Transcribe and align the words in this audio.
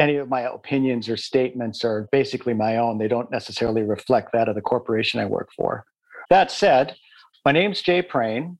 any 0.00 0.16
of 0.16 0.28
my 0.28 0.40
opinions 0.40 1.08
or 1.08 1.16
statements 1.16 1.84
are 1.84 2.08
basically 2.10 2.54
my 2.54 2.78
own. 2.78 2.98
They 2.98 3.06
don't 3.06 3.30
necessarily 3.30 3.82
reflect 3.82 4.32
that 4.32 4.48
of 4.48 4.54
the 4.54 4.62
corporation 4.62 5.20
I 5.20 5.26
work 5.26 5.50
for. 5.54 5.84
That 6.30 6.50
said, 6.50 6.96
my 7.44 7.52
name's 7.52 7.82
Jay 7.82 8.02
Prane. 8.02 8.56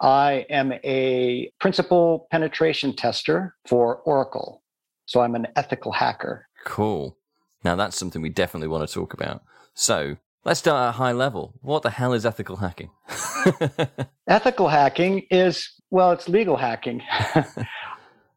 I 0.00 0.44
am 0.50 0.72
a 0.84 1.52
principal 1.60 2.26
penetration 2.32 2.96
tester 2.96 3.54
for 3.68 3.98
Oracle. 3.98 4.62
So 5.06 5.20
I'm 5.20 5.36
an 5.36 5.46
ethical 5.54 5.92
hacker. 5.92 6.48
Cool. 6.64 7.16
Now 7.64 7.76
that's 7.76 7.96
something 7.96 8.20
we 8.20 8.28
definitely 8.28 8.68
want 8.68 8.86
to 8.86 8.92
talk 8.92 9.14
about. 9.14 9.42
So 9.74 10.16
let's 10.44 10.58
start 10.58 10.82
at 10.82 10.88
a 10.88 10.92
high 10.92 11.12
level. 11.12 11.54
What 11.60 11.82
the 11.82 11.90
hell 11.90 12.12
is 12.12 12.26
ethical 12.26 12.56
hacking? 12.56 12.90
ethical 14.26 14.68
hacking 14.68 15.26
is, 15.30 15.70
well, 15.90 16.10
it's 16.10 16.28
legal 16.28 16.56
hacking. 16.56 17.02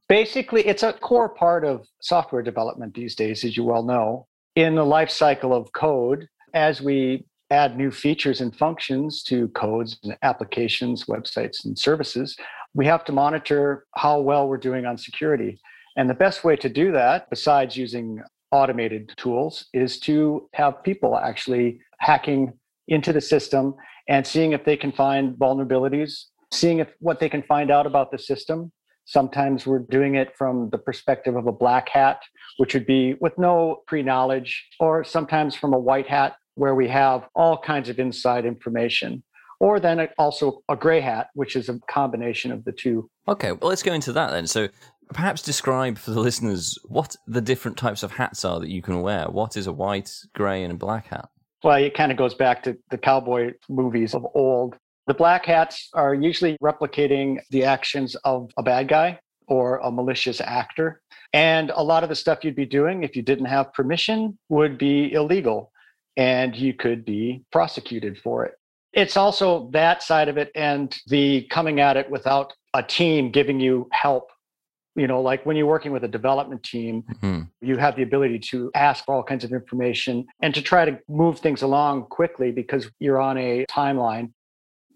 Basically, 0.08 0.66
it's 0.68 0.84
a 0.84 0.94
core 0.94 1.30
part 1.30 1.66
of 1.66 1.88
software 2.00 2.44
development 2.44 2.94
these 2.94 3.16
days, 3.16 3.44
as 3.44 3.58
you 3.58 3.64
well 3.64 3.84
know. 3.84 4.28
In 4.56 4.76
the 4.76 4.86
life 4.86 5.10
cycle 5.10 5.52
of 5.54 5.72
code, 5.74 6.28
as 6.54 6.80
we 6.80 7.26
add 7.50 7.76
new 7.76 7.90
features 7.90 8.40
and 8.40 8.56
functions 8.56 9.24
to 9.24 9.48
codes 9.50 9.98
and 10.04 10.16
applications, 10.22 11.06
websites, 11.06 11.66
and 11.66 11.78
services, 11.78 12.36
we 12.76 12.86
have 12.86 13.04
to 13.06 13.12
monitor 13.12 13.86
how 13.96 14.20
well 14.20 14.48
we're 14.48 14.58
doing 14.58 14.86
on 14.86 14.98
security. 14.98 15.60
And 15.98 16.10
the 16.10 16.14
best 16.14 16.44
way 16.44 16.56
to 16.58 16.70
do 16.70 16.92
that, 16.92 17.30
besides 17.30 17.76
using 17.76 18.22
automated 18.52 19.12
tools, 19.18 19.66
is 19.74 20.00
to 20.02 20.48
have 20.54 20.84
people 20.84 21.18
actually 21.18 21.80
hacking 22.00 22.54
into 22.88 23.12
the 23.12 23.22
system 23.22 23.74
and 24.08 24.26
seeing 24.26 24.52
if 24.52 24.66
they 24.66 24.78
can 24.78 24.92
find 24.92 25.34
vulnerabilities, 25.36 26.26
seeing 26.54 26.80
if 26.80 26.90
what 27.00 27.20
they 27.20 27.30
can 27.30 27.42
find 27.44 27.72
out 27.72 27.88
about 27.88 28.12
the 28.12 28.20
system, 28.20 28.72
Sometimes 29.06 29.68
we're 29.68 29.80
doing 29.80 30.16
it 30.16 30.36
from 30.36 30.70
the 30.72 30.78
perspective 30.78 31.36
of 31.36 31.48
a 31.48 31.52
black 31.52 31.90
hat, 31.90 32.22
which 32.58 32.74
would 32.74 32.86
be 32.86 33.16
with 33.22 33.38
no 33.38 33.84
pre 33.88 34.02
knowledge, 34.02 34.68
or 34.80 35.04
sometimes 35.04 35.56
from 35.56 35.74
a 35.74 35.80
white 35.80 36.08
hat, 36.08 36.36
where 36.56 36.76
we 36.76 36.88
have 36.88 37.28
all 37.36 37.58
kinds 37.58 37.88
of 37.90 38.00
inside 38.00 38.46
information. 38.46 39.24
Or 39.60 39.80
then 39.80 40.06
also 40.18 40.62
a 40.68 40.76
gray 40.76 41.00
hat, 41.00 41.28
which 41.34 41.56
is 41.56 41.70
a 41.70 41.80
combination 41.90 42.52
of 42.52 42.66
the 42.66 42.74
two. 42.74 43.10
Okay, 43.28 43.54
well, 43.54 43.70
let's 43.70 43.84
go 43.84 43.94
into 43.94 44.12
that 44.12 44.32
then. 44.32 44.48
So 44.48 44.68
perhaps 45.14 45.42
describe 45.42 45.98
for 45.98 46.12
the 46.12 46.20
listeners 46.20 46.78
what 46.86 47.16
the 47.28 47.42
different 47.42 47.78
types 47.78 48.04
of 48.04 48.12
hats 48.12 48.44
are 48.44 48.60
that 48.60 48.70
you 48.70 48.82
can 48.82 49.02
wear. 49.02 49.26
What 49.26 49.56
is 49.56 49.68
a 49.68 49.72
white, 49.72 50.12
gray, 50.34 50.64
and 50.64 50.74
a 50.74 50.76
black 50.76 51.08
hat? 51.08 51.30
Well, 51.64 51.78
it 51.78 51.94
kind 51.94 52.12
of 52.12 52.18
goes 52.18 52.34
back 52.34 52.64
to 52.64 52.78
the 52.92 52.98
cowboy 52.98 53.54
movies 53.70 54.14
of 54.14 54.26
old. 54.36 54.76
The 55.08 55.14
black 55.14 55.46
hats 55.46 55.90
are 55.94 56.16
usually 56.16 56.58
replicating 56.64 57.40
the 57.52 57.64
actions 57.64 58.16
of 58.24 58.52
a 58.58 58.64
bad 58.64 58.88
guy 58.88 59.20
or 59.48 59.78
a 59.78 59.92
malicious 59.92 60.42
actor. 60.42 61.02
And 61.32 61.72
a 61.76 61.84
lot 61.84 62.04
of 62.04 62.10
the 62.10 62.16
stuff 62.16 62.44
you'd 62.44 62.56
be 62.56 62.66
doing 62.66 63.04
if 63.04 63.16
you 63.16 63.22
didn't 63.22 63.46
have 63.46 63.72
permission 63.74 64.38
would 64.50 64.78
be 64.78 65.14
illegal 65.14 65.72
and 66.18 66.56
you 66.56 66.74
could 66.74 67.06
be 67.06 67.44
prosecuted 67.52 68.18
for 68.18 68.46
it. 68.46 68.56
It's 68.94 69.18
also 69.18 69.70
that 69.74 70.02
side 70.02 70.30
of 70.30 70.38
it 70.38 70.50
and 70.56 70.96
the 71.08 71.46
coming 71.52 71.82
at 71.82 71.98
it 71.98 72.10
without 72.10 72.54
a 72.74 72.82
team 72.82 73.30
giving 73.30 73.60
you 73.60 73.88
help. 73.92 74.30
You 74.96 75.08
know, 75.08 75.22
like 75.22 75.46
when 75.46 75.58
you're 75.58 75.68
working 75.68 75.92
with 75.92 76.06
a 76.06 76.08
development 76.08 76.64
team, 76.64 77.04
mm-hmm. 77.16 77.42
you 77.62 77.76
have 77.76 77.98
the 77.98 78.04
ability 78.04 78.40
to 78.40 78.72
ask 78.74 79.04
for 79.04 79.14
all 79.14 79.24
kinds 79.24 79.44
of 79.44 79.52
information 79.52 80.26
and 80.42 80.56
to 80.56 80.62
try 80.62 80.86
to 80.86 80.98
move 81.10 81.40
things 81.40 81.62
along 81.62 82.06
quickly 82.06 82.52
because 82.52 82.90
you're 83.00 83.20
on 83.20 83.38
a 83.38 83.66
timeline 83.70 84.32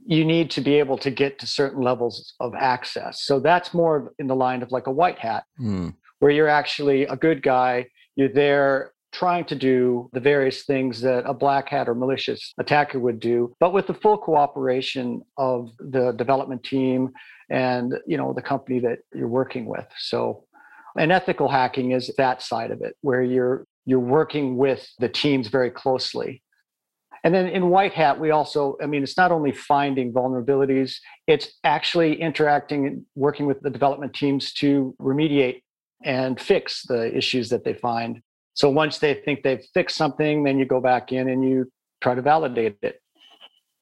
you 0.06 0.26
need 0.26 0.50
to 0.52 0.62
be 0.62 0.76
able 0.76 0.98
to 0.98 1.12
get 1.12 1.40
to 1.40 1.48
certain 1.48 1.82
levels 1.82 2.34
of 2.40 2.54
access. 2.56 3.24
So 3.24 3.40
that's 3.40 3.74
more 3.74 4.14
in 4.20 4.28
the 4.28 4.36
line 4.36 4.64
of 4.64 4.72
like 4.72 4.88
a 4.88 4.92
white 4.92 5.20
hat, 5.20 5.44
mm. 5.60 5.94
where 6.20 6.32
you're 6.32 6.48
actually 6.48 7.04
a 7.04 7.16
good 7.16 7.44
guy. 7.44 7.88
You're 8.16 8.30
there 8.30 8.94
trying 9.12 9.46
to 9.46 9.56
do 9.56 10.10
the 10.14 10.20
various 10.20 10.64
things 10.64 11.02
that 11.02 11.24
a 11.26 11.34
black 11.34 11.70
hat 11.70 11.90
or 11.90 11.96
malicious 11.96 12.54
attacker 12.60 13.00
would 13.00 13.20
do, 13.20 13.56
but 13.60 13.74
with 13.74 13.88
the 13.88 13.94
full 13.94 14.18
cooperation 14.18 15.22
of 15.38 15.72
the 15.80 16.12
development 16.14 16.64
team 16.64 17.10
and 17.50 17.96
you 18.06 18.18
know 18.18 18.34
the 18.34 18.42
company 18.42 18.80
that 18.80 19.00
you're 19.14 19.28
working 19.28 19.66
with. 19.66 19.86
So 19.98 20.46
and 20.98 21.12
ethical 21.12 21.48
hacking 21.48 21.92
is 21.92 22.12
that 22.18 22.42
side 22.42 22.72
of 22.72 22.82
it 22.82 22.96
where 23.02 23.24
you're 23.24 23.66
you're 23.86 24.00
working 24.00 24.58
with 24.58 24.88
the 25.00 25.10
teams 25.10 25.48
very 25.48 25.72
closely 25.72 26.44
and 27.24 27.34
then 27.34 27.48
in 27.48 27.70
White 27.70 27.94
Hat, 27.94 28.20
we 28.20 28.32
also, 28.32 28.78
I 28.82 28.86
mean, 28.86 29.04
it's 29.04 29.18
not 29.18 29.32
only 29.32 29.52
finding 29.52 30.14
vulnerabilities, 30.14 30.98
it's 31.28 31.58
actually 31.64 32.22
interacting 32.22 32.88
and 32.88 33.06
working 33.16 33.46
with 33.46 33.62
the 33.62 33.70
development 33.70 34.14
teams 34.14 34.54
to 34.54 34.96
remediate 35.02 35.62
and 36.04 36.40
fix 36.40 36.84
the 36.88 37.16
issues 37.16 37.50
that 37.50 37.64
they 37.64 37.74
find. 37.74 38.22
So 38.54 38.70
once 38.70 39.00
they 39.00 39.14
think 39.14 39.44
they've 39.44 39.64
fixed 39.74 39.98
something, 39.98 40.44
then 40.44 40.60
you 40.60 40.66
go 40.66 40.80
back 40.82 41.12
in 41.12 41.30
and 41.30 41.48
you 41.48 41.72
try 42.02 42.16
to 42.16 42.22
validate 42.22 42.78
it. 42.82 43.02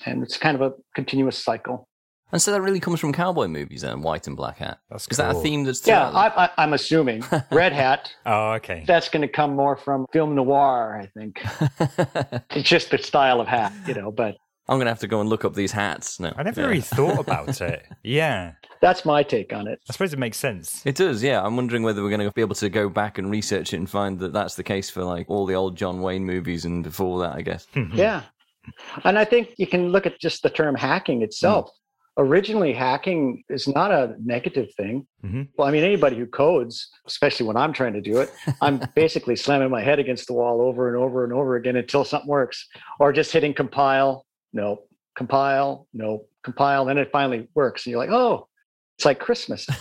And 0.06 0.24
it's 0.24 0.38
kind 0.38 0.56
of 0.56 0.62
a 0.62 0.74
continuous 0.96 1.38
cycle. 1.38 1.88
And 2.32 2.42
so 2.42 2.52
that 2.52 2.62
really 2.62 2.82
comes 2.82 3.00
from 3.00 3.14
cowboy 3.14 3.48
movies 3.48 3.84
and 3.84 4.04
white 4.04 4.28
and 4.28 4.36
black 4.36 4.58
hat. 4.58 4.80
That's 4.90 5.08
Is 5.10 5.18
that 5.18 5.36
a 5.36 5.40
theme 5.40 5.64
that's 5.64 5.86
yeah? 5.88 6.10
I, 6.10 6.50
am 6.58 6.74
assuming 6.74 7.24
red 7.52 7.72
hat. 7.72 8.14
oh, 8.26 8.52
okay. 8.54 8.84
That's 8.86 9.08
going 9.08 9.22
to 9.22 9.30
come 9.30 9.56
more 9.56 9.78
from 9.78 10.06
film 10.12 10.36
noir, 10.36 11.02
I 11.02 11.06
think. 11.18 11.42
it's 12.52 12.68
just 12.68 12.92
the 12.92 12.98
style 12.98 13.40
of 13.40 13.48
hat, 13.48 13.72
you 13.88 13.94
know. 13.94 14.12
But 14.12 14.36
I'm 14.68 14.78
going 14.78 14.88
to 14.88 14.92
have 14.92 15.00
to 15.00 15.08
go 15.08 15.22
and 15.22 15.30
look 15.30 15.46
up 15.46 15.54
these 15.54 15.72
hats. 15.72 16.20
No, 16.20 16.34
I 16.36 16.44
never 16.44 16.62
yeah. 16.62 16.68
really 16.68 16.82
thought 16.82 17.20
about 17.20 17.62
it. 17.62 17.86
Yeah, 18.04 18.54
that's 18.82 19.06
my 19.06 19.24
take 19.24 19.54
on 19.54 19.66
it. 19.66 19.80
I 19.90 19.94
suppose 19.94 20.12
it 20.12 20.20
makes 20.20 20.38
sense. 20.38 20.86
It 20.86 20.96
does. 20.96 21.24
Yeah, 21.24 21.42
I'm 21.42 21.56
wondering 21.56 21.84
whether 21.84 22.04
we're 22.04 22.10
going 22.10 22.28
to 22.28 22.32
be 22.34 22.42
able 22.42 22.56
to 22.56 22.70
go 22.70 22.90
back 22.90 23.18
and 23.20 23.32
research 23.32 23.74
it 23.74 23.78
and 23.78 23.90
find 23.90 24.20
that 24.20 24.34
that's 24.34 24.56
the 24.56 24.64
case 24.64 24.90
for 24.90 25.06
like 25.06 25.30
all 25.30 25.46
the 25.46 25.56
old 25.56 25.78
John 25.78 26.02
Wayne 26.02 26.26
movies 26.26 26.66
and 26.66 26.84
before 26.84 27.20
that. 27.22 27.36
I 27.38 27.42
guess. 27.42 27.68
yeah. 27.94 28.24
And 29.06 29.18
I 29.18 29.24
think 29.24 29.54
you 29.56 29.66
can 29.66 29.94
look 29.94 30.06
at 30.06 30.20
just 30.20 30.44
the 30.44 30.50
term 30.50 30.76
hacking 30.76 31.22
itself. 31.22 31.68
Mm 31.68 31.72
originally 32.18 32.74
hacking 32.74 33.44
is 33.50 33.68
not 33.68 33.92
a 33.92 34.16
negative 34.24 34.74
thing. 34.76 35.06
Mm-hmm. 35.24 35.44
Well, 35.58 35.68
I 35.68 35.72
mean, 35.72 35.84
anybody 35.84 36.18
who 36.18 36.26
codes, 36.26 36.90
especially 37.06 37.46
when 37.46 37.58
I'm 37.58 37.74
trying 37.74 37.94
to 37.94 38.02
do 38.02 38.20
it, 38.20 38.34
I'm 38.62 38.82
basically 38.96 39.36
slamming 39.36 39.70
my 39.70 39.82
head 39.82 40.00
against 40.00 40.28
the 40.28 40.34
wall 40.34 40.62
over 40.62 40.88
and 40.88 40.98
over 40.98 41.24
and 41.24 41.34
over 41.34 41.56
again 41.56 41.76
until 41.76 42.04
something 42.04 42.30
works, 42.30 42.68
or 43.00 43.14
just 43.14 43.32
hitting 43.32 43.54
compile, 43.54 44.26
no, 44.54 44.84
compile, 45.16 45.88
no, 45.94 46.26
compile, 46.44 46.86
then 46.86 46.98
it 46.98 47.12
finally 47.12 47.48
works, 47.56 47.86
and 47.86 47.92
you're 47.92 48.00
like, 48.00 48.12
oh, 48.12 48.48
it's 48.98 49.06
like 49.06 49.20
Christmas. 49.20 49.68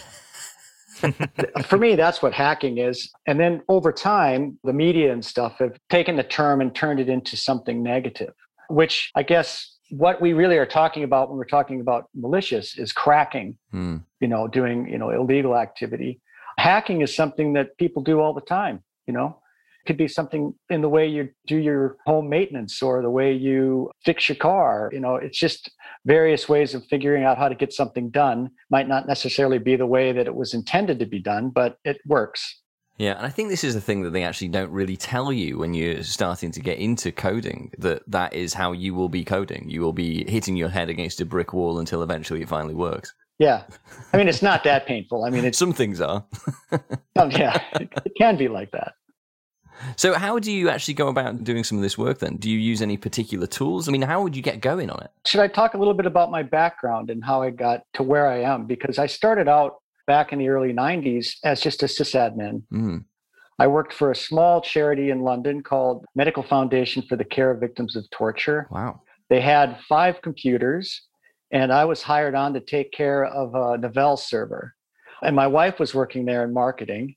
For 1.66 1.78
me, 1.78 1.94
that's 1.94 2.22
what 2.22 2.32
hacking 2.32 2.78
is. 2.78 3.10
And 3.26 3.38
then 3.38 3.62
over 3.68 3.92
time, 3.92 4.58
the 4.64 4.72
media 4.72 5.12
and 5.12 5.24
stuff 5.24 5.56
have 5.58 5.78
taken 5.90 6.16
the 6.16 6.22
term 6.22 6.60
and 6.60 6.74
turned 6.74 7.00
it 7.00 7.08
into 7.08 7.36
something 7.36 7.82
negative, 7.82 8.32
which 8.68 9.10
I 9.14 9.22
guess 9.22 9.75
what 9.90 10.20
we 10.20 10.32
really 10.32 10.56
are 10.58 10.66
talking 10.66 11.04
about 11.04 11.28
when 11.28 11.38
we're 11.38 11.44
talking 11.44 11.80
about 11.80 12.08
malicious 12.14 12.76
is 12.78 12.92
cracking, 12.92 13.56
mm. 13.72 14.02
you 14.20 14.28
know, 14.28 14.48
doing, 14.48 14.88
you 14.88 14.98
know, 14.98 15.10
illegal 15.10 15.56
activity. 15.56 16.20
Hacking 16.58 17.02
is 17.02 17.14
something 17.14 17.52
that 17.52 17.76
people 17.78 18.02
do 18.02 18.20
all 18.20 18.34
the 18.34 18.40
time, 18.40 18.82
you 19.06 19.12
know. 19.12 19.38
It 19.82 19.86
could 19.86 19.96
be 19.96 20.08
something 20.08 20.52
in 20.68 20.80
the 20.80 20.88
way 20.88 21.06
you 21.06 21.28
do 21.46 21.56
your 21.56 21.96
home 22.06 22.28
maintenance 22.28 22.82
or 22.82 23.02
the 23.02 23.10
way 23.10 23.32
you 23.32 23.90
fix 24.04 24.28
your 24.28 24.36
car. 24.36 24.90
You 24.92 24.98
know, 24.98 25.16
it's 25.16 25.38
just 25.38 25.70
various 26.04 26.48
ways 26.48 26.74
of 26.74 26.84
figuring 26.86 27.22
out 27.22 27.38
how 27.38 27.48
to 27.48 27.54
get 27.54 27.72
something 27.72 28.10
done. 28.10 28.50
Might 28.68 28.88
not 28.88 29.06
necessarily 29.06 29.58
be 29.58 29.76
the 29.76 29.86
way 29.86 30.10
that 30.10 30.26
it 30.26 30.34
was 30.34 30.54
intended 30.54 30.98
to 30.98 31.06
be 31.06 31.20
done, 31.20 31.50
but 31.50 31.78
it 31.84 31.98
works. 32.06 32.62
Yeah, 32.98 33.16
and 33.16 33.26
I 33.26 33.28
think 33.28 33.50
this 33.50 33.64
is 33.64 33.74
the 33.74 33.80
thing 33.80 34.02
that 34.02 34.10
they 34.10 34.22
actually 34.22 34.48
don't 34.48 34.70
really 34.70 34.96
tell 34.96 35.32
you 35.32 35.58
when 35.58 35.74
you're 35.74 36.02
starting 36.02 36.50
to 36.52 36.60
get 36.60 36.78
into 36.78 37.12
coding 37.12 37.70
that 37.78 38.02
that 38.10 38.32
is 38.32 38.54
how 38.54 38.72
you 38.72 38.94
will 38.94 39.10
be 39.10 39.22
coding. 39.24 39.68
You 39.68 39.82
will 39.82 39.92
be 39.92 40.28
hitting 40.30 40.56
your 40.56 40.70
head 40.70 40.88
against 40.88 41.20
a 41.20 41.26
brick 41.26 41.52
wall 41.52 41.78
until 41.78 42.02
eventually 42.02 42.40
it 42.40 42.48
finally 42.48 42.74
works. 42.74 43.14
Yeah. 43.38 43.64
I 44.14 44.16
mean, 44.16 44.28
it's 44.28 44.40
not 44.40 44.64
that 44.64 44.86
painful. 44.86 45.24
I 45.24 45.30
mean, 45.30 45.44
it's, 45.44 45.58
some 45.58 45.74
things 45.74 46.00
are. 46.00 46.24
um, 47.18 47.30
yeah, 47.30 47.62
it, 47.74 47.92
it 48.04 48.12
can 48.16 48.36
be 48.36 48.48
like 48.48 48.70
that. 48.70 48.94
So, 49.96 50.14
how 50.14 50.38
do 50.38 50.50
you 50.50 50.70
actually 50.70 50.94
go 50.94 51.08
about 51.08 51.44
doing 51.44 51.62
some 51.62 51.76
of 51.76 51.82
this 51.82 51.98
work 51.98 52.18
then? 52.18 52.36
Do 52.36 52.50
you 52.50 52.58
use 52.58 52.80
any 52.80 52.96
particular 52.96 53.46
tools? 53.46 53.88
I 53.88 53.92
mean, 53.92 54.00
how 54.00 54.22
would 54.22 54.34
you 54.34 54.40
get 54.40 54.62
going 54.62 54.88
on 54.88 55.02
it? 55.02 55.10
Should 55.26 55.40
I 55.40 55.48
talk 55.48 55.74
a 55.74 55.78
little 55.78 55.92
bit 55.92 56.06
about 56.06 56.30
my 56.30 56.42
background 56.42 57.10
and 57.10 57.22
how 57.22 57.42
I 57.42 57.50
got 57.50 57.82
to 57.94 58.02
where 58.02 58.26
I 58.26 58.40
am? 58.40 58.64
Because 58.64 58.98
I 58.98 59.06
started 59.06 59.48
out 59.48 59.74
back 60.06 60.32
in 60.32 60.38
the 60.38 60.48
early 60.48 60.72
90s 60.72 61.36
as 61.44 61.60
just 61.60 61.82
a 61.82 61.86
sysadmin. 61.86 62.62
Mm. 62.72 63.04
I 63.58 63.66
worked 63.66 63.94
for 63.94 64.10
a 64.10 64.16
small 64.16 64.60
charity 64.60 65.10
in 65.10 65.20
London 65.20 65.62
called 65.62 66.04
Medical 66.14 66.42
Foundation 66.42 67.02
for 67.02 67.16
the 67.16 67.24
Care 67.24 67.50
of 67.50 67.60
Victims 67.60 67.96
of 67.96 68.08
Torture. 68.10 68.68
Wow. 68.70 69.00
They 69.30 69.40
had 69.40 69.80
five 69.88 70.20
computers, 70.22 71.02
and 71.50 71.72
I 71.72 71.84
was 71.86 72.02
hired 72.02 72.34
on 72.34 72.52
to 72.54 72.60
take 72.60 72.92
care 72.92 73.24
of 73.24 73.54
a 73.54 73.78
Novell 73.78 74.18
server. 74.18 74.74
And 75.22 75.34
my 75.34 75.46
wife 75.46 75.80
was 75.80 75.94
working 75.94 76.26
there 76.26 76.44
in 76.44 76.52
marketing. 76.52 77.16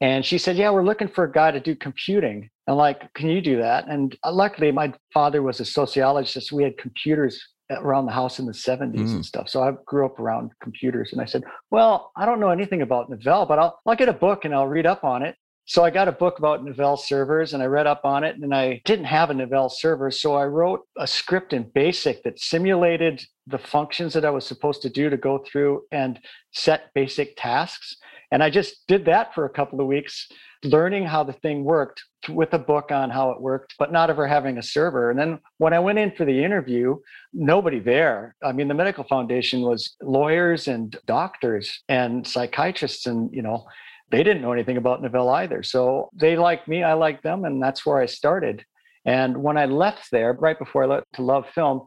And 0.00 0.24
she 0.24 0.38
said, 0.38 0.56
Yeah, 0.56 0.70
we're 0.70 0.84
looking 0.84 1.08
for 1.08 1.24
a 1.24 1.32
guy 1.32 1.52
to 1.52 1.60
do 1.60 1.74
computing. 1.74 2.50
I'm 2.66 2.76
like, 2.76 3.12
Can 3.14 3.28
you 3.28 3.40
do 3.40 3.58
that? 3.58 3.86
And 3.88 4.16
luckily, 4.26 4.72
my 4.72 4.92
father 5.14 5.42
was 5.42 5.60
a 5.60 5.64
sociologist. 5.64 6.48
so 6.48 6.56
We 6.56 6.64
had 6.64 6.76
computers 6.76 7.40
around 7.70 8.06
the 8.06 8.12
house 8.12 8.38
in 8.38 8.46
the 8.46 8.52
70s 8.52 8.94
mm. 8.94 9.14
and 9.14 9.26
stuff. 9.26 9.48
So 9.48 9.62
I 9.62 9.72
grew 9.84 10.06
up 10.06 10.18
around 10.18 10.52
computers 10.62 11.12
and 11.12 11.20
I 11.20 11.24
said, 11.24 11.42
well, 11.70 12.12
I 12.16 12.24
don't 12.26 12.40
know 12.40 12.50
anything 12.50 12.82
about 12.82 13.10
Novell, 13.10 13.46
but 13.48 13.58
I'll, 13.58 13.78
I'll 13.86 13.96
get 13.96 14.08
a 14.08 14.12
book 14.12 14.44
and 14.44 14.54
I'll 14.54 14.68
read 14.68 14.86
up 14.86 15.04
on 15.04 15.22
it. 15.22 15.36
So 15.68 15.82
I 15.82 15.90
got 15.90 16.06
a 16.06 16.12
book 16.12 16.38
about 16.38 16.64
Novell 16.64 16.96
servers 16.96 17.52
and 17.52 17.60
I 17.60 17.66
read 17.66 17.88
up 17.88 18.04
on 18.04 18.22
it 18.22 18.36
and 18.36 18.54
I 18.54 18.80
didn't 18.84 19.06
have 19.06 19.30
a 19.30 19.34
Novell 19.34 19.68
server. 19.70 20.12
So 20.12 20.36
I 20.36 20.44
wrote 20.44 20.82
a 20.96 21.08
script 21.08 21.52
in 21.52 21.64
BASIC 21.74 22.22
that 22.22 22.38
simulated 22.38 23.24
the 23.48 23.58
functions 23.58 24.12
that 24.14 24.24
I 24.24 24.30
was 24.30 24.46
supposed 24.46 24.80
to 24.82 24.88
do 24.88 25.10
to 25.10 25.16
go 25.16 25.38
through 25.38 25.82
and 25.90 26.20
set 26.52 26.92
basic 26.94 27.34
tasks. 27.36 27.96
And 28.30 28.44
I 28.44 28.50
just 28.50 28.86
did 28.86 29.06
that 29.06 29.34
for 29.34 29.44
a 29.44 29.50
couple 29.50 29.80
of 29.80 29.88
weeks, 29.88 30.28
learning 30.66 31.06
how 31.06 31.24
the 31.24 31.32
thing 31.32 31.64
worked 31.64 32.02
with 32.28 32.52
a 32.52 32.58
book 32.58 32.90
on 32.90 33.10
how 33.10 33.30
it 33.30 33.40
worked, 33.40 33.74
but 33.78 33.92
not 33.92 34.10
ever 34.10 34.26
having 34.26 34.58
a 34.58 34.62
server. 34.62 35.10
And 35.10 35.18
then 35.18 35.38
when 35.58 35.72
I 35.72 35.78
went 35.78 35.98
in 35.98 36.10
for 36.12 36.24
the 36.24 36.44
interview, 36.44 36.96
nobody 37.32 37.78
there. 37.78 38.34
I 38.44 38.52
mean, 38.52 38.68
the 38.68 38.74
medical 38.74 39.04
foundation 39.04 39.62
was 39.62 39.96
lawyers 40.02 40.68
and 40.68 40.96
doctors 41.06 41.82
and 41.88 42.26
psychiatrists 42.26 43.06
and, 43.06 43.32
you 43.32 43.42
know, 43.42 43.66
they 44.10 44.22
didn't 44.22 44.42
know 44.42 44.52
anything 44.52 44.76
about 44.76 45.02
Novell 45.02 45.34
either. 45.34 45.62
So 45.62 46.10
they 46.14 46.36
liked 46.36 46.68
me, 46.68 46.82
I 46.82 46.92
liked 46.92 47.22
them, 47.22 47.44
and 47.44 47.62
that's 47.62 47.84
where 47.84 47.98
I 47.98 48.06
started. 48.06 48.64
And 49.04 49.42
when 49.42 49.56
I 49.56 49.66
left 49.66 50.10
there, 50.10 50.32
right 50.34 50.58
before 50.58 50.84
I 50.84 50.86
left 50.86 51.06
to 51.14 51.22
Love 51.22 51.48
Film, 51.54 51.82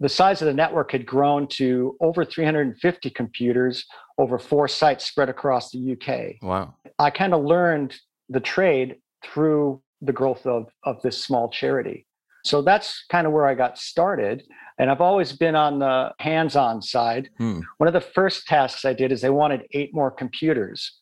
the 0.00 0.08
size 0.08 0.42
of 0.42 0.46
the 0.46 0.54
network 0.54 0.92
had 0.92 1.06
grown 1.06 1.46
to 1.46 1.96
over 2.00 2.24
350 2.24 3.10
computers 3.10 3.86
over 4.18 4.38
four 4.38 4.68
sites 4.68 5.04
spread 5.04 5.28
across 5.28 5.70
the 5.70 5.92
UK. 5.92 6.42
Wow. 6.42 6.74
I 6.98 7.10
kind 7.10 7.34
of 7.34 7.44
learned 7.44 7.94
the 8.28 8.40
trade 8.40 8.96
through 9.24 9.82
the 10.00 10.12
growth 10.12 10.46
of, 10.46 10.66
of 10.84 11.00
this 11.02 11.22
small 11.22 11.48
charity. 11.48 12.06
So 12.44 12.60
that's 12.60 13.04
kind 13.10 13.26
of 13.26 13.32
where 13.32 13.46
I 13.46 13.54
got 13.54 13.78
started. 13.78 14.42
And 14.78 14.90
I've 14.90 15.00
always 15.00 15.32
been 15.32 15.54
on 15.56 15.78
the 15.78 16.12
hands 16.18 16.56
on 16.56 16.82
side. 16.82 17.30
Hmm. 17.38 17.60
One 17.78 17.86
of 17.88 17.94
the 17.94 18.00
first 18.02 18.46
tasks 18.46 18.84
I 18.84 18.92
did 18.92 19.12
is 19.12 19.22
they 19.22 19.30
wanted 19.30 19.62
eight 19.72 19.94
more 19.94 20.10
computers. 20.10 21.00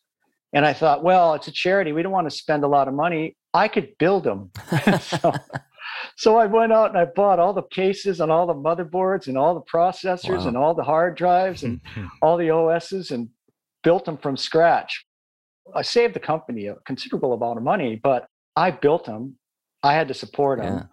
And 0.53 0.65
I 0.65 0.71
thought, 0.73 1.03
well, 1.03 1.33
it's 1.33 1.47
a 1.47 1.51
charity. 1.51 1.91
We 1.91 2.01
don't 2.03 2.11
want 2.13 2.29
to 2.29 2.35
spend 2.35 2.63
a 2.63 2.67
lot 2.67 2.87
of 2.87 2.93
money. 2.93 3.35
I 3.53 3.67
could 3.67 3.89
build 3.97 4.23
them. 4.23 4.51
so, 5.01 5.33
so 6.15 6.37
I 6.37 6.45
went 6.45 6.71
out 6.71 6.89
and 6.89 6.97
I 6.97 7.05
bought 7.05 7.39
all 7.39 7.53
the 7.53 7.63
cases 7.63 8.21
and 8.21 8.31
all 8.31 8.47
the 8.47 8.53
motherboards 8.53 9.27
and 9.27 9.37
all 9.37 9.53
the 9.55 9.61
processors 9.61 10.39
Wow. 10.41 10.47
and 10.47 10.57
all 10.57 10.73
the 10.75 10.83
hard 10.83 11.17
drives 11.17 11.63
and 11.63 11.81
all 12.21 12.37
the 12.37 12.51
OSs 12.51 13.11
and 13.11 13.29
built 13.83 14.05
them 14.05 14.17
from 14.17 14.37
scratch. 14.37 15.05
I 15.75 15.81
saved 15.81 16.13
the 16.15 16.19
company 16.19 16.67
a 16.67 16.75
considerable 16.85 17.33
amount 17.33 17.57
of 17.57 17.63
money, 17.63 17.99
but 18.01 18.27
I 18.55 18.71
built 18.71 19.05
them. 19.05 19.35
I 19.81 19.93
had 19.93 20.07
to 20.09 20.13
support 20.13 20.59
them. 20.59 20.77
Yeah. 20.77 20.83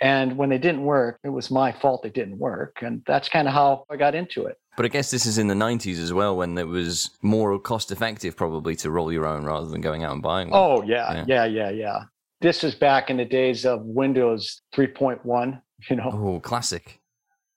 And 0.00 0.36
when 0.36 0.50
they 0.50 0.58
didn't 0.58 0.82
work, 0.84 1.18
it 1.24 1.28
was 1.30 1.50
my 1.50 1.72
fault 1.72 2.02
they 2.02 2.10
didn't 2.10 2.38
work. 2.38 2.78
And 2.82 3.02
that's 3.06 3.28
kind 3.28 3.46
of 3.48 3.54
how 3.54 3.86
I 3.90 3.96
got 3.96 4.14
into 4.14 4.46
it. 4.46 4.56
But 4.76 4.84
I 4.86 4.88
guess 4.88 5.10
this 5.10 5.24
is 5.24 5.38
in 5.38 5.46
the 5.46 5.54
90s 5.54 5.98
as 6.02 6.12
well, 6.12 6.36
when 6.36 6.58
it 6.58 6.66
was 6.66 7.10
more 7.22 7.56
cost 7.60 7.92
effective 7.92 8.36
probably 8.36 8.74
to 8.76 8.90
roll 8.90 9.12
your 9.12 9.24
own 9.26 9.44
rather 9.44 9.66
than 9.68 9.80
going 9.80 10.02
out 10.02 10.12
and 10.12 10.22
buying 10.22 10.50
one. 10.50 10.58
Oh, 10.60 10.82
yeah, 10.82 11.24
yeah, 11.28 11.44
yeah, 11.44 11.70
yeah. 11.70 12.00
This 12.40 12.64
is 12.64 12.74
back 12.74 13.08
in 13.08 13.16
the 13.16 13.24
days 13.24 13.64
of 13.64 13.82
Windows 13.84 14.62
3.1, 14.74 15.62
you 15.88 15.96
know, 15.96 16.10
Oh, 16.12 16.40
classic. 16.40 17.00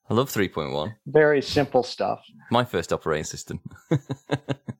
I 0.08 0.14
love 0.14 0.30
3.1. 0.30 0.94
very 1.06 1.42
simple 1.42 1.82
stuff. 1.82 2.20
My 2.50 2.64
first 2.64 2.92
operating 2.92 3.24
system. 3.24 3.60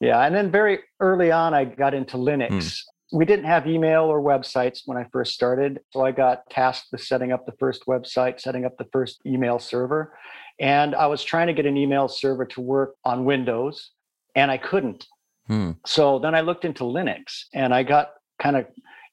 Yeah. 0.00 0.20
And 0.20 0.34
then 0.34 0.50
very 0.50 0.80
early 1.00 1.30
on, 1.30 1.54
I 1.54 1.64
got 1.64 1.94
into 1.94 2.16
Linux. 2.16 2.80
We 3.12 3.24
didn't 3.24 3.44
have 3.44 3.66
email 3.66 4.04
or 4.04 4.22
websites 4.22 4.80
when 4.86 4.96
I 4.96 5.06
first 5.12 5.34
started. 5.34 5.80
So 5.90 6.04
I 6.04 6.12
got 6.12 6.48
tasked 6.48 6.88
with 6.92 7.02
setting 7.02 7.30
up 7.32 7.44
the 7.44 7.52
first 7.58 7.86
website, 7.86 8.40
setting 8.40 8.64
up 8.64 8.76
the 8.78 8.86
first 8.92 9.20
email 9.26 9.58
server. 9.58 10.16
And 10.58 10.94
I 10.94 11.06
was 11.06 11.22
trying 11.22 11.48
to 11.48 11.52
get 11.52 11.66
an 11.66 11.76
email 11.76 12.08
server 12.08 12.46
to 12.46 12.60
work 12.60 12.94
on 13.04 13.24
Windows, 13.24 13.90
and 14.34 14.50
I 14.50 14.58
couldn't. 14.58 15.06
Hmm. 15.46 15.72
So 15.84 16.18
then 16.18 16.34
I 16.34 16.40
looked 16.40 16.64
into 16.64 16.84
Linux 16.84 17.44
and 17.52 17.74
I 17.74 17.82
got 17.82 18.12
kind 18.40 18.56
of 18.56 18.66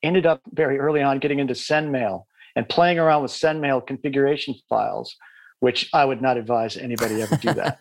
ended 0.04 0.26
up 0.26 0.42
very 0.54 0.80
early 0.80 1.02
on 1.02 1.20
getting 1.20 1.40
into 1.40 1.54
SendMail 1.54 2.24
and 2.56 2.68
playing 2.70 3.00
around 3.00 3.24
with 3.24 3.32
SendMail 3.32 3.86
configuration 3.86 4.56
files, 4.70 5.16
which 5.60 5.90
I 5.94 6.06
would 6.06 6.22
not 6.22 6.38
advise 6.38 6.78
anybody 6.78 7.22
ever 7.22 7.36
do 7.36 7.54
that. 7.54 7.80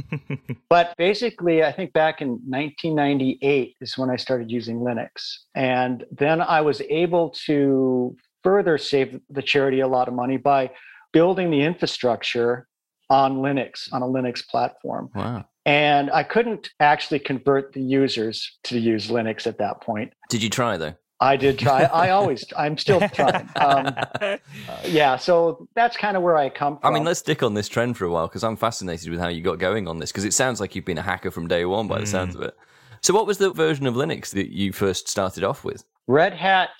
but 0.68 0.94
basically, 0.96 1.62
I 1.62 1.72
think 1.72 1.92
back 1.92 2.22
in 2.22 2.28
1998 2.46 3.76
is 3.80 3.98
when 3.98 4.10
I 4.10 4.16
started 4.16 4.50
using 4.50 4.80
Linux. 4.80 5.36
And 5.54 6.04
then 6.10 6.40
I 6.40 6.60
was 6.60 6.80
able 6.88 7.30
to 7.46 8.16
further 8.42 8.78
save 8.78 9.20
the 9.30 9.42
charity 9.42 9.80
a 9.80 9.88
lot 9.88 10.08
of 10.08 10.14
money 10.14 10.36
by 10.36 10.70
building 11.12 11.50
the 11.50 11.60
infrastructure 11.60 12.66
on 13.10 13.36
Linux, 13.38 13.92
on 13.92 14.02
a 14.02 14.06
Linux 14.06 14.46
platform. 14.46 15.10
Wow. 15.14 15.44
And 15.66 16.10
I 16.10 16.22
couldn't 16.22 16.70
actually 16.80 17.20
convert 17.20 17.72
the 17.72 17.80
users 17.80 18.58
to 18.64 18.78
use 18.78 19.08
Linux 19.08 19.46
at 19.46 19.58
that 19.58 19.80
point. 19.80 20.12
Did 20.28 20.42
you 20.42 20.50
try 20.50 20.76
though? 20.76 20.94
I 21.20 21.36
did 21.36 21.58
try. 21.58 21.84
I 21.84 22.10
always, 22.10 22.44
I'm 22.56 22.76
still 22.76 23.00
trying. 23.08 23.48
Um, 23.56 23.94
uh, 24.20 24.36
yeah, 24.84 25.16
so 25.16 25.68
that's 25.74 25.96
kind 25.96 26.16
of 26.16 26.22
where 26.22 26.36
I 26.36 26.48
come 26.48 26.78
from. 26.78 26.90
I 26.92 26.94
mean, 26.94 27.04
let's 27.04 27.20
stick 27.20 27.42
on 27.42 27.54
this 27.54 27.68
trend 27.68 27.96
for 27.96 28.04
a 28.04 28.10
while 28.10 28.26
because 28.28 28.44
I'm 28.44 28.56
fascinated 28.56 29.10
with 29.10 29.20
how 29.20 29.28
you 29.28 29.40
got 29.40 29.58
going 29.58 29.88
on 29.88 29.98
this 29.98 30.10
because 30.12 30.24
it 30.24 30.34
sounds 30.34 30.60
like 30.60 30.74
you've 30.74 30.84
been 30.84 30.98
a 30.98 31.02
hacker 31.02 31.30
from 31.30 31.48
day 31.48 31.64
one 31.64 31.88
by 31.88 32.00
the 32.00 32.06
sounds 32.06 32.34
of 32.34 32.42
it. 32.42 32.56
So, 33.00 33.12
what 33.14 33.26
was 33.26 33.38
the 33.38 33.52
version 33.52 33.86
of 33.86 33.94
Linux 33.94 34.30
that 34.30 34.50
you 34.50 34.72
first 34.72 35.08
started 35.08 35.44
off 35.44 35.62
with? 35.62 35.84
Red 36.06 36.32
Hat 36.34 36.70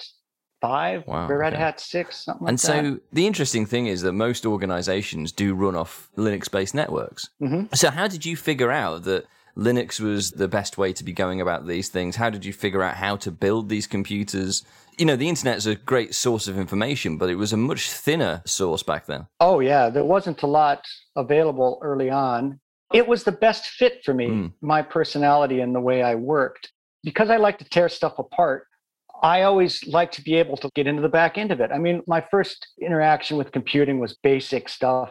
five, 0.60 1.06
Wow, 1.06 1.28
Red 1.28 1.52
okay. 1.52 1.62
Hat 1.62 1.78
six, 1.80 2.24
something 2.24 2.46
like 2.46 2.50
and 2.52 2.60
so, 2.60 2.98
the 3.12 3.26
interesting 3.26 3.66
thing 3.66 3.86
is 3.86 4.00
that 4.02 4.12
most 4.14 4.46
organizations 4.46 5.32
do 5.32 5.54
run 5.54 5.76
off 5.76 6.10
Linux 6.16 6.50
based 6.50 6.74
networks. 6.74 7.28
Mhm. 7.42 7.74
So, 7.76 7.90
how 7.90 8.08
did 8.08 8.24
you 8.24 8.36
figure 8.36 8.72
out 8.72 9.04
that 9.04 9.26
Linux 9.56 10.00
was 10.00 10.32
the 10.32 10.48
best 10.48 10.76
way 10.78 10.92
to 10.92 11.04
be 11.04 11.12
going 11.12 11.40
about 11.40 11.66
these 11.66 11.88
things? 11.88 12.16
How 12.16 12.30
did 12.30 12.44
you 12.44 12.52
figure 12.52 12.82
out 12.82 12.96
how 12.96 13.16
to 13.16 13.30
build 13.30 13.68
these 13.68 13.86
computers? 13.86 14.64
You 14.98 15.06
know, 15.06 15.16
the 15.16 15.28
internet's 15.28 15.66
a 15.66 15.76
great 15.76 16.14
source 16.14 16.48
of 16.48 16.58
information, 16.58 17.18
but 17.18 17.30
it 17.30 17.36
was 17.36 17.52
a 17.52 17.56
much 17.56 17.90
thinner 17.90 18.42
source 18.46 18.82
back 18.82 19.06
then. 19.06 19.26
Oh 19.40 19.60
yeah, 19.60 19.90
there 19.90 20.04
wasn't 20.04 20.42
a 20.42 20.46
lot 20.46 20.84
available 21.16 21.78
early 21.82 22.10
on. 22.10 22.60
It 22.92 23.06
was 23.08 23.24
the 23.24 23.32
best 23.32 23.66
fit 23.66 24.02
for 24.04 24.14
me, 24.14 24.28
Mm. 24.28 24.52
my 24.60 24.82
personality 24.82 25.60
and 25.60 25.74
the 25.74 25.80
way 25.80 26.02
I 26.02 26.14
worked. 26.14 26.72
Because 27.02 27.30
I 27.30 27.36
like 27.36 27.58
to 27.58 27.64
tear 27.64 27.88
stuff 27.88 28.18
apart, 28.18 28.66
I 29.22 29.42
always 29.42 29.86
like 29.86 30.10
to 30.12 30.22
be 30.22 30.34
able 30.34 30.56
to 30.58 30.70
get 30.74 30.86
into 30.86 31.02
the 31.02 31.08
back 31.08 31.38
end 31.38 31.50
of 31.50 31.60
it. 31.60 31.70
I 31.72 31.78
mean, 31.78 32.02
my 32.06 32.20
first 32.30 32.66
interaction 32.80 33.36
with 33.36 33.52
computing 33.52 33.98
was 34.00 34.16
basic 34.22 34.68
stuff, 34.68 35.10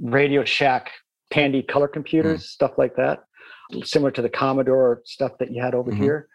Radio 0.00 0.44
Shack, 0.44 0.90
Tandy 1.30 1.62
color 1.62 1.88
computers, 1.88 2.48
stuff 2.48 2.72
like 2.76 2.96
that, 2.96 3.20
similar 3.84 4.10
to 4.12 4.22
the 4.22 4.28
Commodore 4.28 5.02
stuff 5.04 5.32
that 5.38 5.50
you 5.52 5.62
had 5.62 5.74
over 5.74 5.90
Mhm. 5.92 5.96
here. 5.96 6.28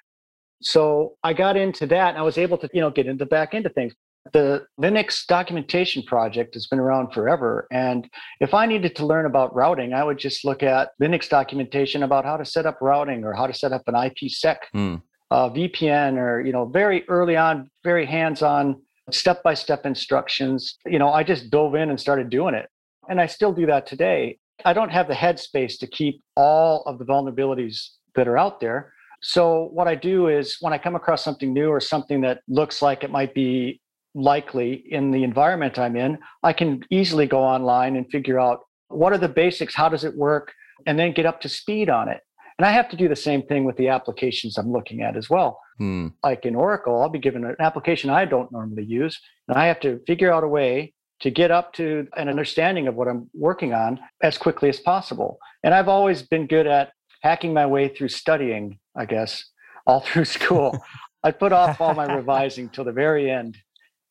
So 0.62 1.16
I 1.24 1.34
got 1.34 1.56
into 1.56 1.86
that 1.88 2.10
and 2.10 2.18
I 2.18 2.22
was 2.24 2.38
able 2.38 2.58
to, 2.60 2.70
you 2.74 2.82
know, 2.82 2.90
get 2.90 3.06
into 3.06 3.24
the 3.24 3.30
back 3.30 3.54
end 3.54 3.66
of 3.66 3.74
things. 3.74 3.94
The 4.34 4.66
Linux 4.82 5.26
documentation 5.26 6.04
project 6.04 6.56
has 6.56 6.68
been 6.68 6.80
around 6.80 7.14
forever. 7.14 7.68
And 7.72 8.10
if 8.42 8.54
I 8.54 8.66
needed 8.66 8.96
to 8.98 9.06
learn 9.06 9.26
about 9.26 9.56
routing, 9.56 9.94
I 9.94 10.04
would 10.04 10.18
just 10.18 10.44
look 10.44 10.64
at 10.64 10.90
Linux 11.02 11.30
documentation 11.30 12.04
about 12.04 12.26
how 12.26 12.36
to 12.38 12.44
set 12.44 12.66
up 12.66 12.80
routing 12.82 13.24
or 13.24 13.34
how 13.34 13.48
to 13.48 13.54
set 13.54 13.72
up 13.72 13.84
an 13.88 13.96
IPsec 13.96 14.58
Hmm. 14.74 14.96
uh, 15.32 15.50
VPN 15.50 16.18
or, 16.18 16.42
you 16.42 16.52
know, 16.52 16.66
very 16.66 17.08
early 17.08 17.38
on, 17.38 17.70
very 17.84 18.06
hands-on, 18.06 18.82
step-by-step 19.12 19.86
instructions. 19.86 20.78
You 20.86 21.00
know, 21.00 21.10
I 21.10 21.24
just 21.24 21.50
dove 21.50 21.76
in 21.76 21.90
and 21.90 22.00
started 22.00 22.30
doing 22.30 22.56
it. 22.56 22.68
And 23.10 23.22
I 23.22 23.28
still 23.28 23.54
do 23.54 23.66
that 23.68 23.86
today. 23.86 24.40
I 24.66 24.74
don't 24.74 24.92
have 24.92 25.08
the 25.08 25.14
headspace 25.14 25.78
to 25.80 25.88
keep 25.88 26.22
all 26.36 26.84
of 26.86 26.98
the 26.98 27.06
vulnerabilities 27.06 27.90
that 28.16 28.28
are 28.28 28.38
out 28.38 28.60
there. 28.60 28.94
So 29.22 29.70
what 29.74 29.88
I 29.88 29.96
do 29.96 30.28
is 30.28 30.58
when 30.62 30.74
I 30.74 30.78
come 30.78 30.96
across 30.96 31.24
something 31.24 31.54
new 31.54 31.70
or 31.70 31.80
something 31.80 32.22
that 32.22 32.42
looks 32.48 32.82
like 32.82 33.04
it 33.04 33.12
might 33.12 33.34
be 33.34 33.82
likely 34.14 34.84
in 34.90 35.12
the 35.12 35.24
environment 35.24 35.78
I'm 35.78 35.96
in, 35.96 36.18
I 36.44 36.54
can 36.54 36.84
easily 36.90 37.28
go 37.28 37.40
online 37.40 37.96
and 37.96 38.10
figure 38.12 38.40
out 38.40 38.62
what 38.90 39.14
are 39.14 39.18
the 39.18 39.30
basics, 39.30 39.76
how 39.76 39.90
does 39.90 40.04
it 40.04 40.16
work, 40.16 40.54
and 40.86 40.98
then 40.98 41.14
get 41.14 41.26
up 41.26 41.42
to 41.42 41.50
speed 41.50 41.90
on 41.90 42.10
it. 42.10 42.22
And 42.58 42.66
I 42.66 42.72
have 42.72 42.90
to 42.90 42.98
do 42.98 43.08
the 43.08 43.16
same 43.16 43.44
thing 43.44 43.66
with 43.66 43.78
the 43.78 43.90
applications 43.90 44.58
I'm 44.58 44.72
looking 44.72 45.02
at 45.02 45.16
as 45.16 45.30
well. 45.30 45.60
Hmm. 45.78 46.08
Like 46.24 46.46
in 46.46 46.56
Oracle, 46.56 47.00
I'll 47.00 47.10
be 47.10 47.20
given 47.20 47.46
an 47.46 47.56
application 47.60 48.10
I 48.10 48.26
don't 48.26 48.52
normally 48.52 48.84
use, 48.84 49.20
and 49.48 49.58
I 49.58 49.68
have 49.68 49.80
to 49.82 50.00
figure 50.08 50.32
out 50.32 50.44
a 50.44 50.48
way 50.48 50.94
to 51.20 51.32
get 51.32 51.52
up 51.52 51.74
to 51.74 52.08
an 52.16 52.30
understanding 52.30 52.88
of 52.88 52.96
what 52.96 53.08
I'm 53.08 53.30
working 53.34 53.74
on 53.74 54.00
as 54.22 54.38
quickly 54.38 54.70
as 54.70 54.80
possible. 54.80 55.40
And 55.64 55.74
I've 55.74 55.88
always 55.88 56.22
been 56.22 56.48
good 56.48 56.68
at 56.68 56.92
hacking 57.22 57.54
my 57.54 57.66
way 57.66 57.88
through 57.90 58.10
studying, 58.10 58.80
I 58.96 59.06
guess, 59.06 59.44
all 59.86 60.00
through 60.06 60.26
school. 60.26 60.78
I'd 61.24 61.40
put 61.40 61.52
off 61.52 61.82
all 61.82 61.94
my 61.94 62.14
revising 62.16 62.70
till 62.70 62.84
the 62.84 62.92
very 62.92 63.30
end 63.30 63.58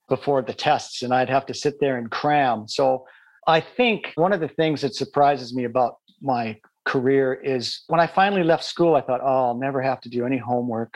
before 0.08 0.42
the 0.42 0.54
tests, 0.54 1.02
and 1.02 1.12
I'd 1.12 1.30
have 1.30 1.46
to 1.46 1.54
sit 1.54 1.80
there 1.80 1.96
and 1.96 2.10
cram. 2.10 2.68
So 2.68 3.04
I 3.46 3.60
think 3.60 4.12
one 4.16 4.32
of 4.32 4.40
the 4.40 4.48
things 4.48 4.80
that 4.82 4.94
surprises 4.94 5.54
me 5.54 5.64
about 5.64 5.96
my 6.20 6.58
career 6.84 7.34
is 7.34 7.82
when 7.88 8.00
I 8.00 8.06
finally 8.06 8.44
left 8.44 8.64
school, 8.64 8.94
I 8.94 9.00
thought, 9.00 9.20
oh, 9.22 9.46
I'll 9.48 9.58
never 9.58 9.82
have 9.82 10.00
to 10.02 10.08
do 10.08 10.24
any 10.24 10.38
homework 10.38 10.94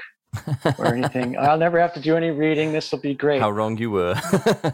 or 0.78 0.94
anything. 0.94 1.36
I'll 1.40 1.58
never 1.58 1.80
have 1.80 1.92
to 1.94 2.00
do 2.00 2.16
any 2.16 2.30
reading. 2.30 2.72
This 2.72 2.90
will 2.92 3.00
be 3.00 3.14
great. 3.14 3.40
How 3.40 3.50
wrong 3.50 3.76
you 3.76 3.90
were. 3.90 4.14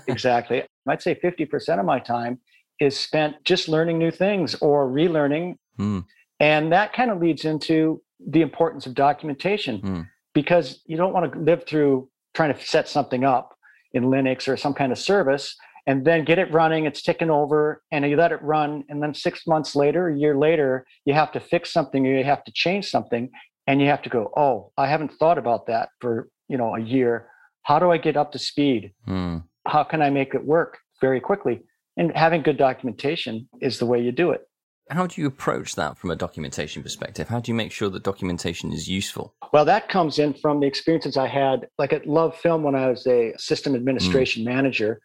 Exactly. 0.06 0.64
I'd 0.88 1.02
say 1.02 1.14
50% 1.14 1.78
of 1.78 1.84
my 1.84 1.98
time 1.98 2.38
is 2.80 2.98
spent 2.98 3.36
just 3.44 3.68
learning 3.68 3.98
new 3.98 4.10
things 4.10 4.54
or 4.56 4.88
relearning. 4.88 5.56
Hmm. 5.76 6.00
And 6.40 6.72
that 6.72 6.92
kind 6.92 7.10
of 7.10 7.18
leads 7.18 7.44
into 7.44 8.02
the 8.20 8.42
importance 8.42 8.86
of 8.86 8.94
documentation 8.94 9.80
Hmm. 9.80 10.00
because 10.34 10.82
you 10.86 10.96
don't 10.96 11.12
want 11.12 11.32
to 11.32 11.38
live 11.38 11.64
through 11.66 12.08
trying 12.34 12.54
to 12.54 12.60
set 12.64 12.88
something 12.88 13.24
up 13.24 13.56
in 13.92 14.04
Linux 14.04 14.46
or 14.46 14.56
some 14.56 14.74
kind 14.74 14.92
of 14.92 14.98
service 14.98 15.56
and 15.86 16.04
then 16.04 16.24
get 16.24 16.38
it 16.38 16.52
running, 16.52 16.84
it's 16.84 17.00
ticking 17.00 17.30
over, 17.30 17.82
and 17.92 18.04
you 18.04 18.16
let 18.16 18.32
it 18.32 18.42
run. 18.42 18.84
And 18.88 19.02
then 19.02 19.14
six 19.14 19.46
months 19.46 19.76
later, 19.76 20.08
a 20.08 20.18
year 20.18 20.36
later, 20.36 20.84
you 21.04 21.14
have 21.14 21.30
to 21.32 21.40
fix 21.40 21.72
something 21.72 22.04
or 22.06 22.18
you 22.18 22.24
have 22.24 22.42
to 22.44 22.52
change 22.52 22.90
something. 22.90 23.30
And 23.68 23.80
you 23.80 23.86
have 23.88 24.02
to 24.02 24.08
go, 24.08 24.32
oh, 24.36 24.72
I 24.76 24.86
haven't 24.86 25.12
thought 25.14 25.38
about 25.38 25.66
that 25.66 25.88
for 26.00 26.28
you 26.48 26.56
know 26.56 26.74
a 26.76 26.80
year. 26.80 27.28
How 27.62 27.78
do 27.80 27.90
I 27.90 27.98
get 27.98 28.16
up 28.16 28.30
to 28.32 28.38
speed? 28.38 28.92
Hmm. 29.04 29.38
How 29.66 29.84
can 29.84 30.00
I 30.00 30.10
make 30.10 30.34
it 30.34 30.44
work 30.44 30.78
very 31.00 31.20
quickly? 31.20 31.62
And 31.96 32.16
having 32.16 32.42
good 32.42 32.56
documentation 32.56 33.48
is 33.60 33.78
the 33.78 33.86
way 33.86 34.00
you 34.00 34.12
do 34.12 34.30
it. 34.30 34.42
How 34.90 35.06
do 35.06 35.20
you 35.20 35.26
approach 35.26 35.74
that 35.74 35.98
from 35.98 36.12
a 36.12 36.16
documentation 36.16 36.82
perspective? 36.82 37.28
How 37.28 37.40
do 37.40 37.50
you 37.50 37.56
make 37.56 37.72
sure 37.72 37.88
that 37.90 38.04
documentation 38.04 38.72
is 38.72 38.86
useful? 38.86 39.34
Well, 39.52 39.64
that 39.64 39.88
comes 39.88 40.20
in 40.20 40.32
from 40.34 40.60
the 40.60 40.66
experiences 40.68 41.16
I 41.16 41.26
had, 41.26 41.66
like 41.76 41.92
at 41.92 42.06
Love 42.06 42.36
Film 42.36 42.62
when 42.62 42.76
I 42.76 42.88
was 42.88 43.04
a 43.08 43.34
system 43.36 43.72
mm. 43.72 43.76
administration 43.76 44.44
manager, 44.44 45.00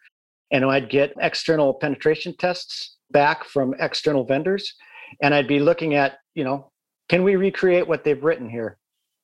and 0.52 0.64
I'd 0.64 0.88
get 0.88 1.14
external 1.20 1.74
penetration 1.74 2.36
tests 2.38 2.96
back 3.10 3.44
from 3.44 3.74
external 3.80 4.24
vendors, 4.24 4.72
and 5.20 5.34
I'd 5.34 5.48
be 5.48 5.58
looking 5.58 5.94
at, 5.94 6.18
you 6.34 6.44
know, 6.44 6.70
can 7.08 7.24
we 7.24 7.34
recreate 7.34 7.88
what 7.88 8.04
they've 8.04 8.22
written 8.22 8.48
here? 8.48 8.78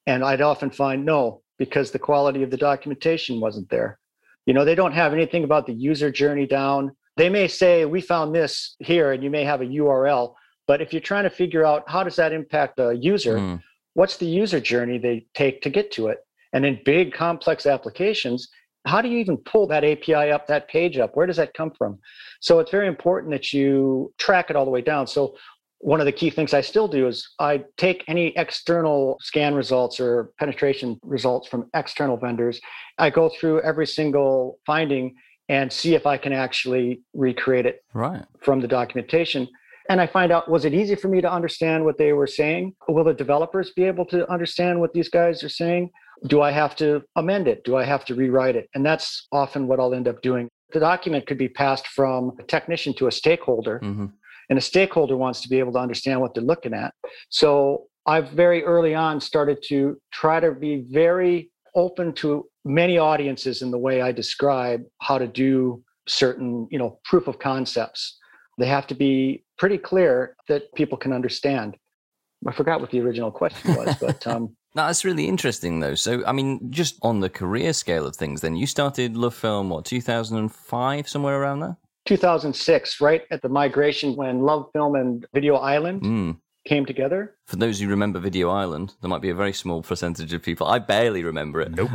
And 0.07 0.25
I'd 0.25 0.41
often 0.41 0.71
find 0.71 1.05
no, 1.05 1.43
because 1.59 1.93
the 1.93 1.99
quality 2.01 2.43
of 2.43 2.51
the 2.51 2.57
documentation 2.57 3.41
wasn't 3.41 3.71
there. 3.71 4.01
You 4.49 4.55
know, 4.55 4.65
they 4.65 4.75
don't 4.75 4.93
have 4.93 5.13
anything 5.13 5.45
about 5.45 5.67
the 5.67 5.75
user 5.75 6.11
journey 6.11 6.47
down. 6.47 6.97
They 7.19 7.29
may 7.29 7.49
say, 7.49 7.85
we 7.85 8.01
found 8.01 8.35
this 8.35 8.77
here, 8.79 9.13
and 9.13 9.23
you 9.23 9.29
may 9.29 9.45
have 9.45 9.61
a 9.61 9.67
URL, 9.67 10.33
but 10.67 10.81
if 10.81 10.91
you're 10.91 11.03
trying 11.03 11.25
to 11.25 11.31
figure 11.31 11.67
out 11.67 11.85
how 11.87 12.03
does 12.03 12.17
that 12.17 12.33
impact 12.33 12.79
the 12.79 12.93
user, 12.93 13.39
Hmm. 13.39 13.57
what's 13.93 14.17
the 14.17 14.25
user 14.25 14.59
journey 14.59 14.97
they 14.97 15.27
take 15.35 15.61
to 15.63 15.69
get 15.69 15.93
to 15.93 16.09
it? 16.09 16.21
And 16.55 16.65
in 16.65 16.81
big 16.83 17.13
complex 17.13 17.67
applications, 17.67 18.49
how 18.87 19.03
do 19.03 19.11
you 19.11 19.19
even 19.19 19.37
pull 19.37 19.67
that 19.67 19.85
API 19.85 20.31
up, 20.31 20.47
that 20.47 20.67
page 20.69 20.97
up? 20.97 21.15
Where 21.15 21.27
does 21.27 21.37
that 21.37 21.53
come 21.53 21.73
from? 21.77 21.99
So 22.41 22.59
it's 22.59 22.71
very 22.71 22.89
important 22.89 23.33
that 23.33 23.53
you 23.53 24.15
track 24.17 24.49
it 24.49 24.57
all 24.57 24.65
the 24.65 24.71
way 24.71 24.81
down. 24.81 25.07
So 25.07 25.37
one 25.81 26.01
of 26.01 26.07
the 26.07 26.13
key 26.13 26.31
things 26.31 26.55
I 26.55 26.61
still 26.61 26.89
do 26.89 27.07
is 27.07 27.29
I 27.39 27.65
take 27.77 28.03
any 28.09 28.29
external 28.37 29.17
scan 29.21 29.55
results 29.55 30.01
or 30.01 30.33
penetration 30.39 30.99
results 31.03 31.49
from 31.49 31.71
external 31.75 32.17
vendors. 32.17 32.61
I 32.99 33.11
go 33.11 33.29
through 33.29 33.61
every 33.63 33.87
single 33.87 34.59
finding 34.67 35.15
and 35.49 35.73
see 35.73 35.95
if 35.95 36.05
I 36.07 36.17
can 36.19 36.33
actually 36.33 37.01
recreate 37.15 37.65
it 37.65 37.83
Right. 37.95 38.25
from 38.41 38.61
the 38.61 38.69
documentation. 38.69 39.49
And 39.89 40.01
I 40.01 40.07
find 40.07 40.31
out 40.33 40.51
was 40.51 40.65
it 40.65 40.75
easy 40.75 40.95
for 40.95 41.09
me 41.09 41.21
to 41.23 41.31
understand 41.33 41.85
what 41.85 41.97
they 41.97 42.13
were 42.13 42.27
saying? 42.27 42.75
Will 42.89 43.05
the 43.05 43.15
developers 43.15 43.71
be 43.71 43.85
able 43.85 44.05
to 44.07 44.31
understand 44.31 44.81
what 44.81 44.93
these 44.93 45.09
guys 45.09 45.43
are 45.43 45.49
saying? 45.49 45.91
Do 46.27 46.43
I 46.43 46.51
have 46.51 46.75
to 46.77 47.03
amend 47.17 47.47
it? 47.49 47.65
Do 47.65 47.77
I 47.77 47.85
have 47.85 48.05
to 48.07 48.15
rewrite 48.15 48.57
it? 48.57 48.69
And 48.75 48.85
that's 48.85 49.29
often 49.33 49.67
what 49.69 49.79
I'll 49.81 49.95
end 49.95 50.09
up 50.09 50.21
doing. 50.21 50.49
The 50.73 50.81
document 50.81 51.27
could 51.27 51.39
be 51.39 51.49
passed 51.49 51.87
from 51.87 52.33
a 52.39 52.43
technician 52.43 52.93
to 52.95 53.07
a 53.07 53.13
stakeholder, 53.13 53.79
hmm 53.79 54.07
and 54.49 54.59
a 54.59 54.63
stakeholder 54.63 55.17
wants 55.17 55.41
to 55.43 55.49
be 55.49 55.59
able 55.59 55.73
to 55.73 55.79
understand 55.79 56.21
what 56.21 56.35
they're 56.35 56.43
looking 56.43 56.75
at. 56.75 56.95
So 57.29 57.87
I've 58.07 58.31
very 58.31 58.65
early 58.65 58.95
on 58.95 59.21
started 59.21 59.63
to 59.69 60.01
try 60.13 60.41
to 60.41 60.53
be 60.53 60.87
very 60.91 61.51
open 61.75 62.13
to 62.15 62.47
many 62.65 62.99
audiences 62.99 63.63
in 63.63 63.71
the 63.71 63.79
way 63.79 64.01
I 64.01 64.13
describe 64.13 64.83
how 65.01 65.19
to 65.19 65.27
do 65.27 65.83
certain, 66.07 66.67
you 66.71 66.79
know, 66.79 66.99
proof 67.05 67.29
of 67.29 67.39
concepts. 67.39 68.19
They 68.59 68.67
have 68.67 68.87
to 68.89 68.95
be 68.95 69.45
pretty 69.59 69.79
clear 69.79 70.37
that 70.49 70.75
people 70.75 70.99
can 70.99 71.13
understand. 71.13 71.77
I 72.47 72.53
forgot 72.53 72.81
what 72.81 72.91
the 72.91 73.01
original 73.01 73.31
question 73.31 73.75
was, 73.75 73.97
but 74.01 74.27
um, 74.27 74.57
No, 74.75 74.87
that's 74.87 75.05
really 75.05 75.27
interesting, 75.27 75.81
though. 75.81 75.95
So, 75.95 76.25
I 76.27 76.33
mean, 76.33 76.71
just 76.71 76.99
on 77.03 77.21
the 77.21 77.31
career 77.31 77.73
scale 77.73 78.07
of 78.07 78.17
things, 78.17 78.41
then 78.41 78.57
you 78.57 78.67
started 78.67 79.17
Love 79.17 79.35
Film, 79.35 79.71
what, 79.71 79.85
2005, 79.85 81.09
somewhere 81.09 81.41
around 81.41 81.61
there? 81.61 81.77
2006, 82.09 83.01
right 83.01 83.23
at 83.31 83.43
the 83.43 83.49
migration 83.49 84.17
when 84.17 84.41
Love 84.41 84.67
Film 84.73 84.95
and 84.95 85.27
Video 85.35 85.57
Island 85.57 86.03
Mm. 86.03 86.37
came 86.67 86.87
together. 86.87 87.37
For 87.47 87.57
those 87.57 87.79
who 87.81 87.87
remember 87.89 88.19
Video 88.19 88.49
Island, 88.51 88.95
there 89.01 89.09
might 89.11 89.21
be 89.23 89.29
a 89.31 89.35
very 89.35 89.53
small 89.53 89.83
percentage 89.83 90.33
of 90.33 90.43
people. 90.43 90.67
I 90.67 90.79
barely 90.79 91.23
remember 91.23 91.61
it. 91.61 91.71
Nope. 91.73 91.91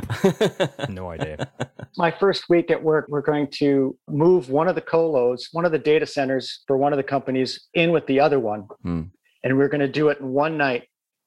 No 0.90 1.10
idea. 1.10 1.50
my 1.98 2.12
first 2.12 2.44
week 2.50 2.70
at 2.72 2.82
work, 2.84 3.06
we're 3.10 3.22
going 3.22 3.48
to 3.62 3.98
move 4.08 4.50
one 4.50 4.68
of 4.68 4.76
the 4.76 4.82
colos, 4.82 5.48
one 5.52 5.66
of 5.66 5.72
the 5.72 5.80
data 5.80 6.06
centers 6.06 6.64
for 6.68 6.78
one 6.78 6.94
of 6.94 6.98
the 6.98 7.04
companies 7.04 7.68
in 7.74 7.92
with 7.92 8.06
the 8.08 8.20
other 8.20 8.40
one. 8.40 8.62
Hmm. 8.84 9.02
And 9.44 9.58
we're 9.58 9.68
going 9.70 9.82
to 9.82 9.88
do 10.02 10.10
it 10.10 10.20
in 10.20 10.30
one 10.30 10.58
night 10.58 10.84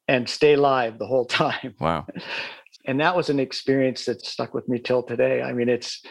and 0.08 0.28
stay 0.28 0.54
live 0.56 0.98
the 0.98 1.06
whole 1.06 1.24
time. 1.42 1.74
wow. 1.80 2.06
And 2.84 3.00
that 3.00 3.16
was 3.16 3.30
an 3.30 3.40
experience 3.40 4.04
that 4.04 4.24
stuck 4.24 4.54
with 4.54 4.68
me 4.68 4.78
till 4.78 5.02
today. 5.02 5.42
I 5.42 5.52
mean, 5.52 5.68
it's 5.68 6.02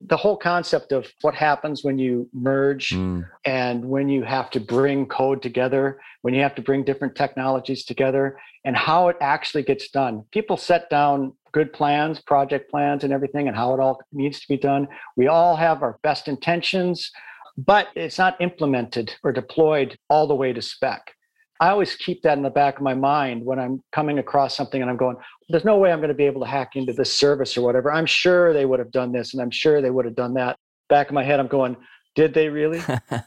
the 0.00 0.16
whole 0.16 0.36
concept 0.36 0.92
of 0.92 1.06
what 1.20 1.34
happens 1.34 1.84
when 1.84 1.98
you 1.98 2.28
merge 2.32 2.90
Mm. 2.90 3.26
and 3.44 3.84
when 3.84 4.08
you 4.08 4.22
have 4.22 4.50
to 4.50 4.60
bring 4.60 5.06
code 5.06 5.42
together, 5.42 6.00
when 6.22 6.32
you 6.32 6.40
have 6.40 6.54
to 6.54 6.62
bring 6.62 6.84
different 6.84 7.14
technologies 7.14 7.84
together, 7.84 8.38
and 8.64 8.76
how 8.76 9.08
it 9.08 9.16
actually 9.20 9.62
gets 9.62 9.90
done. 9.90 10.24
People 10.32 10.56
set 10.56 10.88
down 10.90 11.32
good 11.52 11.72
plans, 11.72 12.20
project 12.20 12.70
plans, 12.70 13.04
and 13.04 13.12
everything, 13.12 13.48
and 13.48 13.56
how 13.56 13.74
it 13.74 13.80
all 13.80 14.00
needs 14.12 14.40
to 14.40 14.48
be 14.48 14.56
done. 14.56 14.88
We 15.16 15.26
all 15.28 15.56
have 15.56 15.82
our 15.82 15.98
best 16.02 16.28
intentions, 16.28 17.10
but 17.58 17.88
it's 17.94 18.18
not 18.18 18.40
implemented 18.40 19.14
or 19.22 19.32
deployed 19.32 19.98
all 20.08 20.26
the 20.26 20.34
way 20.34 20.52
to 20.52 20.62
spec. 20.62 21.14
I 21.60 21.68
always 21.68 21.94
keep 21.94 22.22
that 22.22 22.38
in 22.38 22.42
the 22.42 22.50
back 22.50 22.76
of 22.76 22.82
my 22.82 22.94
mind 22.94 23.44
when 23.44 23.58
I'm 23.58 23.82
coming 23.92 24.18
across 24.18 24.56
something 24.56 24.80
and 24.80 24.90
I'm 24.90 24.96
going, 24.96 25.16
there's 25.50 25.64
no 25.64 25.76
way 25.76 25.92
I'm 25.92 25.98
going 25.98 26.08
to 26.08 26.14
be 26.14 26.24
able 26.24 26.40
to 26.40 26.46
hack 26.46 26.74
into 26.74 26.94
this 26.94 27.12
service 27.12 27.56
or 27.56 27.62
whatever. 27.62 27.92
I'm 27.92 28.06
sure 28.06 28.54
they 28.54 28.64
would 28.64 28.78
have 28.78 28.90
done 28.90 29.12
this 29.12 29.34
and 29.34 29.42
I'm 29.42 29.50
sure 29.50 29.82
they 29.82 29.90
would 29.90 30.06
have 30.06 30.16
done 30.16 30.34
that. 30.34 30.56
Back 30.88 31.08
of 31.08 31.14
my 31.14 31.22
head, 31.22 31.38
I'm 31.38 31.48
going, 31.48 31.76
did 32.14 32.32
they 32.32 32.48
really? 32.48 32.82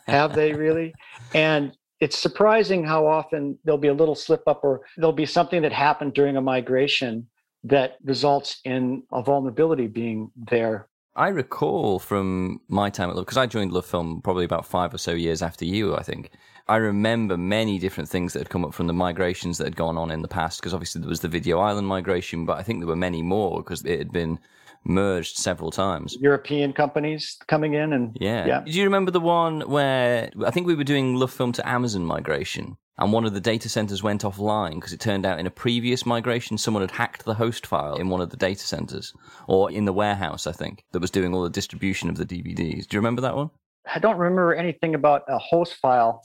Have 0.07 0.33
they 0.33 0.53
really? 0.65 0.95
And 1.35 1.73
it's 1.99 2.17
surprising 2.17 2.83
how 2.83 3.05
often 3.05 3.57
there'll 3.63 3.77
be 3.77 3.87
a 3.89 3.93
little 3.93 4.15
slip 4.15 4.41
up 4.47 4.61
or 4.63 4.81
there'll 4.97 5.13
be 5.13 5.27
something 5.27 5.61
that 5.61 5.71
happened 5.71 6.13
during 6.15 6.35
a 6.35 6.41
migration 6.41 7.27
that 7.63 7.97
results 8.03 8.59
in 8.65 9.03
a 9.13 9.21
vulnerability 9.21 9.87
being 9.87 10.31
there. 10.35 10.87
I 11.15 11.27
recall 11.27 11.99
from 11.99 12.61
my 12.67 12.89
time 12.89 13.09
at 13.09 13.15
Love, 13.15 13.25
because 13.25 13.37
I 13.37 13.45
joined 13.45 13.71
Love 13.71 13.85
Film 13.85 14.21
probably 14.23 14.43
about 14.43 14.65
five 14.65 14.93
or 14.93 14.97
so 14.97 15.11
years 15.11 15.43
after 15.43 15.63
you, 15.63 15.95
I 15.95 16.01
think. 16.01 16.31
I 16.67 16.77
remember 16.77 17.37
many 17.37 17.77
different 17.77 18.09
things 18.09 18.33
that 18.33 18.39
had 18.39 18.49
come 18.49 18.63
up 18.63 18.73
from 18.73 18.87
the 18.87 18.93
migrations 18.93 19.57
that 19.57 19.65
had 19.65 19.75
gone 19.75 19.97
on 19.97 20.11
in 20.11 20.21
the 20.21 20.27
past, 20.27 20.61
because 20.61 20.73
obviously 20.73 21.01
there 21.01 21.09
was 21.09 21.19
the 21.19 21.27
Video 21.27 21.59
Island 21.59 21.87
migration, 21.87 22.45
but 22.45 22.57
I 22.57 22.63
think 22.63 22.79
there 22.79 22.87
were 22.87 22.95
many 22.95 23.21
more 23.21 23.57
because 23.57 23.83
it 23.83 23.99
had 23.99 24.13
been 24.13 24.39
merged 24.85 25.37
several 25.37 25.71
times. 25.71 26.15
European 26.19 26.73
companies 26.73 27.37
coming 27.47 27.73
in 27.73 27.93
and 27.93 28.17
Yeah. 28.19 28.45
Yeah. 28.45 28.61
Do 28.61 28.71
you 28.71 28.83
remember 28.85 29.11
the 29.11 29.19
one 29.19 29.61
where 29.61 30.29
I 30.45 30.51
think 30.51 30.67
we 30.67 30.75
were 30.75 30.83
doing 30.83 31.15
Love 31.15 31.31
Film 31.31 31.51
to 31.53 31.67
Amazon 31.67 32.05
migration? 32.05 32.77
And 32.97 33.11
one 33.11 33.25
of 33.25 33.33
the 33.33 33.41
data 33.41 33.69
centers 33.69 34.03
went 34.03 34.21
offline 34.21 34.75
because 34.75 34.93
it 34.93 34.99
turned 34.99 35.25
out 35.25 35.39
in 35.39 35.47
a 35.47 35.51
previous 35.51 36.05
migration, 36.05 36.57
someone 36.57 36.81
had 36.81 36.91
hacked 36.91 37.25
the 37.25 37.33
host 37.33 37.65
file 37.65 37.95
in 37.95 38.09
one 38.09 38.21
of 38.21 38.29
the 38.29 38.37
data 38.37 38.61
centers 38.61 39.13
or 39.47 39.71
in 39.71 39.85
the 39.85 39.93
warehouse, 39.93 40.45
I 40.45 40.51
think, 40.51 40.85
that 40.91 40.99
was 40.99 41.09
doing 41.09 41.33
all 41.33 41.43
the 41.43 41.49
distribution 41.49 42.07
of 42.09 42.17
the 42.17 42.25
DVDs. 42.25 42.87
Do 42.87 42.95
you 42.95 42.99
remember 42.99 43.21
that 43.21 43.35
one? 43.35 43.49
I 43.91 43.99
don't 43.99 44.17
remember 44.17 44.53
anything 44.53 44.95
about 44.95 45.23
a 45.27 45.39
host 45.39 45.75
file. 45.75 46.23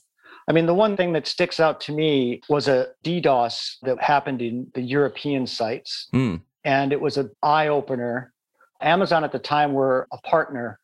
I 0.49 0.52
mean, 0.52 0.64
the 0.64 0.75
one 0.75 0.97
thing 0.97 1.12
that 1.12 1.26
sticks 1.26 1.61
out 1.61 1.78
to 1.83 1.93
me 1.93 2.40
was 2.49 2.69
a 2.69 2.88
DDoS 3.05 3.76
that 3.83 4.02
happened 4.02 4.40
in 4.40 4.67
the 4.75 4.81
European 4.81 5.47
sites, 5.47 6.09
Hmm. 6.11 6.37
and 6.64 6.93
it 6.93 7.00
was 7.00 7.19
an 7.19 7.31
eye 7.43 7.69
opener. 7.69 8.33
Amazon 8.81 9.25
at 9.25 9.33
the 9.33 9.38
time 9.38 9.75
were 9.75 10.09
a 10.11 10.19
partner. 10.19 10.81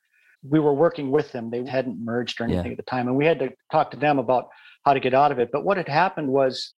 We 0.46 0.60
were 0.60 0.74
working 0.74 1.10
with 1.10 1.32
them. 1.32 1.50
They 1.50 1.64
hadn't 1.64 1.98
merged 2.04 2.40
or 2.40 2.46
Yeah. 2.46 2.54
anything 2.56 2.72
at 2.72 2.76
the 2.76 2.82
time, 2.82 3.08
and 3.08 3.16
we 3.16 3.24
had 3.24 3.38
to 3.38 3.52
talk 3.72 3.90
to 3.92 3.96
them 3.96 4.18
about 4.18 4.50
how 4.84 4.92
to 4.92 5.00
get 5.00 5.14
out 5.14 5.32
of 5.32 5.38
it. 5.38 5.50
But 5.50 5.64
what 5.64 5.78
had 5.78 5.88
happened 5.88 6.28
was 6.28 6.74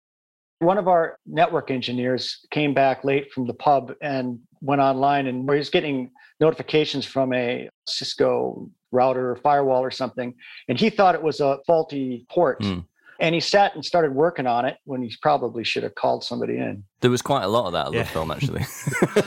one 0.60 0.78
of 0.78 0.86
our 0.86 1.18
network 1.26 1.70
engineers 1.72 2.46
came 2.50 2.72
back 2.72 3.02
late 3.04 3.32
from 3.32 3.46
the 3.46 3.54
pub 3.54 3.94
and 4.00 4.38
went 4.62 4.80
online 4.80 5.26
and 5.26 5.48
he 5.50 5.56
was 5.56 5.68
getting 5.70 6.10
notifications 6.40 7.04
from 7.04 7.32
a 7.32 7.68
Cisco 7.86 8.70
router 8.92 9.30
or 9.32 9.36
firewall 9.36 9.82
or 9.82 9.90
something. 9.90 10.34
And 10.68 10.78
he 10.78 10.90
thought 10.90 11.14
it 11.14 11.22
was 11.22 11.40
a 11.40 11.58
faulty 11.66 12.26
port. 12.30 12.62
Hmm. 12.62 12.80
And 13.18 13.34
he 13.34 13.40
sat 13.40 13.74
and 13.74 13.82
started 13.84 14.14
working 14.14 14.46
on 14.46 14.66
it 14.66 14.76
when 14.84 15.02
he 15.02 15.14
probably 15.22 15.64
should 15.64 15.82
have 15.82 15.94
called 15.94 16.22
somebody 16.22 16.58
in. 16.58 16.84
There 17.00 17.10
was 17.10 17.22
quite 17.22 17.44
a 17.44 17.48
lot 17.48 17.66
of 17.66 17.72
that 17.72 17.86
at 17.86 17.92
Yeah. 17.94 17.98
Love 18.00 18.10
Film, 18.10 18.30
actually. 18.30 18.64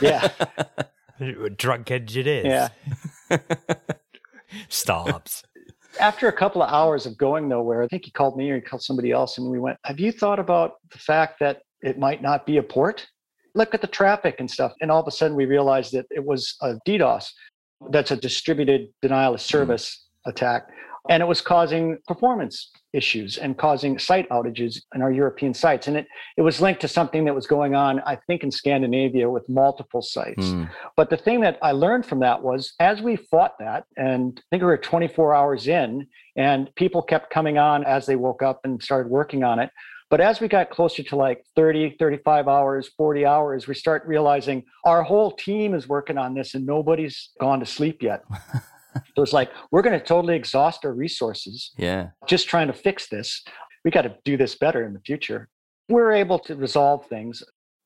Yeah. 0.00 0.28
Drunk 1.56 1.90
engineers. 1.90 2.46
Yeah. 3.30 3.38
Startups. 4.68 5.42
After 6.00 6.28
a 6.28 6.32
couple 6.32 6.62
of 6.62 6.72
hours 6.72 7.04
of 7.04 7.18
going 7.18 7.48
nowhere, 7.48 7.82
I 7.82 7.88
think 7.88 8.04
he 8.04 8.10
called 8.10 8.36
me 8.36 8.50
or 8.50 8.54
he 8.56 8.60
called 8.60 8.82
somebody 8.82 9.10
else. 9.10 9.38
And 9.38 9.50
we 9.50 9.58
went, 9.58 9.76
Have 9.84 9.98
you 10.00 10.12
thought 10.12 10.38
about 10.38 10.74
the 10.92 10.98
fact 10.98 11.40
that 11.40 11.62
it 11.82 11.98
might 11.98 12.22
not 12.22 12.46
be 12.46 12.58
a 12.58 12.62
port? 12.62 13.06
Look 13.54 13.74
at 13.74 13.80
the 13.80 13.86
traffic 13.86 14.36
and 14.38 14.50
stuff. 14.50 14.72
And 14.80 14.90
all 14.90 15.00
of 15.00 15.06
a 15.06 15.10
sudden 15.10 15.36
we 15.36 15.46
realized 15.46 15.92
that 15.92 16.06
it 16.10 16.24
was 16.24 16.56
a 16.60 16.74
DDoS. 16.86 17.28
That's 17.90 18.10
a 18.10 18.16
distributed 18.16 18.88
denial 19.02 19.34
of 19.34 19.40
service 19.40 20.06
attack. 20.26 20.68
And 21.08 21.22
it 21.22 21.26
was 21.26 21.40
causing 21.40 21.96
performance 22.06 22.70
issues 22.92 23.38
and 23.38 23.56
causing 23.56 23.98
site 23.98 24.28
outages 24.28 24.80
in 24.94 25.00
our 25.00 25.10
European 25.10 25.54
sites. 25.54 25.88
And 25.88 25.96
it, 25.96 26.06
it 26.36 26.42
was 26.42 26.60
linked 26.60 26.80
to 26.82 26.88
something 26.88 27.24
that 27.24 27.34
was 27.34 27.46
going 27.46 27.74
on, 27.74 28.00
I 28.00 28.16
think, 28.26 28.42
in 28.42 28.50
Scandinavia 28.50 29.30
with 29.30 29.48
multiple 29.48 30.02
sites. 30.02 30.44
Mm. 30.44 30.70
But 30.96 31.08
the 31.08 31.16
thing 31.16 31.40
that 31.40 31.58
I 31.62 31.72
learned 31.72 32.04
from 32.04 32.20
that 32.20 32.42
was 32.42 32.74
as 32.80 33.00
we 33.00 33.16
fought 33.16 33.54
that, 33.60 33.84
and 33.96 34.38
I 34.38 34.44
think 34.50 34.62
we 34.62 34.66
were 34.66 34.76
24 34.76 35.34
hours 35.34 35.68
in, 35.68 36.06
and 36.36 36.72
people 36.74 37.02
kept 37.02 37.30
coming 37.30 37.56
on 37.56 37.84
as 37.84 38.06
they 38.06 38.16
woke 38.16 38.42
up 38.42 38.60
and 38.64 38.82
started 38.82 39.10
working 39.10 39.42
on 39.42 39.58
it. 39.58 39.70
But 40.10 40.20
as 40.20 40.40
we 40.40 40.48
got 40.48 40.70
closer 40.70 41.04
to 41.04 41.16
like 41.16 41.44
30, 41.54 41.96
35 41.98 42.48
hours, 42.48 42.88
40 42.96 43.24
hours, 43.24 43.68
we 43.68 43.74
start 43.74 44.02
realizing 44.06 44.64
our 44.84 45.04
whole 45.04 45.30
team 45.30 45.72
is 45.72 45.88
working 45.88 46.18
on 46.18 46.34
this 46.34 46.54
and 46.54 46.66
nobody's 46.66 47.30
gone 47.40 47.60
to 47.60 47.66
sleep 47.66 48.02
yet. 48.02 48.24
so 49.14 49.22
it's 49.22 49.32
like, 49.32 49.50
we're 49.70 49.82
going 49.82 49.98
to 49.98 50.04
totally 50.04 50.34
exhaust 50.34 50.84
our 50.84 50.92
resources 50.92 51.70
Yeah. 51.78 52.08
just 52.26 52.48
trying 52.48 52.66
to 52.66 52.72
fix 52.72 53.08
this. 53.08 53.42
We 53.84 53.92
got 53.92 54.02
to 54.02 54.16
do 54.24 54.36
this 54.36 54.56
better 54.56 54.84
in 54.84 54.94
the 54.94 55.00
future. 55.00 55.48
We 55.88 56.00
are 56.00 56.12
able 56.12 56.40
to 56.40 56.56
resolve 56.56 57.06
things. 57.06 57.42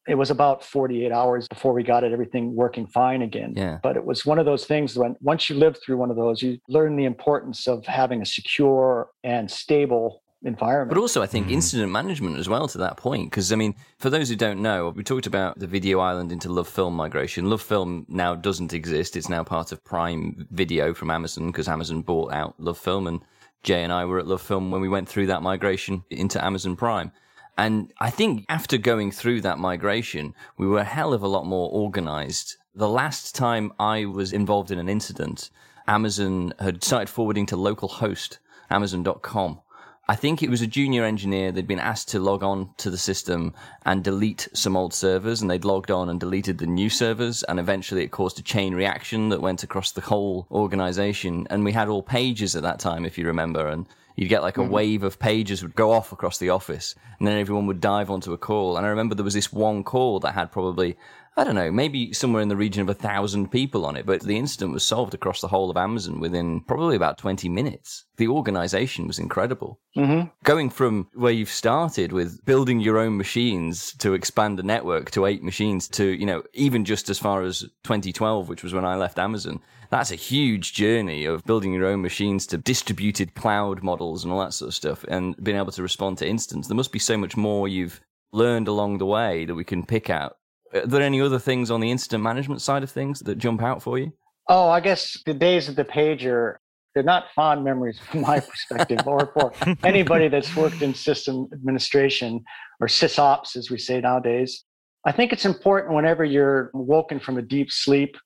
It 0.09 0.15
was 0.17 0.31
about 0.31 0.65
48 0.65 1.13
hours 1.13 1.47
before 1.49 1.73
we 1.75 1.83
got 1.83 2.05
it, 2.05 2.13
everything 2.13 2.55
working 2.55 2.87
fine 2.87 3.21
again. 3.23 3.53
Yeah. 3.57 3.79
But 3.83 3.97
it 3.97 4.05
was 4.05 4.25
one 4.25 4.39
of 4.39 4.47
those 4.47 4.65
things 4.65 4.97
when 4.97 5.17
once 5.21 5.49
you 5.51 5.57
live 5.57 5.79
through 5.85 5.99
one 5.99 6.11
of 6.11 6.17
those, 6.17 6.43
you 6.43 6.59
learn 6.69 6.97
the 6.97 7.05
importance 7.05 7.67
of 7.67 7.85
having 7.87 8.23
a 8.23 8.27
secure 8.27 9.09
and 9.23 9.51
stable 9.51 10.23
environment. 10.45 10.95
But 10.95 11.01
also, 11.01 11.23
I 11.23 11.27
think 11.27 11.49
Mhm. 11.49 11.53
incident 11.53 11.91
management 11.91 12.39
as 12.39 12.49
well 12.49 12.69
to 12.69 12.79
that 12.79 12.97
point. 12.97 13.31
Because, 13.31 13.53
I 13.53 13.57
mean, 13.57 13.75
for 13.99 14.11
those 14.11 14.29
who 14.29 14.37
don't 14.37 14.61
know, 14.61 14.91
we 14.95 15.03
talked 15.03 15.27
about 15.27 15.59
the 15.59 15.67
Video 15.67 16.01
Island 16.01 16.31
into 16.31 16.53
Love 16.53 16.69
Film 16.69 16.95
migration. 16.95 17.51
Love 17.51 17.63
Film 17.63 18.07
now 18.09 18.35
doesn't 18.35 18.73
exist. 18.73 19.17
It's 19.17 19.29
now 19.29 19.43
part 19.43 19.73
of 19.73 19.85
Prime 19.85 20.47
Video 20.51 20.95
from 20.95 21.11
Amazon 21.11 21.47
because 21.47 21.69
Amazon 21.69 22.03
bought 22.03 22.33
out 22.33 22.55
Love 22.59 22.79
Film. 22.79 23.07
And 23.07 23.21
Jay 23.63 23.83
and 23.83 23.93
I 23.93 24.05
were 24.05 24.19
at 24.19 24.27
Love 24.27 24.43
Film 24.43 24.71
when 24.71 24.81
we 24.81 24.89
went 24.89 25.09
through 25.09 25.27
that 25.27 25.43
migration 25.43 26.05
into 26.11 26.45
Amazon 26.45 26.77
Prime. 26.77 27.13
And 27.57 27.93
I 28.01 28.11
think 28.11 28.45
after 28.49 28.77
going 28.79 29.13
through 29.13 29.41
that 29.43 29.59
migration, 29.59 30.35
we 30.59 30.67
were 30.67 30.81
a 30.81 30.85
hell 30.85 31.13
of 31.13 31.23
a 31.23 31.29
lot 31.29 31.47
more 31.47 31.71
organized. 31.71 32.57
The 32.75 32.89
last 32.89 33.35
time 33.35 33.73
I 33.79 34.05
was 34.07 34.33
involved 34.33 34.73
in 34.73 34.79
an 34.81 34.89
incident, 34.89 35.51
Amazon 35.87 36.53
had 36.59 36.83
started 36.83 37.09
forwarding 37.09 37.47
to 37.47 37.57
localhost, 37.57 38.39
amazon.com. 38.71 39.61
I 40.07 40.17
think 40.17 40.43
it 40.43 40.51
was 40.51 40.61
a 40.61 40.67
junior 40.67 41.05
engineer. 41.05 41.51
They'd 41.51 41.67
been 41.67 41.79
asked 41.79 42.11
to 42.11 42.19
log 42.19 42.43
on 42.43 42.69
to 42.77 42.91
the 42.91 42.99
system 42.99 43.55
and 43.87 44.05
delete 44.05 44.49
some 44.53 44.77
old 44.77 44.93
servers, 44.93 45.41
and 45.41 45.51
they'd 45.51 45.65
logged 45.65 45.91
on 45.91 46.11
and 46.11 46.21
deleted 46.21 46.59
the 46.59 46.67
new 46.67 46.91
servers. 46.91 47.43
And 47.45 47.59
eventually, 47.59 48.05
it 48.05 48.11
caused 48.11 48.39
a 48.39 48.43
chain 48.43 48.75
reaction 48.75 49.31
that 49.31 49.41
went 49.41 49.63
across 49.63 49.93
the 49.93 50.03
whole 50.03 50.47
organization. 50.51 51.47
And 51.49 51.65
we 51.65 51.73
had 51.73 51.89
all 51.89 52.03
pages 52.03 52.55
at 52.55 52.63
that 52.65 52.81
time, 52.81 53.07
if 53.07 53.17
you 53.17 53.27
remember. 53.27 53.67
And 53.67 53.87
you'd 54.17 54.29
get 54.29 54.43
like 54.43 54.59
a 54.59 54.61
mm-hmm. 54.61 54.73
wave 54.73 55.03
of 55.05 55.19
pages 55.19 55.63
would 55.63 55.75
go 55.75 55.91
off 55.91 56.13
across 56.13 56.37
the 56.37 56.51
office, 56.51 56.95
and 57.19 57.27
then 57.27 57.39
everyone 57.39 57.67
would 57.67 57.81
dive 57.81 58.11
onto 58.11 58.35
a 58.35 58.39
call. 58.39 58.77
And 58.77 58.85
I 58.85 58.91
remember 58.91 59.15
there 59.15 59.25
was 59.25 59.35
this 59.35 59.53
one 59.53 59.85
call 59.85 60.21
that 60.21 60.33
had 60.33 60.53
probably 60.53 60.97
I 61.37 61.43
don't 61.43 61.57
know, 61.57 61.73
maybe 61.73 62.13
somewhere 62.13 62.43
in 62.43 62.49
the 62.49 62.57
region 62.57 62.83
of 62.83 62.89
a 62.89 62.95
thousand 62.95 63.51
people 63.51 63.85
on 63.85 63.97
it, 63.97 64.07
but 64.07 64.21
the 64.21 64.37
incident 64.37 64.73
was 64.73 64.85
solved 64.85 65.15
across 65.15 65.41
the 65.41 65.49
whole 65.49 65.69
of 65.69 65.77
Amazon 65.77 66.21
within 66.21 66.61
probably 66.61 66.95
about 66.95 67.19
20 67.19 67.49
minutes. 67.49 68.05
The 68.19 68.29
organization 68.29 69.09
was 69.09 69.19
incredible. 69.19 69.81
Mhm. 69.97 70.31
Going 70.45 70.71
from 70.71 71.09
where 71.13 71.33
you've 71.33 71.49
started 71.49 72.13
with 72.13 72.45
building 72.45 72.79
your 72.79 72.99
own 72.99 73.17
machines 73.17 73.95
to 73.99 74.15
expand 74.15 74.59
the 74.59 74.63
network 74.63 75.11
to 75.11 75.27
eight 75.27 75.43
machines 75.43 75.89
to, 75.89 76.05
you 76.05 76.25
know, 76.25 76.45
even 76.53 76.85
just 76.85 77.11
as 77.11 77.19
far 77.19 77.43
as 77.43 77.65
2012, 77.83 78.49
which 78.49 78.63
was 78.63 78.73
when 78.73 78.85
I 78.85 78.95
left 78.95 79.19
Amazon, 79.19 79.61
that's 79.91 80.13
a 80.13 80.17
huge 80.17 80.73
journey 80.73 81.25
of 81.25 81.45
building 81.45 81.73
your 81.73 81.87
own 81.87 82.01
machines 82.01 82.47
to 82.49 82.59
distributed 82.59 83.35
cloud 83.35 83.83
models 83.83 84.23
and 84.23 84.33
all 84.33 84.39
that 84.41 84.55
sort 84.55 84.69
of 84.69 84.75
stuff 84.75 85.05
and 85.09 85.35
being 85.43 85.57
able 85.57 85.73
to 85.73 85.83
respond 85.83 86.19
to 86.19 86.29
instance. 86.29 86.69
There 86.69 86.77
must 86.77 86.93
be 86.93 87.01
so 87.01 87.17
much 87.17 87.37
more 87.37 87.67
you've 87.67 88.01
learned 88.33 88.69
along 88.69 88.99
the 88.99 89.07
way 89.07 89.45
that 89.47 89.55
we 89.57 89.65
can 89.65 89.85
pick 89.85 90.09
out. 90.11 90.37
Are 90.75 90.87
there 90.87 91.03
any 91.03 91.21
other 91.21 91.39
things 91.39 91.71
on 91.71 91.81
the 91.81 91.91
incident 91.91 92.23
management 92.23 92.61
side 92.61 92.83
of 92.83 92.91
things 92.91 93.21
that 93.21 93.39
jump 93.39 93.63
out 93.63 93.83
for 93.83 93.99
you? 93.99 94.13
Oh, 94.49 94.69
I 94.69 94.81
guess 94.81 95.23
the 95.25 95.33
days 95.33 95.69
of 95.69 95.77
the 95.77 95.85
pager, 95.85 96.57
they're 96.95 97.03
not 97.05 97.27
fond 97.35 97.65
memories 97.65 97.99
from 97.99 98.23
my 98.23 98.41
perspective 98.69 99.07
or 99.07 99.31
for 99.33 99.53
anybody 99.85 100.29
that's 100.29 100.55
worked 100.57 100.83
in 100.83 100.93
system 100.93 101.49
administration 101.53 102.45
or 102.81 102.89
sysops, 102.89 103.57
as 103.57 103.71
we 103.71 103.79
say 103.79 104.01
nowadays. 104.01 104.65
I 105.07 105.13
think 105.13 105.33
it's 105.33 105.45
important 105.45 105.95
whenever 105.95 106.25
you're 106.25 106.71
woken 106.75 107.21
from 107.21 107.39
a 107.39 107.43
deep 107.43 107.71
sleep 107.71 108.17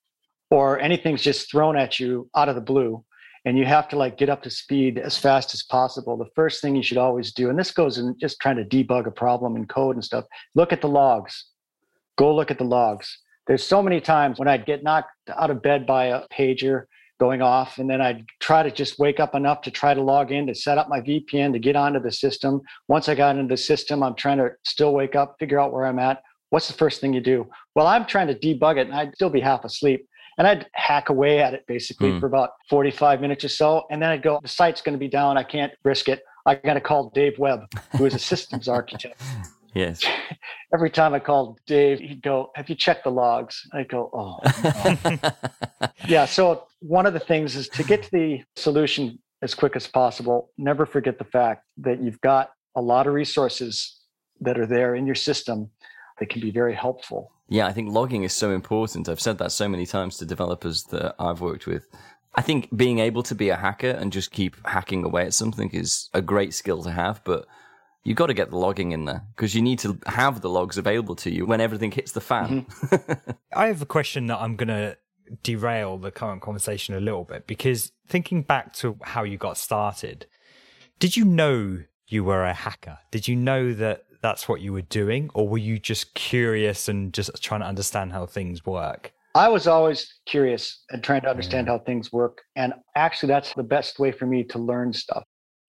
or 0.50 0.80
anything's 0.80 1.22
just 1.22 1.50
thrown 1.50 1.76
at 1.76 2.00
you 2.00 2.30
out 2.34 2.48
of 2.48 2.54
the 2.54 2.60
blue 2.60 3.04
and 3.44 3.58
you 3.58 3.64
have 3.64 3.88
to 3.88 3.96
like 3.96 4.16
get 4.16 4.28
up 4.28 4.42
to 4.42 4.50
speed 4.50 4.98
as 4.98 5.16
fast 5.18 5.54
as 5.54 5.62
possible. 5.62 6.16
The 6.16 6.30
first 6.34 6.60
thing 6.60 6.76
you 6.76 6.82
should 6.82 6.98
always 6.98 7.32
do, 7.32 7.50
and 7.50 7.58
this 7.58 7.70
goes 7.70 7.98
in 7.98 8.16
just 8.18 8.40
trying 8.40 8.56
to 8.56 8.64
debug 8.64 9.06
a 9.06 9.10
problem 9.10 9.56
in 9.56 9.66
code 9.66 9.96
and 9.96 10.04
stuff, 10.04 10.24
look 10.54 10.72
at 10.72 10.80
the 10.80 10.88
logs. 10.88 11.46
Go 12.18 12.34
look 12.34 12.50
at 12.50 12.58
the 12.58 12.64
logs. 12.64 13.18
There's 13.46 13.64
so 13.64 13.82
many 13.82 14.00
times 14.00 14.38
when 14.38 14.48
I'd 14.48 14.66
get 14.66 14.82
knocked 14.82 15.10
out 15.34 15.50
of 15.50 15.62
bed 15.62 15.86
by 15.86 16.06
a 16.06 16.22
pager 16.28 16.82
going 17.18 17.40
off, 17.42 17.78
and 17.78 17.88
then 17.88 18.00
I'd 18.00 18.24
try 18.40 18.62
to 18.62 18.70
just 18.70 18.98
wake 18.98 19.18
up 19.20 19.34
enough 19.34 19.62
to 19.62 19.70
try 19.70 19.94
to 19.94 20.02
log 20.02 20.30
in 20.30 20.46
to 20.48 20.54
set 20.54 20.78
up 20.78 20.88
my 20.88 21.00
VPN 21.00 21.52
to 21.52 21.58
get 21.58 21.74
onto 21.76 22.00
the 22.00 22.12
system. 22.12 22.60
Once 22.88 23.08
I 23.08 23.14
got 23.14 23.36
into 23.36 23.52
the 23.52 23.56
system, 23.56 24.02
I'm 24.02 24.14
trying 24.14 24.38
to 24.38 24.50
still 24.64 24.92
wake 24.92 25.16
up, 25.16 25.36
figure 25.38 25.58
out 25.58 25.72
where 25.72 25.86
I'm 25.86 25.98
at. 25.98 26.22
What's 26.50 26.68
the 26.68 26.74
first 26.74 27.00
thing 27.00 27.12
you 27.14 27.20
do? 27.20 27.46
Well, 27.74 27.86
I'm 27.86 28.04
trying 28.06 28.26
to 28.28 28.34
debug 28.34 28.76
it, 28.78 28.86
and 28.86 28.94
I'd 28.94 29.14
still 29.14 29.30
be 29.30 29.40
half 29.40 29.64
asleep. 29.64 30.06
And 30.38 30.46
I'd 30.46 30.66
hack 30.74 31.08
away 31.08 31.40
at 31.40 31.52
it 31.54 31.64
basically 31.66 32.12
Hmm. 32.12 32.20
for 32.20 32.26
about 32.26 32.50
45 32.70 33.20
minutes 33.20 33.44
or 33.44 33.48
so. 33.48 33.84
And 33.90 34.00
then 34.00 34.10
I'd 34.10 34.22
go, 34.22 34.38
the 34.40 34.46
site's 34.48 34.80
going 34.80 34.92
to 34.94 34.98
be 34.98 35.08
down. 35.08 35.36
I 35.36 35.42
can't 35.42 35.72
risk 35.84 36.08
it. 36.08 36.22
I 36.46 36.54
got 36.54 36.74
to 36.74 36.80
call 36.80 37.10
Dave 37.10 37.38
Webb, 37.40 37.62
who 37.96 38.06
is 38.06 38.14
a 38.14 38.20
systems 38.20 38.68
architect 38.78 39.20
Yes. 39.78 40.04
every 40.74 40.90
time 40.90 41.14
I 41.14 41.20
called 41.20 41.60
Dave, 41.66 42.00
he'd 42.00 42.22
go, 42.22 42.50
Have 42.56 42.68
you 42.68 42.74
checked 42.74 43.04
the 43.04 43.10
logs? 43.10 43.62
I'd 43.72 43.88
go, 43.88 44.10
Oh, 44.12 44.38
no." 45.04 45.88
yeah. 46.08 46.24
So, 46.24 46.64
one 46.80 47.06
of 47.06 47.14
the 47.14 47.20
things 47.20 47.54
is 47.54 47.68
to 47.70 47.84
get 47.84 48.02
to 48.02 48.10
the 48.10 48.42
solution 48.56 49.18
as 49.42 49.54
quick 49.54 49.76
as 49.76 49.86
possible. 49.86 50.50
Never 50.58 50.84
forget 50.84 51.18
the 51.18 51.24
fact 51.24 51.64
that 51.78 52.02
you've 52.02 52.20
got 52.20 52.50
a 52.74 52.80
lot 52.80 53.06
of 53.06 53.14
resources 53.14 54.00
that 54.40 54.58
are 54.58 54.66
there 54.66 54.96
in 54.96 55.06
your 55.06 55.14
system 55.14 55.70
that 56.18 56.28
can 56.28 56.40
be 56.40 56.50
very 56.50 56.74
helpful. 56.74 57.30
Yeah, 57.48 57.66
I 57.66 57.72
think 57.72 57.90
logging 57.90 58.24
is 58.24 58.32
so 58.32 58.50
important. 58.50 59.08
I've 59.08 59.20
said 59.20 59.38
that 59.38 59.52
so 59.52 59.68
many 59.68 59.86
times 59.86 60.16
to 60.18 60.26
developers 60.26 60.84
that 60.84 61.14
I've 61.18 61.40
worked 61.40 61.66
with. 61.66 61.88
I 62.34 62.42
think 62.42 62.76
being 62.76 62.98
able 62.98 63.22
to 63.22 63.34
be 63.34 63.48
a 63.48 63.56
hacker 63.56 63.90
and 63.90 64.12
just 64.12 64.32
keep 64.32 64.54
hacking 64.66 65.04
away 65.04 65.24
at 65.24 65.34
something 65.34 65.70
is 65.70 66.10
a 66.12 66.20
great 66.20 66.52
skill 66.52 66.82
to 66.82 66.90
have, 66.90 67.22
but 67.24 67.46
you've 68.04 68.16
got 68.16 68.26
to 68.26 68.34
get 68.34 68.50
the 68.50 68.56
logging 68.56 68.92
in 68.92 69.04
there 69.04 69.22
because 69.34 69.54
you 69.54 69.62
need 69.62 69.78
to 69.80 69.98
have 70.06 70.40
the 70.40 70.48
logs 70.48 70.78
available 70.78 71.16
to 71.16 71.30
you 71.30 71.46
when 71.46 71.60
everything 71.60 71.90
hits 71.90 72.12
the 72.12 72.20
fan. 72.20 72.64
Mm-hmm. 72.64 73.30
I 73.54 73.66
have 73.66 73.82
a 73.82 73.86
question 73.86 74.26
that 74.28 74.40
I'm 74.40 74.56
going 74.56 74.68
to 74.68 74.96
derail 75.42 75.98
the 75.98 76.10
current 76.10 76.40
conversation 76.40 76.94
a 76.94 77.00
little 77.00 77.24
bit 77.24 77.46
because 77.46 77.92
thinking 78.06 78.42
back 78.42 78.72
to 78.74 78.98
how 79.02 79.24
you 79.24 79.36
got 79.36 79.58
started, 79.58 80.26
did 80.98 81.16
you 81.16 81.24
know 81.24 81.82
you 82.06 82.24
were 82.24 82.44
a 82.44 82.54
hacker? 82.54 82.98
Did 83.10 83.28
you 83.28 83.36
know 83.36 83.72
that 83.74 84.04
that's 84.22 84.48
what 84.48 84.60
you 84.60 84.72
were 84.72 84.82
doing, 84.82 85.30
or 85.34 85.48
were 85.48 85.58
you 85.58 85.78
just 85.78 86.14
curious 86.14 86.88
and 86.88 87.14
just 87.14 87.30
trying 87.42 87.60
to 87.60 87.66
understand 87.66 88.12
how 88.12 88.26
things 88.26 88.66
work? 88.66 89.12
I 89.34 89.48
was 89.48 89.66
always 89.68 90.12
curious 90.26 90.82
and 90.90 91.04
trying 91.04 91.20
to 91.20 91.30
understand 91.30 91.68
how 91.68 91.78
things 91.78 92.12
work. 92.12 92.42
And 92.56 92.72
actually, 92.96 93.28
that's 93.28 93.54
the 93.54 93.62
best 93.62 93.98
way 93.98 94.10
for 94.10 94.26
me 94.26 94.42
to 94.44 94.58
learn 94.58 94.92
stuff. 94.92 95.22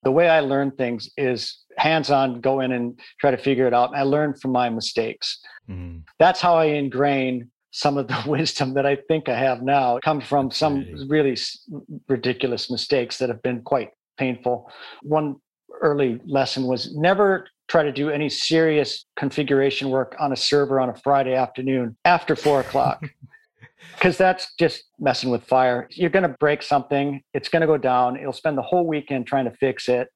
The 0.04 0.12
way 0.12 0.30
I 0.30 0.40
learn 0.40 0.72
things 0.72 1.10
is 1.18 1.58
hands 1.78 2.10
on, 2.10 2.42
go 2.42 2.62
in 2.62 2.72
and 2.72 3.00
try 3.20 3.32
to 3.32 3.38
figure 3.38 3.68
it 3.68 3.74
out. 3.74 3.96
I 3.96 4.04
learn 4.04 4.34
from 4.34 4.52
my 4.52 4.70
mistakes. 4.70 5.40
Mm. 5.70 6.04
That's 6.20 6.40
how 6.40 6.56
I 6.56 6.66
ingrain 6.66 7.50
some 7.72 7.98
of 7.98 8.08
the 8.08 8.24
wisdom 8.28 8.74
that 8.76 8.86
I 8.86 8.98
think 9.08 9.30
I 9.30 9.38
have 9.38 9.62
now. 9.62 9.98
It 9.98 10.04
comes 10.04 10.26
from 10.26 10.52
some 10.52 10.86
really 11.08 11.38
ridiculous 12.08 12.72
mistakes 12.72 13.18
that 13.18 13.30
have 13.30 13.42
been 13.42 13.62
quite 13.62 13.90
painful. 14.18 14.72
One 15.02 15.36
early 15.82 16.20
lesson 16.26 16.66
was 16.66 16.96
never 16.96 17.48
try 17.68 17.84
to 17.84 17.92
do 17.92 18.10
any 18.10 18.30
serious 18.30 19.06
configuration 19.16 19.90
work 19.90 20.16
on 20.20 20.34
a 20.34 20.36
server 20.36 20.80
on 20.80 20.90
a 20.90 20.96
Friday 20.96 21.36
afternoon 21.36 21.96
after 22.04 22.36
four 22.36 22.62
o'clock 22.62 23.02
because 23.94 24.18
that's 24.18 24.54
just 24.60 24.84
messing 25.00 25.30
with 25.30 25.44
fire. 25.44 25.88
You're 25.92 26.10
going 26.10 26.24
to 26.24 26.36
break 26.39 26.62
something, 26.62 27.22
it's 27.34 27.50
going 27.50 27.62
to 27.62 27.68
go 27.68 27.78
down. 27.78 28.20
You'll 28.20 28.34
spend 28.34 28.58
the 28.58 28.63
whole 28.63 28.86
weekend 28.88 29.28
trying 29.28 29.46
to 29.46 29.52
fix 29.52 29.89
it. 29.89 30.10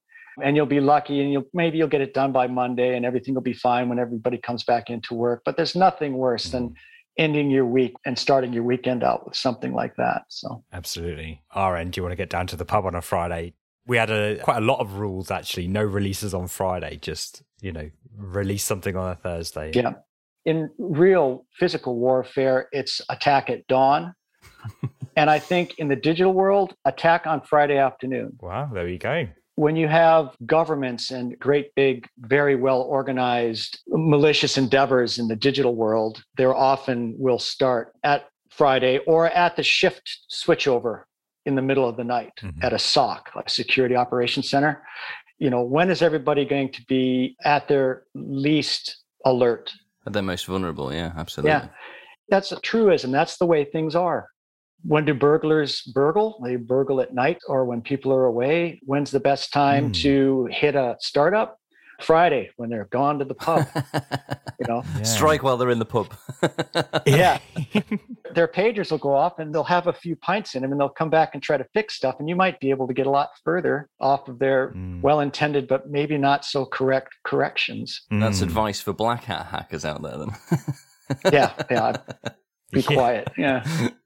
And 0.44 0.56
you'll 0.56 0.66
be 0.66 0.80
lucky, 0.80 1.22
and 1.22 1.32
you'll 1.32 1.46
maybe 1.54 1.78
you'll 1.78 1.88
get 1.88 2.02
it 2.02 2.16
done 2.16 2.32
by 2.32 2.48
Monday, 2.48 2.96
and 2.98 3.06
everything 3.06 3.36
will 3.36 3.44
be 3.44 3.54
fine 3.54 3.88
when 3.88 4.00
everybody 4.00 4.40
comes 4.40 4.64
back 4.64 4.90
into 4.90 5.14
work. 5.14 5.44
But 5.46 5.58
there's 5.58 5.76
nothing 5.76 6.14
worse 6.14 6.46
than 6.46 6.74
ending 7.18 7.52
your 7.52 7.66
week 7.66 7.94
and 8.06 8.18
starting 8.18 8.54
your 8.54 8.64
weekend 8.64 9.04
out 9.04 9.26
with 9.26 9.36
something 9.36 9.74
like 9.74 9.96
that. 9.98 10.24
So 10.30 10.64
Absolutely. 10.74 11.44
Our 11.52 11.78
end, 11.78 11.94
do 11.94 12.00
you 12.00 12.04
want 12.04 12.14
to 12.14 12.18
get 12.18 12.30
down 12.30 12.48
to 12.48 12.56
the 12.56 12.66
pub 12.66 12.86
on 12.86 12.96
a 12.96 13.02
Friday? 13.02 13.54
We 13.86 13.98
had 13.98 14.10
a 14.10 14.40
quite 14.40 14.58
a 14.58 14.66
lot 14.66 14.80
of 14.80 14.98
rules 14.98 15.30
actually. 15.30 15.68
No 15.68 15.84
releases 15.84 16.34
on 16.34 16.48
Friday. 16.48 16.98
Just 16.98 17.44
you 17.62 17.72
know, 17.72 17.90
release 18.16 18.64
something 18.64 18.96
on 18.96 19.12
a 19.12 19.16
Thursday. 19.16 19.72
yeah, 19.74 19.94
in 20.46 20.70
real 20.78 21.46
physical 21.58 21.98
warfare, 21.98 22.68
it's 22.72 23.02
attack 23.10 23.50
at 23.50 23.66
dawn. 23.68 24.14
And 25.16 25.30
I 25.30 25.40
think 25.40 25.78
in 25.78 25.88
the 25.88 25.96
digital 25.96 26.34
world, 26.34 26.74
attack 26.86 27.28
on 27.28 27.42
Friday 27.42 27.78
afternoon. 27.78 28.38
Wow, 28.42 28.70
there 28.74 28.88
you 28.88 28.98
go. 28.98 29.28
When 29.56 29.76
you 29.76 29.88
have 29.88 30.36
governments 30.46 31.12
and 31.12 31.38
great 31.38 31.76
big, 31.76 32.08
very 32.18 32.56
well 32.56 32.82
organized 32.82 33.80
malicious 33.88 34.58
endeavors 34.58 35.20
in 35.20 35.28
the 35.28 35.36
digital 35.36 35.76
world, 35.76 36.24
there 36.38 36.56
often 36.56 37.14
will 37.18 37.38
start 37.38 37.94
at 38.04 38.28
Friday 38.50 39.00
or 39.06 39.28
at 39.30 39.56
the 39.56 39.64
shift 39.64 40.22
switchover 40.32 41.04
in 41.46 41.56
the 41.56 41.62
middle 41.62 41.88
of 41.88 41.98
the 41.98 42.04
night 42.04 42.32
mm-hmm. 42.42 42.64
at 42.64 42.74
a 42.74 42.80
SOC, 42.80 43.30
a 43.36 43.50
security 43.50 43.96
operations 43.96 44.50
center. 44.50 44.84
You 45.38 45.50
know, 45.50 45.62
when 45.62 45.92
is 45.92 46.02
everybody 46.02 46.46
going 46.46 46.72
to 46.72 46.84
be 46.88 47.36
at 47.44 47.68
their 47.68 48.04
least 48.16 49.04
alert? 49.26 49.72
Their 50.06 50.22
most 50.22 50.46
vulnerable, 50.46 50.94
yeah, 50.94 51.14
absolutely. 51.16 51.52
Yeah. 51.52 51.68
That's 52.30 52.52
a 52.52 52.60
truism. 52.60 53.12
That's 53.12 53.38
the 53.38 53.46
way 53.46 53.66
things 53.66 53.96
are 53.96 54.28
when 54.84 55.06
do 55.06 55.14
burglars 55.14 55.82
burgle? 55.82 56.40
They 56.44 56.58
burgle 56.58 57.02
at 57.02 57.14
night 57.14 57.40
or 57.48 57.66
when 57.66 57.82
people 57.82 58.14
are 58.14 58.26
away. 58.26 58.80
When's 58.84 59.12
the 59.12 59.20
best 59.20 59.52
time 59.54 59.92
mm. 59.92 60.02
to 60.02 60.48
hit 60.52 60.76
a 60.76 60.98
startup? 61.00 61.58
Friday 62.02 62.50
when 62.58 62.70
they're 62.70 62.86
gone 62.86 63.20
to 63.20 63.26
the 63.26 63.34
pub. 63.34 63.68
you 64.60 64.68
know, 64.68 64.84
yeah. 64.98 65.04
strike 65.04 65.44
while 65.44 65.58
they're 65.58 65.70
in 65.70 65.80
the 65.80 65.86
pub. 65.86 66.14
yeah, 67.06 67.40
their 68.36 68.48
pagers 68.48 68.92
will 68.92 68.98
go 68.98 69.14
off 69.14 69.40
and 69.40 69.54
they'll 69.54 69.64
have 69.64 69.88
a 69.88 69.94
few 69.94 70.16
pints 70.16 70.56
in 70.56 70.62
them, 70.62 70.72
and 70.72 70.80
they'll 70.80 70.90
come 70.90 71.10
back 71.10 71.32
and 71.34 71.44
try 71.44 71.58
to 71.58 71.66
fix 71.74 71.96
stuff, 71.96 72.16
and 72.20 72.30
you 72.30 72.36
might 72.36 72.60
be 72.60 72.70
able 72.70 72.88
to 72.88 72.94
get 72.94 73.08
a 73.08 73.10
lot 73.10 73.30
further 73.44 73.90
off 74.00 74.28
of 74.28 74.40
their 74.40 74.72
mm. 74.72 75.02
well-intended 75.02 75.68
but 75.68 75.90
maybe 75.90 76.18
not 76.18 76.46
so 76.46 76.66
correct 76.66 77.16
corrections. 77.24 78.02
That's 78.10 78.40
mm. 78.40 78.44
advice 78.44 78.82
for 78.82 78.94
black 78.94 79.24
hat 79.26 79.48
hackers 79.48 79.86
out 79.86 80.02
there, 80.02 80.18
then. 80.18 81.34
yeah, 81.34 81.54
yeah. 81.70 81.98
Be 82.72 82.82
quiet. 82.82 83.30
Yeah. 83.38 83.66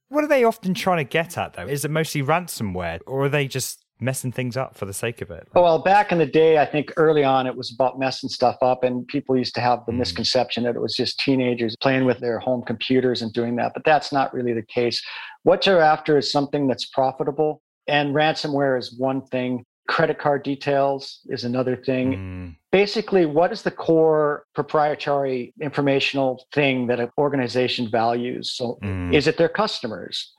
What 0.10 0.23
are 0.23 0.28
they 0.28 0.43
often 0.43 0.73
trying 0.73 0.97
to 0.97 1.10
get 1.10 1.38
at, 1.38 1.54
though? 1.54 1.67
Is 1.67 1.84
it 1.84 1.91
mostly 1.91 2.21
ransomware, 2.21 3.00
or 3.06 3.26
are 3.26 3.30
they 3.30 3.47
just 3.47 3.84
messing 4.00 4.32
things 4.32 4.56
up 4.56 4.76
for 4.76 4.86
the 4.86 4.94
sake 4.94 5.22
of 5.22 5.32
it? 5.32 5.48
Well, 5.54 5.80
back 5.80 6.12
in 6.12 6.18
the 6.18 6.26
day, 6.26 6.58
I 6.58 6.66
think 6.66 6.94
early 6.98 7.24
on 7.24 7.48
it 7.48 7.56
was 7.56 7.72
about 7.72 8.00
messing 8.00 8.30
stuff 8.30 8.58
up, 8.62 8.84
and 8.84 9.08
people 9.08 9.38
used 9.38 9.56
to 9.56 9.62
have 9.62 9.86
the 9.86 9.92
mm. 9.92 9.98
misconception 9.98 10.64
that 10.64 10.76
it 10.76 10.82
was 10.82 10.96
just 10.96 11.20
teenagers 11.20 11.76
playing 11.82 12.06
with 12.06 12.20
their 12.20 12.40
home 12.40 12.64
computers 12.64 13.22
and 13.22 13.34
doing 13.34 13.56
that. 13.58 13.72
But 13.74 13.84
that's 13.86 14.12
not 14.12 14.34
really 14.34 14.54
the 14.54 14.64
case. 14.64 15.02
What 15.44 15.66
you're 15.66 15.82
after 15.82 16.18
is 16.18 16.32
something 16.32 16.68
that's 16.68 16.86
profitable, 16.86 17.62
and 17.88 18.14
ransomware 18.14 18.78
is 18.78 18.98
one 18.98 19.26
thing. 19.26 19.64
Credit 19.88 20.20
card 20.20 20.44
details 20.44 21.22
is 21.28 21.46
another 21.46 21.78
thing. 21.78 22.14
Mm. 22.14 22.56
Basically, 22.74 23.26
what 23.26 23.54
is 23.54 23.62
the 23.62 23.72
core 23.72 24.44
proprietary 24.54 25.54
informational 25.62 26.46
thing 26.54 26.88
that 26.88 27.00
an 27.00 27.10
organization 27.18 27.90
values? 27.90 28.52
So, 28.52 28.78
mm. 28.84 29.14
is 29.14 29.28
it 29.28 29.38
their 29.38 29.50
customers? 29.50 30.34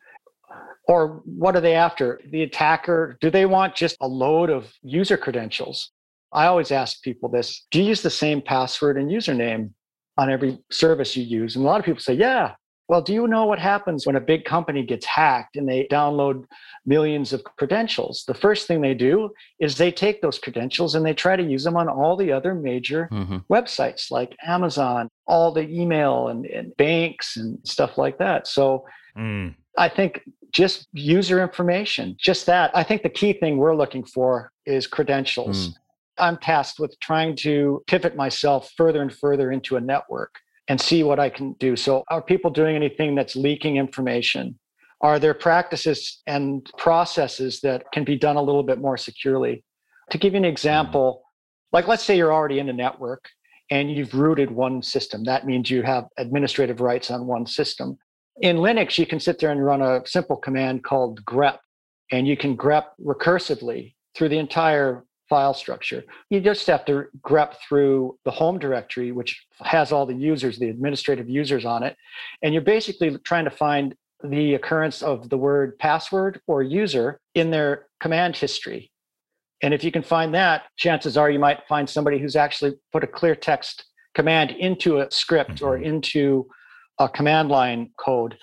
Or 0.89 1.21
what 1.27 1.55
are 1.55 1.61
they 1.61 1.75
after? 1.75 2.21
The 2.31 2.43
attacker, 2.43 3.19
do 3.21 3.31
they 3.31 3.45
want 3.45 3.77
just 3.77 3.97
a 4.01 4.09
load 4.09 4.49
of 4.49 4.73
user 4.83 5.19
credentials? 5.19 5.93
I 6.33 6.47
always 6.47 6.73
ask 6.73 7.03
people 7.03 7.29
this 7.29 7.67
Do 7.71 7.81
you 7.81 7.89
use 7.89 8.03
the 8.03 8.11
same 8.11 8.41
password 8.43 8.97
and 8.97 9.11
username 9.11 9.71
on 10.17 10.31
every 10.31 10.59
service 10.71 11.17
you 11.17 11.25
use? 11.25 11.57
And 11.57 11.65
a 11.65 11.69
lot 11.69 11.79
of 11.79 11.87
people 11.87 12.01
say, 12.01 12.15
Yeah. 12.15 12.55
Well, 12.89 13.03
do 13.03 13.13
you 13.13 13.29
know 13.29 13.45
what 13.45 13.59
happens 13.59 14.07
when 14.07 14.17
a 14.17 14.21
big 14.21 14.47
company 14.47 14.83
gets 14.83 15.05
hacked 15.05 15.57
and 15.57 15.69
they 15.69 15.87
download 15.91 16.47
millions 16.87 17.35
of 17.35 17.45
credentials? 17.45 18.25
The 18.27 18.33
first 18.33 18.67
thing 18.67 18.81
they 18.81 18.95
do 18.95 19.29
is 19.61 19.77
they 19.77 19.93
take 19.93 20.23
those 20.23 20.39
credentials 20.39 20.95
and 20.95 21.05
they 21.05 21.13
try 21.13 21.37
to 21.37 21.43
use 21.43 21.65
them 21.65 21.77
on 21.77 21.87
all 21.91 22.17
the 22.17 22.33
other 22.33 22.55
major 22.55 23.11
mm-hmm. 23.13 23.39
websites 23.53 24.11
like 24.11 24.35
Amazon, 24.43 25.11
all 25.27 25.53
the 25.53 25.69
email 25.69 26.29
and, 26.29 26.47
and, 26.47 26.75
banks 26.79 27.37
and 27.37 27.59
stuff 27.63 27.99
like 27.99 28.17
that. 28.19 28.47
So 28.47 28.87
mm. 29.15 29.55
I 29.79 29.89
think 29.89 30.23
just 30.53 30.89
user 30.93 31.43
information, 31.43 32.17
just 32.19 32.47
that. 32.47 32.71
I 32.75 32.83
think 32.83 33.03
the 33.03 33.09
key 33.09 33.33
thing 33.33 33.57
we're 33.59 33.77
looking 33.77 34.05
for 34.05 34.51
is 34.67 34.87
credentials. 34.87 35.69
Mm. 35.69 35.75
I'm 36.19 36.37
tasked 36.39 36.81
with 36.81 36.99
trying 37.01 37.37
to 37.37 37.83
pivot 37.87 38.17
myself 38.17 38.73
further 38.77 39.03
and 39.03 39.13
further 39.15 39.53
into 39.53 39.77
a 39.77 39.81
network 39.81 40.35
and 40.67 40.81
see 40.81 41.03
what 41.03 41.19
I 41.19 41.31
can 41.31 41.53
do. 41.55 41.77
So, 41.77 42.03
are 42.09 42.21
people 42.21 42.51
doing 42.51 42.77
anything 42.77 43.15
that's 43.15 43.37
leaking 43.37 43.77
information? 43.77 44.59
Are 45.01 45.19
there 45.19 45.35
practices 45.35 46.23
and 46.27 46.69
processes 46.77 47.61
that 47.61 47.85
can 47.93 48.05
be 48.05 48.17
done 48.17 48.37
a 48.37 48.43
little 48.43 48.65
bit 48.65 48.81
more 48.81 48.97
securely? 48.97 49.65
To 50.11 50.19
give 50.19 50.33
you 50.33 50.39
an 50.39 50.45
example, 50.45 51.23
like 51.73 51.87
let's 51.87 52.03
say 52.03 52.17
you're 52.17 52.33
already 52.33 52.59
in 52.59 52.69
a 52.69 52.73
network 52.73 53.29
and 53.71 53.93
you've 53.93 54.15
rooted 54.15 54.51
one 54.51 54.83
system. 54.83 55.25
That 55.25 55.47
means 55.47 55.71
you 55.71 55.83
have 55.83 56.07
administrative 56.17 56.81
rights 56.81 57.11
on 57.11 57.27
one 57.27 57.47
system. 57.47 57.99
In 58.41 58.59
Linux, 58.59 58.99
you 58.99 59.07
can 59.07 59.21
sit 59.21 59.39
there 59.39 59.51
and 59.51 59.65
run 59.65 59.83
a 59.83 60.03
simple 60.07 60.37
command 60.37 60.85
called 60.85 61.25
grep, 61.25 61.59
and 62.13 62.27
you 62.27 62.37
can 62.37 62.57
grep 62.57 62.85
recursively 63.05 63.95
through 64.15 64.29
the 64.29 64.39
entire 64.39 65.05
file 65.29 65.55
structure. 65.55 66.05
You 66.31 66.41
just 66.41 66.67
have 66.69 66.85
to 66.87 67.07
grep 67.21 67.55
through 67.69 68.19
the 68.25 68.31
home 68.31 68.59
directory, 68.59 69.13
which 69.13 69.45
has 69.61 69.93
all 69.93 70.07
the 70.07 70.15
users, 70.15 70.59
the 70.59 70.71
administrative 70.71 71.29
users 71.29 71.65
on 71.65 71.83
it. 71.83 71.97
And 72.43 72.55
you're 72.55 72.63
basically 72.63 73.17
trying 73.25 73.45
to 73.45 73.51
find 73.51 73.95
the 74.25 74.55
occurrence 74.55 75.03
of 75.03 75.29
the 75.29 75.37
word 75.37 75.79
password 75.79 76.41
or 76.47 76.63
user 76.63 77.21
in 77.35 77.51
their 77.51 77.87
command 78.01 78.37
history. 78.37 78.91
And 79.63 79.75
if 79.75 79.83
you 79.85 79.91
can 79.91 80.03
find 80.03 80.35
that, 80.35 80.65
chances 80.77 81.17
are 81.17 81.31
you 81.31 81.39
might 81.39 81.67
find 81.69 81.89
somebody 81.89 82.19
who's 82.19 82.37
actually 82.37 82.75
put 82.93 83.05
a 83.05 83.09
clear 83.09 83.35
text 83.35 83.85
command 84.15 84.53
into 84.53 85.01
a 85.01 85.11
script 85.11 85.57
mm-hmm. 85.57 85.67
or 85.67 85.79
into 85.79 86.49
a 86.99 87.09
command 87.09 87.49
line 87.49 87.91
code. 87.99 88.37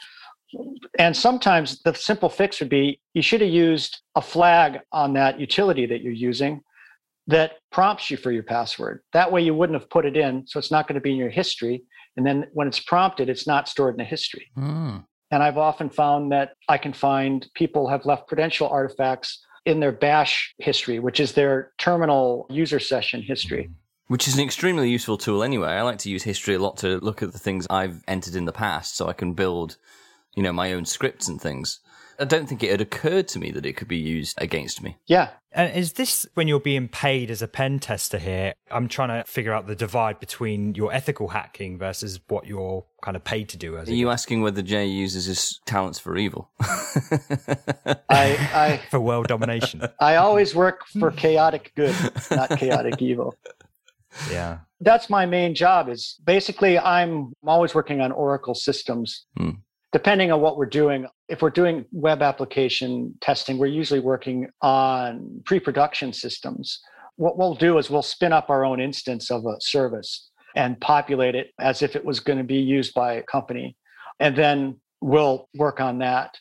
And 0.97 1.15
sometimes 1.15 1.81
the 1.83 1.93
simple 1.93 2.29
fix 2.29 2.59
would 2.59 2.69
be 2.69 2.99
you 3.13 3.21
should 3.21 3.41
have 3.41 3.49
used 3.49 4.01
a 4.15 4.21
flag 4.21 4.79
on 4.91 5.13
that 5.13 5.39
utility 5.39 5.85
that 5.85 6.01
you're 6.01 6.13
using 6.13 6.61
that 7.27 7.53
prompts 7.71 8.11
you 8.11 8.17
for 8.17 8.31
your 8.31 8.43
password. 8.43 9.01
That 9.13 9.31
way 9.31 9.41
you 9.41 9.55
wouldn't 9.55 9.79
have 9.79 9.89
put 9.89 10.05
it 10.05 10.15
in, 10.15 10.45
so 10.47 10.59
it's 10.59 10.71
not 10.71 10.87
going 10.87 10.95
to 10.95 11.01
be 11.01 11.11
in 11.11 11.17
your 11.17 11.29
history. 11.29 11.83
And 12.17 12.25
then 12.25 12.45
when 12.53 12.67
it's 12.67 12.79
prompted, 12.79 13.29
it's 13.29 13.47
not 13.47 13.67
stored 13.67 13.95
in 13.95 13.97
the 13.97 14.03
history. 14.03 14.51
Mm. 14.57 15.03
And 15.31 15.43
I've 15.43 15.57
often 15.57 15.89
found 15.89 16.31
that 16.31 16.53
I 16.69 16.77
can 16.77 16.93
find 16.93 17.45
people 17.55 17.89
have 17.89 18.05
left 18.05 18.27
credential 18.27 18.69
artifacts 18.69 19.43
in 19.65 19.79
their 19.79 19.91
bash 19.91 20.53
history, 20.59 20.99
which 20.99 21.19
is 21.19 21.33
their 21.33 21.73
terminal 21.79 22.45
user 22.49 22.79
session 22.79 23.21
history. 23.21 23.69
Which 24.07 24.27
is 24.27 24.35
an 24.35 24.43
extremely 24.43 24.89
useful 24.89 25.17
tool 25.17 25.43
anyway. 25.43 25.69
I 25.69 25.81
like 25.81 25.99
to 25.99 26.09
use 26.09 26.23
history 26.23 26.55
a 26.55 26.59
lot 26.59 26.77
to 26.77 26.99
look 26.99 27.23
at 27.23 27.31
the 27.31 27.39
things 27.39 27.65
I've 27.69 28.03
entered 28.07 28.35
in 28.35 28.45
the 28.45 28.51
past 28.51 28.95
so 28.95 29.07
I 29.07 29.13
can 29.13 29.33
build, 29.33 29.77
you 30.35 30.43
know, 30.43 30.53
my 30.53 30.73
own 30.73 30.85
scripts 30.85 31.27
and 31.27 31.41
things. 31.41 31.79
I 32.19 32.25
don't 32.25 32.47
think 32.47 32.63
it 32.63 32.71
had 32.71 32.81
occurred 32.81 33.27
to 33.29 33.39
me 33.39 33.51
that 33.51 33.65
it 33.65 33.73
could 33.73 33.87
be 33.87 33.97
used 33.97 34.39
against 34.41 34.81
me. 34.81 34.97
Yeah. 35.05 35.29
And 35.51 35.73
is 35.75 35.93
this 35.93 36.25
when 36.33 36.47
you're 36.47 36.59
being 36.59 36.87
paid 36.87 37.31
as 37.31 37.41
a 37.41 37.47
pen 37.47 37.79
tester 37.79 38.17
here? 38.17 38.53
I'm 38.71 38.87
trying 38.87 39.09
to 39.09 39.29
figure 39.29 39.53
out 39.53 39.67
the 39.67 39.75
divide 39.75 40.19
between 40.19 40.75
your 40.75 40.93
ethical 40.93 41.29
hacking 41.29 41.77
versus 41.77 42.19
what 42.27 42.45
you're 42.45 42.85
kind 43.01 43.15
of 43.15 43.23
paid 43.23 43.49
to 43.49 43.57
do. 43.57 43.77
As 43.77 43.89
Are 43.89 43.93
you 43.93 44.09
asking 44.09 44.41
whether 44.41 44.61
Jay 44.61 44.85
uses 44.85 45.25
his 45.25 45.59
talents 45.65 45.99
for 45.99 46.17
evil? 46.17 46.49
I, 46.59 47.97
I 48.09 48.81
for 48.89 48.99
world 48.99 49.27
domination. 49.27 49.87
I 49.99 50.15
always 50.17 50.53
work 50.53 50.85
for 50.99 51.11
chaotic 51.11 51.71
good, 51.75 51.95
not 52.31 52.49
chaotic 52.57 53.01
evil. 53.01 53.35
Yeah. 54.29 54.59
That's 54.81 55.09
my 55.09 55.25
main 55.25 55.55
job 55.55 55.89
is 55.89 56.15
basically 56.23 56.77
I'm 56.77 57.33
always 57.45 57.73
working 57.73 58.01
on 58.01 58.11
Oracle 58.11 58.55
systems. 58.55 59.25
Hmm 59.37 59.51
depending 59.95 60.29
on 60.29 60.41
what 60.41 60.57
we're 60.57 60.65
doing, 60.65 61.07
if 61.29 61.41
we're 61.41 61.49
doing 61.49 61.85
web 61.93 62.21
application 62.21 63.13
testing, 63.21 63.57
we're 63.57 63.65
usually 63.65 64.01
working 64.01 64.45
on 64.61 65.41
pre 65.45 65.57
production 65.57 66.11
systems. 66.11 66.81
What 67.15 67.37
we'll 67.37 67.55
do 67.55 67.77
is 67.77 67.89
we'll 67.89 68.01
spin 68.01 68.33
up 68.33 68.49
our 68.49 68.65
own 68.65 68.81
instance 68.81 69.31
of 69.31 69.45
a 69.45 69.55
service 69.61 70.29
and 70.53 70.77
populate 70.81 71.33
it 71.33 71.51
as 71.61 71.81
if 71.81 71.95
it 71.95 72.03
was 72.03 72.19
going 72.19 72.39
to 72.39 72.43
be 72.43 72.57
used 72.57 72.93
by 72.93 73.13
a 73.13 73.23
company. 73.23 73.77
And 74.19 74.35
then 74.35 74.81
we'll 74.99 75.47
work 75.55 75.79
on 75.79 75.99
that 75.99 76.35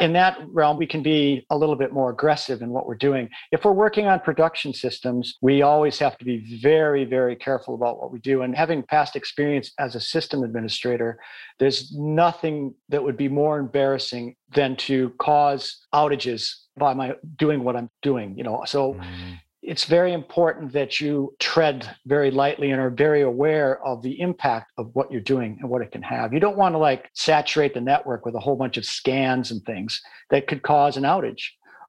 in 0.00 0.12
that 0.14 0.38
realm, 0.52 0.76
we 0.76 0.86
can 0.86 1.02
be 1.02 1.46
a 1.50 1.56
little 1.56 1.76
bit 1.76 1.92
more 1.92 2.10
aggressive 2.10 2.62
in 2.62 2.70
what 2.70 2.86
we're 2.86 2.96
doing. 2.96 3.28
If 3.52 3.64
we're 3.64 3.72
working 3.72 4.06
on 4.06 4.20
production 4.20 4.72
systems, 4.72 5.36
we 5.42 5.62
always 5.62 5.98
have 5.98 6.18
to 6.18 6.24
be 6.24 6.58
very, 6.62 7.04
very 7.04 7.36
careful 7.36 7.74
about 7.74 8.00
what 8.00 8.12
we 8.12 8.18
do. 8.20 8.42
And 8.42 8.56
having 8.56 8.82
past 8.82 9.16
experience 9.16 9.72
as 9.78 9.94
a 9.94 10.00
system 10.00 10.42
administrator, 10.42 11.18
there's 11.58 11.92
nothing 11.96 12.74
that 12.88 13.02
would 13.02 13.16
be 13.16 13.28
more 13.28 13.58
embarrassing 13.58 14.36
than 14.54 14.76
to 14.76 15.10
cause 15.18 15.86
outages 15.94 16.54
by 16.76 16.94
my 16.94 17.14
doing 17.36 17.64
what 17.64 17.76
I'm 17.76 17.90
doing. 18.02 18.36
You 18.36 18.44
know, 18.44 18.62
so 18.66 18.94
mm-hmm 18.94 19.34
it's 19.68 19.84
very 19.84 20.14
important 20.14 20.72
that 20.72 20.98
you 20.98 21.36
tread 21.38 21.94
very 22.06 22.30
lightly 22.30 22.70
and 22.70 22.80
are 22.80 22.88
very 22.88 23.20
aware 23.20 23.84
of 23.84 24.00
the 24.00 24.18
impact 24.18 24.72
of 24.78 24.88
what 24.94 25.12
you're 25.12 25.20
doing 25.20 25.58
and 25.60 25.68
what 25.68 25.82
it 25.82 25.92
can 25.92 26.00
have. 26.00 26.32
You 26.32 26.40
don't 26.40 26.56
want 26.56 26.72
to 26.74 26.78
like 26.78 27.10
saturate 27.12 27.74
the 27.74 27.80
network 27.82 28.24
with 28.24 28.34
a 28.34 28.40
whole 28.40 28.56
bunch 28.56 28.78
of 28.78 28.86
scans 28.86 29.50
and 29.50 29.62
things 29.64 30.00
that 30.30 30.46
could 30.46 30.62
cause 30.62 30.96
an 30.96 31.02
outage. 31.02 31.42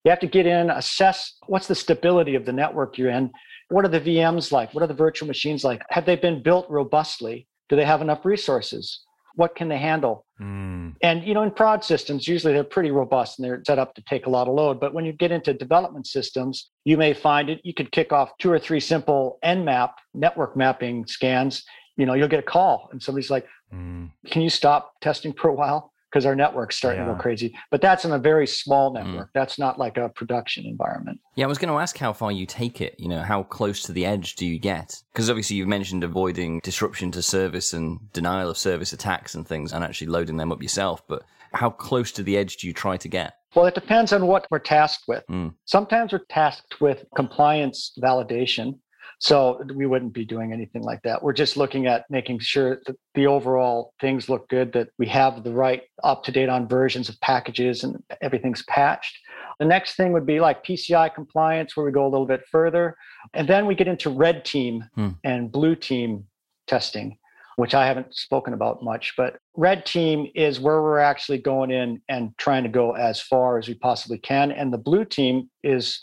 You 0.04 0.12
have 0.12 0.20
to 0.20 0.28
get 0.28 0.46
in, 0.46 0.70
assess 0.70 1.38
what's 1.48 1.68
the 1.68 1.76
stability 1.76 2.36
of 2.36 2.46
the 2.46 2.52
network 2.52 2.98
you're 2.98 3.12
in. 3.12 3.32
What 3.70 3.86
are 3.86 3.90
the 3.90 4.02
VMs 4.02 4.52
like? 4.52 4.74
What 4.74 4.84
are 4.84 4.88
the 4.88 4.94
virtual 4.94 5.28
machines 5.28 5.64
like? 5.64 5.82
Have 5.90 6.06
they 6.06 6.18
been 6.18 6.44
built 6.44 6.70
robustly? 6.70 7.48
Do 7.70 7.78
they 7.78 7.86
have 7.86 8.02
enough 8.02 8.26
resources? 8.26 9.06
What 9.40 9.56
can 9.56 9.70
they 9.70 9.78
handle? 9.78 10.26
Mm. 10.42 10.96
And 11.02 11.24
you 11.24 11.34
know, 11.34 11.44
in 11.44 11.52
prod 11.52 11.82
systems, 11.86 12.28
usually 12.28 12.52
they're 12.54 12.66
pretty 12.78 12.92
robust 12.92 13.40
and 13.40 13.46
they're 13.46 13.64
set 13.66 13.80
up 13.80 13.96
to 13.96 14.02
take 14.02 14.26
a 14.26 14.30
lot 14.30 14.50
of 14.50 14.54
load. 14.54 14.82
But 14.82 14.94
when 14.94 15.06
you 15.06 15.14
get 15.14 15.32
into 15.32 15.54
development 15.54 16.08
systems, 16.08 16.72
you 16.84 16.98
may 16.98 17.14
find 17.14 17.50
it 17.50 17.62
you 17.64 17.74
could 17.74 17.92
kick 17.94 18.12
off 18.12 18.30
two 18.38 18.52
or 18.52 18.60
three 18.60 18.82
simple 18.82 19.40
nmap 19.44 19.92
network 20.14 20.58
mapping 20.58 21.06
scans. 21.08 21.64
You 21.96 22.06
know, 22.06 22.16
you'll 22.16 22.28
get 22.36 22.40
a 22.40 22.52
call 22.56 22.90
and 22.92 23.02
somebody's 23.02 23.32
like, 23.32 23.48
Mm. 23.74 24.10
"Can 24.32 24.42
you 24.42 24.50
stop 24.50 25.00
testing 25.00 25.32
for 25.32 25.48
a 25.48 25.54
while?" 25.54 25.94
Because 26.12 26.26
our 26.26 26.36
network's 26.36 26.76
starting 26.76 27.06
to 27.06 27.14
go 27.14 27.20
crazy. 27.20 27.56
But 27.70 27.82
that's 27.82 28.04
in 28.04 28.12
a 28.12 28.18
very 28.18 28.48
small 28.48 28.90
Mm. 28.92 29.06
network. 29.06 29.30
That's 29.34 29.60
not 29.60 29.78
like 29.78 29.98
a 29.98 30.10
production 30.10 30.66
environment. 30.66 31.20
Yeah, 31.36 31.46
I 31.46 31.48
was 31.48 31.60
going 31.60 31.72
to 31.72 31.80
ask 31.80 31.98
how 31.98 32.14
far 32.14 32.32
you 32.32 32.46
take 32.48 32.82
it. 32.82 32.96
You 32.98 33.10
know, 33.10 33.22
how 33.22 33.44
close 33.44 33.84
to 33.84 33.92
the 33.92 34.06
edge 34.06 34.36
do 34.36 34.46
you 34.48 34.58
get? 34.58 34.96
Because 35.14 35.30
obviously 35.30 35.58
you've 35.58 35.68
mentioned 35.68 36.04
avoiding 36.04 36.62
disruption 36.64 37.12
to 37.12 37.22
service 37.22 37.74
and 37.74 38.00
denial 38.14 38.50
of 38.50 38.58
service 38.58 38.92
attacks 38.92 39.36
and 39.36 39.48
things 39.48 39.72
and 39.72 39.84
actually 39.84 40.08
loading 40.08 40.38
them 40.38 40.52
up 40.52 40.64
yourself. 40.64 41.04
But 41.08 41.24
how 41.54 41.70
close 41.70 42.12
to 42.14 42.24
the 42.24 42.38
edge 42.38 42.58
do 42.58 42.66
you 42.68 42.74
try 42.74 42.98
to 42.98 43.08
get? 43.08 43.36
Well, 43.56 43.66
it 43.66 43.76
depends 43.76 44.12
on 44.14 44.26
what 44.28 44.48
we're 44.50 44.60
tasked 44.60 45.04
with. 45.08 45.24
Mm. 45.30 45.54
Sometimes 45.66 46.12
we're 46.12 46.26
tasked 46.30 46.82
with 46.82 47.06
compliance 47.16 47.92
validation. 48.02 48.80
So 49.22 49.62
we 49.76 49.86
wouldn't 49.86 50.14
be 50.14 50.24
doing 50.24 50.54
anything 50.54 50.82
like 50.82 51.02
that. 51.04 51.22
We're 51.22 51.34
just 51.34 51.58
looking 51.58 51.88
at 51.88 52.06
making 52.10 52.40
sure 52.40 52.82
that 52.86 52.96
the 53.16 53.28
overall 53.28 53.94
things 54.00 54.30
look 54.30 54.48
good, 54.48 54.72
that 54.74 54.90
we 54.98 55.08
have 55.08 55.44
the 55.44 55.52
right 55.52 55.84
up 56.06 56.24
to 56.24 56.32
date 56.32 56.48
on 56.48 56.70
versions 56.70 57.10
of 57.10 57.20
packages 57.20 57.84
and 57.84 58.02
everything's 58.22 58.64
patched. 58.64 59.18
The 59.60 59.66
next 59.66 59.96
thing 59.96 60.14
would 60.14 60.26
be 60.26 60.40
like 60.40 60.64
PCI 60.64 61.14
compliance, 61.14 61.76
where 61.76 61.86
we 61.86 61.92
go 61.92 62.06
a 62.06 62.08
little 62.08 62.26
bit 62.26 62.44
further. 62.50 62.96
And 63.34 63.46
then 63.48 63.66
we 63.66 63.76
get 63.76 63.90
into 63.90 64.10
red 64.10 64.46
team 64.46 64.86
Hmm. 64.96 65.10
and 65.26 65.52
blue 65.52 65.76
team 65.76 66.26
testing, 66.68 67.18
which 67.58 67.76
I 67.76 67.86
haven't 67.86 68.16
spoken 68.16 68.54
about 68.54 68.82
much. 68.84 69.16
But 69.18 69.38
red 69.58 69.86
team 69.86 70.28
is 70.34 70.62
where 70.62 70.82
we're 70.82 71.00
actually 71.00 71.40
going 71.40 71.72
in 71.72 72.02
and 72.08 72.38
trying 72.38 72.64
to 72.64 72.70
go 72.70 72.94
as 72.96 73.20
far 73.22 73.58
as 73.58 73.68
we 73.68 73.74
possibly 73.74 74.18
can. 74.18 74.54
And 74.54 74.72
the 74.72 74.78
blue 74.78 75.04
team 75.04 75.50
is 75.62 76.00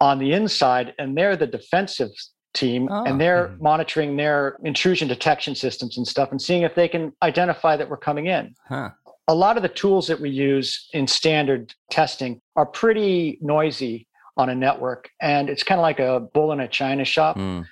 on 0.00 0.18
the 0.18 0.32
inside, 0.32 0.94
and 0.98 1.14
they're 1.18 1.36
the 1.36 1.46
defensive 1.46 2.10
team, 2.56 2.88
Ah. 2.90 3.04
and 3.06 3.20
they're 3.20 3.48
Mhm. 3.48 3.60
monitoring 3.60 4.16
their 4.16 4.56
intrusion 4.64 5.06
detection 5.08 5.54
systems 5.54 5.96
and 5.98 6.06
stuff 6.08 6.30
and 6.32 6.40
seeing 6.40 6.62
if 6.62 6.74
they 6.74 6.88
can 6.88 7.12
identify 7.22 7.76
that 7.76 7.88
we're 7.90 7.96
coming 8.08 8.26
in 8.26 8.54
Huh. 8.68 8.90
a 9.28 9.34
lot 9.34 9.56
of 9.58 9.62
the 9.62 9.68
tools 9.82 10.06
that 10.08 10.20
we 10.20 10.30
use 10.30 10.88
in 10.92 11.06
standard 11.06 11.74
testing 11.90 12.40
are 12.56 12.66
pretty 12.66 13.38
noisy 13.42 14.06
on 14.38 14.48
a 14.48 14.54
network 14.54 15.10
and 15.20 15.50
it's 15.50 15.62
kind 15.62 15.78
of 15.78 15.82
like 15.82 15.98
a 16.00 16.20
bull 16.34 16.50
in 16.52 16.60
a 16.60 16.68
china 16.68 17.04
shop 17.04 17.36
Mm. 17.36 17.66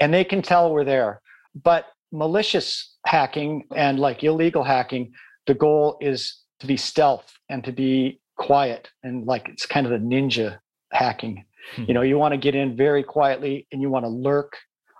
and 0.00 0.12
they 0.12 0.24
can 0.24 0.42
tell 0.42 0.70
we're 0.72 0.84
there 0.84 1.20
but 1.54 1.86
malicious 2.12 2.96
hacking 3.06 3.64
and 3.74 3.98
like 3.98 4.22
illegal 4.22 4.64
hacking 4.64 5.12
the 5.46 5.54
goal 5.54 5.96
is 6.00 6.20
to 6.60 6.66
be 6.66 6.76
stealth 6.76 7.32
and 7.48 7.64
to 7.64 7.72
be 7.72 8.20
quiet 8.36 8.90
and 9.02 9.26
like 9.26 9.48
it's 9.48 9.64
kind 9.64 9.86
of 9.86 9.92
the 9.92 9.98
ninja 10.14 10.58
hacking 10.92 11.44
you 11.76 11.94
know 11.94 12.00
hmm. 12.00 12.06
you 12.06 12.18
want 12.18 12.32
to 12.32 12.38
get 12.38 12.54
in 12.54 12.76
very 12.76 13.02
quietly 13.02 13.66
and 13.72 13.80
you 13.80 13.90
want 13.90 14.04
to 14.04 14.10
lurk. 14.10 14.56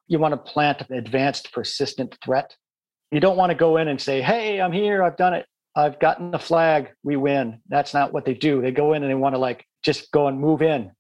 You 0.08 0.18
want 0.18 0.32
to 0.32 0.52
plant 0.52 0.82
an 0.88 0.96
advanced 0.96 1.52
persistent 1.52 2.16
threat. 2.24 2.54
You 3.10 3.20
don't 3.20 3.36
want 3.36 3.50
to 3.50 3.56
go 3.56 3.76
in 3.76 3.88
and 3.88 4.00
say 4.00 4.20
hey 4.20 4.60
i'm 4.60 4.72
here 4.72 5.02
i've 5.02 5.16
done 5.16 5.34
it. 5.34 5.46
I've 5.74 6.00
gotten 6.00 6.30
the 6.30 6.38
flag. 6.38 6.88
We 7.02 7.16
win. 7.16 7.60
That's 7.68 7.92
not 7.92 8.10
what 8.10 8.24
they 8.24 8.32
do. 8.32 8.62
They 8.62 8.70
go 8.70 8.94
in 8.94 9.02
and 9.02 9.10
they 9.10 9.14
want 9.14 9.34
to 9.34 9.38
like 9.38 9.62
just 9.82 10.10
go 10.10 10.26
and 10.26 10.40
move 10.40 10.62
in 10.62 10.90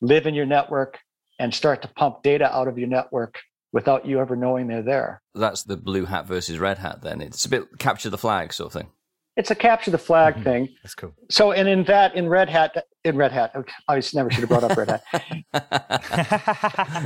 live 0.00 0.26
in 0.26 0.34
your 0.34 0.46
network 0.46 0.98
and 1.38 1.54
start 1.54 1.82
to 1.82 1.88
pump 1.88 2.22
data 2.22 2.54
out 2.54 2.68
of 2.68 2.78
your 2.78 2.88
network 2.88 3.38
without 3.72 4.06
you 4.06 4.18
ever 4.18 4.36
knowing 4.36 4.66
they're 4.66 4.82
there. 4.82 5.22
That's 5.34 5.62
the 5.62 5.76
blue 5.76 6.06
hat 6.06 6.26
versus 6.26 6.58
red 6.58 6.78
hat 6.78 7.02
then. 7.02 7.20
It's 7.20 7.44
a 7.44 7.48
bit 7.48 7.78
capture 7.78 8.10
the 8.10 8.18
flag 8.18 8.52
sort 8.52 8.74
of 8.74 8.80
thing. 8.80 8.90
It's 9.38 9.50
a 9.52 9.54
capture 9.54 9.90
the 9.92 9.98
flag 9.98 10.34
Mhm. 10.34 10.42
thing. 10.44 10.68
That's 10.82 10.94
cool. 10.94 11.14
so 11.30 11.52
and 11.52 11.66
in 11.68 11.84
that 11.84 12.14
in 12.14 12.28
red 12.28 12.48
hat 12.50 12.84
in 13.04 13.16
red 13.16 13.32
hat 13.32 13.54
i 13.88 13.96
just 13.96 14.14
never 14.14 14.30
should 14.30 14.40
have 14.40 14.48
brought 14.50 14.64
up 14.64 14.76
red 14.76 14.90
hat. 14.90 15.02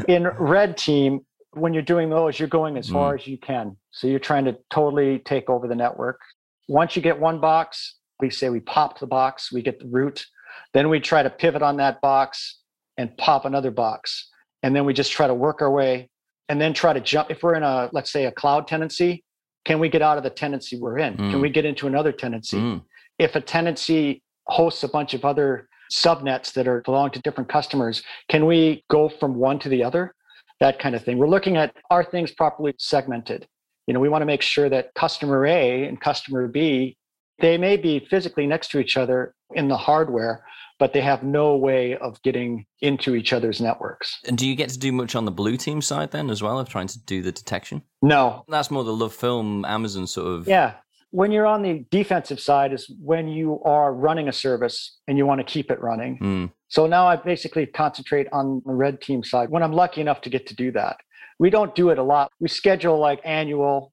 In 0.08 0.26
red 0.26 0.76
team 0.76 1.20
when 1.52 1.72
you're 1.74 1.82
doing 1.94 2.08
those 2.10 2.38
you're 2.38 2.48
going 2.48 2.76
as 2.78 2.88
far 2.88 3.14
as 3.14 3.26
you 3.26 3.36
can. 3.38 3.76
So 3.90 4.06
you're 4.06 4.18
trying 4.30 4.44
to 4.46 4.56
totally 4.70 5.18
take 5.20 5.50
over 5.50 5.68
the 5.68 5.74
network. 5.74 6.20
Once 6.68 6.96
you 6.96 7.02
get 7.02 7.18
one 7.20 7.38
box 7.40 7.96
we 8.20 8.30
say 8.30 8.48
we 8.48 8.60
pop 8.60 8.98
the 8.98 9.06
box 9.06 9.52
we 9.52 9.60
get 9.62 9.78
the 9.78 9.86
root. 9.98 10.26
Then 10.74 10.88
we 10.88 11.00
try 11.00 11.22
to 11.22 11.30
pivot 11.30 11.62
on 11.62 11.76
that 11.76 12.00
box 12.00 12.58
and 12.96 13.14
pop 13.18 13.44
another 13.44 13.70
box. 13.70 14.28
And 14.62 14.74
then 14.74 14.84
we 14.86 14.94
just 14.94 15.12
try 15.12 15.26
to 15.26 15.34
work 15.34 15.60
our 15.60 15.70
way 15.70 16.08
and 16.48 16.60
then 16.60 16.72
try 16.72 16.92
to 16.92 17.00
jump 17.00 17.30
if 17.30 17.42
we're 17.42 17.54
in 17.54 17.62
a 17.62 17.90
let's 17.92 18.10
say 18.10 18.24
a 18.26 18.32
cloud 18.32 18.66
tenancy 18.66 19.24
can 19.64 19.78
we 19.78 19.88
get 19.88 20.02
out 20.02 20.16
of 20.18 20.24
the 20.24 20.30
tenancy 20.30 20.78
we're 20.78 20.98
in? 20.98 21.14
Mm. 21.16 21.30
can 21.30 21.40
we 21.40 21.50
get 21.50 21.64
into 21.64 21.86
another 21.86 22.12
tenancy? 22.12 22.58
Mm. 22.58 22.82
if 23.18 23.34
a 23.36 23.40
tenancy 23.40 24.22
hosts 24.46 24.82
a 24.82 24.88
bunch 24.88 25.14
of 25.14 25.24
other 25.24 25.68
subnets 25.92 26.52
that 26.54 26.66
are 26.66 26.80
belong 26.82 27.10
to 27.10 27.20
different 27.20 27.48
customers 27.48 28.02
can 28.28 28.46
we 28.46 28.82
go 28.88 29.08
from 29.08 29.36
one 29.36 29.58
to 29.58 29.68
the 29.68 29.84
other? 29.84 30.14
That 30.60 30.78
kind 30.78 30.94
of 30.94 31.02
thing. 31.04 31.18
We're 31.18 31.28
looking 31.28 31.56
at 31.56 31.74
are 31.90 32.04
things 32.04 32.30
properly 32.30 32.74
segmented? 32.78 33.46
You 33.86 33.94
know 33.94 34.00
we 34.00 34.08
want 34.08 34.22
to 34.22 34.26
make 34.26 34.42
sure 34.42 34.68
that 34.68 34.94
customer 34.94 35.44
a 35.46 35.86
and 35.86 36.00
customer 36.00 36.46
b 36.48 36.96
they 37.42 37.58
may 37.58 37.76
be 37.76 38.00
physically 38.08 38.46
next 38.46 38.70
to 38.70 38.78
each 38.78 38.96
other 38.96 39.34
in 39.54 39.68
the 39.68 39.76
hardware 39.76 40.44
but 40.78 40.92
they 40.92 41.00
have 41.00 41.22
no 41.22 41.54
way 41.54 41.96
of 41.98 42.20
getting 42.22 42.66
into 42.80 43.14
each 43.14 43.32
other's 43.32 43.60
networks 43.60 44.18
And 44.26 44.38
do 44.38 44.46
you 44.48 44.56
get 44.56 44.70
to 44.70 44.78
do 44.78 44.90
much 44.90 45.14
on 45.14 45.26
the 45.26 45.30
blue 45.30 45.56
team 45.56 45.82
side 45.82 46.10
then 46.10 46.30
as 46.30 46.42
well 46.42 46.58
of 46.58 46.68
trying 46.68 46.88
to 46.88 46.98
do 47.04 47.20
the 47.22 47.32
detection? 47.32 47.82
no 48.00 48.44
That's 48.48 48.70
more 48.70 48.84
the 48.84 48.92
Love 48.92 49.14
Film 49.14 49.64
Amazon 49.66 50.06
sort 50.06 50.28
of. 50.28 50.48
Yeah. 50.48 50.74
When 51.10 51.30
you're 51.30 51.46
on 51.46 51.60
the 51.60 51.84
defensive 51.90 52.40
side 52.40 52.72
is 52.72 52.90
when 52.98 53.28
you 53.28 53.60
are 53.64 53.92
running 53.92 54.28
a 54.28 54.32
service 54.32 54.98
and 55.06 55.18
you 55.18 55.26
want 55.26 55.40
to 55.40 55.44
keep 55.44 55.70
it 55.70 55.78
running. 55.82 56.18
Mm. 56.18 56.52
So 56.68 56.86
now 56.86 57.06
I 57.06 57.16
basically 57.16 57.66
concentrate 57.66 58.28
on 58.32 58.62
the 58.64 58.72
red 58.72 59.02
team 59.02 59.22
side 59.22 59.50
when 59.50 59.62
I'm 59.62 59.72
lucky 59.72 60.00
enough 60.00 60.22
to 60.22 60.30
get 60.30 60.46
to 60.46 60.54
do 60.56 60.72
that. 60.72 60.96
We 61.38 61.50
don't 61.50 61.74
do 61.74 61.90
it 61.90 61.98
a 61.98 62.02
lot. 62.02 62.32
We 62.40 62.48
schedule 62.48 62.98
like 62.98 63.20
annual 63.24 63.91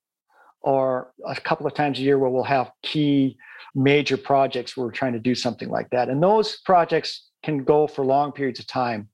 or 0.62 1.12
a 1.26 1.34
couple 1.34 1.66
of 1.66 1.74
times 1.74 1.98
a 1.98 2.02
year 2.02 2.18
where 2.18 2.30
we'll 2.30 2.42
have 2.42 2.70
key 2.82 3.36
major 3.74 4.16
projects 4.16 4.76
where 4.76 4.86
we're 4.86 4.92
trying 4.92 5.12
to 5.12 5.18
do 5.18 5.34
something 5.34 5.68
like 5.70 5.88
that. 5.90 6.08
And 6.08 6.22
those 6.22 6.60
projects 6.64 7.28
can 7.42 7.64
go 7.64 7.86
for 7.86 8.04
long 8.04 8.32
periods 8.32 8.60
of 8.60 8.66
time. 8.66 9.08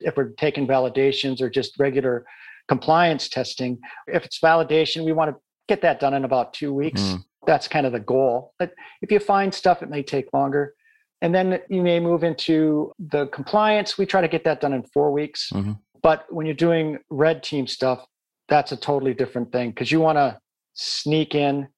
If 0.00 0.16
we're 0.16 0.30
taking 0.30 0.66
validations 0.66 1.40
or 1.40 1.48
just 1.50 1.78
regular 1.78 2.24
compliance 2.68 3.28
testing, 3.28 3.78
if 4.06 4.24
it's 4.24 4.38
validation, 4.40 5.04
we 5.04 5.12
want 5.12 5.30
to 5.30 5.36
get 5.68 5.82
that 5.82 6.00
done 6.00 6.14
in 6.14 6.24
about 6.24 6.54
two 6.54 6.72
weeks. 6.72 7.00
Mm. 7.00 7.24
That's 7.46 7.66
kind 7.66 7.86
of 7.86 7.92
the 7.92 8.00
goal. 8.00 8.52
But 8.58 8.72
if 9.00 9.10
you 9.10 9.18
find 9.18 9.52
stuff, 9.52 9.82
it 9.82 9.90
may 9.90 10.02
take 10.02 10.32
longer. 10.32 10.74
And 11.22 11.34
then 11.34 11.60
you 11.68 11.82
may 11.82 12.00
move 12.00 12.24
into 12.24 12.92
the 12.98 13.26
compliance. 13.28 13.96
We 13.96 14.06
try 14.06 14.20
to 14.20 14.28
get 14.28 14.44
that 14.44 14.60
done 14.60 14.72
in 14.72 14.82
four 14.82 15.12
weeks. 15.12 15.50
Mhm. 15.52 15.78
But 16.02 16.26
when 16.32 16.46
you're 16.46 16.54
doing 16.54 16.98
red 17.10 17.42
team 17.42 17.66
stuff, 17.66 18.04
that's 18.48 18.72
a 18.72 18.76
totally 18.76 19.14
different 19.14 19.52
thing 19.52 19.70
because 19.70 19.92
you 19.92 20.00
want 20.00 20.18
to 20.18 20.38
sneak 20.74 21.34
in 21.34 21.68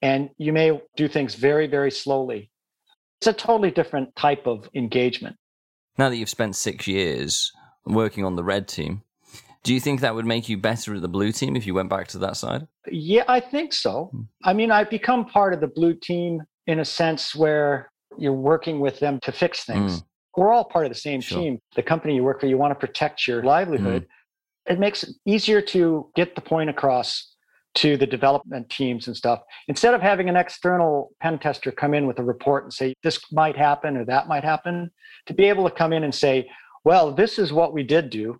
and 0.00 0.30
you 0.36 0.52
may 0.52 0.80
do 0.96 1.08
things 1.08 1.34
very, 1.34 1.66
very 1.66 1.90
slowly. 1.90 2.50
It's 3.20 3.28
a 3.28 3.32
totally 3.32 3.70
different 3.70 4.14
type 4.16 4.46
of 4.46 4.68
engagement. 4.74 5.36
Now 5.96 6.08
that 6.08 6.16
you've 6.16 6.28
spent 6.28 6.56
six 6.56 6.86
years 6.88 7.52
working 7.86 8.24
on 8.24 8.34
the 8.34 8.42
red 8.42 8.66
team, 8.66 9.02
do 9.62 9.72
you 9.72 9.78
think 9.78 10.00
that 10.00 10.14
would 10.14 10.26
make 10.26 10.48
you 10.48 10.56
better 10.56 10.96
at 10.96 11.02
the 11.02 11.08
blue 11.08 11.30
team 11.30 11.54
if 11.54 11.66
you 11.66 11.74
went 11.74 11.88
back 11.88 12.08
to 12.08 12.18
that 12.18 12.36
side? 12.36 12.66
Yeah, 12.90 13.22
I 13.28 13.38
think 13.38 13.72
so. 13.72 14.08
Hmm. 14.12 14.22
I 14.44 14.52
mean, 14.54 14.72
I've 14.72 14.90
become 14.90 15.24
part 15.24 15.54
of 15.54 15.60
the 15.60 15.68
blue 15.68 15.94
team 15.94 16.42
in 16.66 16.80
a 16.80 16.84
sense 16.84 17.34
where 17.34 17.90
you're 18.18 18.32
working 18.32 18.80
with 18.80 18.98
them 18.98 19.20
to 19.22 19.32
fix 19.32 19.64
things. 19.64 20.02
We're 20.36 20.52
all 20.52 20.64
part 20.64 20.86
of 20.86 20.90
the 20.90 20.98
same 20.98 21.20
Sure. 21.20 21.38
team. 21.40 21.58
The 21.76 21.82
company 21.82 22.16
you 22.16 22.24
work 22.24 22.40
for, 22.40 22.46
you 22.46 22.58
want 22.58 22.72
to 22.72 22.86
protect 22.86 23.28
your 23.28 23.42
livelihood. 23.42 24.06
It 24.66 24.78
makes 24.78 25.04
it 25.04 25.10
easier 25.26 25.60
to 25.62 26.10
get 26.16 26.34
the 26.34 26.40
point 26.40 26.70
across 26.70 27.31
to 27.74 27.96
the 27.96 28.06
development 28.06 28.68
teams 28.68 29.06
and 29.06 29.16
stuff. 29.16 29.40
Instead 29.68 29.94
of 29.94 30.02
having 30.02 30.28
an 30.28 30.36
external 30.36 31.10
pen 31.20 31.38
tester 31.38 31.72
come 31.72 31.94
in 31.94 32.06
with 32.06 32.18
a 32.18 32.22
report 32.24 32.64
and 32.64 32.72
say, 32.72 32.94
this 33.02 33.20
might 33.32 33.56
happen 33.56 33.96
or 33.96 34.04
that 34.04 34.28
might 34.28 34.44
happen, 34.44 34.90
to 35.26 35.34
be 35.34 35.44
able 35.44 35.68
to 35.68 35.74
come 35.74 35.92
in 35.92 36.04
and 36.04 36.14
say, 36.14 36.48
well, 36.84 37.12
this 37.12 37.38
is 37.38 37.52
what 37.52 37.72
we 37.72 37.82
did 37.82 38.10
do. 38.10 38.38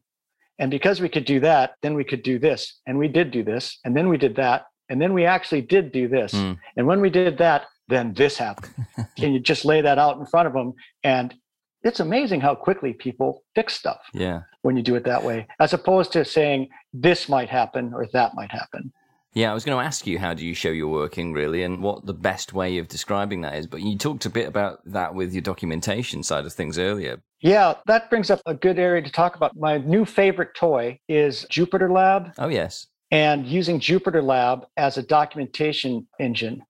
And 0.58 0.70
because 0.70 1.00
we 1.00 1.08
could 1.08 1.24
do 1.24 1.40
that, 1.40 1.74
then 1.80 1.94
we 1.94 2.04
could 2.04 2.22
do 2.22 2.38
this. 2.38 2.80
And 2.86 2.98
we 2.98 3.08
did 3.08 3.30
do 3.30 3.42
this. 3.42 3.78
And 3.84 3.96
then 3.96 4.08
we 4.08 4.18
did 4.18 4.36
that. 4.36 4.66
And 4.88 5.00
then 5.00 5.14
we 5.14 5.24
actually 5.24 5.62
did 5.62 5.92
do 5.92 6.08
this. 6.08 6.32
Mm. 6.32 6.58
And 6.76 6.86
when 6.86 7.00
we 7.00 7.08
did 7.08 7.38
that, 7.38 7.64
then 7.88 8.12
this 8.14 8.36
happened. 8.36 8.74
Can 9.18 9.32
you 9.32 9.40
just 9.40 9.64
lay 9.64 9.80
that 9.80 9.98
out 9.98 10.18
in 10.18 10.26
front 10.26 10.46
of 10.46 10.52
them? 10.52 10.74
And 11.02 11.34
it's 11.82 12.00
amazing 12.00 12.40
how 12.40 12.54
quickly 12.54 12.92
people 12.92 13.42
fix 13.54 13.74
stuff 13.74 14.00
Yeah. 14.12 14.42
when 14.62 14.76
you 14.76 14.82
do 14.82 14.94
it 14.94 15.04
that 15.04 15.24
way, 15.24 15.46
as 15.58 15.72
opposed 15.72 16.12
to 16.12 16.24
saying 16.24 16.68
this 16.92 17.28
might 17.28 17.48
happen 17.48 17.92
or 17.94 18.06
that 18.12 18.34
might 18.34 18.52
happen. 18.52 18.92
Yeah, 19.34 19.50
I 19.50 19.54
was 19.54 19.64
going 19.64 19.78
to 19.78 19.84
ask 19.84 20.06
you 20.06 20.18
how 20.18 20.34
do 20.34 20.44
you 20.44 20.54
show 20.54 20.68
you're 20.68 20.88
working 20.88 21.32
really 21.32 21.62
and 21.62 21.82
what 21.82 22.04
the 22.04 22.12
best 22.12 22.52
way 22.52 22.76
of 22.76 22.88
describing 22.88 23.40
that 23.42 23.54
is, 23.54 23.66
but 23.66 23.80
you 23.80 23.96
talked 23.96 24.26
a 24.26 24.30
bit 24.30 24.46
about 24.46 24.80
that 24.84 25.14
with 25.14 25.32
your 25.32 25.40
documentation 25.40 26.22
side 26.22 26.44
of 26.44 26.52
things 26.52 26.78
earlier. 26.78 27.22
Yeah, 27.40 27.74
that 27.86 28.10
brings 28.10 28.30
up 28.30 28.42
a 28.44 28.52
good 28.52 28.78
area 28.78 29.00
to 29.00 29.10
talk 29.10 29.34
about. 29.34 29.56
My 29.56 29.78
new 29.78 30.04
favorite 30.04 30.54
toy 30.54 30.98
is 31.08 31.46
Jupyter 31.50 31.90
Lab 31.90 32.32
Oh, 32.38 32.48
yes. 32.48 32.88
and 33.10 33.46
using 33.46 33.80
Jupyter 33.80 34.22
Lab 34.22 34.66
as 34.76 34.98
a 34.98 35.02
documentation 35.02 36.06
engine. 36.20 36.62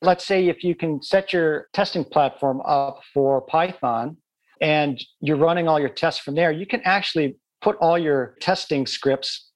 Let's 0.00 0.24
say 0.24 0.48
if 0.48 0.64
you 0.64 0.74
can 0.74 1.02
set 1.02 1.32
your 1.34 1.66
testing 1.74 2.04
platform 2.04 2.62
up 2.64 3.00
for 3.12 3.42
Python 3.42 4.16
and 4.62 4.98
you're 5.20 5.36
running 5.36 5.68
all 5.68 5.78
your 5.78 5.88
tests 5.90 6.20
from 6.22 6.36
there, 6.36 6.52
you 6.52 6.64
can 6.66 6.80
actually 6.84 7.36
put 7.60 7.76
all 7.80 7.98
your 7.98 8.36
testing 8.40 8.86
scripts 8.86 9.47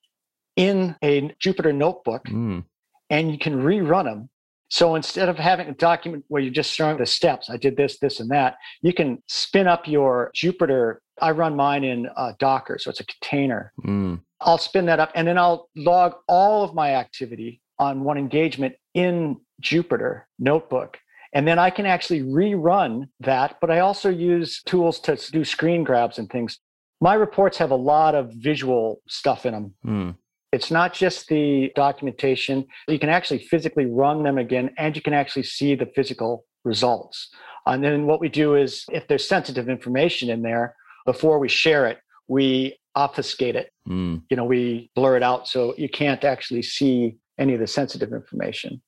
in 0.57 0.97
a 1.03 1.29
Jupyter 1.43 1.75
notebook 1.75 2.25
mm. 2.27 2.65
and 3.11 3.31
you 3.31 3.38
can 3.38 3.62
rerun 3.62 4.05
them. 4.05 4.29
So 4.69 4.95
instead 4.95 5.29
of 5.29 5.37
having 5.38 5.69
a 5.69 5.75
document 5.75 6.25
where 6.29 6.41
you're 6.41 6.53
just 6.53 6.73
showing 6.73 6.97
the 6.97 7.05
steps, 7.05 7.51
I 7.51 7.59
did 7.59 7.77
this, 7.77 7.99
this, 7.99 8.21
and 8.21 8.31
that, 8.31 8.57
you 8.81 8.95
can 8.95 9.23
spin 9.29 9.67
up 9.67 9.87
your 9.87 10.31
Jupyter. 10.35 10.97
I 11.21 11.33
run 11.33 11.55
mine 11.55 11.85
in 11.85 12.09
uh, 12.17 12.33
Docker, 12.38 12.79
so 12.79 12.88
it's 12.88 13.01
a 13.01 13.05
container. 13.05 13.73
Mm. 13.85 14.21
I'll 14.41 14.59
spin 14.59 14.87
that 14.87 14.99
up 14.99 15.12
and 15.15 15.29
then 15.29 15.37
I'll 15.38 15.69
log 15.77 16.15
all 16.27 16.65
of 16.65 16.75
my 16.75 16.95
activity 16.95 17.61
on 17.79 18.03
one 18.03 18.17
engagement 18.17 18.75
in 18.95 19.37
Jupyter 19.62 20.23
Notebook. 20.38 20.99
And 21.35 21.47
then 21.49 21.59
I 21.59 21.71
can 21.71 21.87
actually 21.87 22.21
rerun 22.23 23.09
that, 23.21 23.59
but 23.61 23.71
I 23.71 23.81
also 23.81 24.11
use 24.11 24.62
tools 24.62 25.01
to 25.01 25.17
do 25.33 25.45
screen 25.45 25.83
grabs 25.83 26.19
and 26.19 26.31
things. 26.31 26.59
My 27.01 27.15
reports 27.15 27.59
have 27.59 27.71
a 27.71 27.77
lot 27.77 28.15
of 28.15 28.33
visual 28.33 29.01
stuff 29.09 29.47
in 29.47 29.53
them. 29.53 29.75
Mm. 29.85 30.17
It's 30.53 30.71
not 30.71 30.93
just 30.93 31.29
the 31.29 31.73
documentation. 31.75 32.67
You 32.87 32.99
can 32.99 33.09
actually 33.09 33.38
physically 33.38 33.87
run 33.87 34.23
them 34.23 34.38
again, 34.38 34.71
and 34.77 34.95
you 34.95 35.03
can 35.03 35.15
actually 35.15 35.45
see 35.45 35.75
the 35.75 35.87
physical 35.87 36.45
results. 36.65 37.31
And 37.67 37.83
then 37.83 38.07
what 38.07 38.21
we 38.21 38.29
do 38.29 38.55
is, 38.55 38.85
if 38.93 39.09
there's 39.09 39.27
sensitive 39.27 39.69
information 39.69 40.29
in 40.29 40.43
there, 40.43 40.75
before 41.07 41.38
we 41.38 41.49
share 41.49 41.87
it, 41.87 41.99
we 42.29 42.77
obfuscate 42.95 43.57
it. 43.57 43.71
Mm. 43.88 44.23
You 44.29 44.37
know, 44.37 44.45
we 44.45 44.91
blur 44.95 45.17
it 45.17 45.23
out 45.23 45.49
so 45.49 45.75
you 45.79 45.88
can't 45.88 46.23
actually 46.25 46.62
see 46.62 47.17
any 47.38 47.55
of 47.55 47.61
the 47.61 47.67
sensitive 47.67 48.12
information. 48.12 48.83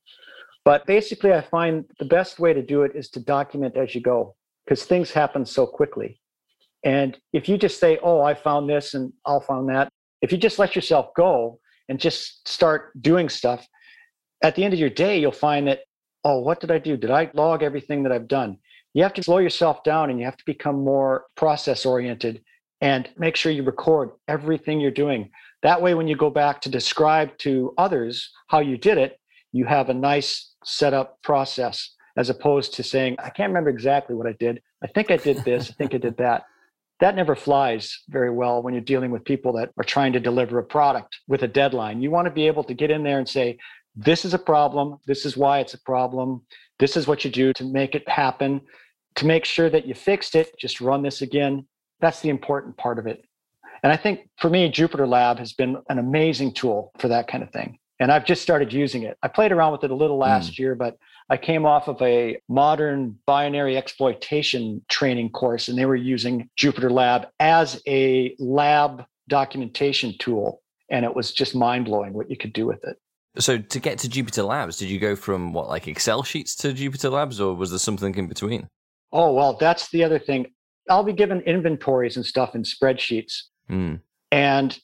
But 0.65 0.87
basically, 0.87 1.33
I 1.33 1.41
find 1.41 1.85
the 1.99 2.05
best 2.05 2.39
way 2.39 2.53
to 2.53 2.63
do 2.63 2.83
it 2.83 2.93
is 2.95 3.09
to 3.11 3.21
document 3.21 3.77
as 3.77 3.95
you 3.95 4.01
go 4.01 4.35
because 4.65 4.85
things 4.85 5.11
happen 5.11 5.45
so 5.45 5.67
quickly. 5.67 6.21
And 6.85 7.19
if 7.33 7.49
you 7.49 7.57
just 7.57 7.81
say, 7.81 7.99
oh, 8.03 8.21
I 8.21 8.35
found 8.35 8.69
this 8.69 8.95
and 8.95 9.13
I'll 9.25 9.41
found 9.41 9.69
that, 9.71 9.91
if 10.25 10.33
you 10.33 10.39
just 10.39 10.59
let 10.59 10.75
yourself 10.75 11.09
go 11.15 11.61
and 11.91 12.01
just 12.01 12.49
start 12.49 12.91
doing 13.03 13.29
stuff, 13.29 13.69
at 14.43 14.55
the 14.55 14.65
end 14.65 14.73
of 14.73 14.81
your 14.81 14.89
day, 14.89 15.21
you'll 15.21 15.33
find 15.33 15.69
that, 15.69 15.81
oh, 16.25 16.41
what 16.41 16.61
did 16.61 16.71
I 16.71 16.79
do? 16.79 16.97
Did 16.97 17.11
I 17.11 17.31
log 17.35 17.63
everything 17.63 18.03
that 18.03 18.13
I've 18.13 18.27
done? 18.27 18.57
You 18.95 19.03
have 19.03 19.13
to 19.15 19.23
slow 19.23 19.37
yourself 19.37 19.85
down 19.85 20.09
and 20.09 20.19
you 20.19 20.25
have 20.25 20.39
to 20.39 20.45
become 20.47 20.83
more 20.83 21.27
process 21.37 21.85
oriented 21.85 22.43
and 22.81 23.07
make 23.19 23.37
sure 23.37 23.53
you 23.53 23.65
record 23.65 24.13
everything 24.27 24.81
you're 24.81 24.91
doing. 24.91 25.31
That 25.63 25.83
way, 25.83 25.93
when 25.93 26.09
you 26.09 26.17
go 26.17 26.31
back 26.31 26.63
to 26.63 26.71
describe 26.71 27.37
to 27.39 27.75
others 27.77 28.31
how 28.49 28.61
you 28.61 28.79
did 28.79 28.97
it, 28.97 29.21
you 29.53 29.67
have 29.67 29.91
a 29.91 29.95
nice 29.95 30.55
setup 30.65 31.21
process 31.23 31.91
as 32.17 32.31
opposed 32.31 32.73
to 32.75 32.83
saying, 32.83 33.17
I 33.19 33.29
can't 33.29 33.51
remember 33.51 33.69
exactly 33.69 34.17
what 34.17 34.27
I 34.27 34.33
did. 34.33 34.63
I 34.83 34.87
think 34.87 35.11
I 35.11 35.19
did 35.19 35.45
this. 35.45 35.69
I 35.69 35.75
think 35.75 35.95
I 35.95 35.99
did 35.99 36.17
that. 36.17 36.45
That 37.01 37.17
never 37.17 37.35
flies 37.35 38.03
very 38.09 38.31
well 38.31 38.63
when 38.63 38.73
you're 38.73 38.81
dealing 38.81 39.11
with 39.11 39.25
people 39.25 39.53
that 39.55 39.71
are 39.79 39.85
trying 39.85 40.13
to 40.13 40.21
deliver 40.21 40.59
a 40.59 40.65
product 40.65 41.19
with 41.27 41.43
a 41.43 41.49
deadline. 41.49 42.01
You 42.01 42.11
want 42.11 42.27
to 42.27 42.31
be 42.31 42.47
able 42.47 42.65
to 42.65 42.75
get 42.75 42.91
in 42.91 43.03
there 43.03 43.19
and 43.19 43.29
say, 43.29 43.59
this 43.97 44.25
is 44.25 44.35
a 44.35 44.39
problem. 44.39 44.99
This 45.07 45.25
is 45.25 45.37
why 45.37 45.59
it's 45.61 45.75
a 45.75 45.81
problem. 45.83 46.43
This 46.79 46.97
is 46.97 47.07
what 47.07 47.25
you 47.25 47.31
do 47.31 47.53
to 47.55 47.65
make 47.65 47.95
it 47.95 48.09
happen. 48.09 48.61
To 49.17 49.27
make 49.27 49.45
sure 49.45 49.71
that 49.71 49.87
you 49.87 49.95
fixed 49.95 50.35
it, 50.35 50.53
just 50.59 50.81
run 50.81 51.03
this 51.03 51.23
again. 51.23 51.67
That's 52.01 52.21
the 52.21 52.31
important 52.31 52.77
part 52.77 52.99
of 52.99 53.07
it. 53.07 53.25
And 53.83 53.93
I 53.93 53.97
think 53.97 54.29
for 54.39 54.49
me, 54.49 54.71
Jupyter 54.71 55.07
Lab 55.07 55.39
has 55.39 55.53
been 55.53 55.77
an 55.89 55.99
amazing 55.99 56.55
tool 56.55 56.93
for 56.99 57.09
that 57.09 57.29
kind 57.29 57.43
of 57.43 57.51
thing 57.51 57.79
and 58.05 58.13
I've 58.13 58.27
just 58.27 58.43
started 58.43 58.71
using 58.71 59.05
it. 59.05 59.17
I 59.23 59.29
played 59.29 59.51
around 59.51 59.73
with 59.73 59.83
it 59.83 59.91
a 59.91 59.95
little 59.95 60.19
last 60.19 60.53
mm. 60.53 60.59
year, 60.59 60.75
but 60.75 60.99
I 61.31 61.39
came 61.39 61.65
off 61.65 61.89
of 61.89 62.03
a 62.03 62.37
modern 62.51 63.19
binary 63.25 63.79
exploitation 63.79 64.85
training 64.91 65.31
course, 65.31 65.69
and 65.69 65.79
they 65.79 65.87
were 65.87 65.97
using 65.97 66.51
Jupyter 66.55 66.91
Lab 66.91 67.29
as 67.41 67.81
a 67.89 68.37
lab 68.39 69.07
documentation 69.27 70.13
tool. 70.19 70.61
And 70.91 71.07
it 71.07 71.17
was 71.17 71.33
just 71.33 71.55
mind 71.55 71.87
blowing 71.87 72.13
what 72.13 72.29
you 72.29 72.37
could 72.37 72.53
do 72.53 72.67
with 72.67 72.85
it. 72.85 72.99
So, 73.39 73.57
to 73.57 73.81
get 73.81 74.01
to 74.01 74.09
Jupyter 74.11 74.47
Labs, 74.47 74.77
did 74.77 74.91
you 74.91 75.01
go 75.01 75.17
from 75.17 75.55
what, 75.55 75.71
like 75.71 75.89
Excel 75.89 76.23
sheets 76.25 76.55
to 76.57 76.75
Jupyter 76.75 77.11
Labs, 77.11 77.41
or 77.41 77.55
was 77.55 77.71
there 77.71 77.79
something 77.79 78.15
in 78.17 78.27
between? 78.27 78.69
Oh, 79.13 79.33
well, 79.33 79.57
that's 79.57 79.89
the 79.89 80.05
other 80.05 80.19
thing. 80.19 80.49
I'll 80.91 81.05
be 81.05 81.15
given 81.15 81.41
inventories 81.41 82.17
and 82.17 82.27
stuff 82.27 82.55
in 82.55 82.65
spreadsheets. 82.65 83.45
Mm. 83.71 84.03
And 84.31 84.79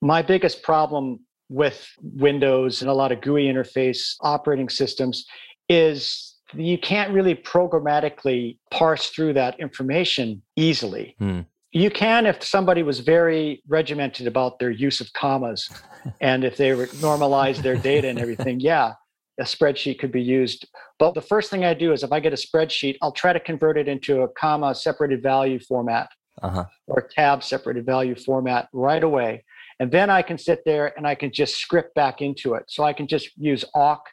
my 0.00 0.22
biggest 0.22 0.64
problem 0.64 1.20
with 1.54 1.88
Windows 2.02 2.82
and 2.82 2.90
a 2.90 2.94
lot 2.94 3.12
of 3.12 3.20
GUI 3.20 3.44
interface 3.44 4.16
operating 4.20 4.68
systems 4.68 5.24
is 5.68 6.34
you 6.52 6.76
can't 6.76 7.12
really 7.12 7.34
programmatically 7.34 8.58
parse 8.70 9.10
through 9.10 9.34
that 9.34 9.58
information 9.60 10.42
easily. 10.56 11.14
Hmm. 11.18 11.40
You 11.70 11.90
can 11.90 12.26
if 12.26 12.42
somebody 12.42 12.82
was 12.82 13.00
very 13.00 13.62
regimented 13.68 14.26
about 14.26 14.58
their 14.58 14.70
use 14.70 15.00
of 15.00 15.12
commas 15.12 15.70
and 16.20 16.44
if 16.44 16.56
they 16.56 16.70
normalize 16.70 17.62
their 17.62 17.76
data 17.76 18.08
and 18.08 18.18
everything, 18.18 18.58
yeah, 18.72 18.94
a 19.38 19.44
spreadsheet 19.44 20.00
could 20.00 20.12
be 20.12 20.22
used. 20.22 20.66
But 20.98 21.14
the 21.14 21.22
first 21.22 21.50
thing 21.50 21.64
I 21.64 21.74
do 21.74 21.92
is 21.92 22.02
if 22.02 22.12
I 22.12 22.18
get 22.18 22.32
a 22.32 22.36
spreadsheet, 22.36 22.96
I'll 23.00 23.12
try 23.12 23.32
to 23.32 23.40
convert 23.40 23.78
it 23.78 23.86
into 23.86 24.22
a 24.22 24.28
comma 24.28 24.74
separated 24.74 25.22
value 25.22 25.60
format 25.60 26.10
uh-huh. 26.42 26.64
or 26.88 27.08
tab 27.14 27.44
separated 27.44 27.86
value 27.86 28.16
format 28.16 28.68
right 28.72 29.02
away. 29.02 29.44
And 29.80 29.90
then 29.90 30.10
I 30.10 30.22
can 30.22 30.38
sit 30.38 30.60
there 30.64 30.96
and 30.96 31.06
I 31.06 31.14
can 31.14 31.32
just 31.32 31.56
script 31.56 31.94
back 31.94 32.22
into 32.22 32.54
it. 32.54 32.64
So 32.68 32.84
I 32.84 32.92
can 32.92 33.06
just 33.06 33.36
use 33.36 33.64
awk 33.74 34.04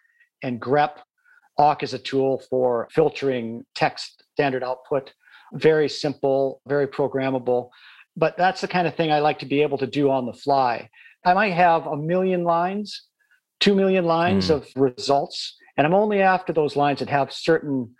and 0.43 0.59
grep. 0.59 0.97
awk 1.57 1.83
is 1.83 1.93
a 1.93 1.99
tool 1.99 2.41
for 2.49 2.87
filtering 2.91 3.63
text 3.75 4.23
standard 4.33 4.63
output. 4.63 5.13
Very 5.53 5.89
simple, 5.89 6.61
very 6.67 6.87
programmable. 6.87 7.69
But 8.17 8.37
that's 8.37 8.61
the 8.61 8.67
kind 8.67 8.87
of 8.87 8.95
thing 8.95 9.11
I 9.11 9.19
like 9.19 9.39
to 9.39 9.45
be 9.45 9.61
able 9.61 9.77
to 9.77 9.87
do 9.87 10.09
on 10.09 10.25
the 10.25 10.33
fly. 10.33 10.89
I 11.25 11.33
might 11.33 11.53
have 11.53 11.85
a 11.85 11.95
million 11.95 12.43
lines, 12.43 13.07
two 13.59 13.75
million 13.75 14.05
lines 14.05 14.47
mm. 14.47 14.55
of 14.55 14.67
results, 14.75 15.55
and 15.77 15.85
I'm 15.85 15.93
only 15.93 16.21
after 16.21 16.51
those 16.51 16.75
lines 16.75 16.99
that 16.99 17.09
have 17.09 17.31
certain 17.31 17.95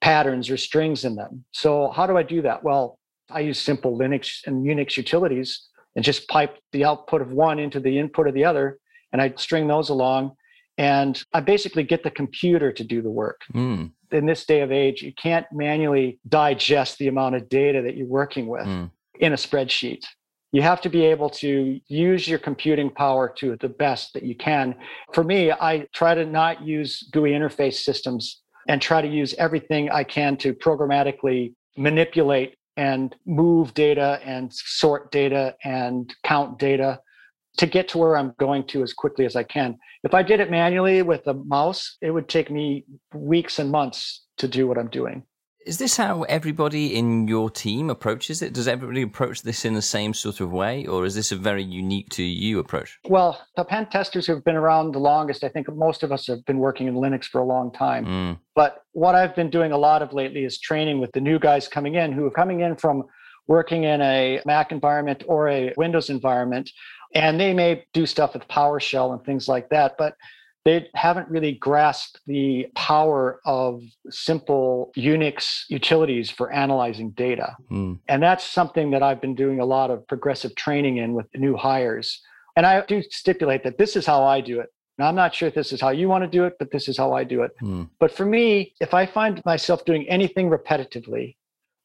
patterns 0.00 0.48
or 0.48 0.56
strings 0.56 1.04
in 1.04 1.16
them. 1.16 1.44
So, 1.52 1.90
how 1.90 2.06
do 2.06 2.16
I 2.16 2.22
do 2.22 2.42
that? 2.42 2.62
Well, 2.62 2.98
I 3.30 3.40
use 3.40 3.58
simple 3.58 3.98
Linux 3.98 4.46
and 4.46 4.64
Unix 4.64 4.96
utilities 4.96 5.68
and 5.96 6.04
just 6.04 6.28
pipe 6.28 6.58
the 6.72 6.84
output 6.84 7.20
of 7.20 7.32
one 7.32 7.58
into 7.58 7.80
the 7.80 7.98
input 7.98 8.26
of 8.28 8.34
the 8.34 8.44
other. 8.44 8.78
And 9.12 9.20
I 9.20 9.34
string 9.36 9.66
those 9.66 9.88
along. 9.88 10.32
And 10.78 11.22
I 11.32 11.40
basically 11.40 11.82
get 11.82 12.02
the 12.02 12.10
computer 12.10 12.72
to 12.72 12.84
do 12.84 13.02
the 13.02 13.10
work. 13.10 13.40
Mm. 13.52 13.92
In 14.12 14.26
this 14.26 14.46
day 14.46 14.60
of 14.60 14.72
age, 14.72 15.02
you 15.02 15.12
can't 15.12 15.46
manually 15.52 16.18
digest 16.28 16.98
the 16.98 17.08
amount 17.08 17.34
of 17.34 17.48
data 17.48 17.82
that 17.82 17.96
you're 17.96 18.06
working 18.06 18.46
with 18.46 18.66
mm. 18.66 18.90
in 19.18 19.32
a 19.32 19.36
spreadsheet. 19.36 20.04
You 20.52 20.62
have 20.62 20.80
to 20.80 20.88
be 20.88 21.04
able 21.04 21.30
to 21.30 21.80
use 21.86 22.26
your 22.26 22.38
computing 22.38 22.90
power 22.90 23.32
to 23.38 23.56
the 23.56 23.68
best 23.68 24.14
that 24.14 24.24
you 24.24 24.34
can. 24.34 24.74
For 25.12 25.22
me, 25.22 25.52
I 25.52 25.86
try 25.92 26.14
to 26.14 26.24
not 26.24 26.62
use 26.62 27.08
GUI 27.12 27.32
interface 27.32 27.74
systems 27.74 28.40
and 28.68 28.80
try 28.80 29.00
to 29.00 29.08
use 29.08 29.34
everything 29.34 29.90
I 29.90 30.04
can 30.04 30.36
to 30.38 30.52
programmatically 30.54 31.54
manipulate 31.76 32.56
and 32.80 33.14
move 33.26 33.74
data 33.74 34.18
and 34.24 34.50
sort 34.54 35.12
data 35.12 35.54
and 35.64 36.14
count 36.24 36.58
data 36.58 36.98
to 37.58 37.66
get 37.66 37.88
to 37.88 37.98
where 37.98 38.16
I'm 38.16 38.32
going 38.40 38.66
to 38.68 38.82
as 38.82 38.94
quickly 38.94 39.26
as 39.26 39.36
I 39.36 39.42
can. 39.42 39.76
If 40.02 40.14
I 40.14 40.22
did 40.22 40.40
it 40.40 40.50
manually 40.50 41.02
with 41.02 41.26
a 41.26 41.34
mouse, 41.34 41.98
it 42.00 42.10
would 42.10 42.26
take 42.26 42.50
me 42.50 42.86
weeks 43.14 43.58
and 43.58 43.70
months 43.70 44.24
to 44.38 44.48
do 44.48 44.66
what 44.66 44.78
I'm 44.78 44.88
doing. 44.88 45.24
Is 45.66 45.76
this 45.76 45.96
how 45.96 46.22
everybody 46.22 46.96
in 46.96 47.28
your 47.28 47.50
team 47.50 47.90
approaches 47.90 48.40
it? 48.40 48.54
Does 48.54 48.66
everybody 48.66 49.02
approach 49.02 49.42
this 49.42 49.66
in 49.66 49.74
the 49.74 49.82
same 49.82 50.14
sort 50.14 50.40
of 50.40 50.52
way, 50.52 50.86
or 50.86 51.04
is 51.04 51.14
this 51.14 51.32
a 51.32 51.36
very 51.36 51.62
unique 51.62 52.08
to 52.10 52.22
you 52.22 52.58
approach? 52.58 52.98
Well, 53.08 53.38
the 53.56 53.64
pen 53.64 53.86
testers 53.86 54.26
who've 54.26 54.42
been 54.42 54.56
around 54.56 54.92
the 54.92 55.00
longest, 55.00 55.44
I 55.44 55.48
think 55.48 55.72
most 55.74 56.02
of 56.02 56.12
us 56.12 56.26
have 56.28 56.44
been 56.46 56.58
working 56.58 56.86
in 56.86 56.94
Linux 56.94 57.26
for 57.26 57.40
a 57.40 57.44
long 57.44 57.70
time. 57.72 58.06
Mm. 58.06 58.38
But 58.54 58.84
what 58.92 59.14
I've 59.14 59.36
been 59.36 59.50
doing 59.50 59.72
a 59.72 59.78
lot 59.78 60.00
of 60.00 60.14
lately 60.14 60.44
is 60.44 60.58
training 60.58 60.98
with 60.98 61.12
the 61.12 61.20
new 61.20 61.38
guys 61.38 61.68
coming 61.68 61.94
in 61.94 62.12
who 62.12 62.24
are 62.24 62.30
coming 62.30 62.60
in 62.60 62.74
from 62.76 63.04
working 63.46 63.84
in 63.84 64.00
a 64.00 64.40
Mac 64.46 64.72
environment 64.72 65.24
or 65.26 65.48
a 65.48 65.74
Windows 65.76 66.08
environment. 66.08 66.70
And 67.14 67.38
they 67.38 67.52
may 67.52 67.84
do 67.92 68.06
stuff 68.06 68.32
with 68.32 68.48
PowerShell 68.48 69.12
and 69.12 69.22
things 69.24 69.46
like 69.46 69.68
that. 69.68 69.96
But 69.98 70.14
they 70.64 70.88
haven't 70.94 71.28
really 71.28 71.52
grasped 71.52 72.20
the 72.26 72.66
power 72.74 73.40
of 73.46 73.82
simple 74.10 74.92
Unix 74.96 75.62
utilities 75.68 76.30
for 76.30 76.52
analyzing 76.52 77.10
data. 77.12 77.56
Mm. 77.70 77.98
And 78.08 78.22
that's 78.22 78.44
something 78.44 78.90
that 78.90 79.02
I've 79.02 79.20
been 79.20 79.34
doing 79.34 79.60
a 79.60 79.64
lot 79.64 79.90
of 79.90 80.06
progressive 80.06 80.54
training 80.56 80.98
in 80.98 81.14
with 81.14 81.26
new 81.34 81.56
hires. 81.56 82.20
And 82.56 82.66
I 82.66 82.84
do 82.84 83.02
stipulate 83.10 83.64
that 83.64 83.78
this 83.78 83.96
is 83.96 84.04
how 84.04 84.22
I 84.24 84.40
do 84.40 84.60
it. 84.60 84.68
Now, 84.98 85.08
I'm 85.08 85.14
not 85.14 85.34
sure 85.34 85.48
if 85.48 85.54
this 85.54 85.72
is 85.72 85.80
how 85.80 85.90
you 85.90 86.08
want 86.08 86.24
to 86.24 86.28
do 86.28 86.44
it, 86.44 86.56
but 86.58 86.70
this 86.70 86.86
is 86.86 86.98
how 86.98 87.14
I 87.14 87.24
do 87.24 87.42
it. 87.42 87.52
Mm. 87.62 87.88
But 87.98 88.12
for 88.14 88.26
me, 88.26 88.74
if 88.82 88.92
I 88.92 89.06
find 89.06 89.42
myself 89.46 89.86
doing 89.86 90.06
anything 90.10 90.50
repetitively 90.50 91.36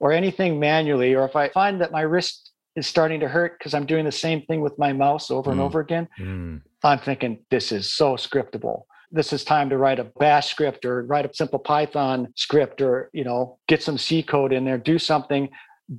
or 0.02 0.12
anything 0.12 0.60
manually, 0.60 1.16
or 1.16 1.24
if 1.24 1.34
I 1.34 1.48
find 1.48 1.80
that 1.80 1.94
my 1.94 2.02
wrist 2.02 2.52
is 2.76 2.88
starting 2.88 3.20
to 3.22 3.28
hurt 3.28 3.58
because 3.58 3.74
I'm 3.74 3.86
doing 3.86 4.06
the 4.06 4.12
same 4.12 4.42
thing 4.44 4.62
with 4.62 4.78
my 4.78 4.94
mouse 4.94 5.32
over 5.32 5.50
mm. 5.50 5.54
and 5.54 5.62
over 5.62 5.80
again, 5.80 6.08
mm. 6.20 6.62
I'm 6.84 7.00
thinking 7.00 7.40
this 7.50 7.72
is 7.72 7.92
so 7.92 8.16
scriptable. 8.16 8.84
this 9.12 9.32
is 9.34 9.44
time 9.44 9.70
to 9.70 9.78
write 9.78 10.00
a 10.00 10.04
bash 10.20 10.50
script 10.50 10.86
or 10.86 11.04
write 11.04 11.26
a 11.26 11.34
simple 11.34 11.60
python 11.60 12.28
script 12.36 12.82
or 12.82 13.10
you 13.14 13.24
know 13.24 13.58
get 13.68 13.82
some 13.82 13.98
c 13.98 14.22
code 14.22 14.52
in 14.52 14.66
there 14.66 14.78
do 14.78 14.98
something 15.00 15.50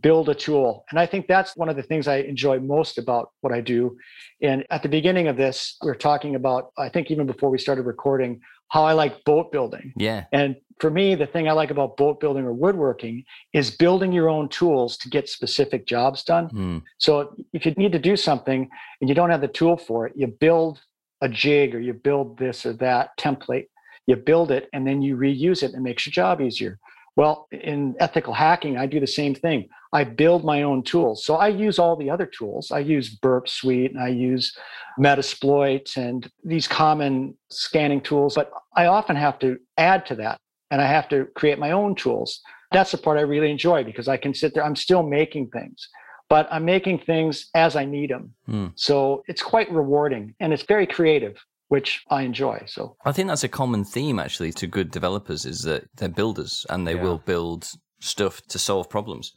build 0.01 0.29
a 0.29 0.35
tool 0.35 0.85
and 0.91 0.99
i 0.99 1.07
think 1.07 1.27
that's 1.27 1.57
one 1.57 1.69
of 1.69 1.77
the 1.77 1.83
things 1.83 2.09
i 2.09 2.17
enjoy 2.17 2.59
most 2.59 2.99
about 2.99 3.31
what 3.41 3.53
i 3.53 3.61
do 3.61 3.97
and 4.43 4.67
at 4.71 4.83
the 4.83 4.89
beginning 4.89 5.29
of 5.29 5.37
this 5.37 5.77
we 5.83 5.89
are 5.89 5.95
talking 5.95 6.35
about 6.35 6.73
i 6.77 6.89
think 6.89 7.11
even 7.11 7.27
before 7.27 7.51
we 7.51 7.59
started 7.59 7.83
recording 7.83 8.41
how 8.69 8.85
i 8.85 8.93
like 8.93 9.25
boat 9.25 9.53
building 9.53 9.93
yeah 9.97 10.25
and 10.33 10.57
for 10.79 10.91
me 10.91 11.15
the 11.15 11.27
thing 11.27 11.49
i 11.49 11.53
like 11.53 11.71
about 11.71 11.97
boat 11.97 12.21
building 12.21 12.45
or 12.45 12.53
woodworking 12.53 13.25
is 13.53 13.71
building 13.71 14.13
your 14.13 14.29
own 14.29 14.49
tools 14.49 14.97
to 14.97 15.09
get 15.09 15.29
specific 15.29 15.87
jobs 15.87 16.23
done 16.23 16.49
mm. 16.51 16.83
so 16.99 17.35
if 17.53 17.65
you 17.65 17.73
need 17.73 17.93
to 17.93 17.99
do 17.99 18.17
something 18.17 18.69
and 19.01 19.09
you 19.09 19.15
don't 19.15 19.31
have 19.31 19.41
the 19.41 19.49
tool 19.49 19.77
for 19.77 20.07
it 20.07 20.13
you 20.17 20.27
build 20.27 20.81
a 21.21 21.29
jig 21.29 21.75
or 21.75 21.81
you 21.81 21.93
build 21.93 22.39
this 22.39 22.67
or 22.67 22.73
that 22.75 23.17
template, 23.19 23.67
you 24.07 24.17
build 24.17 24.51
it 24.51 24.69
and 24.73 24.87
then 24.87 25.03
you 25.03 25.17
reuse 25.17 25.63
it 25.63 25.73
and 25.73 25.77
it 25.77 25.81
makes 25.81 26.07
your 26.07 26.13
job 26.13 26.41
easier. 26.41 26.79
Well, 27.17 27.49
in 27.51 27.95
ethical 27.99 28.35
hacking, 28.35 28.77
I 28.77 28.85
do 28.85 29.01
the 29.01 29.07
same 29.07 29.35
thing. 29.35 29.69
I 29.93 30.05
build 30.05 30.45
my 30.45 30.63
own 30.63 30.83
tools. 30.83 31.25
So 31.25 31.37
I 31.37 31.49
use 31.49 31.79
all 31.79 31.97
the 31.97 32.11
other 32.11 32.27
tools. 32.27 32.71
I 32.71 32.81
use 32.81 33.09
Burp 33.09 33.49
Suite 33.49 33.93
and 33.93 34.01
I 34.01 34.09
use 34.09 34.55
Metasploit 35.01 35.97
and 35.97 36.31
these 36.45 36.69
common 36.69 37.35
scanning 37.51 38.03
tools, 38.03 38.35
but 38.35 38.51
I 38.77 38.87
often 38.87 39.17
have 39.17 39.39
to 39.39 39.59
add 39.79 40.05
to 40.07 40.15
that 40.17 40.39
and 40.71 40.81
I 40.81 40.87
have 40.87 41.09
to 41.11 41.27
create 41.35 41.59
my 41.59 41.71
own 41.73 41.95
tools. 41.95 42.41
That's 42.73 42.91
the 42.91 42.99
part 42.99 43.19
I 43.19 43.23
really 43.23 43.51
enjoy 43.51 43.85
because 43.85 44.09
I 44.09 44.17
can 44.17 44.35
sit 44.35 44.55
there, 44.55 44.65
I'm 44.65 44.77
still 44.77 45.03
making 45.03 45.49
things 45.51 45.89
but 46.29 46.49
I'm 46.51 46.65
making 46.65 46.99
things 47.01 47.49
as 47.55 47.77
I 47.77 47.85
need 47.85 48.11
them. 48.11 48.35
Mm. 48.49 48.73
So 48.75 49.23
it's 49.27 49.43
quite 49.43 49.71
rewarding 49.71 50.35
and 50.41 50.53
it's 50.53 50.65
very 50.65 50.87
creative, 50.87 51.37
which 51.69 52.05
I 52.11 52.23
enjoy. 52.23 52.65
So 52.67 52.97
I 53.05 53.13
think 53.13 53.29
that's 53.29 53.45
a 53.45 53.49
common 53.49 53.85
theme 53.85 54.19
actually 54.19 54.53
to 54.55 54.67
good 54.67 54.91
developers 54.91 55.45
is 55.45 55.63
that 55.63 55.85
they're 55.97 56.09
builders 56.09 56.67
and 56.69 56.87
they 56.87 56.95
yeah. 56.95 57.03
will 57.03 57.19
build 57.19 57.71
stuff 58.01 58.43
to 58.49 58.59
solve 58.59 58.91
problems. 58.91 59.35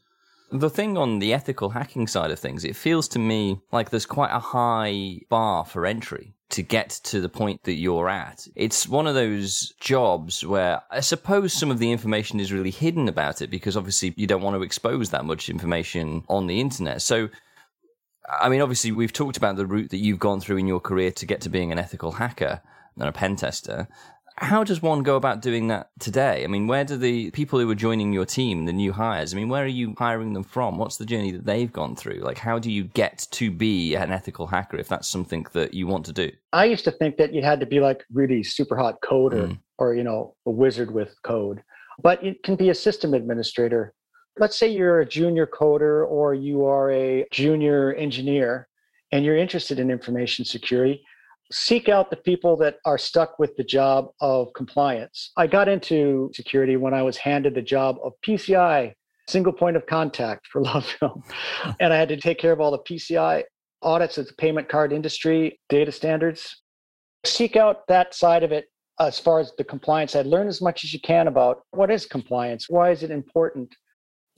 The 0.52 0.70
thing 0.70 0.97
on 0.97 1.20
the 1.20 1.34
ethical 1.34 1.70
hacking 1.70 2.08
side 2.08 2.32
of 2.32 2.39
things, 2.39 2.66
it 2.66 2.76
feels 2.76 3.08
to 3.10 3.20
me 3.20 3.62
like 3.72 3.89
there's 3.89 4.06
quite 4.06 4.32
a 4.32 4.39
high 4.39 5.20
bar 5.30 5.64
for 5.64 5.86
entry 5.86 6.34
to 6.50 6.64
get 6.64 6.89
to 6.89 7.22
the 7.22 7.30
point 7.30 7.64
that 7.64 7.76
you're 7.76 8.10
at. 8.10 8.47
It's 8.56 8.88
one 8.88 9.06
of 9.06 9.14
those 9.14 9.74
jobs 9.80 10.43
where 10.43 10.82
I 10.89 11.02
suppose 11.02 11.54
some 11.54 11.70
of 11.70 11.78
the 11.78 11.91
information 11.91 12.39
is 12.39 12.52
really 12.52 12.72
hidden 12.72 13.08
about 13.08 13.41
it 13.43 13.52
because 13.52 13.78
obviously 13.78 14.14
you 14.18 14.26
don't 14.26 14.41
want 14.41 14.56
to 14.56 14.64
expose 14.64 15.12
that 15.12 15.26
much 15.26 15.50
information 15.50 16.24
on 16.28 16.47
the 16.47 16.60
internet. 16.60 17.04
So, 17.04 17.30
I 18.28 18.50
mean, 18.50 18.62
obviously 18.62 18.91
we've 18.91 19.14
talked 19.14 19.38
about 19.38 19.58
the 19.58 19.68
route 19.68 19.91
that 19.91 19.97
you've 19.97 20.20
gone 20.20 20.39
through 20.39 20.58
in 20.58 20.68
your 20.68 20.80
career 20.80 21.12
to 21.12 21.26
get 21.28 21.41
to 21.41 21.50
being 21.50 21.72
an 21.72 21.78
ethical 21.78 22.14
hacker 22.14 22.62
and 22.97 23.08
a 23.08 23.12
pen 23.12 23.36
tester. 23.36 23.88
How 24.40 24.64
does 24.64 24.82
one 24.82 25.04
go 25.04 25.18
about 25.18 25.42
doing 25.42 25.68
that 25.68 25.90
today? 26.00 26.46
I 26.46 26.48
mean, 26.48 26.66
where 26.66 26.86
do 26.86 26.96
the 26.96 27.30
people 27.32 27.60
who 27.60 27.70
are 27.70 27.76
joining 27.76 28.14
your 28.14 28.26
team, 28.26 28.66
the 28.66 28.74
new 28.74 28.94
hires, 28.94 29.34
I 29.34 29.38
mean, 29.38 29.50
where 29.50 29.64
are 29.64 29.68
you 29.68 29.94
hiring 29.98 30.32
them 30.32 30.44
from? 30.44 30.78
What's 30.78 30.96
the 30.96 31.06
journey 31.06 31.32
that 31.32 31.46
they've 31.46 31.72
gone 31.72 31.96
through? 31.96 32.22
Like, 32.22 32.38
how 32.38 32.58
do 32.58 32.72
you 32.72 32.86
get 32.86 33.28
to 33.32 33.52
be 33.52 33.96
an 33.96 34.12
ethical 34.12 34.48
hacker 34.48 34.78
if 34.78 34.88
that's 34.88 35.10
something 35.10 35.46
that 35.52 35.74
you 35.74 35.88
want 35.88 36.06
to 36.06 36.14
do? 36.14 36.32
I 36.54 36.66
used 36.66 36.86
to 36.86 36.92
think 36.92 37.18
that 37.18 37.34
you 37.34 37.42
had 37.44 37.60
to 37.60 37.66
be 37.66 37.82
like 37.82 38.06
really 38.14 38.42
super 38.42 38.78
hot 38.78 39.02
coder 39.02 39.50
mm. 39.50 39.60
or, 39.78 39.94
you 39.94 40.04
know, 40.04 40.36
a 40.46 40.52
wizard 40.52 40.92
with 40.92 41.14
code, 41.24 41.62
but 42.02 42.24
it 42.24 42.42
can 42.44 42.56
be 42.56 42.70
a 42.70 42.76
system 42.76 43.14
administrator. 43.14 43.94
Let's 44.38 44.58
say 44.58 44.70
you're 44.70 45.02
a 45.02 45.06
junior 45.06 45.48
coder 45.48 46.08
or 46.08 46.34
you 46.34 46.66
are 46.66 46.90
a 46.92 47.28
junior 47.32 47.94
engineer 47.96 48.70
and 49.12 49.26
you're 49.26 49.38
interested 49.38 49.80
in 49.80 49.92
information 49.92 50.46
security 50.46 51.04
seek 51.52 51.89
out 51.89 52.10
the 52.10 52.18
people 52.18 52.56
that 52.58 52.78
are 52.86 52.97
stuck 52.97 53.39
with 53.39 53.56
the 53.58 53.64
job 53.64 54.10
of 54.22 54.54
compliance. 54.56 55.32
I 55.38 55.47
got 55.47 55.68
into 55.68 56.30
security 56.34 56.78
when 56.78 56.93
I 56.93 57.02
was 57.02 57.18
handed 57.18 57.56
the 57.56 57.62
job 57.62 57.97
of 58.04 58.14
PCI, 58.26 58.93
single 59.28 59.54
point 59.54 59.76
of 59.76 59.86
contact 59.86 60.47
for 60.47 60.62
LoveFilm. 60.64 61.24
and 61.80 61.93
I 61.93 61.97
had 61.97 62.10
to 62.10 62.18
take 62.18 62.39
care 62.39 62.52
of 62.52 62.62
all 62.62 62.72
the 62.72 62.80
PCI 62.80 63.43
audits 63.82 64.18
of 64.18 64.28
the 64.28 64.34
payment 64.34 64.68
card 64.68 64.91
industry, 64.91 65.60
data 65.70 65.91
standards. 65.91 66.62
Seek 67.26 67.56
out 67.56 67.88
that 67.88 68.14
side 68.14 68.43
of 68.43 68.52
it 68.52 68.66
as 69.00 69.18
far 69.18 69.39
as 69.39 69.54
the 69.58 69.64
compliance 69.64 70.12
side. 70.12 70.26
Learn 70.26 70.47
as 70.47 70.62
much 70.62 70.84
as 70.84 70.93
you 70.93 71.00
can 71.00 71.28
about 71.28 71.62
what 71.72 71.89
is 71.89 72.06
compliance, 72.06 72.70
why 72.70 72.91
is 72.91 73.04
it 73.04 73.12
important, 73.12 73.74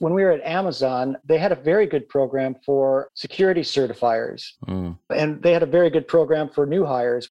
when 0.02 0.14
we 0.14 0.24
were 0.24 0.32
at 0.32 0.42
Amazon, 0.42 1.16
they 1.24 1.38
had 1.38 1.52
a 1.52 1.54
very 1.54 1.86
good 1.86 2.08
program 2.08 2.56
for 2.66 3.08
security 3.14 3.60
certifiers. 3.60 4.42
Mm. 4.66 4.98
And 5.14 5.40
they 5.40 5.52
had 5.52 5.62
a 5.62 5.76
very 5.78 5.90
good 5.90 6.08
program 6.08 6.48
for 6.48 6.66
new 6.66 6.84
hires. 6.84 7.30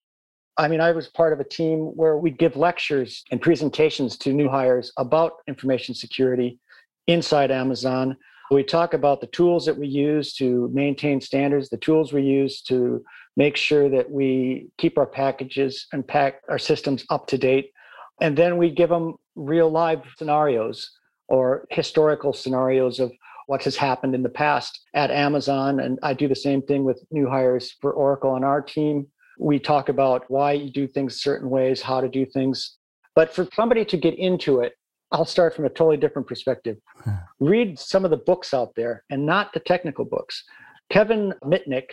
I 0.56 0.70
mean, 0.70 0.80
I 0.80 0.94
was 0.94 1.10
part 1.10 1.34
of 1.34 1.42
a 1.42 1.44
team 1.44 1.80
where 1.98 2.16
we'd 2.16 2.38
give 2.38 2.56
lectures 2.56 3.26
and 3.30 3.42
presentations 3.42 4.18
to 4.20 4.32
new 4.32 4.48
hires 4.48 4.90
about 4.96 5.34
information 5.50 5.94
security 5.94 6.60
inside 7.08 7.52
Amazon. 7.52 8.16
We 8.52 8.64
talk 8.64 8.94
about 8.94 9.20
the 9.20 9.28
tools 9.28 9.66
that 9.66 9.78
we 9.78 9.90
use 9.90 10.34
to 10.36 10.70
maintain 10.74 11.20
standards, 11.20 11.68
the 11.68 11.76
tools 11.76 12.14
we 12.14 12.22
use 12.22 12.62
to 12.64 13.04
make 13.36 13.58
sure 13.58 13.90
that 13.90 14.10
we 14.10 14.70
keep 14.78 14.98
our 14.98 15.08
packages 15.08 15.88
and 15.92 16.08
pack 16.08 16.36
our 16.48 16.60
systems 16.60 17.04
up 17.10 17.28
to 17.28 17.38
date. 17.38 17.74
And 18.22 18.38
then 18.38 18.56
we 18.56 18.70
give 18.70 18.90
them 18.90 19.16
real 19.36 19.70
live 19.70 20.04
scenarios 20.16 20.90
or 21.32 21.66
historical 21.70 22.34
scenarios 22.34 23.00
of 23.00 23.10
what 23.48 23.64
has 23.64 23.78
happened 23.78 24.14
in 24.14 24.22
the 24.22 24.30
past 24.30 24.82
at 24.94 25.10
Amazon. 25.10 25.80
And 25.80 25.98
I 26.04 26.14
do 26.14 26.28
the 26.28 26.36
same 26.36 26.62
thing 26.62 26.84
with 26.84 27.02
new 27.10 27.30
hires 27.30 27.76
for 27.80 27.94
Oracle 27.94 28.32
on 28.32 28.44
our 28.44 28.62
team. 28.62 29.08
We 29.40 29.58
talk 29.58 29.88
about 29.88 30.26
why 30.28 30.52
you 30.52 30.70
do 30.70 30.88
things 30.88 31.22
certain 31.22 31.50
ways, 31.50 31.82
how 31.82 32.02
to 32.02 32.10
do 32.10 32.26
things. 32.26 32.78
But 33.16 33.34
for 33.34 33.48
somebody 33.56 33.86
to 33.86 33.98
get 33.98 34.14
into 34.20 34.60
it, 34.60 34.74
I'll 35.14 35.26
start 35.26 35.56
from 35.56 35.66
a 35.66 35.70
totally 35.70 35.98
different 35.98 36.28
perspective. 36.28 36.78
Read 37.40 37.80
some 37.80 38.04
of 38.04 38.12
the 38.12 38.18
books 38.18 38.54
out 38.54 38.74
there 38.76 39.04
and 39.10 39.26
not 39.26 39.54
the 39.54 39.62
technical 39.62 40.04
books. 40.04 40.44
Kevin 40.90 41.34
Mitnick, 41.46 41.92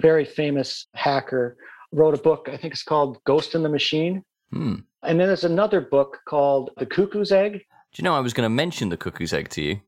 very 0.00 0.24
famous 0.24 0.86
hacker, 0.94 1.56
wrote 1.90 2.14
a 2.14 2.22
book, 2.22 2.48
I 2.52 2.56
think 2.56 2.72
it's 2.72 2.84
called 2.84 3.18
Ghost 3.24 3.56
in 3.56 3.64
the 3.64 3.68
Machine. 3.68 4.24
Hmm. 4.52 4.76
And 5.02 5.18
then 5.18 5.26
there's 5.26 5.44
another 5.44 5.80
book 5.80 6.18
called 6.28 6.70
The 6.76 6.86
Cuckoo's 6.86 7.32
Egg. 7.32 7.62
Do 7.96 8.02
you 8.02 8.04
know 8.04 8.14
I 8.14 8.20
was 8.20 8.34
going 8.34 8.44
to 8.44 8.50
mention 8.50 8.90
The 8.90 8.98
Cuckoo's 8.98 9.32
Egg 9.32 9.48
to 9.50 9.62
you? 9.62 9.80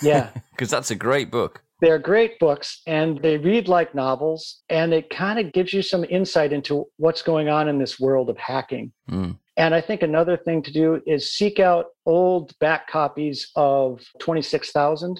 Yeah. 0.00 0.30
Because 0.52 0.70
that's 0.70 0.90
a 0.90 0.94
great 0.94 1.30
book. 1.30 1.62
They're 1.80 1.98
great 1.98 2.38
books 2.38 2.82
and 2.86 3.20
they 3.22 3.38
read 3.38 3.66
like 3.66 3.94
novels 3.94 4.60
and 4.68 4.92
it 4.92 5.08
kind 5.08 5.38
of 5.38 5.54
gives 5.54 5.72
you 5.72 5.80
some 5.80 6.04
insight 6.10 6.52
into 6.52 6.84
what's 6.98 7.22
going 7.22 7.48
on 7.48 7.66
in 7.66 7.78
this 7.78 7.98
world 7.98 8.28
of 8.28 8.36
hacking. 8.36 8.92
Mm. 9.10 9.38
And 9.56 9.74
I 9.74 9.80
think 9.80 10.02
another 10.02 10.36
thing 10.36 10.62
to 10.64 10.70
do 10.70 11.00
is 11.06 11.32
seek 11.32 11.58
out 11.58 11.86
old 12.04 12.52
back 12.58 12.88
copies 12.90 13.50
of 13.56 14.02
2600. 14.20 15.18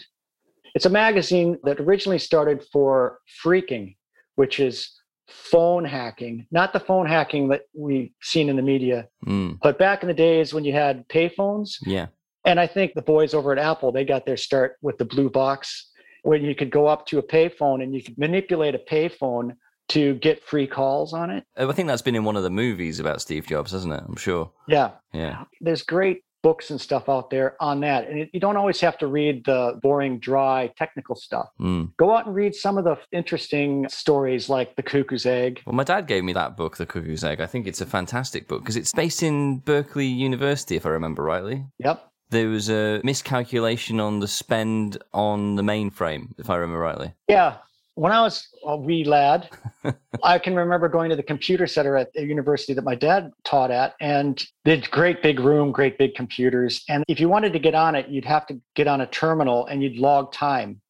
It's 0.74 0.84
a 0.84 0.90
magazine 0.90 1.58
that 1.64 1.80
originally 1.80 2.18
started 2.18 2.62
for 2.70 3.18
phreaking, 3.42 3.96
which 4.34 4.60
is 4.60 4.90
phone 5.26 5.86
hacking, 5.86 6.46
not 6.50 6.74
the 6.74 6.80
phone 6.80 7.06
hacking 7.06 7.48
that 7.48 7.62
we've 7.74 8.10
seen 8.20 8.50
in 8.50 8.56
the 8.56 8.62
media, 8.62 9.08
mm. 9.26 9.58
but 9.62 9.78
back 9.78 10.02
in 10.02 10.08
the 10.08 10.14
days 10.14 10.52
when 10.52 10.64
you 10.64 10.74
had 10.74 11.08
payphones. 11.08 11.76
Yeah. 11.86 12.08
And 12.44 12.58
I 12.58 12.66
think 12.66 12.94
the 12.94 13.02
boys 13.02 13.34
over 13.34 13.52
at 13.52 13.58
Apple, 13.58 13.92
they 13.92 14.04
got 14.04 14.26
their 14.26 14.36
start 14.36 14.76
with 14.82 14.98
the 14.98 15.04
blue 15.04 15.28
box, 15.30 15.90
when 16.22 16.44
you 16.44 16.54
could 16.54 16.70
go 16.70 16.86
up 16.86 17.06
to 17.06 17.18
a 17.18 17.22
payphone 17.22 17.82
and 17.82 17.94
you 17.94 18.02
could 18.02 18.18
manipulate 18.18 18.74
a 18.74 18.78
payphone 18.78 19.56
to 19.88 20.14
get 20.16 20.42
free 20.44 20.66
calls 20.66 21.12
on 21.12 21.30
it. 21.30 21.44
I 21.56 21.70
think 21.72 21.88
that's 21.88 22.02
been 22.02 22.14
in 22.14 22.24
one 22.24 22.36
of 22.36 22.42
the 22.42 22.50
movies 22.50 23.00
about 23.00 23.20
Steve 23.20 23.46
Jobs, 23.46 23.72
hasn't 23.72 23.92
it? 23.92 24.02
I'm 24.06 24.16
sure. 24.16 24.52
Yeah. 24.68 24.90
Yeah. 25.12 25.44
There's 25.60 25.82
great 25.82 26.22
books 26.42 26.70
and 26.70 26.80
stuff 26.80 27.08
out 27.08 27.28
there 27.28 27.56
on 27.60 27.80
that. 27.80 28.08
And 28.08 28.28
you 28.32 28.40
don't 28.40 28.56
always 28.56 28.80
have 28.80 28.96
to 28.98 29.06
read 29.06 29.44
the 29.44 29.78
boring, 29.82 30.18
dry, 30.20 30.72
technical 30.78 31.14
stuff. 31.14 31.48
Mm. 31.60 31.92
Go 31.98 32.16
out 32.16 32.26
and 32.26 32.34
read 32.34 32.54
some 32.54 32.78
of 32.78 32.84
the 32.84 32.96
interesting 33.12 33.88
stories 33.88 34.48
like 34.48 34.76
The 34.76 34.82
Cuckoo's 34.82 35.26
Egg. 35.26 35.60
Well, 35.66 35.74
my 35.74 35.84
dad 35.84 36.06
gave 36.06 36.24
me 36.24 36.32
that 36.34 36.56
book, 36.56 36.76
The 36.76 36.86
Cuckoo's 36.86 37.24
Egg. 37.24 37.40
I 37.40 37.46
think 37.46 37.66
it's 37.66 37.80
a 37.80 37.86
fantastic 37.86 38.46
book 38.46 38.62
because 38.62 38.76
it's 38.76 38.92
based 38.92 39.22
in 39.22 39.58
Berkeley 39.58 40.06
University, 40.06 40.76
if 40.76 40.86
I 40.86 40.90
remember 40.90 41.22
rightly. 41.22 41.66
Yep. 41.78 42.09
There 42.30 42.48
was 42.48 42.70
a 42.70 43.00
miscalculation 43.04 44.00
on 44.00 44.20
the 44.20 44.28
spend 44.28 44.98
on 45.12 45.56
the 45.56 45.62
mainframe, 45.62 46.28
if 46.38 46.48
I 46.48 46.56
remember 46.56 46.80
rightly. 46.80 47.12
Yeah, 47.28 47.56
when 47.94 48.12
I 48.12 48.22
was 48.22 48.48
a 48.64 48.76
wee 48.76 49.04
lad, 49.04 49.50
I 50.22 50.38
can 50.38 50.54
remember 50.54 50.88
going 50.88 51.10
to 51.10 51.16
the 51.16 51.22
computer 51.22 51.66
center 51.66 51.96
at 51.96 52.12
the 52.14 52.24
university 52.24 52.72
that 52.72 52.84
my 52.84 52.94
dad 52.94 53.32
taught 53.44 53.70
at, 53.70 53.94
and 54.00 54.42
the 54.64 54.82
great 54.90 55.22
big 55.22 55.40
room, 55.40 55.72
great 55.72 55.98
big 55.98 56.14
computers. 56.14 56.82
And 56.88 57.04
if 57.08 57.20
you 57.20 57.28
wanted 57.28 57.52
to 57.52 57.58
get 57.58 57.74
on 57.74 57.94
it, 57.94 58.08
you'd 58.08 58.24
have 58.24 58.46
to 58.46 58.60
get 58.74 58.86
on 58.86 59.00
a 59.00 59.06
terminal 59.06 59.66
and 59.66 59.82
you'd 59.82 59.98
log 59.98 60.32
time. 60.32 60.80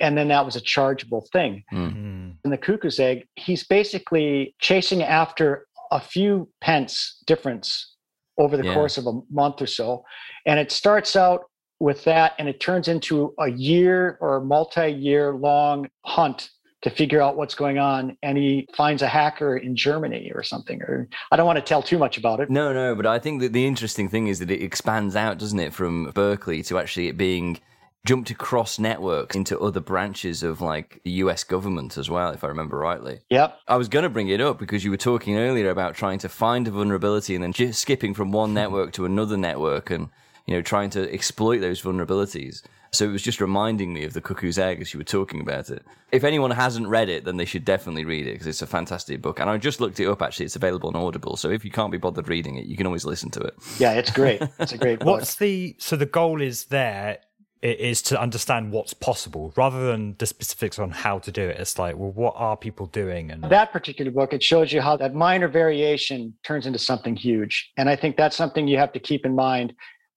And 0.00 0.16
then 0.16 0.28
that 0.28 0.44
was 0.44 0.56
a 0.56 0.60
chargeable 0.60 1.26
thing. 1.32 1.64
Mm-hmm. 1.72 2.30
In 2.44 2.50
the 2.50 2.58
cuckoo's 2.58 3.00
egg, 3.00 3.26
he's 3.36 3.64
basically 3.64 4.54
chasing 4.60 5.02
after 5.02 5.66
a 5.90 6.00
few 6.00 6.48
pence 6.60 7.18
difference 7.26 7.91
over 8.38 8.56
the 8.56 8.64
Yeah. 8.64 8.74
course 8.74 8.98
of 8.98 9.06
a 9.06 9.20
month 9.30 9.60
or 9.60 9.66
so. 9.66 10.04
And 10.46 10.58
it 10.58 10.72
starts 10.72 11.16
out 11.16 11.42
with 11.80 12.04
that 12.04 12.32
and 12.38 12.48
it 12.48 12.60
turns 12.60 12.88
into 12.88 13.34
a 13.38 13.50
year 13.50 14.16
or 14.20 14.40
multi-year 14.40 15.34
long 15.34 15.88
hunt 16.04 16.50
to 16.82 16.90
figure 16.90 17.20
out 17.20 17.36
what's 17.36 17.54
going 17.54 17.78
on 17.78 18.16
and 18.22 18.36
he 18.36 18.66
finds 18.76 19.02
a 19.02 19.06
hacker 19.06 19.56
in 19.56 19.76
Germany 19.76 20.32
or 20.34 20.42
something 20.42 20.82
or 20.82 21.08
I 21.30 21.36
don't 21.36 21.46
want 21.46 21.56
to 21.56 21.64
tell 21.64 21.82
too 21.82 21.98
much 21.98 22.18
about 22.18 22.40
it. 22.40 22.50
No, 22.50 22.72
no, 22.72 22.94
but 22.94 23.06
I 23.06 23.18
think 23.20 23.40
that 23.40 23.52
the 23.52 23.66
interesting 23.66 24.08
thing 24.08 24.26
is 24.26 24.40
that 24.40 24.50
it 24.50 24.62
expands 24.62 25.14
out, 25.14 25.38
doesn't 25.38 25.60
it, 25.60 25.72
from 25.72 26.10
Berkeley 26.12 26.62
to 26.64 26.78
actually 26.78 27.08
it 27.08 27.16
being 27.16 27.60
jumped 28.04 28.30
across 28.30 28.78
networks 28.78 29.36
into 29.36 29.58
other 29.60 29.80
branches 29.80 30.42
of 30.42 30.60
like 30.60 31.00
the 31.04 31.10
US 31.12 31.44
government 31.44 31.96
as 31.96 32.10
well, 32.10 32.32
if 32.32 32.42
I 32.42 32.48
remember 32.48 32.76
rightly. 32.76 33.20
Yep. 33.30 33.58
I 33.68 33.76
was 33.76 33.88
going 33.88 34.02
to 34.02 34.08
bring 34.08 34.28
it 34.28 34.40
up 34.40 34.58
because 34.58 34.84
you 34.84 34.90
were 34.90 34.96
talking 34.96 35.36
earlier 35.36 35.70
about 35.70 35.94
trying 35.94 36.18
to 36.20 36.28
find 36.28 36.66
a 36.66 36.70
vulnerability 36.70 37.34
and 37.34 37.44
then 37.44 37.52
just 37.52 37.80
skipping 37.80 38.14
from 38.14 38.32
one 38.32 38.54
network 38.54 38.92
to 38.92 39.04
another 39.04 39.36
network 39.36 39.90
and, 39.90 40.08
you 40.46 40.54
know, 40.54 40.62
trying 40.62 40.90
to 40.90 41.12
exploit 41.12 41.58
those 41.58 41.80
vulnerabilities. 41.80 42.62
So 42.94 43.06
it 43.06 43.12
was 43.12 43.22
just 43.22 43.40
reminding 43.40 43.94
me 43.94 44.04
of 44.04 44.12
the 44.12 44.20
cuckoo's 44.20 44.58
egg 44.58 44.82
as 44.82 44.92
you 44.92 45.00
were 45.00 45.04
talking 45.04 45.40
about 45.40 45.70
it. 45.70 45.82
If 46.10 46.24
anyone 46.24 46.50
hasn't 46.50 46.88
read 46.88 47.08
it, 47.08 47.24
then 47.24 47.38
they 47.38 47.46
should 47.46 47.64
definitely 47.64 48.04
read 48.04 48.26
it 48.26 48.32
because 48.32 48.46
it's 48.46 48.60
a 48.60 48.66
fantastic 48.66 49.22
book. 49.22 49.40
And 49.40 49.48
I 49.48 49.56
just 49.56 49.80
looked 49.80 49.98
it 49.98 50.06
up 50.08 50.20
actually. 50.20 50.44
It's 50.44 50.56
available 50.56 50.90
on 50.90 50.96
Audible. 50.96 51.38
So 51.38 51.48
if 51.48 51.64
you 51.64 51.70
can't 51.70 51.90
be 51.90 51.96
bothered 51.96 52.28
reading 52.28 52.56
it, 52.56 52.66
you 52.66 52.76
can 52.76 52.84
always 52.84 53.06
listen 53.06 53.30
to 53.30 53.40
it. 53.40 53.54
Yeah, 53.78 53.92
it's 53.92 54.10
great. 54.10 54.42
It's 54.58 54.72
a 54.72 54.78
great 54.78 54.98
book. 54.98 55.06
What's 55.06 55.36
the 55.36 55.74
so 55.78 55.96
the 55.96 56.04
goal 56.04 56.42
is 56.42 56.66
there 56.66 57.20
it 57.62 57.78
is 57.78 58.02
to 58.02 58.20
understand 58.20 58.72
what's 58.72 58.92
possible 58.92 59.52
rather 59.56 59.86
than 59.86 60.16
the 60.18 60.26
specifics 60.26 60.80
on 60.80 60.90
how 60.90 61.20
to 61.20 61.30
do 61.30 61.42
it. 61.42 61.60
It's 61.60 61.78
like, 61.78 61.96
well, 61.96 62.10
what 62.10 62.34
are 62.36 62.56
people 62.56 62.86
doing? 62.86 63.30
And 63.30 63.44
that 63.44 63.72
particular 63.72 64.10
book, 64.10 64.32
it 64.32 64.42
shows 64.42 64.72
you 64.72 64.80
how 64.80 64.96
that 64.96 65.14
minor 65.14 65.46
variation 65.46 66.34
turns 66.42 66.66
into 66.66 66.80
something 66.80 67.14
huge. 67.14 67.70
And 67.76 67.88
I 67.88 67.94
think 67.94 68.16
that's 68.16 68.36
something 68.36 68.66
you 68.66 68.78
have 68.78 68.92
to 68.94 68.98
keep 68.98 69.24
in 69.24 69.36
mind. 69.36 69.74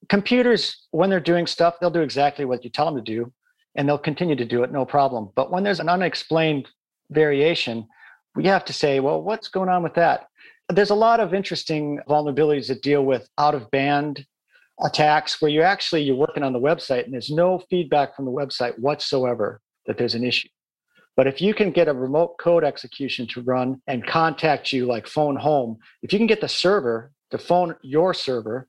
Computers, 0.10 0.88
when 0.90 1.12
they're 1.12 1.20
doing 1.20 1.46
stuff, 1.46 1.76
they'll 1.80 1.92
do 1.92 2.02
exactly 2.02 2.46
what 2.46 2.64
you 2.64 2.72
tell 2.72 2.86
them 2.86 2.96
to 2.96 3.02
do, 3.02 3.32
and 3.76 3.88
they'll 3.88 3.98
continue 3.98 4.36
to 4.36 4.46
do 4.46 4.64
it, 4.64 4.72
no 4.72 4.84
problem. 4.84 5.30
But 5.36 5.52
when 5.52 5.64
there's 5.64 5.80
an 5.80 5.90
unexplained 5.90 6.68
variation, 7.12 7.88
we 8.36 8.46
have 8.46 8.66
to 8.66 8.74
say, 8.74 9.00
well, 9.00 9.22
what's 9.22 9.50
going 9.50 9.70
on 9.70 9.84
with 9.84 9.94
that? 9.94 10.28
There's 10.70 10.90
a 10.90 10.96
lot 10.96 11.20
of 11.20 11.36
interesting 11.36 12.00
vulnerabilities 12.10 12.68
that 12.70 12.82
deal 12.82 13.06
with 13.06 13.30
out 13.38 13.54
of 13.54 13.70
band 13.70 14.26
attacks 14.84 15.42
where 15.42 15.52
you 15.52 15.62
actually 15.62 16.04
you're 16.04 16.16
working 16.16 16.44
on 16.44 16.54
the 16.54 16.60
website 16.60 17.06
and 17.06 17.14
there's 17.14 17.30
no 17.30 17.60
feedback 17.70 18.16
from 18.16 18.26
the 18.26 18.32
website 18.32 18.78
whatsoever 18.78 19.62
that 19.86 19.98
there's 19.98 20.16
an 20.16 20.24
issue. 20.24 20.50
But 21.16 21.28
if 21.28 21.42
you 21.42 21.54
can 21.54 21.72
get 21.72 21.88
a 21.88 21.94
remote 21.94 22.38
code 22.40 22.66
execution 22.66 23.26
to 23.28 23.42
run 23.42 23.82
and 23.88 24.06
contact 24.06 24.74
you 24.74 24.86
like 24.86 25.08
phone 25.08 25.38
home 25.38 25.78
if 26.02 26.12
you 26.12 26.20
can 26.20 26.28
get 26.28 26.42
the 26.42 26.50
server 26.50 27.12
to 27.32 27.38
phone 27.38 27.76
your 27.84 28.14
server 28.14 28.68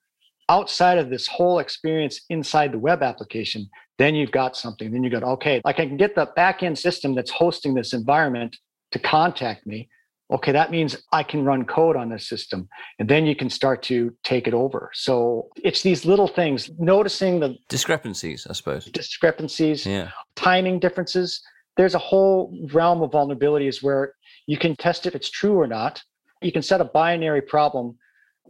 outside 0.48 0.98
of 0.98 1.10
this 1.10 1.26
whole 1.26 1.58
experience 1.58 2.20
inside 2.30 2.72
the 2.72 2.78
web 2.78 3.02
application 3.02 3.68
then 3.98 4.14
you've 4.14 4.30
got 4.30 4.54
something. 4.54 4.92
Then 4.92 5.02
you 5.02 5.10
go 5.10 5.18
okay 5.18 5.60
like 5.64 5.80
i 5.80 5.86
can 5.86 5.96
get 5.96 6.14
the 6.14 6.30
backend 6.36 6.78
system 6.78 7.14
that's 7.14 7.30
hosting 7.30 7.74
this 7.74 7.92
environment 7.92 8.56
to 8.92 8.98
contact 9.00 9.66
me 9.66 9.88
okay, 10.30 10.52
that 10.52 10.70
means 10.70 10.96
I 11.12 11.22
can 11.22 11.44
run 11.44 11.64
code 11.64 11.96
on 11.96 12.08
this 12.08 12.28
system. 12.28 12.68
And 12.98 13.08
then 13.08 13.26
you 13.26 13.36
can 13.36 13.48
start 13.48 13.82
to 13.84 14.12
take 14.24 14.48
it 14.48 14.54
over. 14.54 14.90
So 14.94 15.48
it's 15.62 15.82
these 15.82 16.04
little 16.04 16.28
things, 16.28 16.70
noticing 16.78 17.40
the 17.40 17.56
discrepancies, 17.68 18.46
I 18.48 18.52
suppose. 18.52 18.86
Discrepancies, 18.86 19.86
yeah. 19.86 20.10
timing 20.34 20.80
differences. 20.80 21.40
There's 21.76 21.94
a 21.94 21.98
whole 21.98 22.56
realm 22.72 23.02
of 23.02 23.10
vulnerabilities 23.10 23.82
where 23.82 24.14
you 24.46 24.58
can 24.58 24.74
test 24.76 25.06
if 25.06 25.14
it's 25.14 25.30
true 25.30 25.58
or 25.58 25.66
not. 25.66 26.02
You 26.42 26.52
can 26.52 26.62
set 26.62 26.80
a 26.80 26.84
binary 26.84 27.42
problem, 27.42 27.96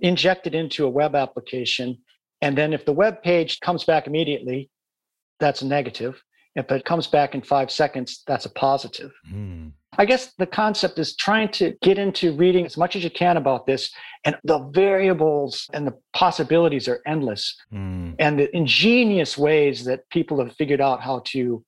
inject 0.00 0.46
it 0.46 0.54
into 0.54 0.86
a 0.86 0.90
web 0.90 1.14
application. 1.14 1.98
And 2.40 2.56
then 2.56 2.72
if 2.72 2.84
the 2.84 2.92
web 2.92 3.22
page 3.22 3.60
comes 3.60 3.84
back 3.84 4.06
immediately, 4.06 4.70
that's 5.40 5.62
a 5.62 5.66
negative. 5.66 6.22
If 6.56 6.70
it 6.72 6.84
comes 6.84 7.06
back 7.06 7.34
in 7.34 7.42
five 7.42 7.70
seconds, 7.70 8.22
that's 8.26 8.46
a 8.46 8.50
positive. 8.50 9.12
Mm. 9.30 9.72
I 9.98 10.04
guess 10.04 10.32
the 10.38 10.46
concept 10.46 10.98
is 10.98 11.14
trying 11.14 11.50
to 11.52 11.74
get 11.82 11.98
into 11.98 12.34
reading 12.36 12.66
as 12.66 12.76
much 12.76 12.96
as 12.96 13.04
you 13.04 13.10
can 13.10 13.36
about 13.36 13.66
this, 13.66 13.90
and 14.24 14.36
the 14.42 14.58
variables 14.72 15.68
and 15.72 15.86
the 15.86 15.94
possibilities 16.12 16.88
are 16.88 17.00
endless. 17.06 17.56
Mm. 17.72 18.16
And 18.18 18.38
the 18.38 18.54
ingenious 18.56 19.38
ways 19.38 19.84
that 19.84 20.08
people 20.10 20.42
have 20.42 20.54
figured 20.56 20.80
out 20.80 21.02
how 21.02 21.22
to 21.26 21.64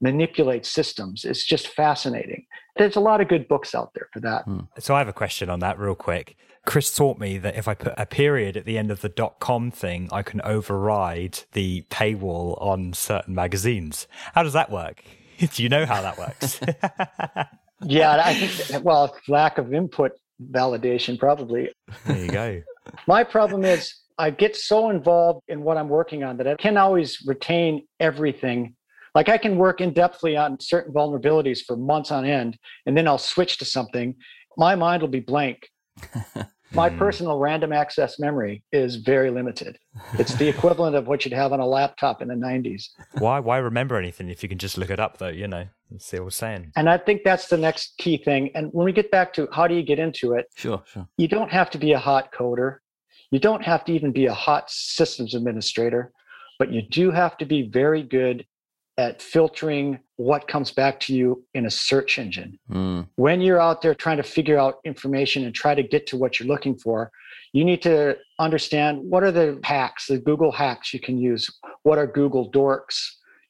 manipulate 0.00 0.66
systems 0.66 1.24
is 1.24 1.44
just 1.44 1.68
fascinating. 1.68 2.44
There's 2.76 2.96
a 2.96 3.00
lot 3.00 3.20
of 3.20 3.28
good 3.28 3.46
books 3.48 3.74
out 3.74 3.92
there 3.94 4.08
for 4.12 4.20
that. 4.20 4.46
Mm. 4.46 4.66
So 4.78 4.94
I 4.94 4.98
have 4.98 5.08
a 5.08 5.12
question 5.12 5.48
on 5.48 5.60
that, 5.60 5.78
real 5.78 5.94
quick. 5.94 6.36
Chris 6.64 6.94
taught 6.94 7.18
me 7.18 7.38
that 7.38 7.56
if 7.56 7.66
I 7.66 7.74
put 7.74 7.94
a 7.96 8.06
period 8.06 8.56
at 8.56 8.64
the 8.64 8.78
end 8.78 8.90
of 8.90 9.00
the 9.00 9.08
dot 9.08 9.40
com 9.40 9.70
thing, 9.70 10.08
I 10.12 10.22
can 10.22 10.40
override 10.42 11.40
the 11.52 11.84
paywall 11.90 12.60
on 12.62 12.92
certain 12.92 13.34
magazines. 13.34 14.06
How 14.34 14.42
does 14.42 14.52
that 14.52 14.70
work? 14.70 15.02
Do 15.38 15.62
you 15.62 15.68
know 15.68 15.86
how 15.86 16.02
that 16.02 16.18
works? 16.18 16.60
yeah, 17.84 18.22
I 18.24 18.34
think, 18.34 18.84
well, 18.84 19.16
lack 19.26 19.58
of 19.58 19.74
input 19.74 20.12
validation, 20.40 21.18
probably. 21.18 21.70
There 22.06 22.18
you 22.18 22.30
go. 22.30 22.62
My 23.08 23.24
problem 23.24 23.64
is 23.64 23.94
I 24.18 24.30
get 24.30 24.56
so 24.56 24.90
involved 24.90 25.42
in 25.48 25.62
what 25.62 25.76
I'm 25.76 25.88
working 25.88 26.22
on 26.22 26.36
that 26.36 26.46
I 26.46 26.54
can 26.54 26.76
always 26.76 27.22
retain 27.26 27.86
everything. 27.98 28.76
Like 29.14 29.28
I 29.28 29.36
can 29.36 29.56
work 29.56 29.80
in 29.80 29.92
depthly 29.92 30.40
on 30.40 30.60
certain 30.60 30.92
vulnerabilities 30.94 31.64
for 31.64 31.76
months 31.76 32.12
on 32.12 32.24
end, 32.24 32.56
and 32.86 32.96
then 32.96 33.08
I'll 33.08 33.18
switch 33.18 33.58
to 33.58 33.64
something. 33.64 34.14
My 34.56 34.74
mind 34.74 35.02
will 35.02 35.08
be 35.08 35.20
blank. 35.20 35.68
My 36.74 36.88
hmm. 36.88 36.98
personal 36.98 37.38
random 37.38 37.72
access 37.72 38.18
memory 38.18 38.62
is 38.72 38.96
very 38.96 39.30
limited. 39.30 39.78
It's 40.14 40.34
the 40.34 40.48
equivalent 40.54 40.96
of 40.96 41.06
what 41.06 41.24
you'd 41.24 41.34
have 41.34 41.52
on 41.52 41.60
a 41.60 41.66
laptop 41.66 42.22
in 42.22 42.28
the 42.28 42.34
90s. 42.34 42.88
Why 43.18 43.38
why 43.40 43.58
remember 43.58 43.96
anything 43.96 44.30
if 44.30 44.42
you 44.42 44.48
can 44.48 44.58
just 44.58 44.78
look 44.78 44.90
it 44.90 44.98
up 44.98 45.18
though, 45.18 45.28
you 45.28 45.46
know, 45.48 45.66
and 45.90 46.00
see 46.00 46.16
what 46.18 46.24
we're 46.24 46.30
saying. 46.30 46.72
And 46.76 46.88
I 46.88 46.98
think 46.98 47.22
that's 47.24 47.48
the 47.48 47.58
next 47.58 47.98
key 47.98 48.16
thing. 48.16 48.50
And 48.54 48.70
when 48.72 48.84
we 48.86 48.92
get 48.92 49.10
back 49.10 49.34
to 49.34 49.48
how 49.52 49.66
do 49.66 49.74
you 49.74 49.82
get 49.82 49.98
into 49.98 50.32
it? 50.32 50.46
Sure, 50.54 50.82
sure. 50.86 51.06
You 51.18 51.28
don't 51.28 51.50
have 51.50 51.70
to 51.70 51.78
be 51.78 51.92
a 51.92 51.98
hot 51.98 52.32
coder. 52.32 52.78
You 53.30 53.38
don't 53.38 53.62
have 53.62 53.84
to 53.86 53.92
even 53.92 54.12
be 54.12 54.26
a 54.26 54.34
hot 54.34 54.70
systems 54.70 55.34
administrator, 55.34 56.12
but 56.58 56.70
you 56.72 56.82
do 56.82 57.10
have 57.10 57.36
to 57.38 57.44
be 57.44 57.68
very 57.68 58.02
good 58.02 58.46
at 58.98 59.22
filtering 59.22 59.98
what 60.16 60.48
comes 60.48 60.70
back 60.70 61.00
to 61.00 61.14
you 61.14 61.44
in 61.54 61.66
a 61.66 61.70
search 61.70 62.18
engine. 62.18 62.58
Mm. 62.70 63.08
When 63.16 63.40
you're 63.40 63.60
out 63.60 63.82
there 63.82 63.94
trying 63.94 64.18
to 64.18 64.22
figure 64.22 64.58
out 64.58 64.76
information 64.84 65.44
and 65.44 65.54
try 65.54 65.74
to 65.74 65.82
get 65.82 66.06
to 66.08 66.16
what 66.16 66.38
you're 66.38 66.48
looking 66.48 66.76
for, 66.76 67.10
you 67.52 67.64
need 67.64 67.82
to 67.82 68.16
understand 68.38 68.98
what 69.02 69.22
are 69.22 69.32
the 69.32 69.58
hacks, 69.64 70.06
the 70.06 70.18
Google 70.18 70.52
hacks 70.52 70.92
you 70.92 71.00
can 71.00 71.18
use. 71.18 71.48
What 71.82 71.98
are 71.98 72.06
Google 72.06 72.50
dorks? 72.50 72.98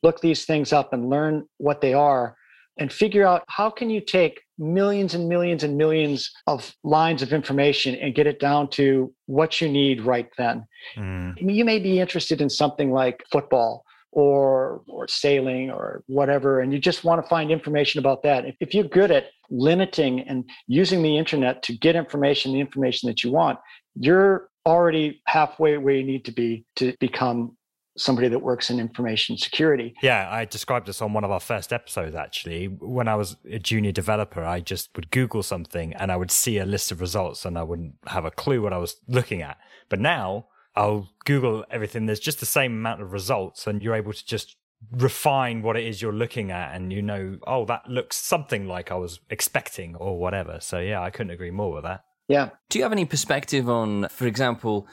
Look 0.03 0.21
these 0.21 0.45
things 0.45 0.73
up 0.73 0.93
and 0.93 1.11
learn 1.11 1.47
what 1.59 1.81
they 1.81 1.95
are 1.95 2.37
and 2.79 2.93
figure 2.93 3.27
out 3.27 3.45
how 3.49 3.69
can 3.69 3.91
you 3.91 4.01
take 4.01 4.41
millions 4.59 5.15
and 5.15 5.29
millions 5.29 5.63
and 5.63 5.77
millions 5.77 6.31
of 6.47 6.75
lines 6.85 7.21
of 7.21 7.33
information 7.33 7.95
and 7.97 8.15
get 8.15 8.27
it 8.27 8.41
down 8.41 8.69
to 8.71 9.13
what 9.27 9.61
you 9.61 9.69
need 9.69 10.01
right 10.01 10.29
then. 10.39 10.67
Mm. 10.97 11.35
You 11.39 11.65
may 11.65 11.79
be 11.79 12.01
interested 12.01 12.41
in 12.41 12.49
something 12.49 12.91
like 12.91 13.23
football 13.31 13.85
or 14.13 14.83
or 14.89 15.09
sailing 15.09 15.71
or 15.71 16.05
whatever 16.07 16.61
and 16.61 16.73
you 16.73 16.79
just 16.79 17.03
want 17.03 17.23
to 17.23 17.29
find 17.29 17.51
information 17.51 17.99
about 17.99 18.23
that 18.23 18.45
if, 18.45 18.55
if 18.61 18.75
you're 18.75 18.85
good 18.85 19.11
at 19.11 19.27
limiting 19.51 20.21
and 20.21 20.49
using 20.67 21.03
the 21.03 21.17
internet 21.17 21.63
to 21.63 21.73
get 21.79 21.97
information 21.97 22.53
the 22.53 22.61
information 22.61 23.09
that 23.09 23.25
you 23.25 23.33
want 23.33 23.59
you're 23.95 24.49
already 24.67 25.21
halfway 25.27 25.77
where 25.79 25.95
you 25.95 26.05
need 26.05 26.25
to 26.25 26.33
be 26.33 26.65
to 26.77 26.95
become 27.01 27.57
somebody 27.97 28.29
that 28.29 28.39
works 28.39 28.71
in 28.71 28.81
information 28.81 29.37
security. 29.37 29.95
Yeah, 30.03 30.29
I 30.31 30.45
described 30.45 30.87
this 30.87 31.03
on 31.03 31.13
one 31.13 31.25
of 31.25 31.31
our 31.31 31.41
first 31.41 31.73
episodes 31.73 32.15
actually. 32.15 32.67
When 32.67 33.09
I 33.09 33.17
was 33.17 33.37
a 33.51 33.59
junior 33.59 33.93
developer, 33.93 34.43
I 34.43 34.61
just 34.61 34.91
would 34.97 35.11
Google 35.11 35.43
something 35.43 35.93
and 35.95 36.11
I 36.11 36.17
would 36.17 36.31
see 36.31 36.59
a 36.59 36.65
list 36.65 36.91
of 36.91 37.01
results 37.01 37.45
and 37.45 37.59
I 37.59 37.63
wouldn't 37.63 37.95
have 38.07 38.25
a 38.25 38.31
clue 38.31 38.63
what 38.63 38.73
I 38.73 38.79
was 38.79 38.97
looking 39.09 39.43
at. 39.43 39.59
But 39.89 40.01
now 40.01 40.47
I'll 40.75 41.11
Google 41.25 41.65
everything. 41.71 42.07
There's 42.07 42.21
just 42.21 42.41
the 42.41 42.47
same 42.47 42.73
amount 42.73 43.03
of 43.03 43.13
results, 43.13 43.67
and 43.67 43.83
you're 43.83 43.95
able 43.95 44.13
to 44.13 44.25
just 44.25 44.57
refine 44.91 45.63
what 45.63 45.77
it 45.77 45.85
is 45.85 46.03
you're 46.03 46.13
looking 46.13 46.51
at 46.51 46.75
and 46.75 46.93
you 46.93 47.01
know 47.01 47.39
oh 47.47 47.65
that 47.65 47.89
looks 47.89 48.17
something 48.17 48.67
like 48.67 48.91
i 48.91 48.97
was 48.97 49.21
expecting 49.31 49.95
or 49.97 50.19
whatever. 50.19 50.59
So 50.61 50.81
yeah 50.81 51.01
i 51.01 51.11
couldn't 51.11 51.31
agree 51.31 51.51
more 51.51 51.73
with 51.73 51.85
that. 51.85 52.05
Yeah. 52.29 52.51
Do 52.69 52.79
you 52.79 52.83
have 52.85 52.93
any 52.93 53.05
perspective 53.05 53.69
on 53.69 54.09
for 54.09 54.27
example 54.27 54.89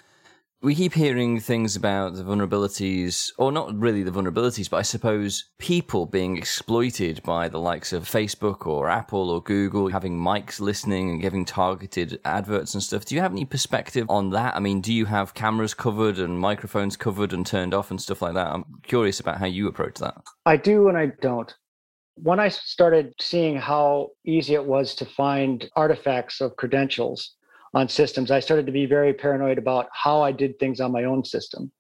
we 0.62 0.76
keep 0.76 0.94
hearing 0.94 1.40
things 1.40 1.78
about 1.78 2.16
the 2.16 2.24
vulnerabilities, 2.24 3.32
or 3.38 3.50
not 3.50 3.74
really 3.80 4.04
the 4.04 4.12
vulnerabilities, 4.12 4.70
but 4.70 4.78
I 4.78 4.82
suppose 4.82 5.46
people 5.58 6.06
being 6.06 6.38
exploited 6.38 7.24
by 7.24 7.48
the 7.48 7.60
likes 7.60 7.94
of 7.94 8.04
Facebook 8.04 8.68
or 8.68 8.90
Apple 8.90 9.30
or 9.30 9.42
Google, 9.42 9.88
having 9.88 10.20
mics 10.20 10.60
listening 10.60 11.12
and 11.12 11.22
giving 11.22 11.46
targeted 11.46 12.20
adverts 12.26 12.74
and 12.74 12.84
stuff. 12.84 13.06
Do 13.06 13.16
you 13.16 13.22
have 13.22 13.32
any 13.32 13.46
perspective 13.46 14.06
on 14.10 14.32
that? 14.32 14.54
I 14.54 14.60
mean, 14.60 14.82
do 14.82 14.92
you 14.92 15.06
have 15.06 15.34
cameras 15.34 15.74
covered 15.74 16.20
and 16.20 16.38
microphones 16.38 16.98
covered 16.98 17.32
and 17.32 17.46
turned 17.46 17.74
off 17.74 17.90
and 17.90 18.02
stuff 18.02 18.22
like 18.22 18.34
that? 18.34 18.48
I'm 18.48 18.66
curious 18.84 19.22
about 19.22 19.38
how 19.38 19.46
you 19.46 19.70
approach 19.70 19.96
that. 20.00 20.16
I 20.46 20.58
do 20.58 20.90
and 20.90 20.98
I 20.98 21.14
don't. 21.22 21.56
When 22.16 22.42
I 22.42 22.50
started 22.50 23.14
seeing 23.22 23.56
how 23.56 24.10
easy 24.26 24.56
it 24.56 24.66
was 24.66 24.94
to 24.96 25.06
find 25.06 25.70
artifacts 25.78 26.42
of 26.42 26.58
credentials, 26.58 27.38
on 27.74 27.88
systems, 27.88 28.32
I 28.32 28.40
started 28.40 28.66
to 28.66 28.72
be 28.72 28.86
very 28.86 29.14
paranoid 29.14 29.58
about 29.58 29.88
how 29.94 30.22
I 30.22 30.32
did 30.32 30.58
things 30.60 30.80
on 30.80 30.92
my 30.92 31.04
own 31.04 31.24
system. 31.24 31.72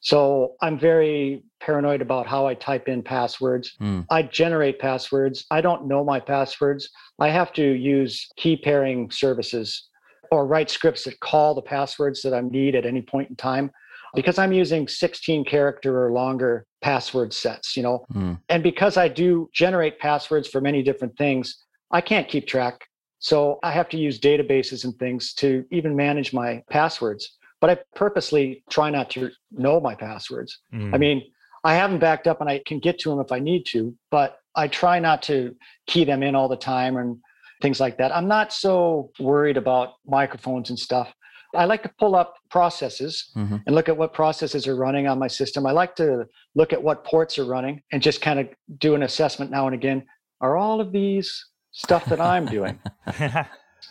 So 0.00 0.54
I'm 0.62 0.78
very 0.78 1.42
paranoid 1.60 2.02
about 2.02 2.26
how 2.26 2.46
I 2.46 2.54
type 2.54 2.88
in 2.88 3.02
passwords. 3.02 3.74
Mm. 3.80 4.06
I 4.10 4.22
generate 4.22 4.78
passwords. 4.78 5.44
I 5.50 5.60
don't 5.60 5.88
know 5.88 6.04
my 6.04 6.20
passwords. 6.20 6.88
I 7.18 7.30
have 7.30 7.52
to 7.54 7.62
use 7.62 8.28
key 8.36 8.56
pairing 8.56 9.10
services 9.10 9.88
or 10.30 10.46
write 10.46 10.70
scripts 10.70 11.04
that 11.04 11.18
call 11.20 11.54
the 11.54 11.62
passwords 11.62 12.22
that 12.22 12.34
I 12.34 12.42
need 12.42 12.74
at 12.74 12.86
any 12.86 13.02
point 13.02 13.30
in 13.30 13.36
time 13.36 13.70
because 14.14 14.38
I'm 14.38 14.52
using 14.52 14.88
16 14.88 15.44
character 15.44 16.04
or 16.04 16.12
longer 16.12 16.66
password 16.80 17.32
sets, 17.32 17.76
you 17.76 17.82
know. 17.82 18.06
Mm. 18.14 18.40
And 18.48 18.62
because 18.62 18.96
I 18.96 19.08
do 19.08 19.50
generate 19.52 19.98
passwords 19.98 20.48
for 20.48 20.60
many 20.60 20.82
different 20.82 21.16
things, 21.18 21.64
I 21.90 22.00
can't 22.00 22.28
keep 22.28 22.46
track. 22.46 22.87
So 23.18 23.58
I 23.62 23.72
have 23.72 23.88
to 23.90 23.96
use 23.96 24.18
databases 24.20 24.84
and 24.84 24.96
things 24.98 25.34
to 25.34 25.64
even 25.70 25.96
manage 25.96 26.32
my 26.32 26.62
passwords. 26.70 27.36
But 27.60 27.70
I 27.70 27.78
purposely 27.96 28.62
try 28.70 28.90
not 28.90 29.10
to 29.10 29.30
know 29.50 29.80
my 29.80 29.94
passwords. 29.94 30.60
Mm. 30.72 30.94
I 30.94 30.98
mean, 30.98 31.22
I 31.64 31.74
have 31.74 31.90
them 31.90 31.98
backed 31.98 32.28
up 32.28 32.40
and 32.40 32.48
I 32.48 32.62
can 32.64 32.78
get 32.78 33.00
to 33.00 33.10
them 33.10 33.18
if 33.18 33.32
I 33.32 33.40
need 33.40 33.66
to, 33.66 33.94
but 34.12 34.38
I 34.54 34.68
try 34.68 35.00
not 35.00 35.22
to 35.22 35.56
key 35.88 36.04
them 36.04 36.22
in 36.22 36.36
all 36.36 36.48
the 36.48 36.56
time 36.56 36.96
and 36.96 37.18
things 37.60 37.80
like 37.80 37.98
that. 37.98 38.14
I'm 38.14 38.28
not 38.28 38.52
so 38.52 39.10
worried 39.18 39.56
about 39.56 39.94
microphones 40.06 40.70
and 40.70 40.78
stuff. 40.78 41.12
I 41.54 41.64
like 41.64 41.82
to 41.82 41.90
pull 41.98 42.14
up 42.14 42.36
processes 42.50 43.32
Mhm. 43.34 43.62
and 43.66 43.74
look 43.74 43.88
at 43.88 43.96
what 43.96 44.12
processes 44.12 44.68
are 44.68 44.76
running 44.76 45.08
on 45.08 45.18
my 45.18 45.26
system. 45.28 45.66
I 45.66 45.72
like 45.72 45.96
to 45.96 46.26
look 46.54 46.72
at 46.72 46.82
what 46.82 47.04
ports 47.04 47.38
are 47.38 47.44
running 47.46 47.82
and 47.90 48.02
just 48.02 48.20
kind 48.20 48.38
of 48.38 48.48
do 48.78 48.94
an 48.94 49.02
assessment 49.02 49.50
now 49.50 49.66
and 49.66 49.74
again. 49.74 50.04
Are 50.40 50.56
all 50.56 50.80
of 50.80 50.92
these 50.92 51.44
stuff 51.72 52.04
that 52.06 52.20
I'm 52.20 52.46
doing? 52.46 52.78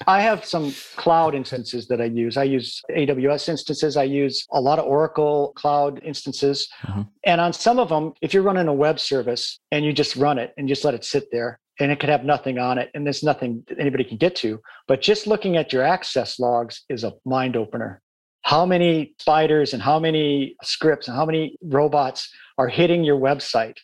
I 0.05 0.21
have 0.21 0.45
some 0.45 0.73
cloud 0.95 1.34
instances 1.34 1.88
that 1.88 2.01
I 2.01 2.05
use. 2.05 2.38
I 2.38 2.43
use 2.43 2.82
AWS 2.91 3.49
instances. 3.49 3.97
I 3.97 4.03
use 4.03 4.45
a 4.51 4.61
lot 4.61 4.80
of 4.80 4.86
Oracle 4.86 5.53
cloud 5.55 6.01
instances. 6.03 6.67
Mhm. 6.84 7.07
And 7.25 7.41
on 7.41 7.53
some 7.53 7.80
of 7.80 7.89
them, 7.89 8.13
if 8.21 8.34
you're 8.34 8.43
running 8.43 8.67
a 8.67 8.73
web 8.73 8.99
service 8.99 9.59
and 9.71 9.84
you 9.84 9.93
just 9.93 10.15
run 10.15 10.38
it 10.38 10.53
and 10.57 10.67
just 10.67 10.86
let 10.86 10.93
it 10.93 11.03
sit 11.03 11.30
there, 11.32 11.59
and 11.80 11.91
it 11.91 11.99
could 11.99 12.09
have 12.09 12.25
nothing 12.25 12.57
on 12.57 12.78
it, 12.80 12.89
and 12.95 13.05
there's 13.05 13.23
nothing 13.23 13.63
anybody 13.78 14.03
can 14.03 14.17
get 14.17 14.36
to. 14.36 14.59
But 14.88 15.01
just 15.01 15.28
looking 15.28 15.57
at 15.57 15.71
your 15.71 15.84
access 15.84 16.39
logs 16.39 16.84
is 16.89 17.03
a 17.03 17.13
mind 17.23 17.55
opener. 17.55 18.01
How 18.41 18.65
many 18.65 19.13
spiders 19.19 19.73
and 19.73 19.82
how 19.82 19.99
many 19.99 20.55
scripts 20.63 21.07
and 21.07 21.15
how 21.15 21.25
many 21.25 21.57
robots 21.61 22.30
are 22.57 22.67
hitting 22.67 23.03
your 23.03 23.19
website 23.19 23.78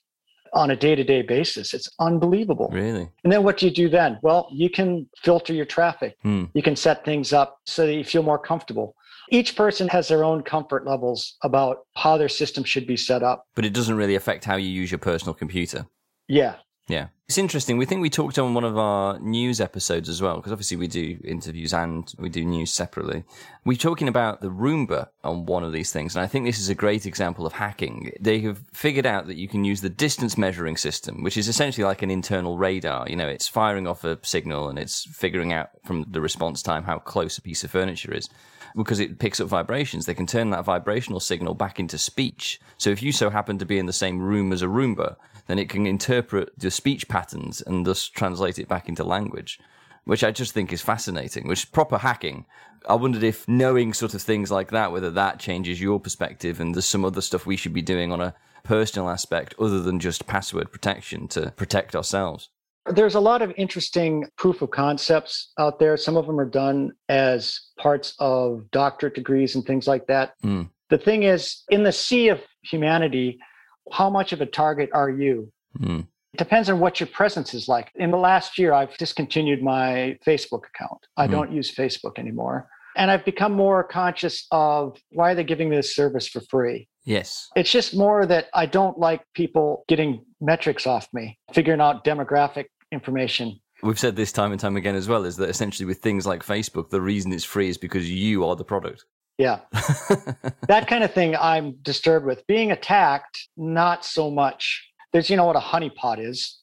on 0.54 0.72
a 0.72 0.76
day 0.76 0.96
to 0.96 1.04
day 1.04 1.22
basis? 1.22 1.74
It's 1.74 1.90
unbelievable. 2.00 2.70
Really? 2.72 3.10
And 3.24 3.32
then 3.32 3.44
what 3.44 3.58
do 3.58 3.66
you 3.66 3.72
do 3.72 3.90
then? 3.90 4.20
Well, 4.22 4.48
you 4.52 4.70
can 4.70 5.08
filter 5.18 5.54
your 5.54 5.66
traffic. 5.66 6.18
Hmm. 6.22 6.46
You 6.54 6.62
can 6.62 6.76
set 6.76 7.04
things 7.06 7.34
up 7.34 7.60
so 7.66 7.86
that 7.86 7.94
you 7.94 8.04
feel 8.04 8.24
more 8.24 8.40
comfortable. 8.40 8.96
Each 9.30 9.56
person 9.56 9.88
has 9.88 10.08
their 10.08 10.24
own 10.24 10.44
comfort 10.44 10.86
levels 10.86 11.38
about 11.44 11.86
how 11.96 12.18
their 12.18 12.30
system 12.30 12.64
should 12.64 12.86
be 12.86 12.98
set 12.98 13.24
up. 13.24 13.48
But 13.56 13.66
it 13.66 13.74
doesn't 13.74 13.96
really 13.96 14.16
affect 14.16 14.46
how 14.46 14.58
you 14.58 14.70
use 14.70 14.92
your 14.92 15.00
personal 15.00 15.34
computer. 15.34 15.88
Yeah. 16.28 16.56
Yeah. 16.88 17.08
It's 17.30 17.38
interesting. 17.38 17.78
We 17.78 17.86
think 17.86 18.02
we 18.02 18.10
talked 18.10 18.38
on 18.38 18.54
one 18.54 18.66
of 18.66 18.78
our 18.78 19.18
news 19.20 19.62
episodes 19.62 20.10
as 20.10 20.22
well, 20.22 20.36
because 20.36 20.52
obviously 20.52 20.76
we 20.78 20.88
do 20.88 21.18
interviews 21.24 21.74
and 21.74 22.14
we 22.20 22.28
do 22.30 22.44
news 22.44 22.74
separately. 22.74 23.24
We're 23.64 23.78
talking 23.78 24.10
about 24.10 24.42
the 24.42 24.50
Roomba 24.50 25.08
on 25.24 25.46
one 25.46 25.64
of 25.64 25.72
these 25.72 25.94
things. 25.94 26.16
And 26.16 26.24
I 26.24 26.28
think 26.28 26.46
this 26.46 26.60
is 26.60 26.68
a 26.68 26.76
great 26.76 27.06
example 27.06 27.46
of 27.46 27.54
hacking. 27.54 28.12
They 28.20 28.42
have 28.42 28.62
figured 28.74 29.06
out 29.06 29.28
that 29.28 29.38
you 29.38 29.48
can 29.48 29.64
use 29.64 29.80
the 29.80 29.90
distance 29.90 30.38
measuring 30.38 30.76
system, 30.76 31.24
which 31.24 31.38
is 31.38 31.48
essentially 31.48 31.86
like 31.86 32.02
an 32.02 32.12
internal 32.12 32.58
radar. 32.58 33.10
You 33.10 33.16
know, 33.16 33.30
it's 33.30 33.48
firing 33.48 33.88
off 33.88 34.04
a 34.04 34.20
signal 34.22 34.68
and 34.68 34.78
it's 34.78 35.06
figuring 35.16 35.54
out 35.54 35.70
from 35.86 36.06
the 36.12 36.22
response 36.22 36.62
time 36.62 36.84
how 36.84 37.00
close 37.00 37.38
a 37.38 37.42
piece 37.42 37.64
of 37.64 37.72
furniture 37.72 38.14
is 38.14 38.30
because 38.76 39.00
it 39.00 39.20
picks 39.20 39.40
up 39.40 39.48
vibrations, 39.48 40.06
they 40.06 40.14
can 40.14 40.26
turn 40.26 40.50
that 40.50 40.66
vibrational 40.66 41.20
signal 41.20 41.54
back 41.54 41.80
into 41.80 41.98
speech. 41.98 42.60
So 42.78 42.90
if 42.90 43.04
you 43.04 43.12
so 43.12 43.30
happen 43.30 43.58
to 43.60 43.66
be 43.66 43.78
in 43.78 43.86
the 43.86 43.94
same 43.94 44.22
room 44.22 44.52
as 44.52 44.62
a 44.62 44.68
Roomba, 44.68 45.16
then 45.48 45.60
it 45.60 45.70
can 45.70 45.86
interpret 45.86 46.58
the 46.58 46.72
speech 46.72 47.08
patterns 47.08 47.62
and 47.62 47.86
thus 47.86 48.08
translate 48.08 48.60
it 48.60 48.68
back 48.68 48.90
into 48.90 49.04
language, 49.04 49.60
which 50.06 50.24
I 50.24 50.32
just 50.32 50.54
think 50.54 50.72
is 50.72 50.82
fascinating, 50.82 51.48
which 51.48 51.60
is 51.60 51.66
proper 51.66 51.98
hacking. 51.98 52.46
I 52.88 52.96
wondered 52.96 53.24
if 53.24 53.48
knowing 53.48 53.94
sort 53.94 54.14
of 54.14 54.22
things 54.22 54.52
like 54.52 54.72
that, 54.72 54.92
whether 54.92 55.12
that 55.12 55.40
changes 55.40 55.82
your 55.82 56.00
perspective 56.00 56.60
and 56.60 56.76
there's 56.76 56.86
some 56.86 57.06
other 57.06 57.22
stuff 57.22 57.46
we 57.46 57.58
should 57.58 57.74
be 57.74 57.82
doing 57.82 58.12
on 58.12 58.22
a 58.22 58.36
personal 58.64 59.10
aspect 59.10 59.54
other 59.60 59.82
than 59.82 60.00
just 60.00 60.28
password 60.28 60.72
protection 60.72 61.28
to 61.30 61.52
protect 61.52 61.96
ourselves. 61.96 62.50
There's 62.86 63.16
a 63.16 63.20
lot 63.20 63.42
of 63.42 63.54
interesting 63.58 64.26
proof 64.38 64.62
of 64.62 64.72
concepts 64.72 65.52
out 65.58 65.80
there. 65.80 65.96
Some 65.96 66.18
of 66.18 66.28
them 66.28 66.40
are 66.40 66.50
done 66.50 66.92
as 67.08 67.60
parts 67.78 68.14
of 68.20 68.70
doctorate 68.72 69.16
degrees 69.16 69.56
and 69.56 69.66
things 69.66 69.88
like 69.88 70.08
that. 70.08 70.34
Mm. 70.44 70.70
The 70.90 70.98
thing 70.98 71.24
is, 71.24 71.64
in 71.70 71.84
the 71.84 71.94
sea 71.94 72.28
of 72.28 72.42
humanity, 72.64 73.40
how 73.92 74.10
much 74.10 74.34
of 74.34 74.42
a 74.42 74.46
target 74.46 74.90
are 74.94 75.10
you? 75.10 75.52
Mm. 75.80 76.08
It 76.34 76.38
depends 76.38 76.70
on 76.70 76.80
what 76.80 77.00
your 77.00 77.08
presence 77.08 77.54
is 77.54 77.68
like. 77.68 77.92
In 77.96 78.12
the 78.12 78.18
last 78.18 78.58
year, 78.58 78.74
I've 78.74 78.98
discontinued 78.98 79.62
my 79.64 80.18
Facebook 80.26 80.64
account. 80.76 81.00
I 81.16 81.26
Hmm. 81.28 81.32
don't 81.32 81.52
use 81.54 81.74
Facebook 81.74 82.18
anymore. 82.18 82.68
And 82.96 83.10
I've 83.10 83.26
become 83.26 83.54
more 83.54 83.84
conscious 83.84 84.46
of 84.52 84.98
why 85.12 85.32
are 85.32 85.36
they 85.36 85.44
giving 85.44 85.70
me 85.70 85.76
this 85.76 85.96
service 85.96 86.28
for 86.28 86.42
free? 86.42 86.88
Yes. 87.06 87.50
It's 87.56 87.72
just 87.72 87.96
more 87.96 88.26
that 88.26 88.48
I 88.54 88.66
don't 88.66 88.98
like 88.98 89.22
people 89.34 89.84
getting 89.88 90.24
metrics 90.40 90.88
off 90.88 91.08
me, 91.14 91.38
figuring 91.54 91.82
out 91.82 92.06
demographic 92.06 92.66
information. 92.92 93.60
We've 93.82 94.00
said 94.00 94.16
this 94.16 94.32
time 94.32 94.52
and 94.52 94.62
time 94.62 94.78
again 94.78 94.96
as 94.96 95.10
well 95.10 95.26
is 95.26 95.36
that 95.38 95.50
essentially 95.50 95.86
with 95.86 96.00
things 96.00 96.26
like 96.26 96.46
Facebook, 96.46 96.90
the 96.90 97.02
reason 97.02 97.34
it's 97.34 97.44
free 97.44 97.68
is 97.68 97.78
because 97.78 98.10
you 98.10 98.46
are 98.46 98.56
the 98.56 98.64
product. 98.64 99.06
Yeah. 99.38 99.60
that 100.68 100.88
kind 100.88 101.04
of 101.04 101.14
thing 101.14 101.36
I'm 101.36 101.74
disturbed 101.82 102.26
with. 102.26 102.46
Being 102.48 102.72
attacked, 102.72 103.50
not 103.58 104.06
so 104.06 104.32
much. 104.32 104.88
There's, 105.12 105.30
you 105.30 105.36
know, 105.36 105.46
what 105.46 105.56
a 105.56 105.60
honeypot 105.60 106.26
is. 106.26 106.60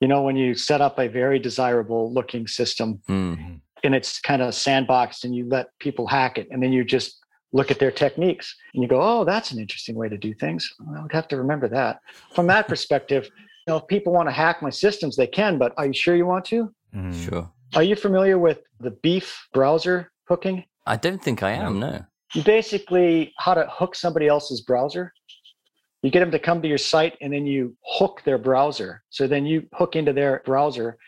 You 0.00 0.08
know, 0.08 0.22
when 0.22 0.36
you 0.36 0.54
set 0.54 0.80
up 0.80 0.98
a 0.98 1.08
very 1.08 1.38
desirable 1.38 2.12
looking 2.12 2.46
system 2.46 3.00
Mm. 3.08 3.60
And 3.84 3.94
it's 3.94 4.20
kind 4.20 4.42
of 4.42 4.54
sandboxed 4.54 5.24
and 5.24 5.34
you 5.34 5.46
let 5.48 5.66
people 5.78 6.06
hack 6.06 6.38
it 6.38 6.48
and 6.50 6.62
then 6.62 6.72
you 6.72 6.84
just 6.84 7.18
look 7.52 7.70
at 7.70 7.78
their 7.78 7.90
techniques 7.90 8.54
and 8.74 8.82
you 8.82 8.88
go, 8.88 9.00
oh, 9.00 9.24
that's 9.24 9.52
an 9.52 9.58
interesting 9.58 9.94
way 9.94 10.08
to 10.08 10.18
do 10.18 10.34
things. 10.34 10.68
I 10.96 11.02
would 11.02 11.12
have 11.12 11.28
to 11.28 11.36
remember 11.36 11.68
that. 11.68 12.00
From 12.34 12.46
that 12.48 12.66
perspective, 12.66 13.24
you 13.66 13.72
know, 13.72 13.76
if 13.76 13.86
people 13.86 14.12
want 14.12 14.28
to 14.28 14.32
hack 14.32 14.60
my 14.60 14.70
systems, 14.70 15.16
they 15.16 15.26
can, 15.26 15.58
but 15.58 15.72
are 15.76 15.86
you 15.86 15.92
sure 15.92 16.16
you 16.16 16.26
want 16.26 16.44
to? 16.46 16.74
Mm. 16.94 17.14
Sure. 17.28 17.50
Are 17.74 17.82
you 17.82 17.96
familiar 17.96 18.38
with 18.38 18.60
the 18.80 18.90
BeEF 18.90 19.32
browser 19.52 20.10
hooking? 20.28 20.64
I 20.86 20.96
don't 20.96 21.22
think 21.22 21.42
I 21.42 21.52
am, 21.52 21.78
no. 21.78 22.04
you 22.34 22.42
basically 22.42 23.32
how 23.38 23.54
to 23.54 23.66
hook 23.70 23.94
somebody 23.94 24.26
else's 24.26 24.60
browser 24.60 25.12
you 26.04 26.10
get 26.10 26.20
them 26.20 26.30
to 26.30 26.38
come 26.38 26.60
to 26.60 26.68
your 26.68 26.76
site 26.76 27.16
and 27.22 27.32
then 27.32 27.46
you 27.46 27.74
hook 27.82 28.20
their 28.26 28.36
browser 28.36 29.02
so 29.08 29.26
then 29.26 29.46
you 29.46 29.66
hook 29.72 29.96
into 29.96 30.12
their 30.12 30.42
browser 30.44 30.98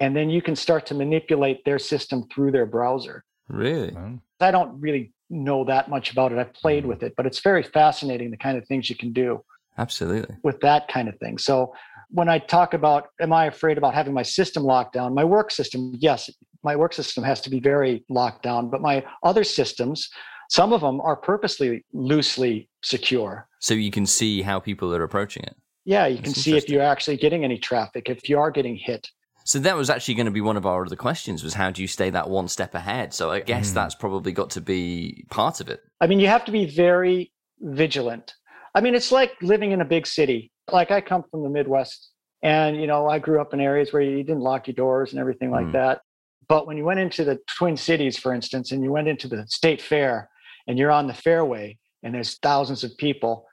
and 0.00 0.14
then 0.14 0.30
you 0.30 0.42
can 0.42 0.56
start 0.56 0.86
to 0.86 0.94
manipulate 0.94 1.64
their 1.64 1.78
system 1.78 2.26
through 2.32 2.52
their 2.52 2.66
browser. 2.66 3.24
Really? 3.48 3.92
Well, 3.92 4.20
i 4.40 4.50
don't 4.50 4.78
really 4.80 5.12
know 5.30 5.64
that 5.64 5.88
much 5.88 6.12
about 6.12 6.30
it. 6.32 6.38
I've 6.38 6.52
played 6.52 6.84
hmm. 6.84 6.90
with 6.90 7.02
it 7.02 7.14
but 7.16 7.26
it's 7.26 7.40
very 7.40 7.62
fascinating 7.62 8.30
the 8.30 8.36
kind 8.36 8.56
of 8.58 8.66
things 8.66 8.88
you 8.90 8.96
can 8.96 9.12
do 9.12 9.42
Absolutely. 9.78 10.36
with 10.42 10.60
that 10.60 10.88
kind 10.88 11.08
of 11.08 11.18
thing. 11.18 11.38
So 11.38 11.74
when 12.10 12.28
i 12.28 12.38
talk 12.38 12.74
about 12.74 13.08
am 13.20 13.32
i 13.32 13.46
afraid 13.46 13.78
about 13.78 13.94
having 13.94 14.14
my 14.14 14.22
system 14.22 14.62
locked 14.62 14.92
down? 14.92 15.14
My 15.14 15.24
work 15.24 15.50
system 15.50 15.94
yes 15.98 16.30
my 16.62 16.76
work 16.76 16.92
system 16.92 17.24
has 17.24 17.40
to 17.42 17.50
be 17.50 17.60
very 17.60 18.04
locked 18.08 18.42
down 18.42 18.70
but 18.70 18.80
my 18.80 19.04
other 19.22 19.44
systems 19.44 20.08
some 20.48 20.72
of 20.72 20.80
them 20.80 21.00
are 21.00 21.16
purposely 21.16 21.84
loosely 21.92 22.68
secure. 22.84 23.48
So 23.58 23.74
you 23.74 23.90
can 23.90 24.06
see 24.06 24.42
how 24.42 24.60
people 24.60 24.94
are 24.94 25.02
approaching 25.02 25.42
it. 25.44 25.56
yeah 25.84 26.06
you 26.06 26.18
can 26.18 26.34
see 26.34 26.56
if 26.56 26.68
you're 26.68 26.82
actually 26.82 27.16
getting 27.16 27.44
any 27.44 27.58
traffic 27.58 28.08
if 28.08 28.28
you 28.28 28.38
are 28.38 28.50
getting 28.50 28.76
hit 28.76 29.08
So 29.46 29.60
that 29.60 29.76
was 29.76 29.90
actually 29.90 30.14
going 30.14 30.26
to 30.26 30.32
be 30.32 30.40
one 30.40 30.56
of 30.56 30.66
our 30.66 30.84
other 30.84 30.96
questions 30.96 31.44
was 31.44 31.54
how 31.54 31.70
do 31.70 31.80
you 31.80 31.86
stay 31.86 32.10
that 32.10 32.28
one 32.28 32.48
step 32.48 32.74
ahead? 32.74 33.14
So 33.14 33.30
I 33.30 33.40
guess 33.40 33.70
Mm. 33.70 33.74
that's 33.74 33.94
probably 33.94 34.32
got 34.32 34.50
to 34.50 34.60
be 34.60 35.24
part 35.30 35.60
of 35.60 35.68
it. 35.70 35.80
i 36.00 36.06
mean 36.08 36.18
you 36.20 36.26
have 36.26 36.44
to 36.44 36.52
be 36.52 36.66
very 36.66 37.32
vigilant 37.60 38.34
i 38.74 38.80
mean 38.82 38.94
it's 38.94 39.10
like 39.12 39.32
living 39.40 39.70
in 39.72 39.80
a 39.80 39.84
big 39.84 40.06
city 40.06 40.50
like 40.78 40.90
i 40.90 41.00
come 41.00 41.22
from 41.30 41.42
the 41.42 41.48
midwest 41.48 42.10
and 42.42 42.78
you 42.80 42.86
know 42.86 43.08
i 43.08 43.18
grew 43.18 43.40
up 43.40 43.54
in 43.54 43.60
areas 43.60 43.92
where 43.92 44.02
you 44.02 44.22
didn't 44.22 44.42
lock 44.50 44.66
your 44.66 44.74
doors 44.74 45.12
and 45.12 45.20
everything 45.20 45.50
like 45.50 45.68
Mm. 45.68 45.72
that 45.80 46.00
but 46.48 46.66
when 46.66 46.76
you 46.76 46.84
went 46.84 47.00
into 47.00 47.22
the 47.24 47.38
twin 47.56 47.76
cities 47.76 48.18
for 48.18 48.34
instance 48.34 48.72
and 48.72 48.82
you 48.84 48.90
went 48.92 49.08
into 49.08 49.26
the 49.28 49.46
state 49.48 49.80
fair 49.80 50.28
and 50.66 50.76
you're 50.78 50.90
on 50.98 51.06
the 51.06 51.14
fairway 51.26 51.78
and 52.02 52.12
there's 52.14 52.32
thousands 52.50 52.84
of 52.84 52.90
people 52.98 53.46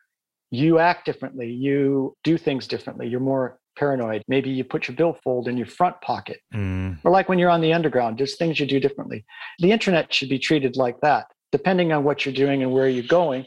you 0.51 0.79
act 0.79 1.05
differently 1.05 1.49
you 1.67 2.13
do 2.23 2.37
things 2.37 2.67
differently 2.67 3.07
you're 3.07 3.29
more 3.33 3.57
paranoid 3.75 4.23
maybe 4.27 4.49
you 4.49 4.63
put 4.63 4.87
your 4.87 4.95
billfold 4.95 5.47
in 5.47 5.57
your 5.57 5.67
front 5.67 5.99
pocket 6.01 6.39
mm. 6.53 6.97
or 7.03 7.11
like 7.11 7.29
when 7.29 7.39
you're 7.39 7.49
on 7.49 7.61
the 7.61 7.73
underground 7.73 8.17
there's 8.17 8.35
things 8.35 8.59
you 8.59 8.65
do 8.65 8.79
differently 8.79 9.25
the 9.59 9.71
internet 9.71 10.13
should 10.13 10.29
be 10.29 10.39
treated 10.39 10.75
like 10.75 10.99
that 11.01 11.27
depending 11.51 11.91
on 11.91 12.03
what 12.03 12.25
you're 12.25 12.33
doing 12.33 12.63
and 12.63 12.71
where 12.71 12.87
you're 12.87 13.07
going 13.07 13.45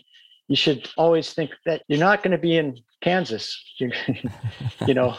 you 0.49 0.57
should 0.57 0.89
always 0.97 1.33
think 1.33 1.51
that 1.65 1.83
you're 1.89 1.99
not 1.99 2.23
going 2.23 2.33
to 2.33 2.39
be 2.39 2.57
in 2.57 2.77
kansas 3.03 3.57
you, 3.79 3.91
you 4.87 4.95
know 4.95 5.17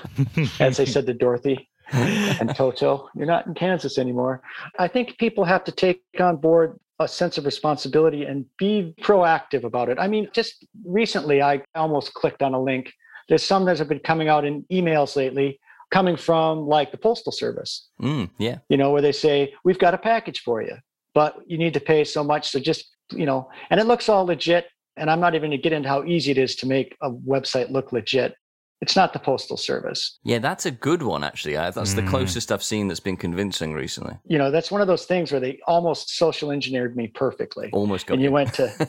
as 0.59 0.79
i 0.79 0.83
said 0.83 1.05
to 1.05 1.13
dorothy 1.13 1.69
and 1.91 2.49
toto 2.55 3.09
you're 3.15 3.25
not 3.25 3.45
in 3.47 3.53
kansas 3.53 3.97
anymore 3.97 4.41
i 4.79 4.87
think 4.87 5.17
people 5.17 5.43
have 5.45 5.63
to 5.63 5.71
take 5.71 6.01
on 6.19 6.37
board 6.37 6.77
a 6.99 7.07
sense 7.07 7.37
of 7.37 7.45
responsibility 7.45 8.23
and 8.23 8.45
be 8.57 8.93
proactive 9.01 9.63
about 9.63 9.89
it. 9.89 9.97
I 9.99 10.07
mean, 10.07 10.29
just 10.33 10.65
recently, 10.85 11.41
I 11.41 11.61
almost 11.75 12.13
clicked 12.13 12.41
on 12.41 12.53
a 12.53 12.61
link. 12.61 12.91
There's 13.29 13.43
some 13.43 13.65
that 13.65 13.77
have 13.79 13.89
been 13.89 13.99
coming 13.99 14.29
out 14.29 14.45
in 14.45 14.63
emails 14.71 15.15
lately, 15.15 15.59
coming 15.91 16.15
from 16.17 16.67
like 16.67 16.91
the 16.91 16.97
Postal 16.97 17.31
Service, 17.31 17.89
Mm, 18.01 18.29
yeah. 18.37 18.59
you 18.69 18.77
know, 18.77 18.91
where 18.91 19.01
they 19.01 19.11
say, 19.11 19.53
We've 19.63 19.79
got 19.79 19.93
a 19.93 19.97
package 19.97 20.41
for 20.41 20.61
you, 20.61 20.75
but 21.13 21.37
you 21.45 21.57
need 21.57 21.73
to 21.73 21.79
pay 21.79 22.03
so 22.03 22.23
much. 22.23 22.49
So 22.49 22.59
just, 22.59 22.85
you 23.11 23.25
know, 23.25 23.49
and 23.69 23.79
it 23.79 23.85
looks 23.87 24.09
all 24.09 24.25
legit. 24.25 24.65
And 24.97 25.11
I'm 25.11 25.19
not 25.19 25.35
even 25.35 25.51
going 25.51 25.59
to 25.59 25.63
get 25.63 25.73
into 25.73 25.87
how 25.89 26.03
easy 26.05 26.31
it 26.31 26.39
is 26.39 26.55
to 26.57 26.65
make 26.65 26.95
a 27.01 27.11
website 27.11 27.69
look 27.69 27.91
legit. 27.91 28.33
It's 28.79 28.95
not 28.95 29.11
the 29.11 29.19
Postal 29.19 29.57
Service. 29.57 30.19
Yeah, 30.23 30.37
that's 30.37 30.67
a 30.67 30.71
good 30.71 31.01
one, 31.01 31.23
actually. 31.23 31.57
I, 31.57 31.71
that's 31.71 31.93
the 31.95 32.03
Mm. 32.03 32.09
closest 32.09 32.51
I've 32.51 32.61
seen 32.61 32.87
that's 32.87 32.99
been 32.99 33.17
convincing 33.17 33.73
recently. 33.73 34.15
You 34.25 34.37
know, 34.37 34.51
that's 34.51 34.69
one 34.69 34.81
of 34.81 34.87
those 34.87 35.05
things 35.05 35.31
where 35.31 35.41
they 35.41 35.59
almost 35.67 36.15
social 36.15 36.51
engineered 36.51 36.95
me 36.95 37.07
perfectly. 37.07 37.69
Almost 37.73 38.05
got 38.05 38.15
and 38.15 38.23
you 38.23 38.31
went 38.31 38.53
to 38.53 38.87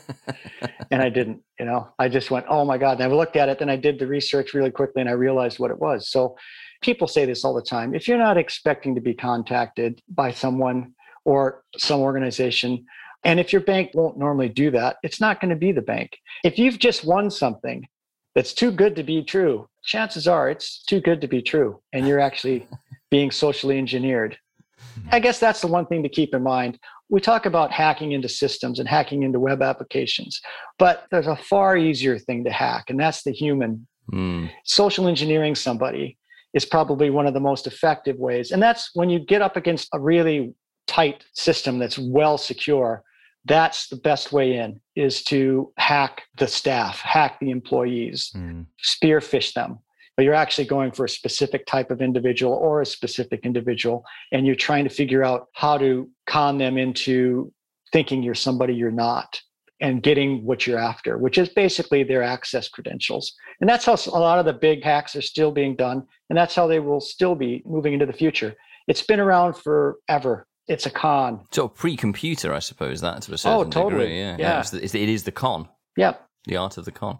and 0.90 1.00
I 1.02 1.08
didn't, 1.08 1.42
you 1.58 1.64
know, 1.64 1.88
I 1.98 2.08
just 2.08 2.30
went, 2.30 2.44
oh 2.50 2.66
my 2.66 2.76
God. 2.76 3.00
And 3.00 3.10
I 3.10 3.14
looked 3.16 3.36
at 3.36 3.48
it, 3.48 3.58
then 3.58 3.70
I 3.70 3.76
did 3.76 3.98
the 3.98 4.06
research 4.06 4.52
really 4.52 4.70
quickly 4.70 5.00
and 5.00 5.08
I 5.08 5.14
realized 5.14 5.58
what 5.58 5.70
it 5.70 5.78
was. 5.78 6.10
So 6.10 6.36
people 6.82 7.08
say 7.08 7.24
this 7.24 7.42
all 7.44 7.54
the 7.54 7.62
time. 7.62 7.94
If 7.94 8.08
you're 8.08 8.18
not 8.18 8.36
expecting 8.36 8.94
to 8.94 9.00
be 9.00 9.14
contacted 9.14 10.02
by 10.08 10.32
someone 10.32 10.92
or 11.24 11.64
some 11.78 12.00
organization, 12.00 12.84
and 13.24 13.40
if 13.40 13.52
your 13.52 13.62
bank 13.62 13.90
won't 13.94 14.18
normally 14.18 14.48
do 14.50 14.70
that, 14.72 14.96
it's 15.02 15.20
not 15.20 15.40
going 15.40 15.50
to 15.50 15.56
be 15.56 15.72
the 15.72 15.82
bank. 15.82 16.18
If 16.44 16.58
you've 16.58 16.78
just 16.78 17.04
won 17.04 17.30
something 17.30 17.88
that's 18.34 18.52
too 18.52 18.70
good 18.70 18.96
to 18.96 19.02
be 19.02 19.22
true, 19.22 19.68
chances 19.82 20.28
are 20.28 20.50
it's 20.50 20.82
too 20.84 21.00
good 21.00 21.20
to 21.20 21.28
be 21.28 21.42
true. 21.42 21.80
And 21.92 22.06
you're 22.06 22.20
actually 22.20 22.68
being 23.10 23.30
socially 23.30 23.78
engineered. 23.78 24.36
I 25.10 25.20
guess 25.20 25.38
that's 25.38 25.60
the 25.60 25.66
one 25.66 25.86
thing 25.86 26.02
to 26.02 26.08
keep 26.08 26.34
in 26.34 26.42
mind 26.42 26.78
we 27.10 27.20
talk 27.20 27.46
about 27.46 27.72
hacking 27.72 28.12
into 28.12 28.28
systems 28.28 28.78
and 28.78 28.88
hacking 28.88 29.22
into 29.22 29.40
web 29.40 29.62
applications, 29.62 30.40
but 30.78 31.06
there's 31.10 31.26
a 31.26 31.36
far 31.36 31.76
easier 31.76 32.18
thing 32.18 32.44
to 32.44 32.50
hack, 32.50 32.90
and 32.90 33.00
that's 33.00 33.22
the 33.22 33.32
human. 33.32 33.86
Mm, 34.12 34.50
Social 34.64 35.08
engineering 35.08 35.54
somebody 35.54 36.16
is 36.54 36.64
probably 36.64 37.10
one 37.10 37.26
of 37.26 37.34
the 37.34 37.40
most 37.40 37.66
effective 37.66 38.16
ways. 38.16 38.52
And 38.52 38.62
that's 38.62 38.90
when 38.94 39.10
you 39.10 39.18
get 39.18 39.42
up 39.42 39.56
against 39.56 39.88
a 39.92 40.00
really 40.00 40.54
tight 40.86 41.24
system 41.34 41.78
that's 41.78 41.98
well 41.98 42.38
secure. 42.38 43.02
That's 43.48 43.88
the 43.88 43.96
best 43.96 44.32
way 44.32 44.56
in 44.58 44.80
is 44.94 45.22
to 45.24 45.72
hack 45.78 46.22
the 46.36 46.46
staff, 46.46 47.00
hack 47.00 47.38
the 47.40 47.50
employees, 47.50 48.30
Mm. 48.36 48.66
spearphish 48.84 49.54
them. 49.54 49.78
But 50.16 50.24
you're 50.24 50.34
actually 50.34 50.66
going 50.66 50.90
for 50.90 51.04
a 51.04 51.08
specific 51.08 51.64
type 51.66 51.90
of 51.92 52.02
individual 52.02 52.52
or 52.54 52.80
a 52.80 52.86
specific 52.86 53.40
individual, 53.44 54.04
and 54.32 54.46
you're 54.46 54.56
trying 54.56 54.84
to 54.84 54.90
figure 54.90 55.22
out 55.22 55.46
how 55.54 55.78
to 55.78 56.10
con 56.26 56.58
them 56.58 56.76
into 56.76 57.52
thinking 57.92 58.22
you're 58.22 58.34
somebody 58.34 58.74
you're 58.74 58.90
not 58.90 59.40
and 59.80 60.02
getting 60.02 60.44
what 60.44 60.66
you're 60.66 60.76
after, 60.78 61.16
which 61.18 61.38
is 61.38 61.48
basically 61.50 62.02
their 62.02 62.22
access 62.24 62.68
credentials. 62.68 63.32
And 63.60 63.70
that's 63.70 63.84
how 63.84 63.94
a 64.12 64.18
lot 64.18 64.40
of 64.40 64.44
the 64.44 64.52
big 64.52 64.82
hacks 64.82 65.14
are 65.14 65.22
still 65.22 65.52
being 65.52 65.76
done. 65.76 66.02
And 66.28 66.36
that's 66.36 66.56
how 66.56 66.66
they 66.66 66.80
will 66.80 67.00
still 67.00 67.36
be 67.36 67.62
moving 67.64 67.92
into 67.92 68.04
the 68.04 68.12
future. 68.12 68.56
It's 68.88 69.02
been 69.02 69.20
around 69.20 69.54
forever. 69.54 70.47
It's 70.68 70.86
a 70.86 70.90
con. 70.90 71.44
So 71.50 71.66
pre-computer, 71.68 72.52
I 72.52 72.58
suppose. 72.58 73.00
That 73.00 73.22
to 73.22 73.32
a 73.34 73.38
certain 73.38 73.58
Oh, 73.58 73.64
totally. 73.64 74.04
degree. 74.04 74.18
Yeah, 74.20 74.36
Yeah. 74.38 74.60
It's 74.60 74.70
the, 74.70 74.84
it's, 74.84 74.94
it 74.94 75.08
is 75.08 75.24
the 75.24 75.32
con, 75.32 75.68
Yep. 75.96 76.20
the 76.44 76.56
art 76.56 76.76
of 76.76 76.84
the 76.84 76.92
con. 76.92 77.18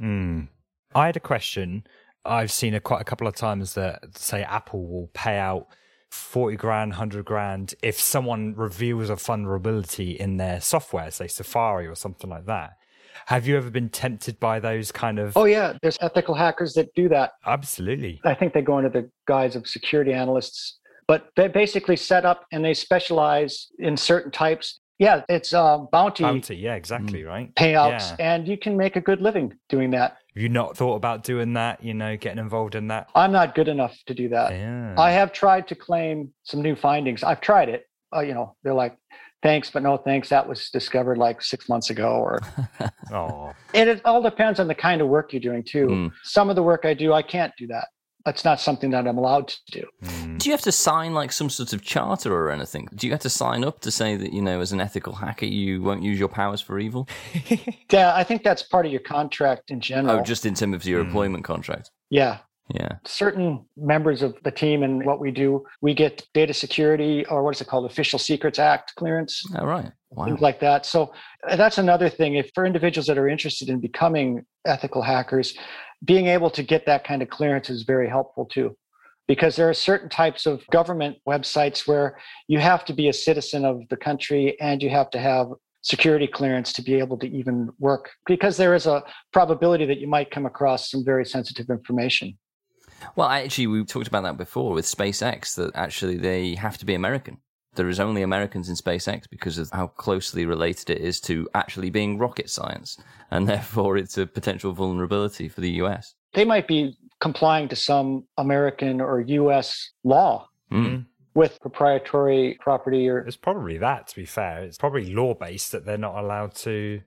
Mm. 0.00 0.48
I 0.94 1.06
had 1.06 1.16
a 1.16 1.20
question. 1.20 1.84
I've 2.24 2.50
seen 2.52 2.74
it 2.74 2.82
quite 2.82 3.00
a 3.00 3.04
couple 3.04 3.26
of 3.26 3.34
times 3.36 3.74
that 3.74 4.00
say 4.18 4.42
Apple 4.42 4.86
will 4.88 5.08
pay 5.14 5.38
out 5.38 5.66
40 6.10 6.56
grand, 6.56 6.90
100 6.92 7.24
grand 7.24 7.74
if 7.82 7.98
someone 8.00 8.54
reveals 8.56 9.10
a 9.10 9.16
vulnerability 9.16 10.12
in 10.12 10.36
their 10.36 10.60
software, 10.60 11.10
say 11.10 11.26
Safari 11.28 11.86
or 11.86 11.94
something 11.94 12.28
like 12.30 12.46
that. 12.46 12.72
Have 13.26 13.46
you 13.46 13.56
ever 13.56 13.70
been 13.70 13.88
tempted 13.90 14.38
by 14.40 14.58
those 14.60 14.90
kind 14.92 15.18
of? 15.18 15.36
Oh, 15.36 15.44
yeah. 15.44 15.74
There's 15.82 15.98
ethical 16.00 16.34
hackers 16.34 16.74
that 16.74 16.94
do 16.94 17.08
that. 17.10 17.32
absolutely. 17.46 18.20
I 18.24 18.34
think 18.34 18.54
they 18.54 18.62
go 18.62 18.78
under 18.78 18.88
the 18.90 19.10
guise 19.26 19.54
of 19.56 19.66
security 19.66 20.12
analysts, 20.12 20.78
but 21.08 21.30
they 21.36 21.48
basically 21.48 21.96
set 21.96 22.24
up 22.24 22.46
and 22.52 22.64
they 22.64 22.74
specialize 22.74 23.68
in 23.78 23.96
certain 23.96 24.30
types. 24.30 24.78
Yeah, 24.98 25.22
it's 25.28 25.52
uh, 25.54 25.78
bounty, 25.92 26.24
Bounty, 26.24 26.56
yeah, 26.56 26.74
exactly, 26.74 27.22
right. 27.24 27.54
payouts, 27.54 28.18
Yeah. 28.18 28.34
and 28.34 28.48
you 28.48 28.58
can 28.58 28.76
make 28.76 28.96
a 28.96 29.00
good 29.00 29.20
living 29.20 29.54
doing 29.68 29.90
that. 29.92 30.18
Have 30.34 30.42
you 30.42 30.48
not 30.48 30.76
thought 30.76 30.96
about 30.96 31.22
doing 31.22 31.52
that? 31.54 31.82
You 31.82 31.94
know, 31.94 32.16
getting 32.16 32.38
involved 32.40 32.74
in 32.74 32.88
that? 32.88 33.08
I'm 33.14 33.32
not 33.32 33.54
good 33.54 33.68
enough 33.68 33.96
to 34.06 34.14
do 34.14 34.28
that. 34.30 34.50
Yeah. 34.52 34.94
I 34.98 35.12
have 35.12 35.32
tried 35.32 35.68
to 35.68 35.74
claim 35.76 36.32
some 36.42 36.62
new 36.62 36.74
findings. 36.76 37.22
I've 37.22 37.40
tried 37.40 37.68
it. 37.68 37.86
Uh, 38.14 38.20
you 38.20 38.34
know, 38.34 38.56
they're 38.64 38.74
like, 38.74 38.96
thanks, 39.42 39.70
but 39.70 39.82
no 39.84 39.96
thanks. 39.96 40.28
That 40.30 40.48
was 40.48 40.68
discovered 40.70 41.16
like 41.16 41.42
six 41.42 41.68
months 41.68 41.90
ago. 41.90 42.10
Or 42.16 42.40
oh, 43.12 43.52
and 43.74 43.88
it 43.88 44.00
all 44.04 44.20
depends 44.20 44.58
on 44.58 44.66
the 44.66 44.74
kind 44.74 45.00
of 45.00 45.08
work 45.08 45.32
you're 45.32 45.40
doing 45.40 45.62
too. 45.62 45.86
Mm. 45.86 46.12
Some 46.24 46.50
of 46.50 46.56
the 46.56 46.62
work 46.62 46.84
I 46.84 46.94
do, 46.94 47.12
I 47.12 47.22
can't 47.22 47.52
do 47.56 47.68
that. 47.68 47.86
That's 48.28 48.44
not 48.44 48.60
something 48.60 48.90
that 48.90 49.06
I'm 49.08 49.16
allowed 49.16 49.48
to 49.48 49.56
do. 49.80 49.84
mm. 50.04 50.38
Do 50.38 50.48
you 50.48 50.52
have 50.52 50.60
to 50.62 50.72
sign 50.72 51.14
like 51.14 51.32
some 51.32 51.48
sort 51.48 51.72
of 51.72 51.80
charter 51.82 52.30
or 52.32 52.50
anything? 52.50 52.88
Do 52.94 53.06
you 53.06 53.12
have 53.14 53.22
to 53.22 53.30
sign 53.30 53.64
up 53.64 53.80
to 53.80 53.90
say 53.90 54.16
that 54.16 54.32
you 54.34 54.42
know, 54.42 54.60
as 54.60 54.70
an 54.72 54.80
ethical 54.82 55.14
hacker, 55.14 55.46
you 55.46 55.80
won't 55.82 56.02
use 56.02 56.18
your 56.18 56.28
powers 56.28 56.60
for 56.60 56.78
evil? 56.78 57.08
Yeah, 57.90 58.14
I 58.14 58.22
think 58.24 58.42
that's 58.42 58.62
part 58.62 58.84
of 58.86 58.92
your 58.92 59.00
contract 59.00 59.70
in 59.70 59.80
general. 59.80 60.18
Oh, 60.18 60.22
just 60.22 60.44
in 60.44 60.54
terms 60.54 60.74
of 60.74 60.84
your 60.84 61.00
Hmm. 61.00 61.06
employment 61.08 61.44
contract. 61.44 61.90
yeah. 62.10 62.38
Yeah. 62.74 62.96
certain 63.06 63.64
members 63.78 64.20
of 64.20 64.34
the 64.44 64.50
team 64.50 64.82
and 64.82 64.94
what 65.06 65.20
we 65.20 65.30
do, 65.30 65.64
we 65.80 65.94
get 65.94 66.22
data 66.34 66.52
security 66.52 67.24
or 67.30 67.42
what 67.42 67.54
is 67.56 67.62
it 67.62 67.66
called, 67.66 67.86
Official 67.90 68.18
Secrets 68.18 68.58
Act 68.58 68.92
clearance, 68.94 69.42
All 69.58 69.66
right. 69.66 69.90
Wow. 70.10 70.26
things 70.26 70.40
like 70.42 70.60
that. 70.60 70.84
So 70.84 70.98
uh, 71.48 71.56
that's 71.56 71.78
another 71.78 72.10
thing. 72.10 72.34
If 72.34 72.50
for 72.54 72.66
individuals 72.66 73.06
that 73.06 73.16
are 73.16 73.26
interested 73.26 73.70
in 73.70 73.80
becoming 73.80 74.44
ethical 74.66 75.00
hackers, 75.00 75.48
being 76.04 76.26
able 76.26 76.50
to 76.50 76.62
get 76.62 76.86
that 76.86 77.04
kind 77.04 77.22
of 77.22 77.28
clearance 77.28 77.70
is 77.70 77.82
very 77.82 78.08
helpful 78.08 78.46
too. 78.46 78.76
Because 79.26 79.56
there 79.56 79.68
are 79.68 79.74
certain 79.74 80.08
types 80.08 80.46
of 80.46 80.66
government 80.68 81.18
websites 81.28 81.86
where 81.86 82.18
you 82.46 82.58
have 82.60 82.84
to 82.86 82.94
be 82.94 83.08
a 83.08 83.12
citizen 83.12 83.64
of 83.64 83.82
the 83.90 83.96
country 83.96 84.58
and 84.60 84.82
you 84.82 84.88
have 84.88 85.10
to 85.10 85.18
have 85.18 85.48
security 85.82 86.26
clearance 86.26 86.72
to 86.72 86.82
be 86.82 86.94
able 86.94 87.18
to 87.18 87.26
even 87.26 87.68
work 87.78 88.10
because 88.26 88.56
there 88.56 88.74
is 88.74 88.86
a 88.86 89.02
probability 89.32 89.86
that 89.86 89.98
you 89.98 90.08
might 90.08 90.30
come 90.30 90.46
across 90.46 90.90
some 90.90 91.04
very 91.04 91.24
sensitive 91.24 91.68
information. 91.70 92.36
Well, 93.16 93.28
actually, 93.28 93.68
we 93.68 93.84
talked 93.84 94.08
about 94.08 94.24
that 94.24 94.36
before 94.36 94.72
with 94.72 94.84
SpaceX. 94.84 95.54
That 95.54 95.74
actually 95.74 96.16
they 96.16 96.54
have 96.56 96.78
to 96.78 96.86
be 96.86 96.94
American. 96.94 97.38
There 97.78 97.88
is 97.88 98.00
only 98.00 98.22
Americans 98.22 98.68
in 98.68 98.74
SpaceX 98.74 99.30
because 99.30 99.56
of 99.56 99.70
how 99.70 99.86
closely 99.86 100.44
related 100.44 100.90
it 100.90 100.98
is 100.98 101.20
to 101.22 101.48
actually 101.54 101.90
being 101.90 102.18
rocket 102.18 102.50
science, 102.50 102.98
and 103.30 103.48
therefore 103.52 103.96
it's 103.96 104.18
a 104.18 104.26
potential 104.26 104.72
vulnerability 104.72 105.48
for 105.48 105.60
the 105.62 105.70
US. 105.82 106.14
they 106.34 106.44
might 106.44 106.66
be 106.68 106.98
complying 107.20 107.68
to 107.68 107.76
some 107.76 108.24
American 108.36 109.00
or 109.00 109.20
US 109.20 109.90
law 110.04 110.48
Mm. 110.70 111.06
with 111.34 111.58
proprietary 111.60 112.58
property 112.60 113.08
or 113.08 113.20
It's 113.20 113.36
probably 113.38 113.78
that, 113.78 114.08
to 114.08 114.16
be 114.16 114.26
fair. 114.26 114.62
It's 114.64 114.76
probably 114.76 115.14
law 115.14 115.32
based 115.34 115.72
that 115.72 115.86
they're 115.86 115.96
not 115.96 116.16
allowed 116.22 116.54
to 116.56 117.00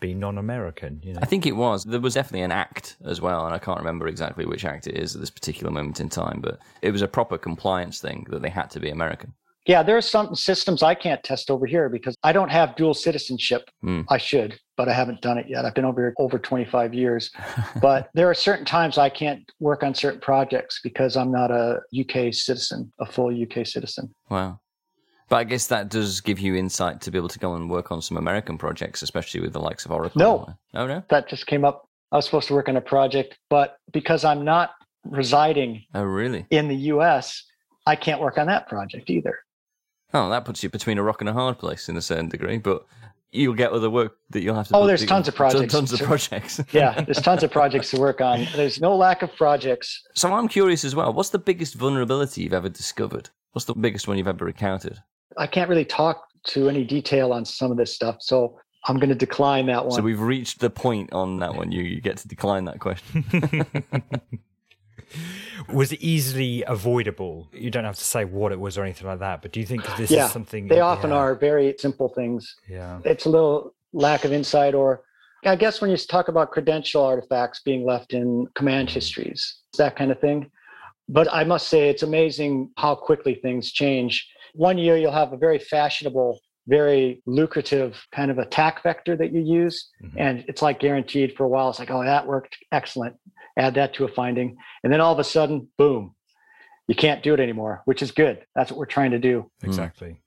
be 0.00 0.14
non 0.14 0.38
American, 0.38 1.00
you 1.02 1.12
know. 1.14 1.20
I 1.22 1.26
think 1.26 1.44
it 1.46 1.56
was. 1.56 1.84
There 1.84 2.00
was 2.00 2.14
definitely 2.14 2.42
an 2.42 2.52
act 2.52 2.96
as 3.04 3.20
well, 3.20 3.44
and 3.46 3.54
I 3.54 3.58
can't 3.58 3.78
remember 3.78 4.06
exactly 4.06 4.46
which 4.46 4.64
act 4.64 4.86
it 4.86 4.96
is 4.96 5.14
at 5.14 5.20
this 5.20 5.30
particular 5.30 5.72
moment 5.72 5.98
in 6.00 6.08
time, 6.08 6.40
but 6.40 6.58
it 6.82 6.90
was 6.92 7.02
a 7.02 7.08
proper 7.08 7.36
compliance 7.36 8.00
thing 8.00 8.26
that 8.30 8.42
they 8.42 8.48
had 8.48 8.70
to 8.70 8.80
be 8.80 8.90
American. 8.90 9.34
Yeah 9.66 9.82
there 9.82 9.96
are 9.96 10.00
some 10.02 10.34
systems 10.34 10.82
i 10.82 10.94
can't 10.94 11.22
test 11.22 11.50
over 11.50 11.66
here 11.66 11.88
because 11.88 12.14
i 12.22 12.32
don't 12.32 12.48
have 12.50 12.74
dual 12.76 12.94
citizenship 12.94 13.68
Hmm. 13.82 14.02
i 14.08 14.18
should 14.18 14.58
but 14.76 14.88
i 14.88 14.92
haven't 14.92 15.20
done 15.20 15.38
it 15.38 15.46
yet 15.48 15.64
i've 15.64 15.74
been 15.74 15.84
over 15.84 16.00
here 16.00 16.14
over 16.18 16.38
25 16.38 16.94
years 16.94 17.30
but 17.82 18.08
there 18.14 18.28
are 18.30 18.34
certain 18.34 18.64
times 18.64 18.96
i 18.98 19.08
can't 19.08 19.42
work 19.60 19.82
on 19.82 19.94
certain 19.94 20.20
projects 20.20 20.80
because 20.82 21.16
i'm 21.16 21.30
not 21.32 21.50
a 21.50 21.80
uk 22.00 22.32
citizen 22.34 22.92
a 23.00 23.06
full 23.06 23.30
uk 23.42 23.66
citizen 23.66 24.12
Wow. 24.30 24.60
But 25.28 25.36
I 25.36 25.44
guess 25.44 25.68
that 25.68 25.90
does 25.90 26.20
give 26.20 26.40
you 26.40 26.56
insight 26.56 27.00
to 27.02 27.10
be 27.12 27.16
able 27.16 27.28
to 27.28 27.38
go 27.38 27.54
and 27.54 27.70
work 27.70 27.92
on 27.92 28.02
some 28.02 28.16
American 28.16 28.58
projects, 28.58 29.00
especially 29.00 29.40
with 29.40 29.52
the 29.52 29.60
likes 29.60 29.84
of 29.84 29.92
Oracle. 29.92 30.18
No. 30.18 30.54
Oh, 30.74 30.88
no? 30.88 31.04
that 31.08 31.28
just 31.28 31.46
came 31.46 31.64
up 31.64 31.88
i 32.10 32.16
was 32.16 32.24
supposed 32.24 32.48
to 32.48 32.54
work 32.54 32.68
on 32.68 32.76
a 32.76 32.80
project 32.80 33.38
but 33.48 33.76
because 33.92 34.24
i'm 34.24 34.44
not 34.44 34.70
residing 35.04 35.84
Oh, 35.94 36.02
really? 36.02 36.46
in 36.50 36.66
the 36.68 36.74
us 36.76 37.44
i 37.86 37.94
can't 37.96 38.20
work 38.20 38.38
on 38.38 38.46
that 38.48 38.68
project 38.68 39.08
either 39.10 39.38
Oh, 40.12 40.28
that 40.30 40.44
puts 40.44 40.62
you 40.62 40.68
between 40.68 40.98
a 40.98 41.02
rock 41.02 41.20
and 41.20 41.28
a 41.28 41.32
hard 41.32 41.58
place 41.58 41.88
in 41.88 41.96
a 41.96 42.02
certain 42.02 42.28
degree, 42.28 42.58
but 42.58 42.84
you'll 43.32 43.54
get 43.54 43.70
other 43.70 43.90
work 43.90 44.16
that 44.30 44.42
you'll 44.42 44.56
have 44.56 44.68
to. 44.68 44.76
Oh, 44.76 44.86
there's 44.86 45.00
together. 45.00 45.16
tons 45.16 45.28
of 45.28 45.34
projects. 45.34 45.72
Tons 45.72 45.92
of 45.92 46.00
projects. 46.00 46.60
yeah, 46.72 47.00
there's 47.00 47.20
tons 47.20 47.42
of 47.42 47.50
projects 47.50 47.90
to 47.90 48.00
work 48.00 48.20
on. 48.20 48.46
There's 48.54 48.80
no 48.80 48.96
lack 48.96 49.22
of 49.22 49.34
projects. 49.36 50.02
so 50.14 50.32
I'm 50.32 50.48
curious 50.48 50.84
as 50.84 50.94
well. 50.94 51.12
What's 51.12 51.30
the 51.30 51.38
biggest 51.38 51.74
vulnerability 51.74 52.42
you've 52.42 52.52
ever 52.52 52.68
discovered? 52.68 53.30
What's 53.52 53.66
the 53.66 53.74
biggest 53.74 54.08
one 54.08 54.18
you've 54.18 54.28
ever 54.28 54.48
encountered? 54.48 54.98
I 55.36 55.46
can't 55.46 55.68
really 55.68 55.84
talk 55.84 56.26
to 56.48 56.68
any 56.68 56.84
detail 56.84 57.32
on 57.32 57.44
some 57.44 57.70
of 57.70 57.76
this 57.76 57.94
stuff, 57.94 58.16
so 58.20 58.58
I'm 58.86 58.98
going 58.98 59.10
to 59.10 59.14
decline 59.14 59.66
that 59.66 59.84
one. 59.84 59.92
So 59.92 60.02
we've 60.02 60.20
reached 60.20 60.60
the 60.60 60.70
point 60.70 61.12
on 61.12 61.38
that 61.40 61.54
one. 61.54 61.70
You, 61.70 61.82
you 61.82 62.00
get 62.00 62.16
to 62.18 62.28
decline 62.28 62.64
that 62.64 62.80
question. 62.80 63.24
Was 65.72 65.94
easily 65.94 66.64
avoidable? 66.66 67.48
You 67.52 67.70
don't 67.70 67.84
have 67.84 67.96
to 67.96 68.04
say 68.04 68.24
what 68.24 68.52
it 68.52 68.58
was 68.58 68.76
or 68.78 68.82
anything 68.82 69.06
like 69.06 69.20
that, 69.20 69.42
but 69.42 69.52
do 69.52 69.60
you 69.60 69.66
think 69.66 69.84
this 69.96 70.10
yeah, 70.10 70.26
is 70.26 70.32
something 70.32 70.66
they 70.68 70.80
often 70.80 71.10
yeah. 71.10 71.16
are 71.16 71.34
very 71.34 71.74
simple 71.78 72.08
things. 72.08 72.56
Yeah. 72.68 73.00
It's 73.04 73.26
a 73.26 73.28
little 73.28 73.74
lack 73.92 74.24
of 74.24 74.32
insight 74.32 74.74
or 74.74 75.02
I 75.44 75.56
guess 75.56 75.80
when 75.80 75.90
you 75.90 75.96
talk 75.96 76.28
about 76.28 76.50
credential 76.50 77.02
artifacts 77.02 77.60
being 77.60 77.84
left 77.84 78.12
in 78.12 78.46
command 78.54 78.90
histories, 78.90 79.56
that 79.78 79.96
kind 79.96 80.10
of 80.10 80.20
thing. 80.20 80.50
But 81.08 81.32
I 81.32 81.44
must 81.44 81.68
say, 81.68 81.88
it's 81.88 82.02
amazing 82.02 82.70
how 82.76 82.94
quickly 82.94 83.34
things 83.34 83.72
change. 83.72 84.28
One 84.54 84.78
year, 84.78 84.96
you'll 84.96 85.12
have 85.12 85.32
a 85.32 85.36
very 85.36 85.58
fashionable, 85.58 86.38
very 86.68 87.22
lucrative 87.26 88.00
kind 88.12 88.30
of 88.30 88.38
attack 88.38 88.82
vector 88.82 89.16
that 89.16 89.32
you 89.32 89.40
use. 89.40 89.88
Mm-hmm. 90.04 90.18
And 90.18 90.44
it's 90.46 90.62
like 90.62 90.78
guaranteed 90.78 91.36
for 91.36 91.44
a 91.44 91.48
while. 91.48 91.70
It's 91.70 91.78
like, 91.78 91.90
oh, 91.90 92.04
that 92.04 92.26
worked. 92.26 92.56
Excellent. 92.70 93.16
Add 93.58 93.74
that 93.74 93.94
to 93.94 94.04
a 94.04 94.08
finding. 94.08 94.56
And 94.84 94.92
then 94.92 95.00
all 95.00 95.12
of 95.12 95.18
a 95.18 95.24
sudden, 95.24 95.68
boom, 95.78 96.14
you 96.88 96.94
can't 96.94 97.22
do 97.22 97.34
it 97.34 97.40
anymore, 97.40 97.82
which 97.84 98.02
is 98.02 98.10
good. 98.10 98.44
That's 98.54 98.70
what 98.70 98.78
we're 98.78 98.86
trying 98.86 99.10
to 99.12 99.18
do. 99.18 99.50
Exactly 99.62 100.20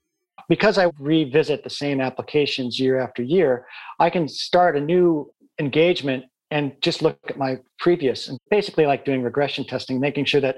because 0.48 0.78
I 0.78 0.90
revisit 0.98 1.64
the 1.64 1.70
same 1.70 2.00
applications 2.00 2.78
year 2.78 2.98
after 3.00 3.22
year, 3.22 3.66
I 3.98 4.10
can 4.10 4.28
start 4.28 4.76
a 4.76 4.80
new 4.80 5.32
engagement 5.58 6.24
and 6.50 6.72
just 6.80 7.02
look 7.02 7.18
at 7.28 7.38
my 7.38 7.58
previous 7.78 8.28
and 8.28 8.38
basically 8.50 8.86
like 8.86 9.04
doing 9.04 9.22
regression 9.22 9.64
testing, 9.64 9.98
making 9.98 10.26
sure 10.26 10.40
that 10.40 10.56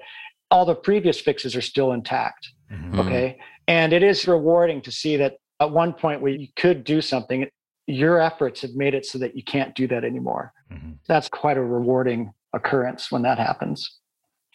all 0.50 0.64
the 0.64 0.74
previous 0.74 1.20
fixes 1.20 1.56
are 1.56 1.62
still 1.62 1.92
intact. 1.92 2.48
Mm-hmm. 2.70 3.00
Okay. 3.00 3.38
And 3.68 3.92
it 3.92 4.02
is 4.02 4.26
rewarding 4.28 4.82
to 4.82 4.92
see 4.92 5.16
that 5.16 5.36
at 5.60 5.70
one 5.70 5.92
point 5.92 6.20
where 6.20 6.32
you 6.32 6.48
could 6.56 6.84
do 6.84 7.00
something, 7.00 7.46
your 7.86 8.20
efforts 8.20 8.60
have 8.62 8.74
made 8.74 8.94
it 8.94 9.06
so 9.06 9.18
that 9.18 9.36
you 9.36 9.42
can't 9.42 9.74
do 9.74 9.86
that 9.88 10.04
anymore. 10.04 10.52
Mm-hmm. 10.72 10.92
That's 11.08 11.28
quite 11.28 11.56
a 11.56 11.62
rewarding 11.62 12.32
occurrence 12.56 13.12
when 13.12 13.22
that 13.22 13.38
happens. 13.38 13.98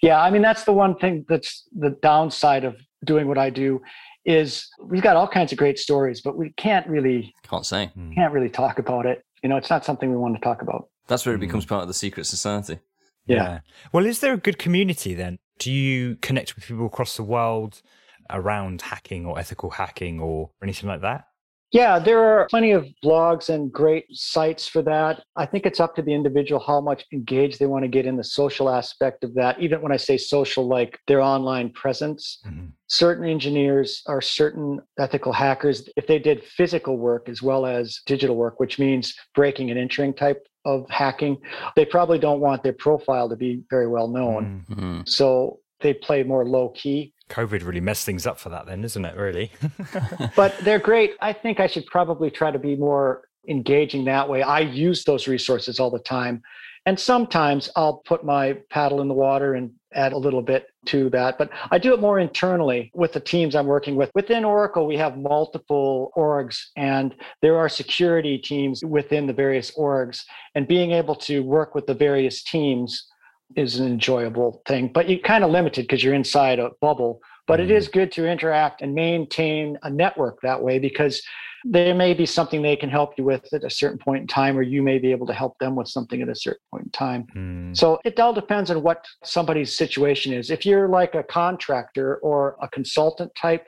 Yeah, 0.02 0.22
I 0.22 0.32
mean 0.32 0.42
that's 0.42 0.64
the 0.64 0.74
one 0.74 0.98
thing 0.98 1.26
that's 1.30 1.68
the 1.78 1.92
downside 2.02 2.66
of 2.66 2.76
doing 3.06 3.28
what 3.28 3.38
I 3.38 3.50
do 3.50 3.82
is 4.26 4.68
we've 4.84 5.02
got 5.02 5.16
all 5.16 5.28
kinds 5.28 5.52
of 5.52 5.58
great 5.58 5.80
stories, 5.80 6.22
but 6.22 6.38
we 6.38 6.52
can't 6.58 6.88
really 6.88 7.34
can't 7.48 7.66
say 7.66 7.88
hmm. 7.88 8.14
can't 8.14 8.34
really 8.34 8.50
talk 8.50 8.80
about 8.80 9.06
it. 9.06 9.24
You 9.44 9.50
know, 9.50 9.58
it's 9.58 9.70
not 9.70 9.86
something 9.86 10.10
we 10.10 10.18
want 10.18 10.36
to 10.36 10.42
talk 10.42 10.62
about. 10.62 10.90
That's 11.08 11.26
where 11.26 11.36
it 11.36 11.38
hmm. 11.38 11.46
becomes 11.48 11.66
part 11.66 11.82
of 11.82 11.88
the 11.88 11.94
secret 11.94 12.26
society. 12.26 12.80
Yeah. 13.28 13.36
yeah. 13.36 13.60
Well, 13.92 14.06
is 14.06 14.20
there 14.20 14.34
a 14.34 14.38
good 14.38 14.58
community 14.58 15.14
then? 15.14 15.40
Do 15.60 15.72
you 15.72 16.16
connect 16.18 16.56
with 16.56 16.66
people 16.66 16.88
across 16.88 17.16
the 17.16 17.24
world 17.24 17.82
around 18.30 18.82
hacking 18.82 19.26
or 19.26 19.38
ethical 19.38 19.70
hacking 19.72 20.20
or 20.20 20.50
anything 20.64 20.90
like 20.90 21.02
that? 21.02 21.26
Yeah, 21.72 22.00
there 22.00 22.22
are 22.22 22.48
plenty 22.50 22.72
of 22.72 22.86
blogs 23.04 23.48
and 23.50 23.72
great 23.72 24.06
sites 24.12 24.68
for 24.68 24.82
that. 24.82 25.24
I 25.38 25.46
think 25.46 25.66
it's 25.66 25.80
up 25.80 25.96
to 25.96 26.02
the 26.02 26.14
individual 26.14 26.60
how 26.60 26.82
much 26.82 27.06
engaged 27.14 27.60
they 27.60 27.66
want 27.66 27.84
to 27.84 27.88
get 27.88 28.06
in 28.06 28.18
the 28.18 28.26
social 28.26 28.70
aspect 28.70 29.24
of 29.24 29.34
that. 29.36 29.60
Even 29.60 29.82
when 29.82 29.94
I 29.94 29.98
say 29.98 30.18
social, 30.18 30.68
like 30.68 31.00
their 31.08 31.22
online 31.22 31.72
presence, 31.72 32.42
mm-hmm. 32.46 32.68
certain 32.88 33.26
engineers 33.26 34.02
or 34.06 34.22
certain 34.22 34.82
ethical 35.00 35.32
hackers, 35.32 35.88
if 35.96 36.08
they 36.08 36.20
did 36.20 36.44
physical 36.44 36.98
work 36.98 37.30
as 37.30 37.42
well 37.42 37.66
as 37.66 38.02
digital 38.06 38.36
work, 38.36 38.60
which 38.60 38.78
means 38.78 39.16
breaking 39.34 39.70
and 39.70 39.80
entering 39.80 40.14
type 40.14 40.46
of 40.66 40.86
hacking, 40.90 41.38
they 41.78 41.86
probably 41.86 42.20
don't 42.20 42.42
want 42.42 42.64
their 42.64 42.74
profile 42.74 43.30
to 43.30 43.38
be 43.38 43.64
very 43.70 43.88
well 43.88 44.10
known. 44.10 44.66
Mm-hmm. 44.70 45.02
So 45.06 45.61
they 45.82 45.94
play 45.94 46.24
more 46.24 46.46
low 46.46 46.70
key. 46.70 47.14
COVID 47.30 47.66
really 47.66 47.80
messed 47.80 48.06
things 48.06 48.28
up 48.28 48.40
for 48.40 48.50
that, 48.50 48.66
then, 48.66 48.84
isn't 48.84 49.06
it? 49.06 49.16
Really. 49.16 49.52
but 50.36 50.58
they're 50.60 50.80
great. 50.80 51.14
I 51.22 51.34
think 51.34 51.60
I 51.60 51.68
should 51.68 51.86
probably 51.86 52.30
try 52.30 52.52
to 52.52 52.60
be 52.60 52.76
more 52.76 53.24
engaging 53.48 54.06
that 54.06 54.28
way. 54.28 54.44
I 54.44 54.60
use 54.60 55.04
those 55.04 55.28
resources 55.28 55.80
all 55.80 55.90
the 55.90 56.00
time. 56.00 56.42
And 56.86 57.00
sometimes 57.00 57.70
I'll 57.76 58.02
put 58.06 58.26
my 58.26 58.58
paddle 58.72 59.02
in 59.02 59.08
the 59.08 59.14
water 59.14 59.54
and 59.54 59.72
add 59.94 60.14
a 60.14 60.18
little 60.18 60.42
bit 60.42 60.68
to 60.86 61.10
that. 61.12 61.38
But 61.38 61.52
I 61.70 61.78
do 61.78 61.94
it 61.94 62.00
more 62.00 62.18
internally 62.20 62.92
with 62.96 63.14
the 63.14 63.20
teams 63.20 63.56
I'm 63.56 63.68
working 63.68 63.96
with. 63.96 64.10
Within 64.16 64.44
Oracle, 64.44 64.88
we 64.88 64.98
have 64.98 65.18
multiple 65.18 66.12
orgs, 66.18 66.58
and 66.76 67.14
there 67.42 67.58
are 67.58 67.70
security 67.70 68.38
teams 68.38 68.84
within 68.84 69.28
the 69.28 69.34
various 69.34 69.72
orgs. 69.78 70.22
And 70.56 70.68
being 70.68 70.92
able 70.92 71.16
to 71.18 71.42
work 71.42 71.76
with 71.76 71.86
the 71.86 71.94
various 71.94 72.42
teams 72.42 73.11
is 73.56 73.80
an 73.80 73.88
enjoyable 73.88 74.62
thing, 74.68 74.92
but 74.94 75.10
you're 75.10 75.20
kind 75.20 75.44
of 75.44 75.52
limited 75.52 75.84
because 75.84 76.04
you're 76.04 76.14
inside 76.14 76.60
a 76.60 76.72
bubble. 76.82 77.22
But 77.48 77.60
mm. 77.60 77.64
it 77.64 77.72
is 77.72 77.88
good 77.88 78.12
to 78.14 78.28
interact 78.28 78.82
and 78.82 78.94
maintain 78.94 79.78
a 79.84 79.90
network 79.90 80.42
that 80.42 80.62
way 80.62 80.80
because 80.80 81.22
there 81.64 81.94
may 81.94 82.14
be 82.14 82.26
something 82.26 82.62
they 82.62 82.76
can 82.76 82.90
help 82.90 83.14
you 83.18 83.24
with 83.24 83.54
at 83.54 83.64
a 83.64 83.70
certain 83.70 84.00
point 84.00 84.22
in 84.22 84.28
time, 84.28 84.58
or 84.58 84.62
you 84.62 84.82
may 84.82 84.98
be 84.98 85.12
able 85.12 85.28
to 85.28 85.34
help 85.34 85.58
them 85.60 85.76
with 85.76 85.88
something 85.88 86.22
at 86.22 86.30
a 86.30 86.36
certain 86.36 86.62
point 86.72 86.86
in 86.86 86.92
time. 86.92 87.28
Mm. 87.36 87.78
So 87.78 88.00
it 88.04 88.20
all 88.20 88.34
depends 88.34 88.72
on 88.72 88.82
what 88.82 89.06
somebody's 89.24 89.76
situation 89.76 90.34
is. 90.34 90.50
If 90.50 90.66
you're 90.66 90.88
like 90.88 91.14
a 91.14 91.24
contractor 91.24 92.18
or 92.18 92.58
a 92.62 92.68
consultant 92.68 93.32
type 93.36 93.68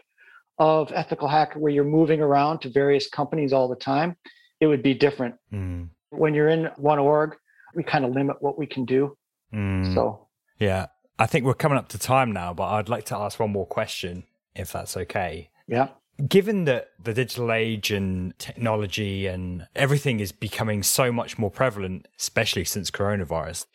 of 0.58 0.92
ethical 0.94 1.28
hacker 1.28 1.60
where 1.60 1.72
you're 1.72 1.84
moving 1.84 2.22
around 2.22 2.60
to 2.60 2.70
various 2.70 3.08
companies 3.10 3.54
all 3.54 3.68
the 3.68 3.76
time, 3.76 4.16
it 4.60 4.68
would 4.68 4.84
be 4.84 4.94
different. 4.94 5.36
Mm. 5.52 5.90
When 6.10 6.34
you're 6.34 6.50
in 6.50 6.70
one 6.78 7.00
org, 7.00 7.36
we 7.76 7.84
kind 7.84 8.06
of 8.06 8.12
limit 8.12 8.38
what 8.40 8.58
we 8.58 8.66
can 8.66 8.86
do. 8.86 9.18
Mm. 9.54 9.94
So, 9.94 10.28
yeah, 10.60 10.88
I 11.20 11.26
think 11.26 11.46
we're 11.46 11.54
coming 11.54 11.78
up 11.78 11.90
to 11.90 11.98
time 11.98 12.32
now, 12.32 12.54
but 12.54 12.70
I'd 12.70 12.90
like 12.90 13.06
to 13.06 13.18
ask 13.18 13.40
one 13.40 13.52
more 13.52 13.68
question, 13.68 14.24
if 14.56 14.72
that's 14.72 14.98
okay. 14.98 15.50
Yeah. 15.68 15.90
Given 16.28 16.66
that 16.66 16.90
the 17.02 17.14
digital 17.14 17.52
age 17.52 17.92
and 17.92 18.38
technology 18.38 19.26
and 19.28 19.68
everything 19.76 20.20
is 20.20 20.32
becoming 20.32 20.84
so 20.84 21.12
much 21.12 21.38
more 21.38 21.50
prevalent, 21.50 22.08
especially 22.20 22.66
since 22.66 22.92
coronavirus, 22.92 23.66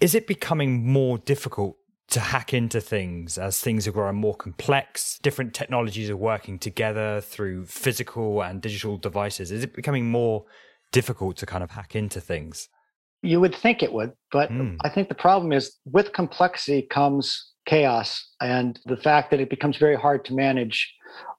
is 0.00 0.14
it 0.14 0.26
becoming 0.26 0.86
more 0.86 1.18
difficult 1.18 1.76
to 2.08 2.20
hack 2.20 2.54
into 2.54 2.80
things 2.80 3.36
as 3.36 3.60
things 3.60 3.86
are 3.86 3.92
growing 3.92 4.16
more 4.16 4.34
complex? 4.34 5.18
Different 5.22 5.54
technologies 5.54 6.10
are 6.10 6.16
working 6.16 6.58
together 6.58 7.20
through 7.20 7.66
physical 7.66 8.42
and 8.42 8.60
digital 8.60 8.96
devices. 8.96 9.50
Is 9.50 9.64
it 9.64 9.74
becoming 9.74 10.10
more 10.10 10.44
difficult 10.92 11.36
to 11.38 11.46
kind 11.46 11.62
of 11.62 11.72
hack 11.72 11.94
into 11.94 12.20
things? 12.20 12.68
You 13.22 13.40
would 13.40 13.54
think 13.54 13.82
it 13.82 13.92
would, 13.92 14.12
but 14.30 14.50
mm. 14.50 14.76
I 14.82 14.88
think 14.88 15.08
the 15.08 15.14
problem 15.14 15.52
is 15.52 15.76
with 15.84 16.12
complexity 16.12 16.82
comes 16.82 17.52
chaos 17.66 18.26
and 18.40 18.78
the 18.86 18.96
fact 18.96 19.30
that 19.30 19.40
it 19.40 19.50
becomes 19.50 19.76
very 19.76 19.96
hard 19.96 20.24
to 20.26 20.34
manage. 20.34 20.94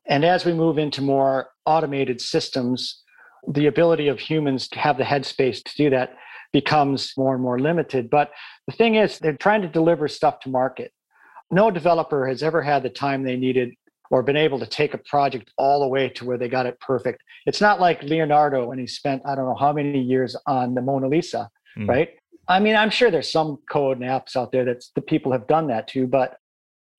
And 0.07 0.25
as 0.25 0.45
we 0.45 0.53
move 0.53 0.77
into 0.77 1.01
more 1.01 1.49
automated 1.65 2.21
systems, 2.21 3.01
the 3.47 3.67
ability 3.67 4.07
of 4.07 4.19
humans 4.19 4.67
to 4.69 4.79
have 4.79 4.97
the 4.97 5.03
headspace 5.03 5.63
to 5.63 5.75
do 5.75 5.89
that 5.89 6.15
becomes 6.51 7.13
more 7.17 7.33
and 7.33 7.43
more 7.43 7.59
limited. 7.59 8.09
But 8.09 8.31
the 8.67 8.73
thing 8.73 8.95
is, 8.95 9.19
they're 9.19 9.37
trying 9.37 9.61
to 9.61 9.67
deliver 9.67 10.07
stuff 10.07 10.39
to 10.41 10.49
market. 10.49 10.91
No 11.51 11.71
developer 11.71 12.27
has 12.27 12.43
ever 12.43 12.61
had 12.61 12.83
the 12.83 12.89
time 12.89 13.23
they 13.23 13.35
needed 13.35 13.73
or 14.11 14.23
been 14.23 14.37
able 14.37 14.59
to 14.59 14.65
take 14.65 14.93
a 14.93 14.97
project 14.97 15.51
all 15.57 15.79
the 15.79 15.87
way 15.87 16.09
to 16.09 16.25
where 16.25 16.37
they 16.37 16.49
got 16.49 16.65
it 16.65 16.79
perfect. 16.79 17.21
It's 17.45 17.61
not 17.61 17.79
like 17.79 18.01
Leonardo 18.03 18.67
when 18.67 18.79
he 18.79 18.87
spent, 18.87 19.21
I 19.25 19.35
don't 19.35 19.45
know 19.45 19.55
how 19.55 19.71
many 19.71 20.01
years 20.01 20.35
on 20.47 20.73
the 20.73 20.81
Mona 20.81 21.07
Lisa 21.07 21.49
mm. 21.77 21.87
right? 21.87 22.09
I 22.47 22.59
mean, 22.59 22.75
I'm 22.75 22.89
sure 22.89 23.11
there's 23.11 23.31
some 23.31 23.59
code 23.69 23.99
and 23.99 24.09
apps 24.09 24.35
out 24.35 24.51
there 24.51 24.65
that 24.65 24.83
the 24.95 25.01
people 25.01 25.31
have 25.31 25.47
done 25.47 25.67
that 25.67 25.87
too, 25.87 26.07
but 26.07 26.37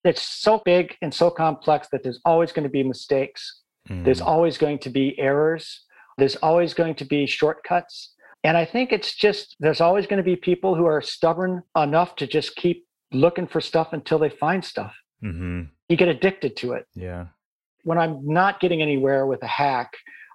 it's 0.03 0.21
so 0.21 0.61
big 0.63 0.95
and 1.01 1.13
so 1.13 1.29
complex 1.29 1.89
that 1.91 2.03
there's 2.03 2.19
always 2.25 2.51
going 2.51 2.63
to 2.63 2.69
be 2.69 2.83
mistakes. 2.83 3.61
Mm. 3.89 4.05
There's 4.05 4.21
always 4.21 4.57
going 4.57 4.79
to 4.79 4.89
be 4.89 5.17
errors. 5.19 5.85
There's 6.17 6.35
always 6.37 6.73
going 6.73 6.95
to 6.95 7.05
be 7.05 7.25
shortcuts. 7.25 8.13
And 8.43 8.57
I 8.57 8.65
think 8.65 8.91
it's 8.91 9.13
just 9.15 9.55
there's 9.59 9.81
always 9.81 10.07
going 10.07 10.17
to 10.17 10.23
be 10.23 10.35
people 10.35 10.75
who 10.75 10.85
are 10.85 11.01
stubborn 11.01 11.63
enough 11.75 12.15
to 12.17 12.27
just 12.27 12.55
keep 12.55 12.85
looking 13.11 13.47
for 13.47 13.61
stuff 13.61 13.89
until 13.93 14.19
they 14.19 14.29
find 14.29 14.63
stuff. 14.63 14.95
Mm-hmm. 15.23 15.63
You 15.89 15.97
get 15.97 16.07
addicted 16.07 16.55
to 16.57 16.73
it. 16.73 16.87
Yeah. 16.95 17.27
When 17.83 17.97
I'm 17.97 18.25
not 18.25 18.59
getting 18.59 18.81
anywhere 18.81 19.25
with 19.25 19.43
a 19.43 19.47
hack, 19.47 19.93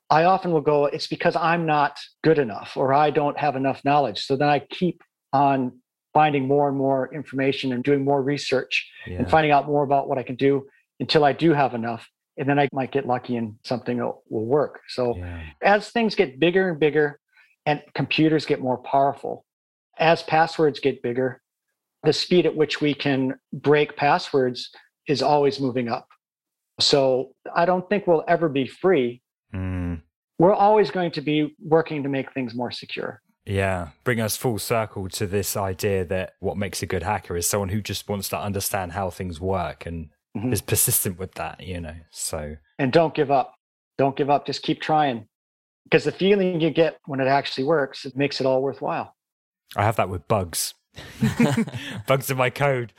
I 0.08 0.24
often 0.24 0.52
will 0.52 0.60
go, 0.60 0.86
it's 0.86 1.06
because 1.06 1.34
I'm 1.36 1.66
not 1.66 1.98
good 2.22 2.38
enough 2.38 2.76
or 2.76 2.94
I 2.94 3.10
don't 3.10 3.38
have 3.38 3.56
enough 3.56 3.84
knowledge. 3.84 4.24
So 4.24 4.36
then 4.36 4.48
I 4.48 4.60
keep 4.60 5.02
on 5.32 5.80
finding 6.14 6.46
more 6.46 6.68
and 6.68 6.78
more 6.78 7.12
information 7.12 7.72
and 7.72 7.82
doing 7.82 8.04
more 8.04 8.22
research 8.22 8.88
yeah. 9.06 9.18
and 9.18 9.30
finding 9.30 9.52
out 9.52 9.66
more 9.66 9.82
about 9.82 10.08
what 10.08 10.16
I 10.16 10.22
can 10.22 10.36
do 10.36 10.66
until 11.00 11.24
I 11.24 11.32
do 11.32 11.52
have 11.52 11.74
enough. 11.74 12.08
And 12.38 12.48
then 12.48 12.58
I 12.58 12.68
might 12.72 12.92
get 12.92 13.06
lucky 13.06 13.36
and 13.36 13.56
something 13.64 13.98
will, 13.98 14.22
will 14.28 14.46
work. 14.46 14.80
So 14.88 15.16
yeah. 15.16 15.42
as 15.62 15.90
things 15.90 16.14
get 16.14 16.38
bigger 16.38 16.70
and 16.70 16.78
bigger 16.78 17.18
and 17.64 17.82
computers 17.94 18.46
get 18.46 18.60
more 18.60 18.78
powerful, 18.78 19.44
as 19.98 20.22
passwords 20.22 20.78
get 20.78 21.02
bigger, 21.02 21.42
the 22.04 22.12
speed 22.12 22.46
at 22.46 22.54
which 22.54 22.80
we 22.80 22.94
can 22.94 23.34
break 23.52 23.96
passwords 23.96 24.70
is 25.08 25.20
always 25.22 25.58
moving 25.58 25.88
up. 25.88 26.06
So 26.78 27.32
I 27.54 27.64
don't 27.64 27.88
think 27.88 28.06
we'll 28.06 28.24
ever 28.28 28.48
be 28.48 28.66
free 28.66 29.22
Mm. 29.54 30.02
We're 30.38 30.54
always 30.54 30.90
going 30.90 31.12
to 31.12 31.20
be 31.20 31.56
working 31.60 32.02
to 32.02 32.08
make 32.08 32.32
things 32.32 32.54
more 32.54 32.70
secure. 32.70 33.22
Yeah, 33.46 33.90
bring 34.02 34.20
us 34.20 34.36
full 34.36 34.58
circle 34.58 35.08
to 35.10 35.26
this 35.26 35.56
idea 35.56 36.04
that 36.06 36.34
what 36.40 36.56
makes 36.56 36.82
a 36.82 36.86
good 36.86 37.04
hacker 37.04 37.36
is 37.36 37.46
someone 37.46 37.68
who 37.68 37.80
just 37.80 38.08
wants 38.08 38.28
to 38.30 38.38
understand 38.38 38.92
how 38.92 39.08
things 39.08 39.40
work 39.40 39.86
and 39.86 40.10
mm-hmm. 40.36 40.52
is 40.52 40.60
persistent 40.60 41.18
with 41.18 41.34
that, 41.34 41.60
you 41.62 41.80
know. 41.80 41.94
So 42.10 42.56
And 42.78 42.92
don't 42.92 43.14
give 43.14 43.30
up. 43.30 43.54
Don't 43.98 44.16
give 44.16 44.30
up, 44.30 44.46
just 44.46 44.62
keep 44.62 44.80
trying. 44.80 45.26
Because 45.84 46.04
the 46.04 46.12
feeling 46.12 46.60
you 46.60 46.70
get 46.70 46.98
when 47.06 47.20
it 47.20 47.28
actually 47.28 47.64
works, 47.64 48.04
it 48.04 48.16
makes 48.16 48.40
it 48.40 48.46
all 48.46 48.60
worthwhile. 48.60 49.14
I 49.76 49.84
have 49.84 49.96
that 49.96 50.08
with 50.08 50.26
bugs. 50.28 50.74
bugs 52.06 52.30
in 52.30 52.36
my 52.36 52.50
code. 52.50 52.92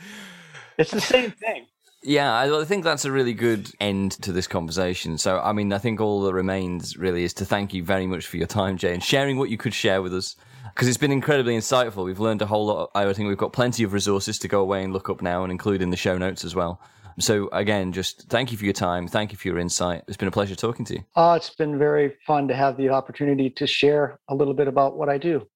It's 0.77 0.91
the 0.91 1.01
same 1.01 1.31
thing. 1.31 1.65
Yeah, 2.03 2.37
I 2.37 2.63
think 2.65 2.83
that's 2.83 3.05
a 3.05 3.11
really 3.11 3.33
good 3.33 3.71
end 3.79 4.11
to 4.21 4.31
this 4.31 4.47
conversation. 4.47 5.17
So, 5.17 5.39
I 5.39 5.51
mean, 5.51 5.73
I 5.73 5.77
think 5.77 5.99
all 5.99 6.21
that 6.23 6.33
remains 6.33 6.95
really 6.95 7.23
is 7.23 7.33
to 7.35 7.45
thank 7.45 7.73
you 7.73 7.83
very 7.83 8.05
much 8.05 8.27
for 8.27 8.37
your 8.37 8.47
time, 8.47 8.77
Jay, 8.77 8.93
and 8.93 9.03
sharing 9.03 9.37
what 9.37 9.49
you 9.49 9.57
could 9.57 9.73
share 9.73 10.01
with 10.01 10.13
us 10.13 10.35
because 10.73 10.87
it's 10.87 10.97
been 10.97 11.11
incredibly 11.11 11.57
insightful. 11.57 12.05
We've 12.05 12.19
learned 12.19 12.43
a 12.43 12.45
whole 12.45 12.67
lot. 12.67 12.91
I 12.93 13.11
think 13.13 13.27
we've 13.27 13.37
got 13.37 13.51
plenty 13.51 13.83
of 13.83 13.93
resources 13.93 14.37
to 14.39 14.47
go 14.47 14.61
away 14.61 14.83
and 14.83 14.93
look 14.93 15.09
up 15.09 15.23
now 15.23 15.43
and 15.43 15.51
include 15.51 15.81
in 15.81 15.89
the 15.89 15.97
show 15.97 16.17
notes 16.19 16.45
as 16.45 16.53
well. 16.53 16.79
So 17.19 17.49
again, 17.51 17.93
just 17.93 18.29
thank 18.29 18.51
you 18.51 18.59
for 18.59 18.63
your 18.65 18.75
time. 18.75 19.07
Thank 19.07 19.31
you 19.31 19.37
for 19.39 19.47
your 19.47 19.57
insight. 19.57 20.03
It's 20.07 20.17
been 20.17 20.27
a 20.27 20.31
pleasure 20.31 20.55
talking 20.55 20.85
to 20.85 20.93
you. 20.93 21.03
Oh, 21.15 21.33
it's 21.33 21.49
been 21.49 21.79
very 21.79 22.15
fun 22.27 22.47
to 22.49 22.55
have 22.55 22.77
the 22.77 22.89
opportunity 22.89 23.49
to 23.49 23.65
share 23.65 24.19
a 24.29 24.35
little 24.35 24.53
bit 24.53 24.67
about 24.67 24.97
what 24.97 25.09
I 25.09 25.17
do. 25.17 25.47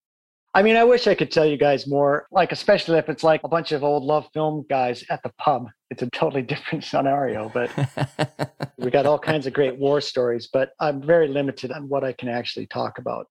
I 0.56 0.64
mean, 0.64 0.76
I 0.76 0.84
wish 0.84 1.06
I 1.06 1.14
could 1.14 1.32
tell 1.32 1.46
you 1.46 1.58
guys 1.58 1.88
more, 1.88 2.28
like, 2.32 2.52
especially 2.52 2.98
if 2.98 3.10
it's 3.10 3.24
like 3.24 3.42
a 3.44 3.48
bunch 3.48 3.72
of 3.72 3.84
old 3.84 4.10
LoveFilm 4.10 4.68
guys 4.68 5.06
at 5.12 5.22
the 5.22 5.32
pub. 5.38 5.68
It's 5.92 6.02
a 6.02 6.10
totally 6.10 6.42
different 6.54 6.84
scenario, 6.84 7.52
but 7.54 7.70
we 8.80 8.90
got 8.90 9.06
all 9.06 9.20
kinds 9.20 9.46
of 9.46 9.54
great 9.54 9.78
war 9.78 10.02
stories, 10.02 10.50
but 10.52 10.72
I'm 10.80 11.04
very 11.04 11.28
limited 11.28 11.72
on 11.72 11.88
what 11.88 12.04
I 12.04 12.14
can 12.14 12.30
actually 12.30 12.66
talk 12.66 12.98
about. 12.98 13.28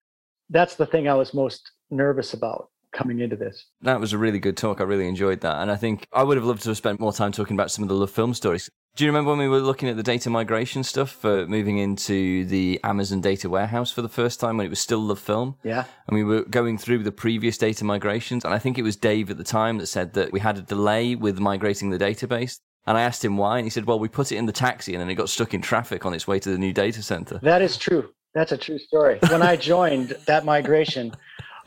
That's 0.51 0.77
the 0.77 0.87
thing 0.87 1.09
I 1.09 1.15
was 1.15 1.35
most 1.35 1.73
nervous 1.91 2.35
about 2.35 2.69
coming 2.93 3.21
into 3.21 3.37
this. 3.37 3.67
That 3.83 4.01
was 4.01 4.13
a 4.13 4.19
really 4.19 4.39
good 4.39 4.57
talk. 4.57 4.81
I 4.81 4.85
really 4.85 5.09
enjoyed 5.09 5.41
that. 5.41 5.63
And 5.63 5.71
I 5.71 5.77
think 5.77 6.07
I 6.13 6.23
would 6.23 6.37
have 6.37 6.45
loved 6.45 6.63
to 6.63 6.71
have 6.71 6.77
spent 6.77 7.01
more 7.01 7.13
time 7.13 7.33
talking 7.33 7.57
about 7.57 7.71
some 7.71 7.83
of 7.83 7.89
the 7.89 7.95
LoveFilm 7.95 8.35
stories. 8.35 8.69
Do 8.97 9.05
you 9.05 9.11
remember 9.11 9.31
when 9.31 9.39
we 9.39 9.49
were 9.49 9.61
looking 9.61 9.89
at 9.89 9.97
the 9.97 10.03
data 10.03 10.29
migration 10.29 10.83
stuff 10.83 11.11
for 11.11 11.47
moving 11.47 11.79
into 11.79 12.45
the 12.45 12.81
Amazon 12.85 13.21
data 13.21 13.49
warehouse 13.49 13.91
for 13.91 14.03
the 14.03 14.09
first 14.09 14.41
time 14.41 14.57
when 14.57 14.67
it 14.67 14.71
was 14.71 14.81
still 14.81 15.01
LoveFilm? 15.01 15.55
Yeah. 15.63 15.85
And 16.07 16.17
we 16.17 16.25
were 16.25 16.43
going 16.43 16.77
through 16.77 17.05
the 17.05 17.13
previous 17.13 17.57
data 17.57 17.85
migrations. 17.85 18.45
And 18.45 18.53
I 18.53 18.59
think 18.59 18.79
it 18.79 18.83
was 18.83 18.97
Dave 18.97 19.31
at 19.31 19.39
the 19.39 19.45
time 19.45 19.79
that 19.79 19.87
said 19.87 20.13
that 20.15 20.33
we 20.33 20.41
had 20.41 20.59
a 20.59 20.63
delay 20.63 21.15
with 21.15 21.39
migrating 21.39 21.91
the 21.91 21.99
database. 21.99 22.59
And 22.87 22.99
I 22.99 23.03
asked 23.03 23.25
him 23.25 23.37
why. 23.37 23.59
And 23.59 23.65
he 23.67 23.71
said, 23.71 23.87
well, 23.87 23.99
we 23.99 24.09
put 24.09 24.33
it 24.33 24.37
in 24.37 24.47
the 24.47 24.53
taxi 24.53 24.93
and 24.93 25.01
then 25.01 25.09
it 25.09 25.15
got 25.15 25.31
stuck 25.31 25.55
in 25.55 25.63
traffic 25.63 26.05
on 26.05 26.13
its 26.13 26.27
way 26.27 26.39
to 26.39 26.51
the 26.51 26.59
new 26.59 26.73
data 26.73 27.03
center. 27.03 27.39
That 27.43 27.63
is 27.63 27.77
true. 27.79 28.11
That's 28.35 28.53
a 28.53 28.59
true 28.59 28.79
story. 28.79 29.19
When 29.31 29.41
I 29.41 29.57
joined 29.57 30.17
that 30.27 30.45
migration, 30.45 31.13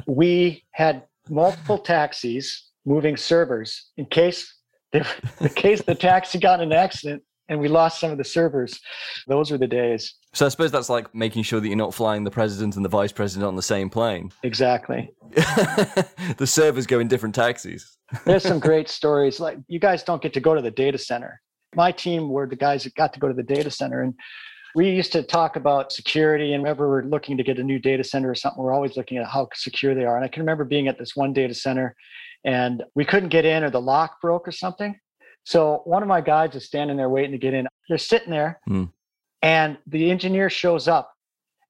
we 0.06 0.66
had 0.72 1.04
multiple 1.30 1.80
taxis 1.80 2.70
moving 2.86 3.18
servers 3.18 3.90
in 3.98 4.06
case 4.06 4.54
in 4.94 5.50
case 5.50 5.82
the 5.82 5.96
taxi 5.96 6.40
got 6.40 6.62
in 6.62 6.72
an 6.72 6.78
accident 6.78 7.24
and 7.50 7.60
we 7.60 7.68
lost 7.68 8.00
some 8.00 8.12
of 8.12 8.18
the 8.18 8.24
servers. 8.24 8.80
Those 9.28 9.52
were 9.52 9.58
the 9.58 9.68
days. 9.68 10.16
So 10.34 10.46
I 10.46 10.50
suppose 10.50 10.72
that's 10.72 10.90
like 10.90 11.14
making 11.14 11.44
sure 11.44 11.60
that 11.60 11.68
you're 11.68 11.78
not 11.78 11.94
flying 11.94 12.24
the 12.24 12.32
president 12.32 12.76
and 12.76 12.86
the 12.86 12.90
vice 12.90 13.12
president 13.12 13.48
on 13.48 13.56
the 13.56 13.62
same 13.62 13.90
plane. 13.90 14.32
Exactly. 14.44 15.12
the 16.38 16.46
servers 16.48 16.88
go 16.88 17.00
in 17.00 17.08
different 17.08 17.36
taxis. 17.36 17.98
There's 18.26 18.44
some 18.44 18.60
great 18.60 18.90
stories. 19.00 19.40
Like 19.40 19.58
you 19.68 19.80
guys 19.80 20.04
don't 20.04 20.22
get 20.22 20.34
to 20.34 20.40
go 20.40 20.56
to 20.56 20.62
the 20.62 20.72
data 20.72 20.98
center. 20.98 21.42
My 21.76 21.92
team 21.92 22.30
were 22.30 22.48
the 22.48 22.56
guys 22.56 22.84
that 22.84 22.96
got 22.96 23.14
to 23.14 23.20
go 23.20 23.28
to 23.28 23.34
the 23.34 23.44
data 23.44 23.72
center 23.72 24.02
and 24.02 24.14
we 24.76 24.90
used 24.90 25.12
to 25.12 25.22
talk 25.22 25.56
about 25.56 25.92
security 25.92 26.54
and 26.54 26.64
whenever 26.64 26.90
we're 26.90 27.04
looking 27.04 27.38
to 27.38 27.44
get 27.44 27.60
a 27.60 27.64
new 27.64 27.78
data 27.78 28.04
center 28.04 28.32
or 28.32 28.36
something 28.36 28.62
we're 28.62 28.74
always 28.74 28.98
looking 28.98 29.18
at 29.18 29.28
how 29.28 29.48
secure 29.54 29.94
they 29.94 30.04
are 30.04 30.16
and 30.16 30.26
i 30.26 30.28
can 30.28 30.42
remember 30.42 30.64
being 30.64 30.88
at 30.88 30.98
this 30.98 31.16
one 31.16 31.32
data 31.32 31.54
center 31.54 31.96
and 32.44 32.84
we 32.96 33.06
couldn't 33.06 33.30
get 33.30 33.46
in 33.46 33.64
or 33.64 33.70
the 33.70 33.82
lock 33.82 34.22
broke 34.22 34.48
or 34.48 34.52
something 34.52 35.00
so 35.46 35.82
one 35.86 36.02
of 36.02 36.08
my 36.08 36.22
guys 36.22 36.56
is 36.56 36.66
standing 36.66 36.98
there 36.98 37.10
waiting 37.10 37.32
to 37.32 37.38
get 37.38 37.54
in 37.54 37.68
they're 37.90 37.98
sitting 37.98 38.30
there 38.30 38.60
hmm. 38.66 38.86
and 39.42 39.78
the 39.88 40.10
engineer 40.10 40.50
shows 40.50 40.88
up 40.88 41.14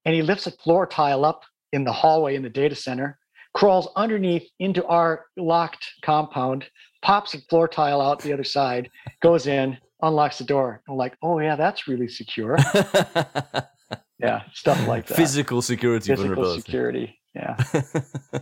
and 0.06 0.16
he 0.16 0.22
lifts 0.22 0.48
a 0.48 0.52
floor 0.52 0.86
tile 0.86 1.26
up 1.26 1.44
in 1.72 1.84
the 1.84 1.94
hallway 1.94 2.36
in 2.36 2.44
the 2.44 2.50
data 2.50 2.76
center 2.76 3.18
crawls 3.54 3.88
underneath 3.96 4.50
into 4.60 4.86
our 4.86 5.26
locked 5.38 5.86
compound 6.04 6.66
pops 7.02 7.34
a 7.34 7.42
floor 7.42 7.68
tile 7.68 8.02
out 8.02 8.20
the 8.20 8.34
other 8.34 8.44
side 8.44 8.90
goes 9.22 9.48
in 9.48 9.78
unlocks 10.04 10.38
the 10.38 10.44
door. 10.44 10.82
I'm 10.88 10.98
like, 10.98 11.18
oh 11.22 11.40
yeah, 11.40 11.56
that's 11.56 11.88
really 11.88 12.08
secure. 12.08 12.58
yeah, 14.20 14.44
stuff 14.54 14.88
like 14.88 15.08
that. 15.08 15.16
Physical 15.16 15.62
security, 15.62 16.14
physical 16.14 16.56
security. 16.56 17.20
Yeah. 17.34 17.58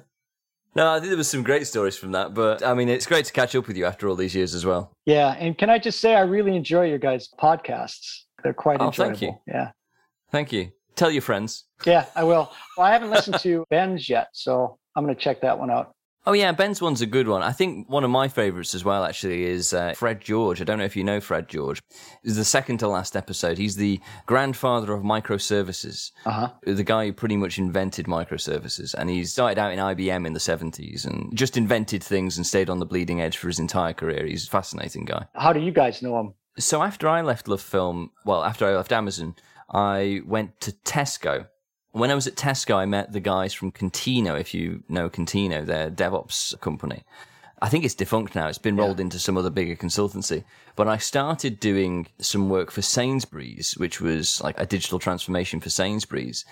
no, 0.76 0.92
I 0.92 1.00
think 1.00 1.10
there 1.10 1.18
was 1.18 1.30
some 1.30 1.44
great 1.44 1.68
stories 1.68 1.98
from 1.98 2.12
that, 2.14 2.34
but 2.34 2.64
I 2.64 2.74
mean, 2.74 2.90
it's 2.90 3.06
great 3.06 3.26
to 3.26 3.34
catch 3.34 3.56
up 3.56 3.68
with 3.68 3.78
you 3.78 3.86
after 3.86 4.08
all 4.08 4.16
these 4.16 4.36
years 4.36 4.54
as 4.54 4.66
well. 4.66 4.92
Yeah, 5.06 5.36
and 5.40 5.58
can 5.58 5.70
I 5.70 5.78
just 5.78 6.00
say 6.00 6.16
I 6.16 6.22
really 6.22 6.56
enjoy 6.56 6.88
your 6.88 7.00
guys' 7.00 7.30
podcasts. 7.40 8.24
They're 8.44 8.54
quite 8.54 8.80
oh, 8.82 8.88
enjoyable. 8.88 9.18
Thank 9.18 9.22
you. 9.22 9.38
Yeah. 9.48 9.72
Thank 10.32 10.52
you. 10.52 10.72
Tell 10.96 11.12
your 11.12 11.22
friends. 11.22 11.66
Yeah, 11.86 12.06
I 12.16 12.24
will. 12.24 12.52
Well, 12.78 12.88
I 12.88 12.92
haven't 12.92 13.12
listened 13.12 13.40
to 13.40 13.66
Ben's 13.70 14.10
yet, 14.10 14.30
so 14.34 14.78
I'm 14.96 15.04
going 15.04 15.16
to 15.16 15.22
check 15.22 15.42
that 15.42 15.58
one 15.58 15.70
out. 15.70 15.94
Oh 16.26 16.34
yeah, 16.34 16.52
Ben's 16.52 16.82
one's 16.82 17.02
a 17.02 17.08
good 17.08 17.28
one. 17.28 17.42
I 17.42 17.52
think 17.52 17.90
one 17.90 18.04
of 18.04 18.12
my 18.12 18.28
favorites 18.28 18.76
as 18.76 18.86
well 18.86 19.04
actually 19.04 19.44
is 19.44 19.74
uh, 19.74 19.94
Fred 19.96 20.22
George. 20.22 20.62
I 20.62 20.64
don't 20.64 20.78
know 20.78 20.86
if 20.86 20.96
you 20.96 21.04
know 21.04 21.20
Fred 21.20 21.50
George. 21.50 21.82
Is 22.24 22.36
the 22.36 22.46
second 22.46 22.78
to 22.80 22.88
last 22.88 23.16
episode. 23.16 23.58
He's 23.58 23.76
the 23.76 24.00
grandfather 24.28 24.94
of 24.94 25.02
microservices. 25.02 26.12
Uh-huh. 26.26 26.50
The 26.64 26.84
guy 26.84 27.08
who 27.08 27.14
pretty 27.14 27.38
much 27.38 27.58
invented 27.58 28.06
microservices, 28.06 28.94
and 28.94 29.10
he 29.10 29.26
started 29.26 29.58
out 29.58 29.74
in 29.74 29.80
IBM 29.80 30.28
in 30.28 30.34
the 30.34 30.40
seventies 30.40 31.06
and 31.06 31.36
just 31.36 31.58
invented 31.58 32.04
things 32.04 32.38
and 32.38 32.46
stayed 32.46 32.70
on 32.70 32.78
the 32.78 32.86
bleeding 32.86 33.20
edge 33.20 33.38
for 33.38 33.48
his 33.48 33.58
entire 33.60 33.94
career. 33.94 34.26
He's 34.28 34.46
a 34.46 34.52
fascinating 34.52 35.06
guy. 35.06 35.26
How 35.34 35.54
do 35.54 35.60
you 35.60 35.72
guys 35.72 36.04
know 36.04 36.20
him? 36.20 36.34
So 36.60 36.84
after 36.84 37.08
I 37.08 37.22
left 37.22 37.48
LoveFilm, 37.48 38.10
well, 38.26 38.44
after 38.44 38.68
I 38.68 38.76
left 38.76 38.92
Amazon, 38.92 39.36
I 39.74 40.22
went 40.26 40.60
to 40.62 40.72
Tesco 40.72 41.48
when 41.92 42.12
I 42.12 42.16
was 42.16 42.28
at 42.28 42.36
Tesco, 42.36 42.76
I 42.76 42.86
met 42.86 43.12
the 43.12 43.20
guys 43.20 43.54
from 43.54 43.72
Contino, 43.72 44.40
if 44.40 44.54
you 44.54 44.84
know 44.88 45.10
Contino, 45.10 45.66
their 45.66 45.90
DevOps 45.90 46.60
company. 46.62 47.04
I 47.62 47.70
think 47.70 47.86
it's 47.86 47.94
defunct 47.94 48.34
now. 48.34 48.48
It's 48.48 48.58
been 48.58 48.76
rolled 48.76 48.98
yeah. 48.98 49.04
into 49.04 49.20
some 49.20 49.38
other 49.38 49.52
bigger 49.52 49.76
consultancy. 49.76 50.44
But 50.76 50.88
I 50.88 50.98
started 50.98 51.60
doing 51.60 52.08
some 52.20 52.50
work 52.50 52.72
for 52.72 52.82
Sainsbury's, 52.82 53.74
which 53.78 54.02
was 54.02 54.42
like 54.42 54.60
a 54.60 54.66
digital 54.66 54.98
transformation 54.98 55.60
for 55.60 55.70
Sainsbury's. 55.70 56.44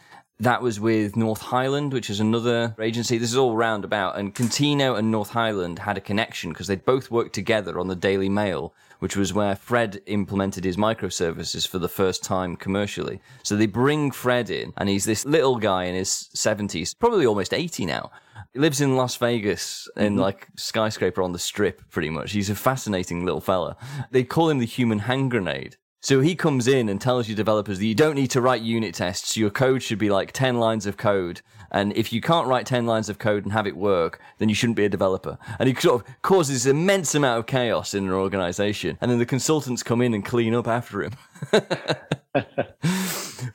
That 0.42 0.62
was 0.62 0.80
with 0.80 1.18
North 1.18 1.42
Highland, 1.42 1.92
which 1.92 2.10
is 2.10 2.22
another 2.22 2.74
agency. 2.80 3.18
This 3.18 3.32
is 3.32 3.38
all 3.38 3.58
roundabout. 3.58 4.18
And 4.18 4.34
Contino 4.34 4.98
and 4.98 5.12
North 5.12 5.32
Highland 5.32 5.80
had 5.80 5.98
a 5.98 6.02
connection 6.02 6.52
because 6.52 6.68
they 6.68 6.78
both 6.78 7.12
worked 7.12 7.34
together 7.34 7.78
on 7.78 7.90
the 7.90 7.96
Daily 7.96 8.30
Mail, 8.30 8.74
which 9.00 9.18
was 9.18 9.34
where 9.34 9.58
Fred 9.58 10.02
implemented 10.06 10.64
his 10.64 10.78
microservices 10.78 11.68
for 11.68 11.78
the 11.78 11.90
first 11.90 12.24
time 12.24 12.56
commercially. 12.56 13.20
So 13.44 13.58
they 13.58 13.66
bring 13.66 14.12
Fred 14.12 14.50
in, 14.50 14.72
and 14.78 14.88
he's 14.88 15.04
this 15.04 15.26
little 15.26 15.58
guy 15.58 15.84
in 15.86 15.96
his 15.96 16.30
70s, 16.34 16.98
probably 16.98 17.26
almost 17.26 17.54
80 17.54 17.86
now. 17.86 18.10
He 18.54 18.60
lives 18.60 18.80
in 18.80 18.96
Las 18.96 19.18
Vegas 19.18 19.90
in 19.98 20.14
mm-hmm. 20.14 20.22
like 20.22 20.48
skyscraper 20.56 21.22
on 21.22 21.34
the 21.34 21.40
strip, 21.40 21.82
pretty 21.92 22.10
much. 22.10 22.32
He's 22.32 22.50
a 22.50 22.56
fascinating 22.56 23.26
little 23.26 23.42
fella. 23.42 23.76
They 24.12 24.24
call 24.24 24.50
him 24.50 24.60
the 24.60 24.66
human 24.66 25.00
hand 25.00 25.32
grenade. 25.32 25.76
So 26.02 26.22
he 26.22 26.36
comes 26.36 26.68
in 26.68 26.90
and 26.90 27.00
tells 27.00 27.28
you 27.28 27.36
developers 27.36 27.80
that 27.80 27.86
you 27.86 27.96
don't 27.96 28.16
need 28.16 28.32
to 28.32 28.42
write 28.42 28.62
unit 28.62 28.96
tests. 28.96 29.36
Your 29.36 29.50
code 29.50 29.84
should 29.84 30.00
be 30.00 30.10
like 30.10 30.32
10 30.32 30.58
lines 30.58 30.86
of 30.86 30.98
code 30.98 31.42
and 31.72 31.94
if 31.96 32.12
you 32.12 32.22
can't 32.22 32.48
write 32.48 32.66
10 32.66 32.86
lines 32.86 33.10
of 33.10 33.20
code 33.20 33.44
and 33.44 33.54
have 33.54 33.68
it 33.68 33.78
work, 33.78 34.20
then 34.38 34.50
you 34.50 34.56
shouldn't 34.56 34.78
be 34.78 34.86
a 34.86 34.90
developer. 34.90 35.38
And 35.60 35.70
he 35.70 35.76
sort 35.76 36.02
of 36.02 36.22
causes 36.22 36.66
immense 36.66 37.14
amount 37.16 37.40
of 37.40 37.46
chaos 37.46 37.94
in 37.94 38.06
an 38.06 38.12
organization. 38.12 38.98
And 39.02 39.12
then 39.12 39.20
the 39.20 39.26
consultants 39.26 39.84
come 39.84 40.02
in 40.02 40.14
and 40.14 40.26
clean 40.26 40.56
up 40.56 40.68
after 40.68 41.04
him. 41.04 41.14
but 41.52 42.06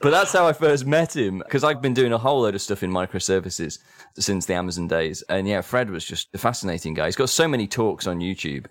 that's 0.01 0.33
how 0.33 0.47
I 0.47 0.53
first 0.53 0.87
met 0.87 1.17
him 1.17 1.39
because 1.39 1.65
I've 1.65 1.83
been 1.83 1.95
doing 1.95 2.13
a 2.13 2.19
whole 2.19 2.43
load 2.43 2.55
of 2.55 2.63
stuff 2.63 2.83
in 2.83 2.91
microservices 2.91 3.79
since 4.19 4.47
the 4.47 4.55
Amazon 4.55 4.87
days. 4.87 5.23
And 5.29 5.49
yeah, 5.49 5.61
Fred 5.61 5.91
was 5.91 6.05
just 6.05 6.29
a 6.35 6.39
fascinating 6.39 6.95
guy. 6.95 7.07
He's 7.07 7.17
got 7.17 7.31
so 7.31 7.49
many 7.49 7.67
talks 7.67 8.07
on 8.07 8.21
YouTube. 8.21 8.67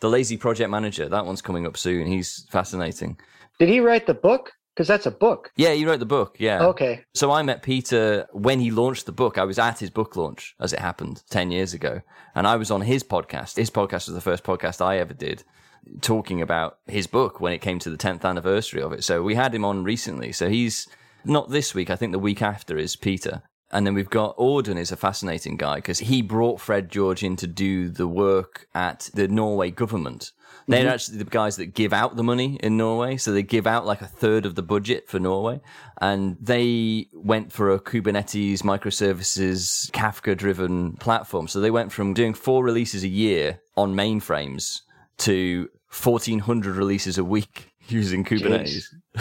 The 0.00 0.08
Lazy 0.08 0.36
Project 0.36 0.70
Manager, 0.70 1.08
that 1.08 1.26
one's 1.26 1.42
coming 1.42 1.66
up 1.66 1.76
soon. 1.76 2.06
He's 2.06 2.46
fascinating. 2.50 3.18
Did 3.58 3.68
he 3.68 3.80
write 3.80 4.06
the 4.06 4.14
book? 4.14 4.52
Because 4.74 4.86
that's 4.86 5.06
a 5.06 5.10
book. 5.10 5.50
Yeah, 5.56 5.72
you 5.72 5.88
wrote 5.88 5.98
the 5.98 6.06
book. 6.06 6.36
Yeah. 6.38 6.62
Okay. 6.66 7.04
So 7.12 7.32
I 7.32 7.42
met 7.42 7.64
Peter 7.64 8.28
when 8.32 8.60
he 8.60 8.70
launched 8.70 9.06
the 9.06 9.12
book. 9.12 9.36
I 9.36 9.42
was 9.42 9.58
at 9.58 9.80
his 9.80 9.90
book 9.90 10.14
launch, 10.14 10.54
as 10.60 10.72
it 10.72 10.78
happened, 10.78 11.24
10 11.30 11.50
years 11.50 11.74
ago. 11.74 12.00
And 12.36 12.46
I 12.46 12.54
was 12.54 12.70
on 12.70 12.82
his 12.82 13.02
podcast. 13.02 13.56
His 13.56 13.70
podcast 13.70 14.06
was 14.06 14.14
the 14.14 14.20
first 14.20 14.44
podcast 14.44 14.80
I 14.80 14.98
ever 14.98 15.14
did 15.14 15.42
talking 16.00 16.42
about 16.42 16.78
his 16.86 17.06
book 17.06 17.40
when 17.40 17.52
it 17.52 17.60
came 17.60 17.78
to 17.80 17.90
the 17.90 17.96
10th 17.96 18.24
anniversary 18.24 18.82
of 18.82 18.92
it. 18.92 19.02
So 19.02 19.22
we 19.22 19.34
had 19.34 19.54
him 19.54 19.64
on 19.64 19.84
recently. 19.84 20.32
So 20.32 20.48
he's 20.48 20.86
not 21.24 21.50
this 21.50 21.74
week. 21.74 21.90
I 21.90 21.96
think 21.96 22.12
the 22.12 22.18
week 22.18 22.42
after 22.42 22.78
is 22.78 22.94
Peter. 22.96 23.42
And 23.70 23.86
then 23.86 23.94
we've 23.94 24.08
got 24.08 24.36
Auden 24.38 24.78
is 24.78 24.92
a 24.92 24.96
fascinating 24.96 25.56
guy 25.56 25.76
because 25.76 25.98
he 25.98 26.22
brought 26.22 26.60
Fred 26.60 26.90
George 26.90 27.22
in 27.22 27.36
to 27.36 27.46
do 27.46 27.90
the 27.90 28.08
work 28.08 28.66
at 28.74 29.10
the 29.12 29.28
Norway 29.28 29.70
government. 29.70 30.32
They're 30.66 30.84
mm-hmm. 30.84 30.88
actually 30.88 31.18
the 31.18 31.24
guys 31.24 31.56
that 31.56 31.74
give 31.74 31.92
out 31.92 32.16
the 32.16 32.22
money 32.22 32.58
in 32.62 32.76
Norway. 32.76 33.16
So 33.18 33.32
they 33.32 33.42
give 33.42 33.66
out 33.66 33.86
like 33.86 34.00
a 34.00 34.06
third 34.06 34.46
of 34.46 34.54
the 34.54 34.62
budget 34.62 35.08
for 35.08 35.18
Norway. 35.18 35.60
And 36.00 36.36
they 36.40 37.08
went 37.12 37.52
for 37.52 37.70
a 37.72 37.80
Kubernetes 37.80 38.62
microservices 38.62 39.90
Kafka 39.90 40.36
driven 40.36 40.92
platform. 40.94 41.48
So 41.48 41.60
they 41.60 41.70
went 41.70 41.92
from 41.92 42.14
doing 42.14 42.34
four 42.34 42.64
releases 42.64 43.02
a 43.02 43.08
year 43.08 43.60
on 43.76 43.94
mainframes 43.94 44.80
to 45.18 45.68
1400 45.90 46.76
releases 46.76 47.18
a 47.18 47.24
week 47.24 47.67
using 47.90 48.24
Kubernetes. 48.24 48.84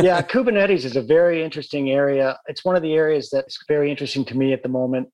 yeah, 0.00 0.22
Kubernetes 0.22 0.84
is 0.84 0.96
a 0.96 1.02
very 1.02 1.42
interesting 1.42 1.90
area. 1.90 2.38
It's 2.46 2.64
one 2.64 2.76
of 2.76 2.82
the 2.82 2.94
areas 2.94 3.30
that's 3.30 3.58
very 3.68 3.90
interesting 3.90 4.24
to 4.26 4.36
me 4.36 4.52
at 4.52 4.62
the 4.62 4.68
moment 4.68 5.08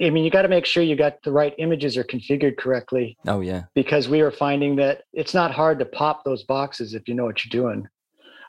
I 0.00 0.10
mean, 0.10 0.24
you 0.24 0.30
got 0.30 0.42
to 0.42 0.48
make 0.48 0.66
sure 0.66 0.82
you 0.82 0.94
got 0.94 1.22
the 1.22 1.32
right 1.32 1.54
images 1.58 1.96
are 1.96 2.04
configured 2.04 2.58
correctly. 2.58 3.16
Oh, 3.26 3.40
yeah. 3.40 3.64
Because 3.74 4.08
we 4.08 4.20
are 4.20 4.30
finding 4.30 4.76
that 4.76 5.04
it's 5.12 5.32
not 5.32 5.52
hard 5.52 5.78
to 5.78 5.86
pop 5.86 6.24
those 6.24 6.44
boxes 6.44 6.94
if 6.94 7.08
you 7.08 7.14
know 7.14 7.24
what 7.24 7.44
you're 7.44 7.62
doing. 7.62 7.88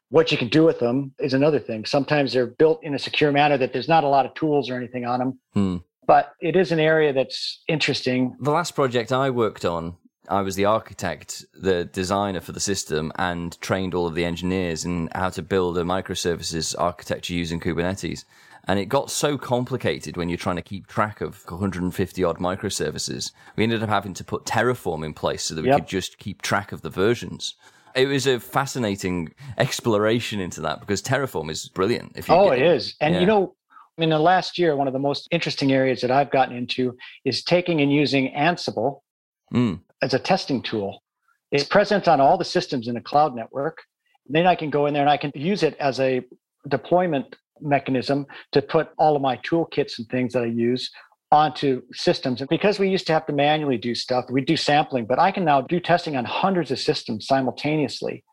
What 0.10 0.32
you 0.32 0.38
can 0.38 0.50
do 0.50 0.66
with 0.66 0.80
them 0.80 1.14
is 1.20 1.34
another 1.34 1.60
thing. 1.60 1.86
Sometimes 1.86 2.34
they're 2.34 2.48
built 2.48 2.84
in 2.84 2.96
a 2.96 3.00
secure 3.00 3.32
manner 3.32 3.58
that 3.58 3.74
there's 3.74 3.88
not 3.88 4.04
a 4.04 4.08
lot 4.08 4.26
of 4.26 4.34
tools 4.34 4.70
or 4.70 4.76
anything 4.76 5.06
on 5.06 5.20
them. 5.20 5.40
Hmm. 5.54 5.78
But 6.06 6.34
it 6.40 6.56
is 6.56 6.72
an 6.72 6.80
area 6.80 7.12
that's 7.12 7.62
interesting. 7.68 8.36
The 8.40 8.52
last 8.52 8.76
project 8.76 9.12
I 9.12 9.30
worked 9.30 9.66
on, 9.66 9.96
I 10.30 10.42
was 10.42 10.56
the 10.56 10.66
architect, 10.66 11.46
the 11.54 11.86
designer 11.86 12.42
for 12.42 12.52
the 12.52 12.60
system, 12.60 13.12
and 13.18 13.60
trained 13.62 13.94
all 13.94 14.08
of 14.08 14.16
the 14.16 14.26
engineers 14.26 14.86
in 14.86 15.10
how 15.14 15.30
to 15.30 15.42
build 15.42 15.78
a 15.78 15.84
microservices 15.84 16.76
architecture 16.78 17.34
using 17.34 17.60
Kubernetes. 17.60 18.26
And 18.68 18.80
it 18.80 18.86
got 18.86 19.10
so 19.10 19.38
complicated 19.38 20.18
when 20.18 20.28
you're 20.28 20.38
trying 20.38 20.58
to 20.58 20.62
keep 20.62 20.88
track 20.88 21.22
of 21.22 21.46
150 21.48 22.24
odd 22.24 22.38
microservices. 22.38 23.32
We 23.56 23.64
ended 23.64 23.82
up 23.82 23.90
having 23.90 24.14
to 24.16 24.24
put 24.26 24.46
Terraform 24.46 25.06
in 25.06 25.14
place 25.14 25.44
so 25.44 25.56
that 25.56 25.62
we 25.62 25.70
Yep. 25.70 25.80
could 25.80 25.88
just 25.88 26.18
keep 26.18 26.42
track 26.42 26.74
of 26.74 26.82
the 26.82 26.90
versions. 26.90 27.56
It 27.96 28.08
was 28.08 28.28
a 28.28 28.40
fascinating 28.40 29.34
exploration 29.58 30.42
into 30.42 30.60
that 30.62 30.82
because 30.82 31.02
Terraform 31.02 31.50
is 31.50 31.70
brilliant. 31.70 32.12
If 32.18 32.28
you 32.28 32.36
Oh, 32.36 32.50
get 32.50 32.60
it 32.60 32.66
is. 32.76 32.96
And 33.00 33.14
Yeah. 33.14 33.22
you 33.22 33.26
know, 33.28 33.56
in 33.98 34.10
the 34.10 34.20
last 34.20 34.60
year, 34.60 34.76
one 34.76 34.88
of 34.88 34.94
the 34.94 35.00
most 35.00 35.28
interesting 35.32 35.72
areas 35.72 36.02
that 36.02 36.12
I've 36.12 36.30
gotten 36.30 36.56
into 36.56 36.98
is 37.24 37.44
taking 37.44 37.80
and 37.82 37.92
using 37.92 38.34
Ansible 38.34 39.00
Mm, 39.54 39.80
as 40.02 40.14
a 40.14 40.20
testing 40.20 40.62
tool. 40.62 41.02
It's 41.52 41.64
present 41.64 42.08
on 42.08 42.20
all 42.20 42.38
the 42.38 42.46
systems 42.46 42.88
in 42.88 42.96
the 42.96 43.02
cloud 43.02 43.36
network. 43.36 43.80
Then 44.28 44.46
I 44.46 44.56
can 44.56 44.70
go 44.70 44.86
in 44.86 44.94
there 44.94 45.04
and 45.04 45.10
I 45.10 45.18
can 45.18 45.32
use 45.34 45.64
it 45.64 45.78
as 45.80 46.00
a 46.00 46.22
deployment 46.68 47.36
mechanism 47.62 48.26
to 48.52 48.62
put 48.62 48.90
all 48.98 49.16
of 49.16 49.22
my 49.22 49.38
toolkits 49.38 49.98
and 49.98 50.08
things 50.10 50.34
that 50.34 50.44
I 50.44 50.48
use 50.48 50.92
onto 51.32 51.82
systems. 51.94 52.42
And 52.42 52.50
because 52.50 52.80
we 52.80 52.90
used 52.90 53.08
to 53.08 53.14
have 53.14 53.26
to 53.28 53.34
manually 53.34 53.78
do 53.78 53.96
stuff, 53.96 54.26
we 54.30 54.42
do 54.42 54.56
sampling, 54.56 55.06
but 55.06 55.20
I 55.20 55.32
can 55.32 55.44
now 55.44 55.62
do 55.62 55.80
testing 55.80 56.16
on 56.16 56.26
hundreds 56.26 56.72
of 56.72 56.80
systems 56.80 57.28
simultaneously 57.28 58.24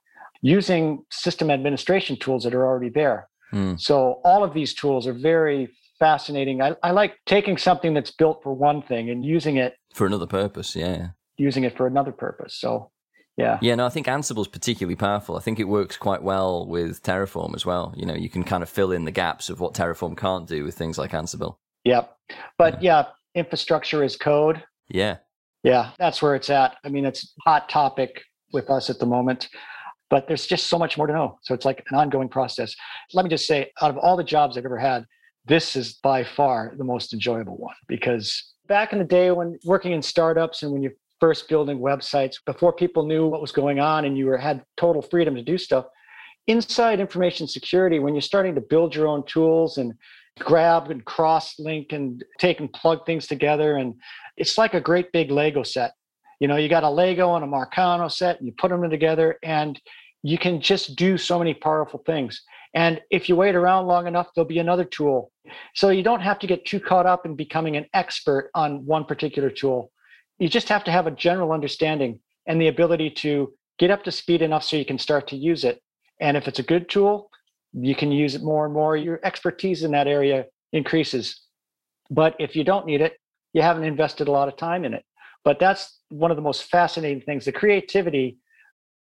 using 0.43 1.03
system 1.11 1.51
administration 1.51 2.19
tools 2.19 2.45
that 2.45 2.55
are 2.55 2.67
already 2.67 2.91
there. 2.91 3.29
mm. 3.53 3.81
So 3.81 4.21
all 4.25 4.45
of 4.45 4.53
these 4.53 4.75
tools 4.75 5.07
are 5.07 5.15
very 5.15 5.75
fascinating. 5.99 6.61
I, 6.61 6.77
I 6.83 6.91
like 6.91 7.15
taking 7.27 7.57
something 7.57 7.95
that's 7.95 8.11
built 8.11 8.43
for 8.43 8.53
one 8.53 8.83
thing 8.83 9.11
and 9.11 9.25
using 9.25 9.57
it 9.57 9.75
For 9.95 10.07
another 10.07 10.27
purpose, 10.27 10.77
yeah. 10.77 11.09
Using 11.37 11.65
it 11.65 11.77
for 11.77 11.87
another 11.87 12.13
purpose. 12.13 12.55
So 12.55 12.91
yeah. 13.37 13.59
Yeah, 13.61 13.75
no, 13.75 13.87
I 13.87 13.89
think 13.89 14.07
Ansible's 14.07 14.49
particularly 14.49 14.95
powerful. 14.95 15.37
I 15.37 15.41
think 15.41 15.59
it 15.59 15.65
works 15.65 15.97
quite 15.97 16.23
well 16.23 16.67
with 16.67 17.03
Terraform 17.03 17.55
as 17.55 17.67
well. 17.67 17.93
You 17.97 18.07
know, 18.07 18.15
you 18.15 18.29
can 18.29 18.45
kind 18.45 18.63
of 18.63 18.69
fill 18.69 18.93
in 18.93 19.05
the 19.05 19.11
gaps 19.11 19.51
of 19.51 19.61
what 19.61 19.75
Terraform 19.75 20.17
can't 20.17 20.47
do 20.47 20.65
with 20.65 20.77
things 20.77 20.99
like 20.99 21.11
Ansible. 21.11 21.57
Yep. 21.85 22.17
But 22.59 22.83
yeah, 22.83 23.07
infrastructure 23.35 24.05
is 24.05 24.17
code. 24.17 24.63
Yeah. 24.89 25.19
Yeah, 25.65 25.91
that's 25.99 26.23
where 26.23 26.35
it's 26.35 26.51
at. 26.51 26.77
I 26.85 26.91
mean, 26.91 27.05
it's 27.05 27.25
a 27.25 27.51
hot 27.51 27.69
topic 27.69 28.23
with 28.53 28.71
us 28.71 28.91
at 28.91 28.99
the 28.99 29.07
moment, 29.07 29.49
but 30.11 30.29
there's 30.29 30.47
just 30.47 30.67
so 30.67 30.79
much 30.79 30.97
more 30.97 31.07
to 31.07 31.13
know. 31.13 31.39
So 31.43 31.55
it's 31.55 31.65
like 31.65 31.83
an 31.91 31.97
ongoing 31.97 32.29
process. 32.29 32.77
Let 33.15 33.25
me 33.25 33.31
just 33.31 33.47
say, 33.47 33.73
out 33.81 33.91
of 33.91 33.97
all 33.97 34.17
the 34.17 34.25
jobs 34.25 34.57
I've 34.57 34.67
ever 34.67 34.79
had, 34.79 35.07
this 35.47 35.75
is 35.75 35.95
by 35.95 36.23
far 36.23 36.75
the 36.77 36.85
most 36.85 37.13
enjoyable 37.13 37.57
one 37.57 37.75
because 37.89 38.55
back 38.67 38.93
in 38.93 38.99
the 38.99 39.05
day 39.05 39.31
when 39.31 39.59
working 39.65 39.93
in 39.93 40.03
startups 40.03 40.63
and 40.63 40.73
when 40.73 40.83
you're 40.83 40.93
first 41.25 41.49
building 41.49 41.79
websites, 41.79 42.37
before 42.45 42.71
people 42.71 43.07
knew 43.07 43.27
what 43.27 43.41
was 43.41 43.51
going 43.51 43.81
on 43.81 44.05
and 44.05 44.19
you 44.19 44.27
were 44.27 44.37
had 44.37 44.63
total 44.77 45.01
freedom 45.01 45.35
to 45.35 45.41
do 45.41 45.57
stuff, 45.57 45.87
inside 46.49 47.01
information 47.01 47.49
security, 47.49 47.99
when 47.99 48.13
you're 48.13 48.21
starting 48.21 48.55
to 48.55 48.61
build 48.61 48.95
your 48.95 49.07
own 49.07 49.25
tools 49.25 49.79
and 49.79 49.95
grab 50.39 50.91
and 50.91 51.03
cross 51.07 51.59
link 51.59 51.93
and 51.93 52.23
take 52.39 52.61
and 52.61 52.71
plug 52.75 53.07
things 53.07 53.27
together 53.27 53.79
and 53.79 53.95
it's 54.37 54.59
like 54.59 54.75
a 54.75 54.81
great 54.83 55.13
big 55.13 55.31
lego 55.31 55.63
set. 55.63 55.93
You 56.41 56.49
know 56.49 56.57
you 56.57 56.69
got 56.69 56.83
a 56.83 56.91
lego 56.91 57.35
and 57.37 57.43
a 57.43 57.49
Meccano 57.49 58.13
set 58.13 58.37
and 58.37 58.47
you 58.47 58.53
put 58.59 58.69
them 58.69 58.91
together 58.91 59.39
and 59.43 59.81
you 60.23 60.37
can 60.37 60.61
just 60.61 60.95
do 60.95 61.17
so 61.17 61.39
many 61.39 61.55
powerful 61.55 62.03
things. 62.05 62.43
And 62.75 63.01
if 63.11 63.31
you 63.31 63.37
wait 63.37 63.55
around 63.55 63.87
long 63.87 64.07
enough 64.07 64.29
there'll 64.35 64.47
be 64.47 64.59
another 64.59 64.85
tool. 64.85 65.33
So 65.75 65.89
you 65.89 66.03
don't 66.03 66.21
have 66.21 66.39
to 66.41 66.47
get 66.47 66.67
too 66.67 66.81
caught 66.81 67.07
up 67.07 67.25
in 67.25 67.35
becoming 67.35 67.79
an 67.79 67.87
expert 67.95 68.51
on 68.55 68.85
one 68.85 69.07
particular 69.07 69.49
tool 69.49 69.91
you 70.39 70.49
just 70.49 70.69
have 70.69 70.85
to 70.85 70.93
have 70.93 71.07
a 71.07 71.13
general 71.13 71.53
understanding 71.53 72.21
and 72.47 72.61
the 72.61 72.69
ability 72.69 73.11
to 73.11 73.53
get 73.79 73.91
up 73.91 74.05
to 74.05 74.13
speed 74.13 74.43
enough 74.43 74.65
so 74.65 74.77
you 74.77 74.85
can 74.85 74.99
start 74.99 75.29
to 75.29 75.37
use 75.37 75.65
it 75.65 75.83
and 76.21 76.37
if 76.37 76.49
it's 76.49 76.59
a 76.59 76.65
good 76.65 76.89
tool 76.89 77.31
you 77.75 77.95
can 77.95 78.13
use 78.13 78.35
it 78.35 78.43
more 78.43 78.65
and 78.65 78.75
more. 78.75 78.97
Your 78.97 79.21
expertise 79.25 79.83
in 79.83 79.91
that 79.93 80.07
area 80.07 80.47
increases. 80.73 81.41
But 82.11 82.37
if 82.39 82.55
you 82.55 82.65
don't 82.65 82.87
need 82.87 83.01
it, 83.01 83.19
you 83.53 83.63
haven't 83.63 83.85
invested 83.85 84.29
a 84.29 84.33
lot 84.33 84.49
of 84.49 84.57
time 84.57 84.85
in 84.85 84.95
it. 84.95 85.05
But 85.45 85.59
that's 85.59 85.99
one 86.09 86.31
of 86.31 86.37
the 86.37 86.43
most 86.43 86.65
fascinating 86.65 87.23
things 87.23 87.45
the 87.45 87.53
creativity. 87.53 88.39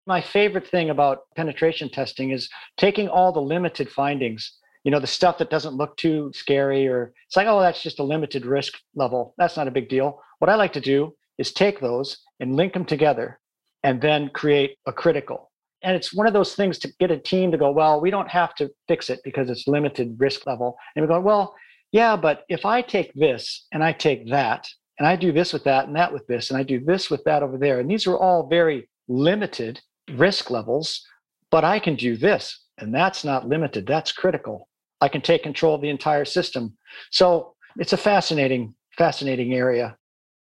My 0.06 0.22
favorite 0.22 0.68
thing 0.68 0.90
about 0.90 1.24
penetration 1.36 1.90
testing 1.90 2.32
is 2.32 2.50
taking 2.78 3.10
all 3.10 3.32
the 3.32 3.42
limited 3.42 3.90
findings, 3.90 4.58
you 4.84 4.92
know, 4.92 5.00
the 5.00 5.08
stuff 5.08 5.38
that 5.40 5.50
doesn't 5.50 5.76
look 5.76 5.98
too 5.98 6.32
scary 6.34 6.88
or 6.88 7.14
it's 7.28 7.36
like, 7.36 7.48
oh, 7.48 7.60
that's 7.60 7.82
just 7.82 8.00
a 8.00 8.04
limited 8.04 8.46
risk 8.46 8.76
level. 8.96 9.34
That's 9.38 9.58
not 9.58 9.68
a 9.68 9.72
big 9.72 9.90
deal. 9.90 10.22
What 10.40 10.50
I 10.50 10.56
like 10.56 10.74
to 10.74 10.82
do 10.82 11.16
is 11.40 11.52
take 11.52 11.80
those 11.80 12.20
and 12.40 12.56
link 12.56 12.74
them 12.74 12.86
together 12.86 13.40
and 13.84 14.00
then 14.00 14.30
create 14.30 14.78
a 14.86 14.94
critical. 14.94 15.52
And 15.82 15.96
it's 15.96 16.14
one 16.14 16.28
of 16.28 16.34
those 16.34 16.54
things 16.54 16.78
to 16.80 16.94
get 17.00 17.10
a 17.10 17.18
team 17.18 17.52
to 17.52 17.58
go 17.58 17.72
well 17.72 18.00
we 18.00 18.12
don't 18.12 18.30
have 18.30 18.54
to 18.56 18.70
fix 18.88 19.10
it 19.10 19.22
because 19.24 19.50
it's 19.50 19.68
limited 19.68 20.16
risk 20.20 20.46
level. 20.46 20.78
And 20.96 21.04
we 21.04 21.08
go 21.08 21.20
well 21.20 21.56
yeah 21.92 22.16
but 22.16 22.44
if 22.50 22.66
i 22.66 22.84
take 22.84 23.12
this 23.16 23.66
and 23.72 23.84
i 23.84 23.92
take 23.92 24.30
that 24.30 24.68
and 25.00 25.08
i 25.08 25.16
do 25.16 25.32
this 25.32 25.52
with 25.52 25.64
that 25.64 25.88
and 25.88 25.96
that 25.96 26.14
with 26.14 26.28
this 26.28 26.52
and 26.52 26.60
i 26.60 26.62
do 26.62 26.80
this 26.80 27.10
with 27.10 27.24
that 27.24 27.42
over 27.42 27.58
there 27.58 27.80
and 27.80 27.90
these 27.90 28.06
are 28.06 28.16
all 28.16 28.48
very 28.48 28.88
limited 29.08 29.80
risk 30.14 30.52
levels 30.52 31.04
but 31.50 31.64
i 31.64 31.80
can 31.80 31.96
do 31.96 32.16
this 32.16 32.64
and 32.78 32.94
that's 32.94 33.24
not 33.24 33.48
limited 33.48 33.86
that's 33.86 34.12
critical. 34.12 34.68
I 35.02 35.08
can 35.08 35.22
take 35.22 35.44
control 35.44 35.76
of 35.76 35.82
the 35.82 35.90
entire 35.90 36.26
system. 36.26 36.76
So 37.12 37.56
it's 37.78 37.94
a 37.94 37.98
fascinating 37.98 38.76
fascinating 38.98 39.54
area 39.54 39.96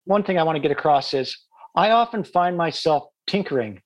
one 0.05 0.23
thing 0.23 0.37
i 0.37 0.43
want 0.43 0.55
to 0.55 0.61
get 0.61 0.71
across 0.71 1.13
is 1.13 1.37
i 1.75 1.91
often 1.91 2.23
find 2.23 2.57
myself 2.57 3.03
tinkering 3.27 3.81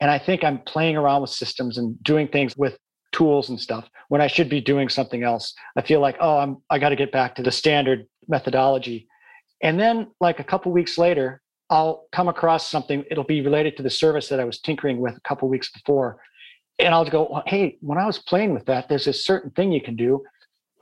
and 0.00 0.10
I 0.10 0.18
think 0.18 0.44
I'm 0.44 0.58
playing 0.58 0.96
around 0.96 1.22
with 1.22 1.30
systems 1.30 1.78
and 1.78 2.00
doing 2.02 2.28
things 2.28 2.56
with 2.56 2.78
tools 3.12 3.48
and 3.48 3.60
stuff 3.60 3.88
when 4.08 4.20
I 4.20 4.26
should 4.26 4.48
be 4.48 4.60
doing 4.60 4.88
something 4.88 5.22
else. 5.22 5.54
I 5.76 5.82
feel 5.82 6.00
like, 6.00 6.16
oh, 6.20 6.38
I'm 6.38 6.58
I 6.68 6.78
got 6.78 6.90
to 6.90 6.96
get 6.96 7.12
back 7.12 7.34
to 7.36 7.42
the 7.42 7.50
standard 7.50 8.06
methodology. 8.28 9.08
And 9.62 9.78
then 9.78 10.08
like 10.20 10.40
a 10.40 10.44
couple 10.44 10.72
weeks 10.72 10.98
later, 10.98 11.40
I'll 11.70 12.06
come 12.12 12.28
across 12.28 12.68
something 12.70 13.04
it'll 13.10 13.24
be 13.24 13.40
related 13.40 13.76
to 13.78 13.82
the 13.82 13.90
service 13.90 14.28
that 14.28 14.40
I 14.40 14.44
was 14.44 14.60
tinkering 14.60 15.00
with 15.00 15.16
a 15.16 15.20
couple 15.20 15.48
weeks 15.48 15.70
before. 15.70 16.18
And 16.78 16.92
I'll 16.92 17.08
go, 17.08 17.42
"Hey, 17.46 17.78
when 17.80 17.98
I 17.98 18.04
was 18.04 18.18
playing 18.18 18.52
with 18.52 18.66
that, 18.66 18.88
there's 18.88 19.04
this 19.04 19.24
certain 19.24 19.52
thing 19.52 19.72
you 19.72 19.80
can 19.80 19.96
do. 19.96 20.22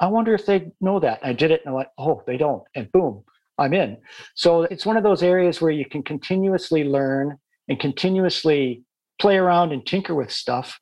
I 0.01 0.07
wonder 0.09 0.35
if 0.35 0.47
they 0.47 0.73
know 0.81 0.99
that." 1.01 1.21
I 1.23 1.33
did 1.33 1.51
it 1.51 1.61
and 1.61 1.69
I'm 1.69 1.75
like, 1.75 1.91
"Oh, 1.99 2.23
they 2.27 2.39
don't." 2.39 2.65
And 2.75 2.91
boom, 2.91 3.25
I'm 3.59 3.75
in. 3.75 3.99
So 4.35 4.63
it's 4.63 4.87
one 4.87 4.97
of 4.97 5.03
those 5.03 5.23
areas 5.23 5.61
where 5.61 5.71
you 5.71 5.85
can 5.85 6.03
continuously 6.03 6.85
learn 6.85 7.39
and 7.69 7.79
continuously 7.79 8.83
play 9.21 9.37
around 9.37 9.73
and 9.73 9.87
tinker 9.87 10.15
with 10.15 10.33
stuff 10.33 10.79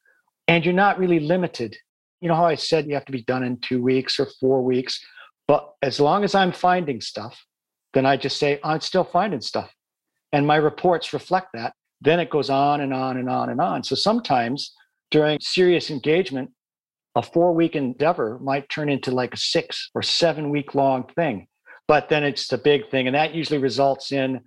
and 0.49 0.65
you're 0.65 0.75
not 0.75 0.99
really 0.99 1.21
limited. 1.21 1.77
You 2.21 2.29
know 2.29 2.35
how 2.35 2.47
i 2.47 2.55
said 2.55 2.87
you 2.87 2.95
have 2.95 3.05
to 3.07 3.13
be 3.13 3.23
done 3.23 3.43
in 3.43 3.59
two 3.61 3.83
weeks 3.83 4.21
or 4.21 4.27
four 4.41 4.63
weeks? 4.63 5.01
But 5.49 5.73
as 5.83 5.99
long 5.99 6.23
as 6.25 6.35
i'm 6.35 6.53
finding 6.53 7.01
stuff 7.01 7.45
then 7.93 8.07
i 8.07 8.17
just 8.17 8.39
say 8.39 8.61
i'm 8.63 8.81
still 8.81 9.05
finding 9.05 9.41
stuff. 9.41 9.73
And 10.33 10.47
my 10.47 10.57
reports 10.57 11.13
reflect 11.13 11.49
that. 11.55 11.75
Then 12.01 12.21
it 12.21 12.31
goes 12.31 12.51
on 12.51 12.81
and 12.81 12.95
on 12.95 13.17
and 13.17 13.29
on 13.29 13.51
and 13.51 13.61
on. 13.61 13.83
So 13.83 13.97
sometimes 13.97 14.73
during 15.11 15.39
serious 15.41 15.91
engagement 15.91 16.51
a 17.17 17.23
four 17.23 17.53
week 17.53 17.75
endeavor 17.75 18.39
might 18.41 18.69
turn 18.69 18.89
into 18.89 19.11
like 19.11 19.35
a 19.35 19.37
six 19.37 19.91
or 19.95 20.03
seven 20.03 20.51
week 20.51 20.75
long 20.75 21.05
thing 21.17 21.49
but 21.91 22.09
then 22.09 22.23
it's 22.23 22.47
the 22.47 22.57
big 22.57 22.89
thing 22.89 23.09
and 23.09 23.17
that 23.17 23.35
usually 23.35 23.59
results 23.59 24.13
in 24.13 24.41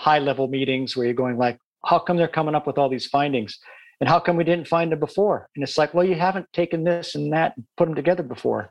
high 0.00 0.18
level 0.18 0.48
meetings 0.48 0.96
where 0.96 1.06
you're 1.06 1.14
going 1.14 1.38
like 1.38 1.56
how 1.84 1.96
come 1.96 2.16
they're 2.16 2.26
coming 2.38 2.56
up 2.56 2.66
with 2.66 2.76
all 2.76 2.88
these 2.88 3.06
findings? 3.06 3.58
And 4.00 4.08
how 4.08 4.18
come 4.18 4.36
we 4.36 4.42
didn't 4.42 4.66
find 4.66 4.90
them 4.90 4.98
before? 4.98 5.48
And 5.54 5.62
it's 5.62 5.78
like 5.78 5.94
well 5.94 6.04
you 6.04 6.16
haven't 6.16 6.52
taken 6.52 6.82
this 6.82 7.14
and 7.14 7.32
that 7.32 7.52
and 7.56 7.64
put 7.76 7.84
them 7.86 7.94
together 7.94 8.24
before 8.24 8.70